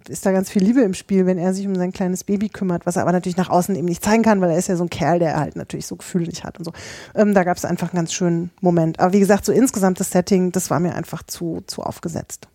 ist 0.09 0.25
da 0.25 0.33
ganz 0.33 0.49
viel 0.49 0.61
Liebe 0.61 0.81
im 0.81 0.93
Spiel, 0.93 1.25
wenn 1.25 1.37
er 1.37 1.53
sich 1.53 1.65
um 1.65 1.75
sein 1.75 1.93
kleines 1.93 2.25
Baby 2.25 2.49
kümmert, 2.49 2.85
was 2.85 2.97
er 2.97 3.03
aber 3.03 3.13
natürlich 3.13 3.37
nach 3.37 3.49
außen 3.49 3.73
eben 3.73 3.85
nicht 3.85 4.03
zeigen 4.03 4.21
kann, 4.21 4.41
weil 4.41 4.49
er 4.49 4.57
ist 4.57 4.67
ja 4.67 4.75
so 4.75 4.83
ein 4.83 4.89
Kerl, 4.89 5.19
der 5.19 5.39
halt 5.39 5.55
natürlich 5.55 5.87
so 5.87 5.95
Gefühle 5.95 6.27
nicht 6.27 6.43
hat 6.43 6.57
und 6.57 6.65
so. 6.65 6.73
Ähm, 7.13 7.33
da 7.33 7.45
gab 7.45 7.55
es 7.55 7.63
einfach 7.63 7.93
einen 7.93 7.99
ganz 7.99 8.11
schönen 8.11 8.51
Moment. 8.59 8.99
Aber 8.99 9.13
wie 9.13 9.21
gesagt, 9.21 9.45
so 9.45 9.53
insgesamt 9.53 10.01
das 10.01 10.11
Setting, 10.11 10.51
das 10.51 10.69
war 10.69 10.81
mir 10.81 10.93
einfach 10.93 11.23
zu, 11.23 11.63
zu 11.67 11.83
aufgesetzt. 11.83 12.49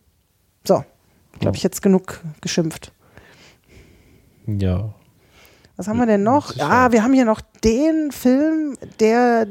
So, 0.64 0.84
glaube 1.38 1.56
ich 1.56 1.62
jetzt 1.62 1.80
genug 1.80 2.20
geschimpft. 2.42 2.92
Ja. 4.58 4.94
Was 5.76 5.88
haben 5.88 5.98
wir 5.98 6.06
denn 6.06 6.22
noch? 6.22 6.58
Ah, 6.58 6.92
wir 6.92 7.02
haben 7.02 7.14
hier 7.14 7.24
noch 7.24 7.40
den 7.64 8.12
Film, 8.12 8.76
der 8.98 9.46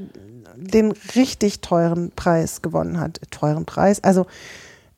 den 0.55 0.93
richtig 1.15 1.61
teuren 1.61 2.11
Preis 2.15 2.61
gewonnen 2.61 2.99
hat. 2.99 3.19
Teuren 3.31 3.65
Preis. 3.65 4.03
Also 4.03 4.25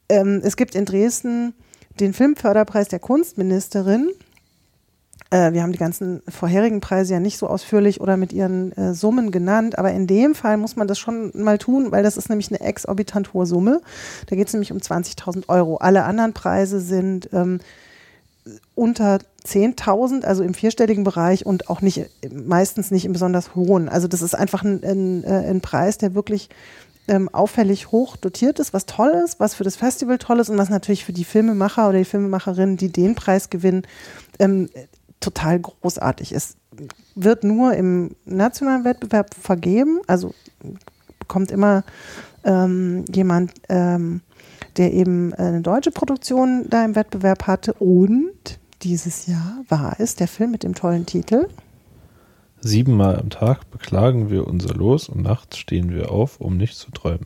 ähm, 0.10 0.42
es 0.44 0.58
gibt 0.58 0.76
in 0.76 0.86
Dresden 0.86 1.54
den 2.00 2.14
Filmförderpreis 2.14 2.88
der 2.88 3.00
Kunstministerin. 3.00 4.10
Äh, 5.30 5.54
wir 5.54 5.64
haben 5.64 5.72
die 5.72 5.78
ganzen 5.78 6.22
vorherigen 6.28 6.82
Preise 6.82 7.14
ja 7.14 7.20
nicht 7.20 7.38
so 7.38 7.48
ausführlich 7.48 8.02
oder 8.02 8.18
mit 8.18 8.34
ihren 8.34 8.72
äh, 8.74 8.94
Summen 8.94 9.32
genannt, 9.32 9.78
aber 9.78 9.92
in 9.92 10.08
dem 10.08 10.36
Fall 10.36 10.58
muss 10.58 10.76
man 10.76 10.88
das 10.88 11.00
schon 11.00 11.32
mal 11.34 11.58
tun, 11.58 11.92
weil 11.92 12.04
das 12.04 12.18
ist 12.18 12.30
nämlich 12.30 12.50
eine 12.50 12.60
exorbitant 12.60 13.34
hohe 13.34 13.46
Summe. 13.46 13.82
Da 14.28 14.36
geht 14.36 14.48
es 14.48 14.54
nämlich 14.54 14.72
um 14.72 14.80
20.000 14.80 15.48
Euro. 15.48 15.78
Alle 15.78 16.04
anderen 16.04 16.34
Preise 16.34 16.82
sind 16.82 17.30
ähm, 17.32 17.60
unter 18.76 19.20
10.000, 19.46 20.24
also 20.24 20.44
im 20.44 20.54
vierstelligen 20.54 21.04
Bereich 21.04 21.46
und 21.46 21.70
auch 21.70 21.82
nicht, 21.82 22.06
meistens 22.32 22.92
nicht 22.92 23.06
im 23.06 23.14
besonders 23.14 23.56
hohen. 23.56 23.90
Also 23.90 24.08
das 24.08 24.22
ist 24.22 24.36
einfach 24.36 24.64
ein, 24.64 24.84
ein, 24.84 25.24
äh, 25.24 25.50
ein 25.50 25.62
Preis, 25.62 25.98
der 25.98 26.14
wirklich 26.14 26.50
ähm, 27.08 27.30
auffällig 27.30 27.92
hoch 27.92 28.18
dotiert 28.18 28.60
ist, 28.60 28.74
was 28.74 28.86
toll 28.86 29.10
ist, 29.26 29.40
was 29.40 29.56
für 29.56 29.64
das 29.64 29.76
Festival 29.76 30.20
toll 30.20 30.40
ist 30.40 30.50
und 30.50 30.58
was 30.58 30.70
natürlich 30.70 31.04
für 31.04 31.14
die 31.14 31.24
Filmemacher 31.24 31.90
oder 31.90 31.98
die 31.98 32.06
Filmemacherinnen, 32.06 32.78
die 32.78 32.92
den 32.92 33.16
Preis 33.16 33.50
gewinnen, 33.50 33.84
ähm, 34.40 34.70
total 35.20 35.60
großartig 35.60 36.32
ist. 36.32 36.58
Wird 37.16 37.44
nur 37.44 37.74
im 37.74 38.16
nationalen 38.26 38.86
Wettbewerb 38.86 39.34
vergeben, 39.34 40.00
also 40.08 40.34
bekommt 41.20 41.52
immer 41.52 41.84
ähm, 42.44 43.06
jemand 43.12 43.54
ähm, 43.70 44.22
der 44.78 44.94
eben 44.94 45.34
eine 45.34 45.62
deutsche 45.62 45.92
Produktion 45.92 46.66
da 46.70 46.86
im 46.86 46.96
Wettbewerb 46.96 47.48
hatte. 47.48 47.74
Und 47.74 48.60
dieses 48.84 49.28
Jahr 49.28 49.64
war 49.70 49.96
es 50.00 50.16
der 50.16 50.28
Film 50.28 50.52
mit 50.52 50.64
dem 50.64 50.76
tollen 50.76 51.06
Titel. 51.06 51.48
Siebenmal 52.60 53.20
am 53.20 53.30
Tag 53.30 53.70
beklagen 53.72 54.30
wir 54.30 54.48
unser 54.48 54.74
Los 54.76 55.10
und 55.10 55.24
nachts 55.24 55.58
stehen 55.58 55.92
wir 55.92 56.12
auf, 56.12 56.40
um 56.40 56.58
nicht 56.58 56.76
zu 56.76 56.92
träumen. 56.92 57.26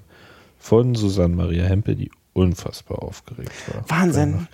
Von 0.58 0.96
Susanne 0.96 1.36
Maria 1.36 1.66
Hempe, 1.66 1.96
die 1.96 2.10
unfassbar 2.36 3.02
aufgeregt 3.02 3.52
war. 3.74 3.84
Wahnsinn. 3.88 4.48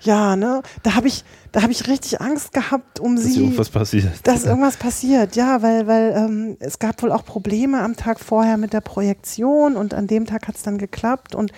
Ja, 0.00 0.36
ne? 0.36 0.62
Da 0.82 0.94
habe 0.94 1.08
ich, 1.08 1.24
da 1.50 1.62
habe 1.62 1.72
ich 1.72 1.88
richtig 1.88 2.20
Angst 2.20 2.52
gehabt, 2.52 3.00
um 3.00 3.16
dass 3.16 3.24
sie. 3.24 3.40
irgendwas 3.40 3.70
passiert. 3.70 4.12
Dass 4.24 4.44
irgendwas 4.44 4.76
passiert, 4.76 5.34
ja, 5.34 5.62
weil, 5.62 5.86
weil 5.86 6.12
ähm, 6.14 6.56
es 6.60 6.78
gab 6.78 7.02
wohl 7.02 7.10
auch 7.10 7.24
Probleme 7.24 7.80
am 7.80 7.96
Tag 7.96 8.20
vorher 8.20 8.58
mit 8.58 8.74
der 8.74 8.82
Projektion 8.82 9.76
und 9.76 9.94
an 9.94 10.06
dem 10.06 10.26
Tag 10.26 10.46
hat 10.46 10.56
es 10.56 10.62
dann 10.62 10.76
geklappt 10.76 11.34
und 11.34 11.52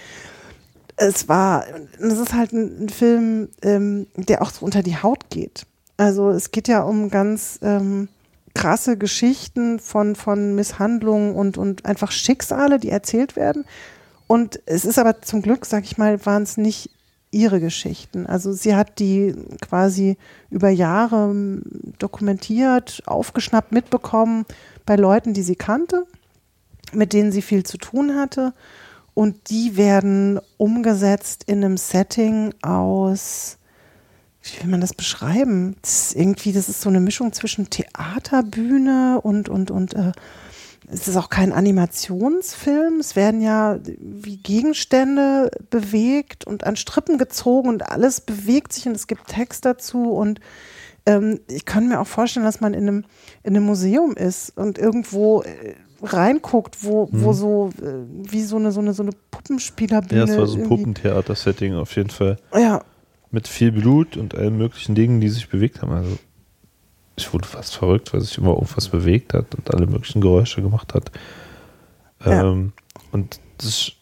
es 0.97 1.29
war, 1.29 1.65
das 1.99 2.19
ist 2.19 2.35
halt 2.35 2.53
ein, 2.53 2.85
ein 2.85 2.89
Film, 2.89 3.49
ähm, 3.63 4.07
der 4.17 4.43
auch 4.43 4.51
so 4.51 4.65
unter 4.65 4.83
die 4.83 4.97
Haut 4.97 5.31
geht. 5.31 5.67
Also 5.97 6.31
es 6.31 6.51
geht 6.51 6.69
ja 6.69 6.83
um 6.83 7.11
ganz 7.11 7.59
ähm, 7.63 8.09
krasse 8.55 8.97
Geschichten 8.97 9.81
von, 9.81 10.17
von 10.17 10.55
Misshandlungen 10.55 11.35
und, 11.35 11.59
und 11.59 11.85
einfach 11.85 12.13
Schicksale, 12.13 12.79
die 12.79 12.91
erzählt 12.91 13.37
werden. 13.37 13.65
Und 14.27 14.61
es 14.67 14.85
ist 14.85 14.99
aber 14.99 15.23
zum 15.23 15.43
Glück, 15.43 15.67
sag 15.67 15.85
ich 15.85 15.99
mal, 15.99 16.25
waren 16.25 16.45
es 16.45 16.57
nicht 16.57 16.91
ihre 17.31 17.61
Geschichten. 17.61 18.27
Also 18.27 18.53
sie 18.53 18.77
hat 18.77 19.01
die 19.01 19.35
quasi 19.61 20.17
über 20.51 20.71
Jahre 20.71 21.31
ähm, 21.31 21.63
dokumentiert, 21.99 23.03
aufgeschnappt, 23.07 23.73
mitbekommen 23.73 24.47
bei 24.87 24.95
Leuten, 24.95 25.35
die 25.35 25.43
sie 25.43 25.57
kannte, 25.57 26.07
mit 26.93 27.13
denen 27.13 27.33
sie 27.33 27.43
viel 27.43 27.65
zu 27.65 27.77
tun 27.77 28.15
hatte 28.15 28.53
und 29.15 29.49
die 29.51 29.77
werden 29.77 30.41
umgesetzt 30.57 31.45
in 31.47 31.65
einem 31.65 31.77
Setting 31.77 32.53
aus, 32.63 33.59
wie 34.43 34.63
will 34.63 34.71
man 34.71 34.81
das 34.81 34.93
beschreiben? 34.93 35.77
Das 35.81 36.09
ist 36.09 36.17
irgendwie, 36.17 36.53
das 36.53 36.69
ist 36.69 36.81
so 36.81 36.91
eine 36.91 37.01
Mischung 37.01 37.33
zwischen 37.33 37.71
Theaterbühne 37.71 39.21
und, 39.23 39.49
und, 39.49 39.71
und 39.71 39.95
äh, 39.95 40.13
es 40.87 41.09
ist 41.09 41.17
auch 41.17 41.31
kein 41.31 41.53
Animationsfilm. 41.53 43.01
Es 43.01 43.17
werden 43.17 43.41
ja 43.41 43.79
wie 43.83 44.37
Gegenstände 44.37 45.51
bewegt 45.71 46.47
und 46.47 46.65
an 46.65 46.77
Strippen 46.77 47.17
gezogen 47.17 47.69
und 47.69 47.89
alles 47.91 48.21
bewegt 48.21 48.73
sich 48.73 48.87
und 48.87 48.95
es 48.95 49.07
gibt 49.07 49.29
Text 49.29 49.65
dazu 49.65 50.13
und 50.13 50.41
ähm, 51.07 51.41
ich 51.49 51.65
kann 51.65 51.89
mir 51.89 52.01
auch 52.01 52.07
vorstellen, 52.07 52.45
dass 52.45 52.61
man 52.61 52.75
in 52.75 52.89
einem, 52.89 53.05
in 53.43 53.57
einem 53.57 53.65
Museum 53.65 54.15
ist 54.15 54.57
und 54.57 54.79
irgendwo 54.79 55.43
äh, 55.43 55.75
reinguckt, 56.05 56.85
wo, 56.85 57.09
wo 57.11 57.33
so 57.33 57.71
äh, 57.83 58.05
wie 58.09 58.43
so 58.43 58.57
eine, 58.57 58.73
so 58.73 58.81
eine, 58.81 58.95
so 58.95 59.03
eine 59.03 59.13
Puppenspielerbühne. 59.31 60.21
Ja, 60.21 60.25
es 60.25 60.39
war 60.39 60.47
so 60.47 60.59
ein 60.59 60.69
Puppentheater-Setting 60.69 61.75
auf 61.75 61.95
jeden 61.97 62.11
Fall. 62.11 62.39
Ja, 62.55 62.83
Mit 63.31 63.49
viel 63.49 63.73
Blut 63.73 64.17
und 64.17 64.35
allen 64.35 64.57
möglichen 64.57 64.95
Dingen, 64.95 65.21
die 65.21 65.29
sich 65.29 65.49
bewegt 65.49 65.83
haben. 65.83 65.93
Also 65.93 66.19
ich 67.17 67.33
wurde 67.33 67.47
fast 67.47 67.77
verrückt, 67.77 68.13
weil 68.13 68.21
sich 68.21 68.39
immer 68.39 68.53
irgendwas 68.53 68.89
bewegt 68.89 69.35
hat 69.35 69.55
und 69.55 69.73
alle 69.73 69.87
möglichen 69.87 70.21
Geräusche 70.21 70.63
gemacht 70.63 70.95
hat. 70.95 71.11
Ja. 72.25 72.51
Ähm, 72.51 72.73
und 73.13 73.41
das, 73.59 73.93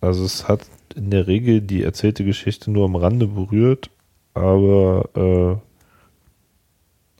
also 0.00 0.24
es 0.24 0.48
hat 0.48 0.66
in 0.96 1.10
der 1.10 1.26
Regel 1.26 1.60
die 1.60 1.82
erzählte 1.82 2.24
Geschichte 2.24 2.70
nur 2.70 2.84
am 2.84 2.96
Rande 2.96 3.26
berührt, 3.26 3.90
aber 4.34 5.60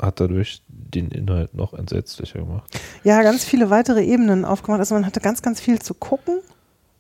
äh, 0.01 0.03
hat 0.03 0.21
dadurch 0.21 0.63
den 0.91 1.11
Inhalt 1.11 1.55
noch 1.55 1.75
entsetzlicher 1.75 2.41
gemacht. 2.41 2.79
ja, 3.05 3.23
ganz 3.23 3.45
viele 3.45 3.71
weitere 3.71 4.05
Ebenen 4.05 4.45
aufgemacht. 4.45 4.81
Also 4.81 4.95
man 4.95 5.07
hatte 5.07 5.21
ganz, 5.21 5.43
ganz 5.43 5.61
viel 5.61 5.81
zu 5.81 5.95
gucken 5.95 6.41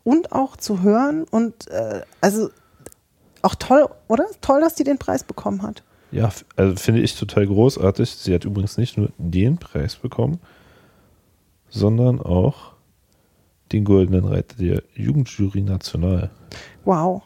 und 0.04 0.32
auch 0.32 0.56
zu 0.56 0.82
hören. 0.82 1.24
Und 1.24 1.68
äh, 1.68 2.02
also 2.20 2.50
auch 3.42 3.54
toll, 3.54 3.88
oder? 4.08 4.26
Toll, 4.40 4.60
dass 4.60 4.74
die 4.74 4.84
den 4.84 4.98
Preis 4.98 5.24
bekommen 5.24 5.62
hat. 5.62 5.82
Ja, 6.12 6.30
also 6.56 6.76
finde 6.76 7.00
ich 7.00 7.16
total 7.16 7.46
großartig. 7.46 8.10
Sie 8.10 8.34
hat 8.34 8.44
übrigens 8.44 8.76
nicht 8.76 8.96
nur 8.96 9.10
den 9.18 9.58
Preis 9.58 9.96
bekommen, 9.96 10.40
sondern 11.68 12.20
auch 12.20 12.72
den 13.72 13.84
Goldenen 13.84 14.24
Reiter 14.24 14.56
der 14.56 14.82
Jugendjury 14.94 15.62
National. 15.62 16.30
Wow. 16.84 17.22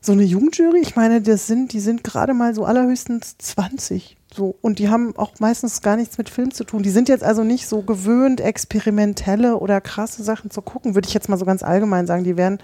So 0.00 0.12
eine 0.12 0.22
Jugendjury, 0.22 0.80
ich 0.80 0.96
meine, 0.96 1.22
das 1.22 1.46
sind, 1.46 1.72
die 1.72 1.80
sind 1.80 2.04
gerade 2.04 2.34
mal 2.34 2.54
so 2.54 2.64
allerhöchstens 2.64 3.36
20. 3.38 4.16
So. 4.34 4.56
Und 4.60 4.78
die 4.78 4.88
haben 4.88 5.14
auch 5.16 5.32
meistens 5.40 5.82
gar 5.82 5.96
nichts 5.96 6.18
mit 6.18 6.30
Film 6.30 6.52
zu 6.52 6.64
tun. 6.64 6.82
Die 6.82 6.90
sind 6.90 7.08
jetzt 7.08 7.24
also 7.24 7.44
nicht 7.44 7.66
so 7.66 7.82
gewöhnt, 7.82 8.40
experimentelle 8.40 9.58
oder 9.58 9.80
krasse 9.80 10.22
Sachen 10.22 10.50
zu 10.50 10.62
gucken, 10.62 10.94
würde 10.94 11.08
ich 11.08 11.14
jetzt 11.14 11.28
mal 11.28 11.38
so 11.38 11.44
ganz 11.44 11.62
allgemein 11.62 12.06
sagen. 12.06 12.24
Die 12.24 12.36
werden 12.36 12.58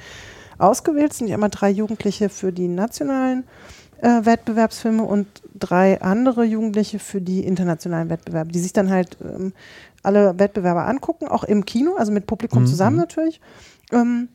ausgewählt, 0.59 1.13
sind 1.13 1.29
ja 1.29 1.35
immer 1.35 1.49
drei 1.49 1.71
Jugendliche 1.71 2.29
für 2.29 2.53
die 2.53 2.69
nationalen 2.69 3.45
äh, 4.01 4.25
Wettbewerbsfilme 4.25 5.03
und 5.03 5.27
drei 5.59 6.01
andere 6.01 6.45
Jugendliche 6.45 6.99
für 6.99 7.21
die 7.21 7.45
internationalen 7.45 8.11
Wettbewerbe, 8.11 8.53
die 8.53 8.61
sich 8.61 8.73
dann 8.73 8.91
halt 8.91 9.19
ähm, 9.23 9.53
alle 10.03 10.39
Wettbewerber 10.39 10.87
angucken, 10.87 11.29
auch 11.29 11.45
im 11.45 11.65
Kino, 11.65 11.95
also 11.97 12.13
mit 12.13 12.27
Publikum 12.27 12.67
zusammen 12.67 12.97
natürlich. 12.97 13.41
Ähm, 13.93 14.29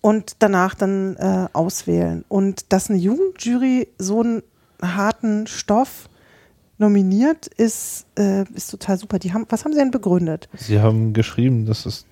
und 0.00 0.36
danach 0.40 0.74
dann 0.74 1.16
äh, 1.16 1.48
auswählen. 1.52 2.24
Und 2.28 2.72
dass 2.72 2.90
eine 2.90 2.98
Jugendjury 2.98 3.88
so 3.98 4.20
einen 4.20 4.42
harten 4.82 5.46
Stoff 5.46 6.08
nominiert, 6.82 7.46
ist, 7.46 8.06
äh, 8.18 8.44
ist 8.54 8.70
total 8.70 8.98
super. 8.98 9.18
Die 9.18 9.32
haben, 9.32 9.46
was 9.48 9.64
haben 9.64 9.72
sie 9.72 9.78
denn 9.78 9.90
begründet? 9.90 10.48
Sie 10.56 10.80
haben 10.80 11.14
geschrieben, 11.14 11.64
dass 11.64 11.86
es 11.86 12.04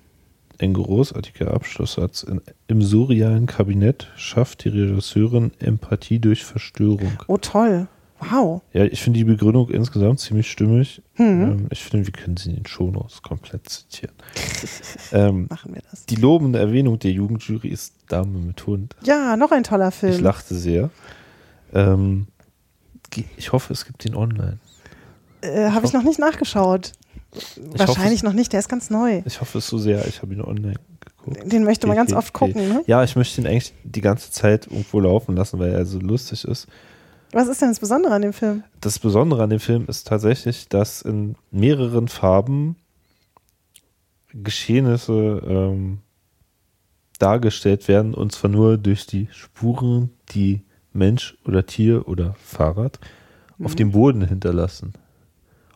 ein 0.59 0.73
großartiger 0.73 1.53
Abschlusssatz 1.53 2.23
in, 2.23 2.41
im 2.67 2.81
surrealen 2.81 3.45
Kabinett 3.45 4.11
schafft 4.15 4.63
die 4.63 4.69
Regisseurin 4.69 5.51
Empathie 5.59 6.19
durch 6.19 6.43
Verstörung. 6.43 7.23
Oh, 7.27 7.37
toll. 7.37 7.87
Wow. 8.19 8.61
Ja, 8.71 8.85
ich 8.85 9.01
finde 9.01 9.17
die 9.17 9.23
Begründung 9.23 9.69
insgesamt 9.69 10.19
ziemlich 10.19 10.51
stimmig. 10.51 11.01
Ähm, 11.17 11.65
ich 11.71 11.83
finde, 11.83 12.05
wir 12.05 12.13
können 12.13 12.37
sie 12.37 12.49
in 12.49 12.55
den 12.57 12.67
Shownotes 12.67 13.23
komplett 13.23 13.67
zitieren. 13.67 14.13
ähm, 15.11 15.47
Machen 15.49 15.73
wir 15.73 15.81
das. 15.89 16.05
die 16.05 16.15
lobende 16.17 16.59
Erwähnung 16.59 16.99
der 16.99 17.11
Jugendjury 17.11 17.69
ist 17.69 17.95
Dame 18.09 18.37
mit 18.37 18.65
Hund. 18.67 18.95
Ja, 19.03 19.35
noch 19.37 19.51
ein 19.51 19.63
toller 19.63 19.91
Film. 19.91 20.13
Ich 20.13 20.21
lachte 20.21 20.53
sehr. 20.53 20.91
Ähm, 21.73 22.27
ich 23.37 23.51
hoffe, 23.51 23.73
es 23.73 23.85
gibt 23.85 24.05
ihn 24.05 24.15
online. 24.15 24.59
äh, 25.41 25.69
Habe 25.71 25.85
ich 25.85 25.93
noch 25.93 26.03
nicht 26.03 26.19
nachgeschaut. 26.19 26.93
Wahrscheinlich 27.57 28.19
hoffe, 28.19 28.25
noch 28.25 28.33
nicht, 28.33 28.51
der 28.53 28.59
ist 28.59 28.69
ganz 28.69 28.89
neu. 28.89 29.21
Ich 29.25 29.39
hoffe 29.39 29.59
es 29.59 29.67
so 29.67 29.77
sehr. 29.77 30.05
Ich 30.07 30.21
habe 30.21 30.33
ihn 30.33 30.41
online 30.41 30.75
geguckt. 30.99 31.51
Den 31.51 31.63
möchte 31.63 31.87
man 31.87 31.95
ganz 31.95 32.11
oft 32.13 32.33
gucken. 32.33 32.67
Ne? 32.67 32.83
Ja, 32.87 33.03
ich 33.03 33.15
möchte 33.15 33.39
ihn 33.41 33.47
eigentlich 33.47 33.73
die 33.83 34.01
ganze 34.01 34.31
Zeit 34.31 34.67
irgendwo 34.67 34.99
laufen 34.99 35.35
lassen, 35.35 35.59
weil 35.59 35.71
er 35.71 35.85
so 35.85 35.99
lustig 35.99 36.43
ist. 36.45 36.67
Was 37.31 37.47
ist 37.47 37.61
denn 37.61 37.69
das 37.69 37.79
Besondere 37.79 38.13
an 38.13 38.21
dem 38.21 38.33
Film? 38.33 38.63
Das 38.81 38.99
Besondere 38.99 39.43
an 39.43 39.49
dem 39.49 39.61
Film 39.61 39.85
ist 39.87 40.07
tatsächlich, 40.07 40.67
dass 40.67 41.01
in 41.01 41.35
mehreren 41.49 42.09
Farben 42.09 42.75
Geschehnisse 44.33 45.41
ähm, 45.47 45.99
dargestellt 47.19 47.87
werden 47.87 48.13
und 48.13 48.31
zwar 48.31 48.49
nur 48.49 48.77
durch 48.77 49.05
die 49.05 49.27
Spuren, 49.31 50.09
die 50.31 50.61
Mensch 50.93 51.37
oder 51.45 51.65
Tier 51.65 52.07
oder 52.07 52.35
Fahrrad 52.43 52.99
auf 53.63 53.75
dem 53.75 53.91
Boden 53.91 54.25
hinterlassen. 54.27 54.93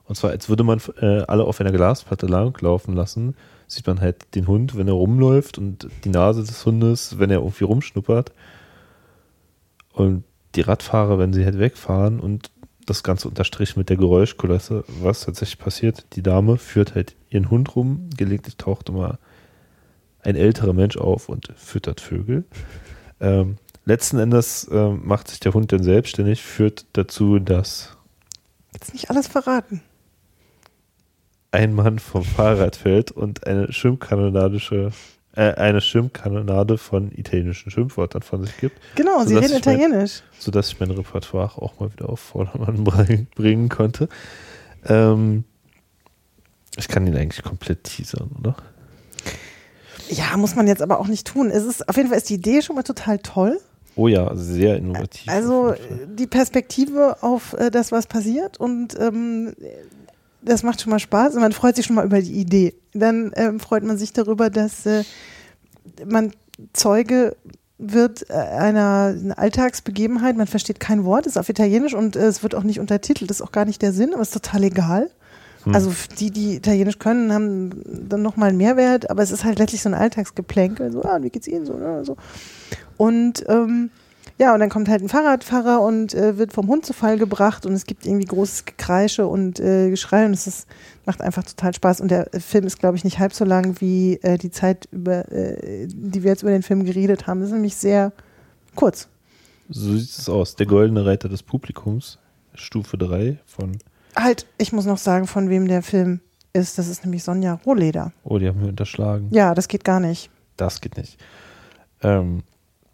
Und 0.05 0.15
zwar, 0.15 0.31
als 0.31 0.49
würde 0.49 0.63
man 0.63 0.81
äh, 1.01 1.21
alle 1.21 1.45
auf 1.45 1.61
einer 1.61 1.71
Glasplatte 1.71 2.27
langlaufen 2.27 2.95
lassen, 2.95 3.35
sieht 3.67 3.87
man 3.87 4.01
halt 4.01 4.35
den 4.35 4.47
Hund, 4.47 4.77
wenn 4.77 4.87
er 4.87 4.93
rumläuft 4.93 5.57
und 5.57 5.87
die 6.03 6.09
Nase 6.09 6.43
des 6.43 6.65
Hundes, 6.65 7.17
wenn 7.17 7.31
er 7.31 7.39
irgendwie 7.39 7.63
rumschnuppert. 7.63 8.31
Und 9.93 10.23
die 10.55 10.61
Radfahrer, 10.61 11.17
wenn 11.17 11.33
sie 11.33 11.45
halt 11.45 11.57
wegfahren 11.57 12.19
und 12.19 12.51
das 12.85 13.01
Ganze 13.01 13.27
unterstrichen 13.27 13.79
mit 13.79 13.89
der 13.89 13.97
Geräuschkulisse, 13.97 14.83
was 15.01 15.21
tatsächlich 15.21 15.57
passiert. 15.57 16.05
Die 16.15 16.21
Dame 16.21 16.57
führt 16.57 16.93
halt 16.93 17.15
ihren 17.29 17.49
Hund 17.49 17.75
rum, 17.75 18.09
gelegentlich 18.15 18.57
taucht 18.57 18.89
immer 18.89 19.17
ein 20.21 20.35
älterer 20.35 20.73
Mensch 20.73 20.97
auf 20.97 21.29
und 21.29 21.51
füttert 21.55 22.01
Vögel. 22.01 22.45
Ähm, 23.19 23.57
letzten 23.85 24.17
Endes 24.19 24.67
ähm, 24.71 25.01
macht 25.05 25.27
sich 25.29 25.39
der 25.39 25.53
Hund 25.53 25.71
dann 25.71 25.83
selbstständig, 25.83 26.41
führt 26.43 26.85
dazu, 26.93 27.39
dass 27.39 27.95
Jetzt 28.73 28.93
nicht 28.93 29.09
alles 29.09 29.27
verraten. 29.27 29.81
ein 31.51 31.73
Mann 31.73 31.99
vom 31.99 32.23
Fahrrad 32.23 32.75
fällt 32.75 33.11
und 33.11 33.47
eine 33.47 33.71
Schimpfkanonadische, 33.71 34.91
äh, 35.35 35.53
eine 35.53 35.79
Schimpfkanonade 35.81 36.77
von 36.77 37.11
italienischen 37.11 37.71
Schimpfwörtern 37.71 38.21
von 38.23 38.43
sich 38.43 38.57
gibt, 38.57 38.77
Genau, 38.95 39.23
sie 39.23 39.35
reden 39.35 39.45
ich 39.45 39.51
mein- 39.65 39.75
Italienisch. 39.79 40.21
sodass 40.39 40.67
ich 40.69 40.79
mein 40.79 40.91
Repertoire 40.91 41.61
auch 41.61 41.79
mal 41.79 41.91
wieder 41.93 42.09
auf 42.09 42.19
Vordermann 42.19 42.83
bring- 42.83 43.27
bringen 43.35 43.69
konnte. 43.69 44.09
Ähm, 44.85 45.45
ich 46.77 46.87
kann 46.89 47.07
ihn 47.07 47.15
eigentlich 47.15 47.43
komplett 47.43 47.85
teasern, 47.85 48.29
oder? 48.39 48.55
Ja, 50.09 50.35
muss 50.37 50.55
man 50.55 50.67
jetzt 50.67 50.81
aber 50.81 50.99
auch 50.99 51.07
nicht 51.07 51.25
tun. 51.25 51.49
Es 51.49 51.63
ist, 51.63 51.87
auf 51.87 51.95
jeden 51.97 52.09
Fall 52.09 52.17
ist 52.17 52.29
die 52.29 52.35
Idee 52.35 52.61
schon 52.61 52.75
mal 52.75 52.83
total 52.83 53.17
toll. 53.19 53.59
Oh 53.95 54.07
ja, 54.07 54.35
sehr 54.35 54.77
innovativ. 54.77 55.29
Also 55.31 55.73
die 56.07 56.27
Perspektive 56.27 57.17
auf 57.21 57.53
äh, 57.53 57.71
das, 57.71 57.91
was 57.91 58.07
passiert 58.07 58.59
und 58.59 58.99
ähm, 58.99 59.53
das 60.41 60.63
macht 60.63 60.81
schon 60.81 60.91
mal 60.91 60.99
Spaß 60.99 61.35
und 61.35 61.41
man 61.41 61.53
freut 61.53 61.75
sich 61.75 61.85
schon 61.85 61.95
mal 61.95 62.05
über 62.05 62.21
die 62.21 62.33
Idee. 62.33 62.75
Dann 62.93 63.31
ähm, 63.35 63.59
freut 63.59 63.83
man 63.83 63.97
sich 63.97 64.13
darüber, 64.13 64.49
dass 64.49 64.85
äh, 64.85 65.03
man 66.05 66.31
Zeuge 66.73 67.35
wird 67.77 68.29
äh, 68.29 68.33
einer, 68.33 69.15
Alltagsbegebenheit, 69.35 70.37
man 70.37 70.47
versteht 70.47 70.79
kein 70.79 71.03
Wort, 71.03 71.25
ist 71.25 71.37
auf 71.37 71.49
Italienisch 71.49 71.93
und 71.93 72.15
äh, 72.15 72.25
es 72.25 72.43
wird 72.43 72.55
auch 72.55 72.63
nicht 72.63 72.79
untertitelt, 72.79 73.29
das 73.29 73.39
ist 73.39 73.45
auch 73.45 73.51
gar 73.51 73.65
nicht 73.65 73.81
der 73.81 73.91
Sinn, 73.91 74.13
aber 74.13 74.21
es 74.21 74.29
ist 74.29 74.43
total 74.43 74.63
egal. 74.63 75.09
Also 75.73 75.89
f- 75.89 76.07
die, 76.09 76.31
die 76.31 76.55
Italienisch 76.55 76.99
können, 76.99 77.33
haben 77.33 77.81
dann 78.09 78.21
nochmal 78.21 78.49
einen 78.49 78.57
Mehrwert, 78.57 79.09
aber 79.09 79.23
es 79.23 79.31
ist 79.31 79.43
halt 79.43 79.57
letztlich 79.59 79.81
so 79.81 79.89
ein 79.89 79.93
Alltagsgeplänkel, 79.95 80.91
so, 80.91 81.03
ah, 81.03 81.19
wie 81.21 81.29
geht's 81.29 81.47
Ihnen 81.47 81.65
so, 81.65 81.73
ne, 81.73 82.03
so. 82.05 82.17
Und 82.97 83.43
ähm, 83.47 83.89
ja, 84.37 84.53
und 84.53 84.59
dann 84.59 84.69
kommt 84.69 84.89
halt 84.89 85.01
ein 85.01 85.07
Fahrradfahrer 85.09 85.81
und 85.81 86.13
äh, 86.13 86.37
wird 86.37 86.51
vom 86.51 86.67
Hund 86.67 86.85
zu 86.85 86.91
Fall 86.93 87.17
gebracht 87.17 87.65
und 87.65 87.71
es 87.73 87.85
gibt 87.85 88.05
irgendwie 88.05 88.25
großes 88.25 88.65
Gekreische 88.65 89.27
und 89.27 89.59
äh, 89.61 89.89
Geschrei 89.89 90.25
und 90.25 90.33
es 90.33 90.45
ist, 90.45 90.67
macht 91.05 91.21
einfach 91.21 91.43
total 91.43 91.73
Spaß. 91.73 92.01
Und 92.01 92.11
der 92.11 92.33
äh, 92.33 92.39
Film 92.41 92.65
ist, 92.67 92.77
glaube 92.79 92.97
ich, 92.97 93.05
nicht 93.05 93.17
halb 93.19 93.31
so 93.33 93.45
lang 93.45 93.79
wie 93.79 94.19
äh, 94.23 94.37
die 94.37 94.51
Zeit, 94.51 94.89
über, 94.91 95.31
äh, 95.31 95.87
die 95.87 96.21
wir 96.23 96.31
jetzt 96.31 96.41
über 96.41 96.51
den 96.51 96.63
Film 96.63 96.83
geredet 96.83 97.27
haben. 97.27 97.39
Das 97.39 97.47
ist 97.49 97.53
nämlich 97.53 97.75
sehr 97.77 98.11
kurz. 98.75 99.07
So 99.69 99.95
sieht 99.97 100.09
es 100.09 100.27
aus. 100.27 100.55
Der 100.57 100.65
goldene 100.65 101.05
Reiter 101.05 101.29
des 101.29 101.41
Publikums, 101.41 102.19
Stufe 102.55 102.97
3 102.97 103.39
von, 103.45 103.77
Halt, 104.15 104.45
ich 104.57 104.71
muss 104.73 104.85
noch 104.85 104.97
sagen, 104.97 105.27
von 105.27 105.49
wem 105.49 105.67
der 105.67 105.81
Film 105.83 106.21
ist. 106.53 106.77
Das 106.77 106.87
ist 106.87 107.03
nämlich 107.03 107.23
Sonja 107.23 107.59
Rohleder. 107.65 108.11
oh, 108.23 108.37
die 108.37 108.47
haben 108.47 108.61
wir 108.61 108.69
unterschlagen. 108.69 109.27
Ja, 109.31 109.53
das 109.53 109.67
geht 109.67 109.83
gar 109.83 109.99
nicht. 109.99 110.29
Das 110.57 110.79
geht 110.81 110.95
nicht. 110.97 111.17
Ähm, 112.01 112.43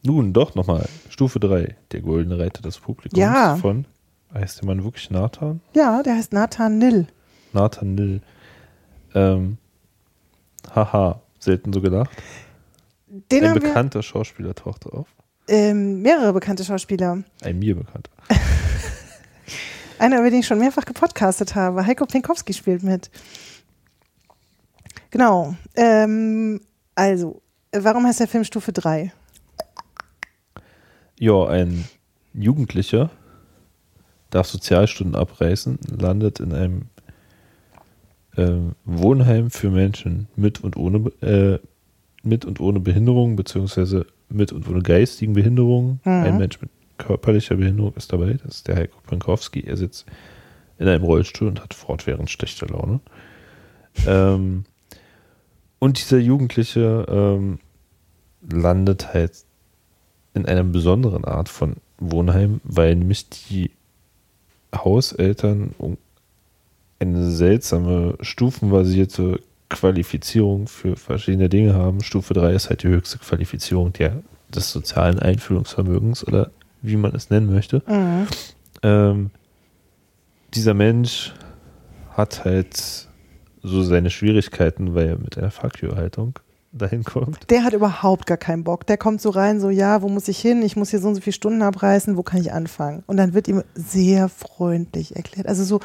nun, 0.03 0.33
doch 0.33 0.55
nochmal. 0.55 0.87
Stufe 1.09 1.39
3, 1.39 1.75
der 1.91 2.01
goldene 2.01 2.39
Reiter 2.39 2.61
des 2.63 2.79
Publikums 2.79 3.19
Ja. 3.19 3.55
von, 3.57 3.85
heißt 4.33 4.61
der 4.61 4.65
Mann 4.67 4.83
wirklich 4.83 5.11
Nathan? 5.11 5.61
Ja, 5.75 6.01
der 6.01 6.15
heißt 6.15 6.33
Nathan 6.33 6.79
Nill. 6.79 7.05
Nathan 7.53 7.93
Nill. 7.95 8.21
Ähm, 9.13 9.57
haha, 10.73 11.21
selten 11.39 11.71
so 11.73 11.81
gedacht. 11.81 12.09
Den 13.31 13.43
Ein 13.43 13.53
bekannter 13.59 14.01
Schauspieler 14.01 14.55
tauchte 14.55 14.91
auf. 14.93 15.07
ähm, 15.47 16.01
mehrere 16.01 16.33
bekannte 16.33 16.63
Schauspieler. 16.63 17.23
Ein 17.43 17.59
mir 17.59 17.75
bekannter. 17.75 18.09
Einer, 20.01 20.17
über 20.17 20.31
den 20.31 20.39
ich 20.39 20.47
schon 20.47 20.57
mehrfach 20.57 20.85
gepodcastet 20.85 21.53
habe. 21.53 21.85
Heiko 21.85 22.07
Pinkowski 22.07 22.53
spielt 22.53 22.81
mit. 22.81 23.11
Genau. 25.11 25.53
Ähm, 25.75 26.59
also, 26.95 27.43
warum 27.71 28.07
heißt 28.07 28.19
der 28.19 28.27
Film 28.27 28.43
Stufe 28.43 28.71
3? 28.71 29.13
Ja, 31.19 31.45
ein 31.45 31.85
Jugendlicher 32.33 33.11
darf 34.31 34.47
Sozialstunden 34.47 35.15
abreißen, 35.15 35.77
landet 35.99 36.39
in 36.39 36.51
einem 36.51 36.81
ähm, 38.37 38.71
Wohnheim 38.85 39.51
für 39.51 39.69
Menschen 39.69 40.29
mit 40.35 40.63
und 40.63 40.77
ohne 40.77 41.11
äh, 41.21 41.59
mit 42.23 42.45
und 42.45 42.59
ohne 42.59 42.79
Behinderung, 42.79 43.35
beziehungsweise 43.35 44.07
mit 44.29 44.51
und 44.51 44.67
ohne 44.67 44.81
geistigen 44.81 45.33
Behinderungen. 45.33 45.99
Mhm. 46.03 46.11
Ein 46.11 46.37
Mensch 46.39 46.59
mit 46.59 46.71
körperlicher 47.01 47.55
Behinderung 47.55 47.93
ist 47.95 48.13
dabei, 48.13 48.33
das 48.33 48.57
ist 48.57 48.67
der 48.67 48.75
Heiko 48.75 48.99
Pankowski. 49.05 49.61
Er 49.61 49.77
sitzt 49.77 50.05
in 50.77 50.87
einem 50.87 51.03
Rollstuhl 51.03 51.47
und 51.47 51.61
hat 51.61 51.73
fortwährend 51.73 52.29
schlechte 52.29 52.65
Laune. 52.65 52.99
Ähm, 54.07 54.65
und 55.79 55.99
dieser 55.99 56.19
Jugendliche 56.19 57.05
ähm, 57.09 57.59
landet 58.49 59.13
halt 59.13 59.43
in 60.33 60.45
einer 60.45 60.63
besonderen 60.63 61.25
Art 61.25 61.49
von 61.49 61.75
Wohnheim, 61.99 62.61
weil 62.63 62.95
nämlich 62.95 63.29
die 63.29 63.71
Hauseltern 64.73 65.75
eine 66.99 67.31
seltsame 67.31 68.17
stufenbasierte 68.21 69.39
Qualifizierung 69.69 70.67
für 70.67 70.95
verschiedene 70.95 71.49
Dinge 71.49 71.73
haben. 71.73 72.01
Stufe 72.03 72.33
3 72.33 72.53
ist 72.53 72.69
halt 72.69 72.83
die 72.83 72.89
höchste 72.89 73.17
Qualifizierung 73.17 73.93
der, 73.93 74.21
des 74.49 74.71
sozialen 74.71 75.19
Einfühlungsvermögens 75.19 76.27
oder 76.27 76.51
wie 76.81 76.95
man 76.95 77.13
es 77.15 77.29
nennen 77.29 77.51
möchte. 77.51 77.81
Mhm. 77.87 78.27
Ähm, 78.83 79.29
dieser 80.53 80.73
Mensch 80.73 81.33
hat 82.11 82.45
halt 82.45 83.07
so 83.63 83.83
seine 83.83 84.09
Schwierigkeiten, 84.09 84.95
weil 84.95 85.07
er 85.07 85.17
mit 85.17 85.37
einer 85.37 85.51
Fuck 85.51 85.81
you-Haltung 85.81 86.39
dahin 86.71 87.03
kommt. 87.03 87.49
Der 87.49 87.63
hat 87.63 87.73
überhaupt 87.73 88.25
gar 88.25 88.37
keinen 88.37 88.63
Bock. 88.63 88.87
Der 88.87 88.97
kommt 88.97 89.21
so 89.21 89.29
rein, 89.29 89.59
so, 89.59 89.69
ja, 89.69 90.01
wo 90.01 90.09
muss 90.09 90.27
ich 90.27 90.39
hin? 90.39 90.61
Ich 90.63 90.75
muss 90.75 90.89
hier 90.89 90.99
so 90.99 91.09
und 91.09 91.15
so 91.15 91.21
viele 91.21 91.33
Stunden 91.33 91.61
abreißen, 91.61 92.17
wo 92.17 92.23
kann 92.23 92.41
ich 92.41 92.53
anfangen? 92.53 93.03
Und 93.07 93.17
dann 93.17 93.33
wird 93.33 93.47
ihm 93.47 93.63
sehr 93.75 94.29
freundlich 94.29 95.15
erklärt. 95.15 95.47
Also 95.47 95.63
so 95.63 95.79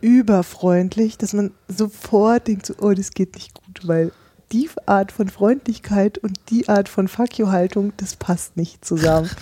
überfreundlich, 0.00 1.18
dass 1.18 1.32
man 1.32 1.52
sofort 1.68 2.48
denkt, 2.48 2.66
so, 2.66 2.74
oh, 2.80 2.92
das 2.92 3.12
geht 3.12 3.34
nicht 3.34 3.54
gut, 3.54 3.86
weil 3.86 4.12
die 4.52 4.68
Art 4.86 5.12
von 5.12 5.28
Freundlichkeit 5.28 6.18
und 6.18 6.38
die 6.50 6.68
Art 6.68 6.88
von 6.88 7.08
Fuck 7.08 7.38
you-Haltung, 7.38 7.92
das 7.96 8.16
passt 8.16 8.56
nicht 8.56 8.84
zusammen. 8.84 9.30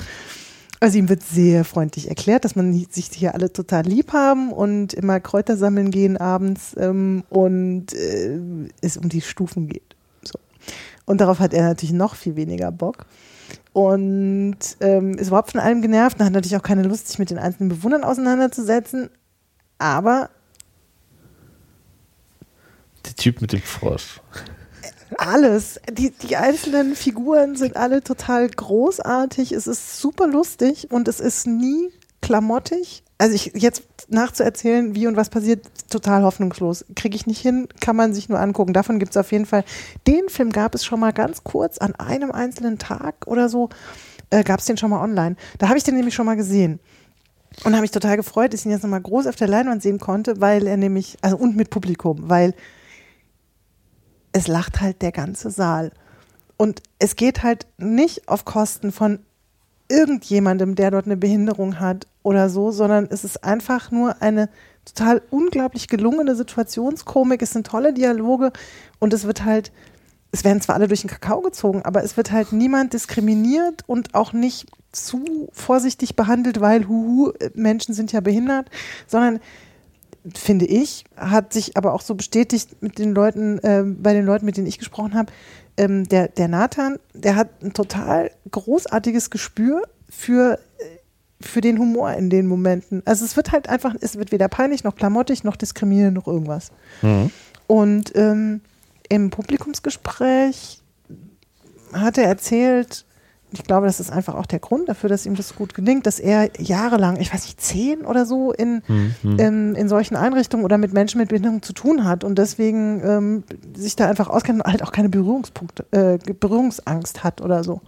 Also 0.80 0.98
ihm 0.98 1.08
wird 1.08 1.22
sehr 1.22 1.64
freundlich 1.64 2.08
erklärt, 2.08 2.44
dass 2.44 2.54
man 2.54 2.72
sich 2.90 3.06
hier 3.12 3.34
alle 3.34 3.52
total 3.52 3.84
lieb 3.84 4.12
haben 4.12 4.52
und 4.52 4.92
immer 4.92 5.20
Kräuter 5.20 5.56
sammeln 5.56 5.90
gehen 5.90 6.16
abends 6.16 6.74
ähm, 6.78 7.24
und 7.30 7.94
äh, 7.94 8.38
es 8.82 8.96
um 8.96 9.08
die 9.08 9.22
Stufen 9.22 9.68
geht. 9.68 9.96
So. 10.22 10.38
Und 11.06 11.20
darauf 11.20 11.38
hat 11.38 11.54
er 11.54 11.64
natürlich 11.64 11.94
noch 11.94 12.14
viel 12.14 12.36
weniger 12.36 12.70
Bock. 12.72 13.06
Und 13.72 14.58
ähm, 14.80 15.14
ist 15.18 15.28
überhaupt 15.28 15.52
von 15.52 15.60
allem 15.60 15.82
genervt 15.82 16.18
und 16.18 16.26
hat 16.26 16.32
natürlich 16.32 16.56
auch 16.56 16.62
keine 16.62 16.82
Lust, 16.82 17.08
sich 17.08 17.18
mit 17.18 17.30
den 17.30 17.38
einzelnen 17.38 17.68
Bewohnern 17.68 18.04
auseinanderzusetzen. 18.04 19.10
Aber 19.78 20.30
Der 23.04 23.14
Typ 23.14 23.40
mit 23.40 23.52
dem 23.52 23.60
Frosch. 23.60 24.20
Alles, 25.18 25.80
die, 25.90 26.10
die 26.10 26.36
einzelnen 26.36 26.96
Figuren 26.96 27.56
sind 27.56 27.76
alle 27.76 28.02
total 28.02 28.48
großartig. 28.48 29.52
Es 29.52 29.66
ist 29.66 30.00
super 30.00 30.26
lustig 30.26 30.90
und 30.90 31.08
es 31.08 31.20
ist 31.20 31.46
nie 31.46 31.90
klamottig. 32.20 33.02
Also 33.18 33.34
ich 33.34 33.52
jetzt 33.54 33.84
nachzuerzählen, 34.08 34.94
wie 34.94 35.06
und 35.06 35.16
was 35.16 35.30
passiert, 35.30 35.66
total 35.88 36.22
hoffnungslos. 36.22 36.84
Kriege 36.94 37.16
ich 37.16 37.26
nicht 37.26 37.40
hin, 37.40 37.68
kann 37.80 37.96
man 37.96 38.12
sich 38.12 38.28
nur 38.28 38.40
angucken. 38.40 38.72
Davon 38.72 38.98
gibt 38.98 39.12
es 39.12 39.16
auf 39.16 39.32
jeden 39.32 39.46
Fall. 39.46 39.64
Den 40.06 40.28
Film 40.28 40.50
gab 40.50 40.74
es 40.74 40.84
schon 40.84 41.00
mal 41.00 41.12
ganz 41.12 41.44
kurz 41.44 41.78
an 41.78 41.94
einem 41.94 42.30
einzelnen 42.30 42.78
Tag 42.78 43.26
oder 43.26 43.48
so. 43.48 43.70
Äh, 44.30 44.44
gab 44.44 44.60
es 44.60 44.66
den 44.66 44.76
schon 44.76 44.90
mal 44.90 45.02
online. 45.02 45.36
Da 45.58 45.68
habe 45.68 45.78
ich 45.78 45.84
den 45.84 45.94
nämlich 45.94 46.14
schon 46.14 46.26
mal 46.26 46.36
gesehen. 46.36 46.80
Und 47.64 47.72
habe 47.72 47.82
mich 47.82 47.90
total 47.90 48.16
gefreut, 48.16 48.52
dass 48.52 48.60
ich 48.60 48.66
ihn 48.66 48.72
jetzt 48.72 48.82
nochmal 48.82 49.00
groß 49.00 49.26
auf 49.26 49.36
der 49.36 49.48
Leinwand 49.48 49.82
sehen 49.82 49.98
konnte, 49.98 50.40
weil 50.40 50.66
er 50.66 50.76
nämlich, 50.76 51.16
also 51.22 51.38
und 51.38 51.56
mit 51.56 51.70
Publikum, 51.70 52.28
weil 52.28 52.54
es 54.36 54.48
lacht 54.48 54.82
halt 54.82 55.00
der 55.00 55.12
ganze 55.12 55.50
Saal. 55.50 55.92
Und 56.58 56.82
es 56.98 57.16
geht 57.16 57.42
halt 57.42 57.66
nicht 57.78 58.28
auf 58.28 58.44
Kosten 58.44 58.92
von 58.92 59.20
irgendjemandem, 59.88 60.74
der 60.74 60.90
dort 60.90 61.06
eine 61.06 61.16
Behinderung 61.16 61.80
hat 61.80 62.06
oder 62.22 62.50
so, 62.50 62.70
sondern 62.70 63.08
es 63.10 63.24
ist 63.24 63.44
einfach 63.44 63.90
nur 63.90 64.20
eine 64.20 64.50
total 64.84 65.22
unglaublich 65.30 65.88
gelungene 65.88 66.36
Situationskomik. 66.36 67.40
Es 67.40 67.52
sind 67.52 67.66
tolle 67.66 67.94
Dialoge 67.94 68.52
und 68.98 69.14
es 69.14 69.24
wird 69.24 69.46
halt, 69.46 69.72
es 70.32 70.44
werden 70.44 70.60
zwar 70.60 70.74
alle 70.74 70.88
durch 70.88 71.00
den 71.00 71.10
Kakao 71.10 71.40
gezogen, 71.40 71.80
aber 71.82 72.04
es 72.04 72.18
wird 72.18 72.30
halt 72.30 72.52
niemand 72.52 72.92
diskriminiert 72.92 73.84
und 73.86 74.14
auch 74.14 74.34
nicht 74.34 74.66
zu 74.92 75.48
vorsichtig 75.52 76.14
behandelt, 76.14 76.60
weil 76.60 76.88
huhu, 76.88 77.32
Menschen 77.54 77.94
sind 77.94 78.12
ja 78.12 78.20
behindert, 78.20 78.68
sondern 79.06 79.40
finde 80.34 80.66
ich, 80.66 81.04
hat 81.16 81.52
sich 81.52 81.76
aber 81.76 81.92
auch 81.92 82.00
so 82.00 82.14
bestätigt 82.14 82.82
mit 82.82 82.98
den 82.98 83.14
Leuten, 83.14 83.58
äh, 83.58 83.82
bei 83.84 84.12
den 84.12 84.24
Leuten, 84.24 84.46
mit 84.46 84.56
denen 84.56 84.66
ich 84.66 84.78
gesprochen 84.78 85.14
habe, 85.14 85.32
ähm, 85.76 86.08
der, 86.08 86.28
der 86.28 86.48
Nathan, 86.48 86.98
der 87.14 87.36
hat 87.36 87.62
ein 87.62 87.72
total 87.72 88.30
großartiges 88.50 89.30
Gespür 89.30 89.82
für, 90.08 90.58
äh, 90.78 90.84
für 91.40 91.60
den 91.60 91.78
Humor 91.78 92.12
in 92.12 92.30
den 92.30 92.46
Momenten. 92.46 93.02
Also 93.04 93.24
es 93.24 93.36
wird 93.36 93.52
halt 93.52 93.68
einfach, 93.68 93.94
es 94.00 94.16
wird 94.16 94.32
weder 94.32 94.48
peinlich, 94.48 94.84
noch 94.84 94.96
klamottig, 94.96 95.44
noch 95.44 95.56
diskriminierend, 95.56 96.14
noch 96.14 96.26
irgendwas. 96.26 96.72
Und 97.66 98.12
ähm, 98.14 98.60
im 99.08 99.30
Publikumsgespräch 99.30 100.80
hat 101.92 102.18
er 102.18 102.24
erzählt, 102.24 103.04
ich 103.52 103.62
glaube, 103.62 103.86
das 103.86 104.00
ist 104.00 104.10
einfach 104.10 104.34
auch 104.34 104.46
der 104.46 104.58
Grund 104.58 104.88
dafür, 104.88 105.08
dass 105.08 105.24
ihm 105.24 105.36
das 105.36 105.54
gut 105.54 105.72
gelingt, 105.74 106.06
dass 106.06 106.18
er 106.18 106.50
jahrelang, 106.58 107.20
ich 107.20 107.32
weiß 107.32 107.44
nicht, 107.44 107.60
zehn 107.60 108.04
oder 108.04 108.26
so 108.26 108.52
in, 108.52 108.82
in, 109.22 109.74
in 109.74 109.88
solchen 109.88 110.16
Einrichtungen 110.16 110.64
oder 110.64 110.78
mit 110.78 110.92
Menschen 110.92 111.20
mit 111.20 111.28
Behinderung 111.28 111.62
zu 111.62 111.72
tun 111.72 112.04
hat 112.04 112.24
und 112.24 112.38
deswegen 112.38 113.00
ähm, 113.04 113.44
sich 113.74 113.96
da 113.96 114.08
einfach 114.08 114.28
auskennt 114.28 114.64
und 114.64 114.70
halt 114.70 114.82
auch 114.82 114.92
keine 114.92 115.08
Berührungspunkte, 115.08 115.86
äh, 115.92 116.18
Berührungsangst 116.32 117.22
hat 117.24 117.40
oder 117.40 117.62
so. 117.62 117.80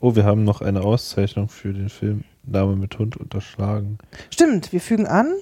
Oh, 0.00 0.14
wir 0.14 0.24
haben 0.24 0.44
noch 0.44 0.60
eine 0.60 0.82
Auszeichnung 0.82 1.48
für 1.48 1.72
den 1.72 1.88
Film 1.88 2.24
Dame 2.42 2.76
mit 2.76 2.98
Hund 2.98 3.16
unterschlagen. 3.16 3.98
Stimmt, 4.30 4.72
wir 4.72 4.80
fügen 4.80 5.06
an, 5.06 5.32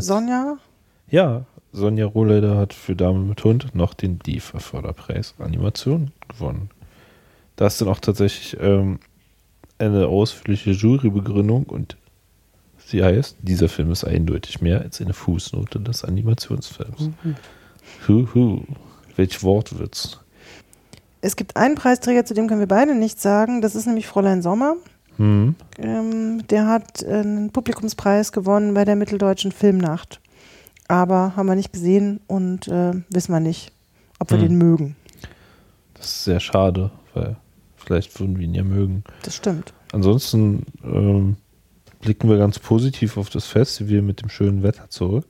Sonja, 0.00 0.56
Ja, 1.10 1.44
Sonja 1.72 2.06
Rohleder 2.06 2.56
hat 2.56 2.74
für 2.74 2.96
Dame 2.96 3.20
mit 3.20 3.44
Hund 3.44 3.74
noch 3.74 3.94
den 3.94 4.18
DIFA 4.18 4.58
Förderpreis 4.58 5.34
Animation 5.38 6.10
gewonnen. 6.28 6.70
Da 7.56 7.66
ist 7.66 7.80
dann 7.80 7.88
auch 7.88 8.00
tatsächlich 8.00 8.56
ähm, 8.60 8.98
eine 9.78 10.08
ausführliche 10.08 10.72
Jurybegründung 10.72 11.64
und 11.64 11.96
sie 12.78 13.04
heißt, 13.04 13.36
dieser 13.42 13.68
Film 13.68 13.90
ist 13.92 14.04
eindeutig 14.04 14.60
mehr 14.60 14.80
als 14.80 15.00
eine 15.00 15.12
Fußnote 15.12 15.80
des 15.80 16.04
Animationsfilms. 16.04 17.10
Huhu, 18.08 18.62
welch 19.16 19.42
Wortwitz. 19.42 20.18
es 21.20 21.36
gibt 21.36 21.56
einen 21.56 21.76
Preisträger, 21.76 22.24
zu 22.24 22.34
dem 22.34 22.48
können 22.48 22.60
wir 22.60 22.66
beide 22.66 22.94
nichts 22.94 23.22
sagen, 23.22 23.60
das 23.60 23.74
ist 23.74 23.86
nämlich 23.86 24.06
Fräulein 24.06 24.42
Sommer. 24.42 24.76
Hm. 25.18 25.54
Ähm, 25.78 26.46
der 26.48 26.66
hat 26.66 27.02
äh, 27.02 27.16
einen 27.16 27.50
Publikumspreis 27.50 28.32
gewonnen 28.32 28.74
bei 28.74 28.84
der 28.84 28.96
Mitteldeutschen 28.96 29.52
Filmnacht. 29.52 30.20
Aber 30.90 31.36
haben 31.36 31.46
wir 31.46 31.54
nicht 31.54 31.72
gesehen 31.72 32.20
und 32.26 32.68
äh, 32.68 32.92
wissen 33.10 33.32
wir 33.32 33.40
nicht, 33.40 33.72
ob 34.18 34.30
wir 34.30 34.38
Hm. 34.38 34.48
den 34.48 34.56
mögen. 34.58 34.96
Das 35.94 36.06
ist 36.06 36.24
sehr 36.24 36.40
schade, 36.40 36.90
weil 37.14 37.36
vielleicht 37.76 38.18
würden 38.18 38.38
wir 38.38 38.44
ihn 38.44 38.54
ja 38.54 38.64
mögen. 38.64 39.04
Das 39.22 39.36
stimmt. 39.36 39.72
Ansonsten 39.92 40.64
ähm, 40.82 41.36
blicken 42.00 42.28
wir 42.28 42.38
ganz 42.38 42.58
positiv 42.58 43.16
auf 43.16 43.30
das 43.30 43.46
Festival 43.46 44.02
mit 44.02 44.22
dem 44.22 44.28
schönen 44.30 44.62
Wetter 44.62 44.88
zurück. 44.88 45.26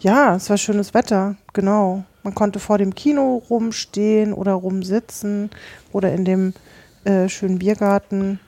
Ja, 0.00 0.36
es 0.36 0.48
war 0.50 0.56
schönes 0.58 0.94
Wetter, 0.94 1.36
genau. 1.52 2.04
Man 2.22 2.34
konnte 2.34 2.58
vor 2.60 2.78
dem 2.78 2.94
Kino 2.94 3.42
rumstehen 3.50 4.32
oder 4.32 4.52
rumsitzen 4.52 5.50
oder 5.92 6.12
in 6.12 6.24
dem 6.24 6.54
äh, 7.04 7.28
schönen 7.28 7.58
Biergarten, 7.58 8.38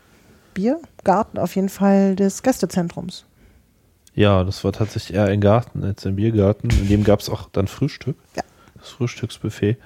Biergarten 0.54 1.38
auf 1.38 1.56
jeden 1.56 1.68
Fall 1.68 2.14
des 2.14 2.42
Gästezentrums. 2.42 3.24
Ja, 4.14 4.44
das 4.44 4.62
war 4.62 4.72
tatsächlich 4.72 5.16
eher 5.16 5.26
ein 5.26 5.40
Garten 5.40 5.82
als 5.82 6.06
ein 6.06 6.16
Biergarten. 6.16 6.70
In 6.70 6.88
dem 6.88 7.04
gab 7.04 7.20
es 7.20 7.28
auch 7.28 7.48
dann 7.50 7.66
Frühstück. 7.66 8.16
Ja. 8.36 8.42
Das 8.78 8.90
Frühstücksbuffet. 8.90 9.76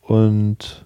Und 0.00 0.84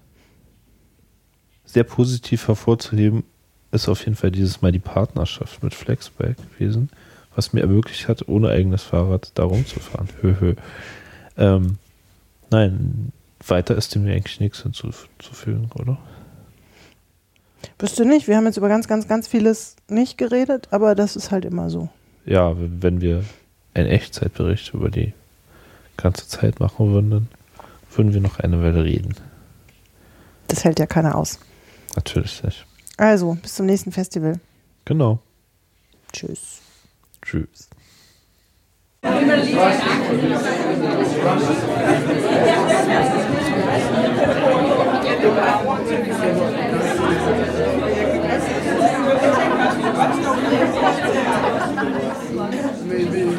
sehr 1.64 1.85
positiv 1.85 2.48
hervorzuheben 2.48 3.23
ist 3.70 3.89
auf 3.89 4.05
jeden 4.05 4.16
Fall 4.16 4.31
dieses 4.31 4.60
Mal 4.60 4.73
die 4.73 4.81
Partnerschaft 4.81 5.62
mit 5.62 5.74
Flexbike 5.74 6.36
gewesen, 6.51 6.90
was 7.35 7.52
mir 7.52 7.60
ermöglicht 7.60 8.09
hat, 8.09 8.28
ohne 8.28 8.48
eigenes 8.48 8.82
Fahrrad 8.82 9.31
da 9.35 9.44
rumzufahren. 9.44 10.09
Hö, 10.20 10.35
hö. 10.39 10.55
Ähm, 11.39 11.78
nein, 12.51 13.12
weiter 13.47 13.77
ist 13.77 13.94
dem 13.94 14.06
eigentlich 14.06 14.40
nichts 14.40 14.62
hinzuzufügen, 14.62 15.70
oder? 15.77 15.97
Wüsste 17.78 18.05
nicht, 18.05 18.28
wir 18.28 18.36
haben 18.36 18.47
jetzt 18.47 18.59
über 18.59 18.69
ganz, 18.69 18.86
ganz, 18.86 19.09
ganz 19.09 19.27
vieles 19.28 19.77
nicht 19.89 20.19
geredet, 20.19 20.69
aber 20.73 20.94
das 20.94 21.16
ist 21.16 21.31
halt 21.31 21.44
immer 21.44 21.70
so. 21.70 21.89
Ja, 22.24 22.54
wenn 22.56 23.00
wir 23.00 23.24
einen 23.74 23.88
Echtzeitbericht 23.88 24.74
über 24.74 24.90
die 24.90 25.12
ganze 25.96 26.28
Zeit 26.28 26.60
machen 26.60 26.92
würden, 26.92 27.10
dann 27.10 27.28
würden 27.94 28.14
wir 28.14 28.20
noch 28.20 28.38
eine 28.38 28.62
Weile 28.62 28.84
reden. 28.84 29.14
Das 30.48 30.64
hält 30.64 30.78
ja 30.78 30.86
keiner 30.86 31.16
aus. 31.16 31.38
Natürlich 31.94 32.42
nicht. 32.42 32.66
Also, 32.96 33.36
bis 33.40 33.54
zum 33.54 33.66
nächsten 33.66 33.92
Festival. 33.92 34.38
Genau. 34.84 35.18
Tschüss. 36.12 36.60
Tschüss. 37.22 37.68
maybe, 52.84 53.22
maybe. 53.24 53.32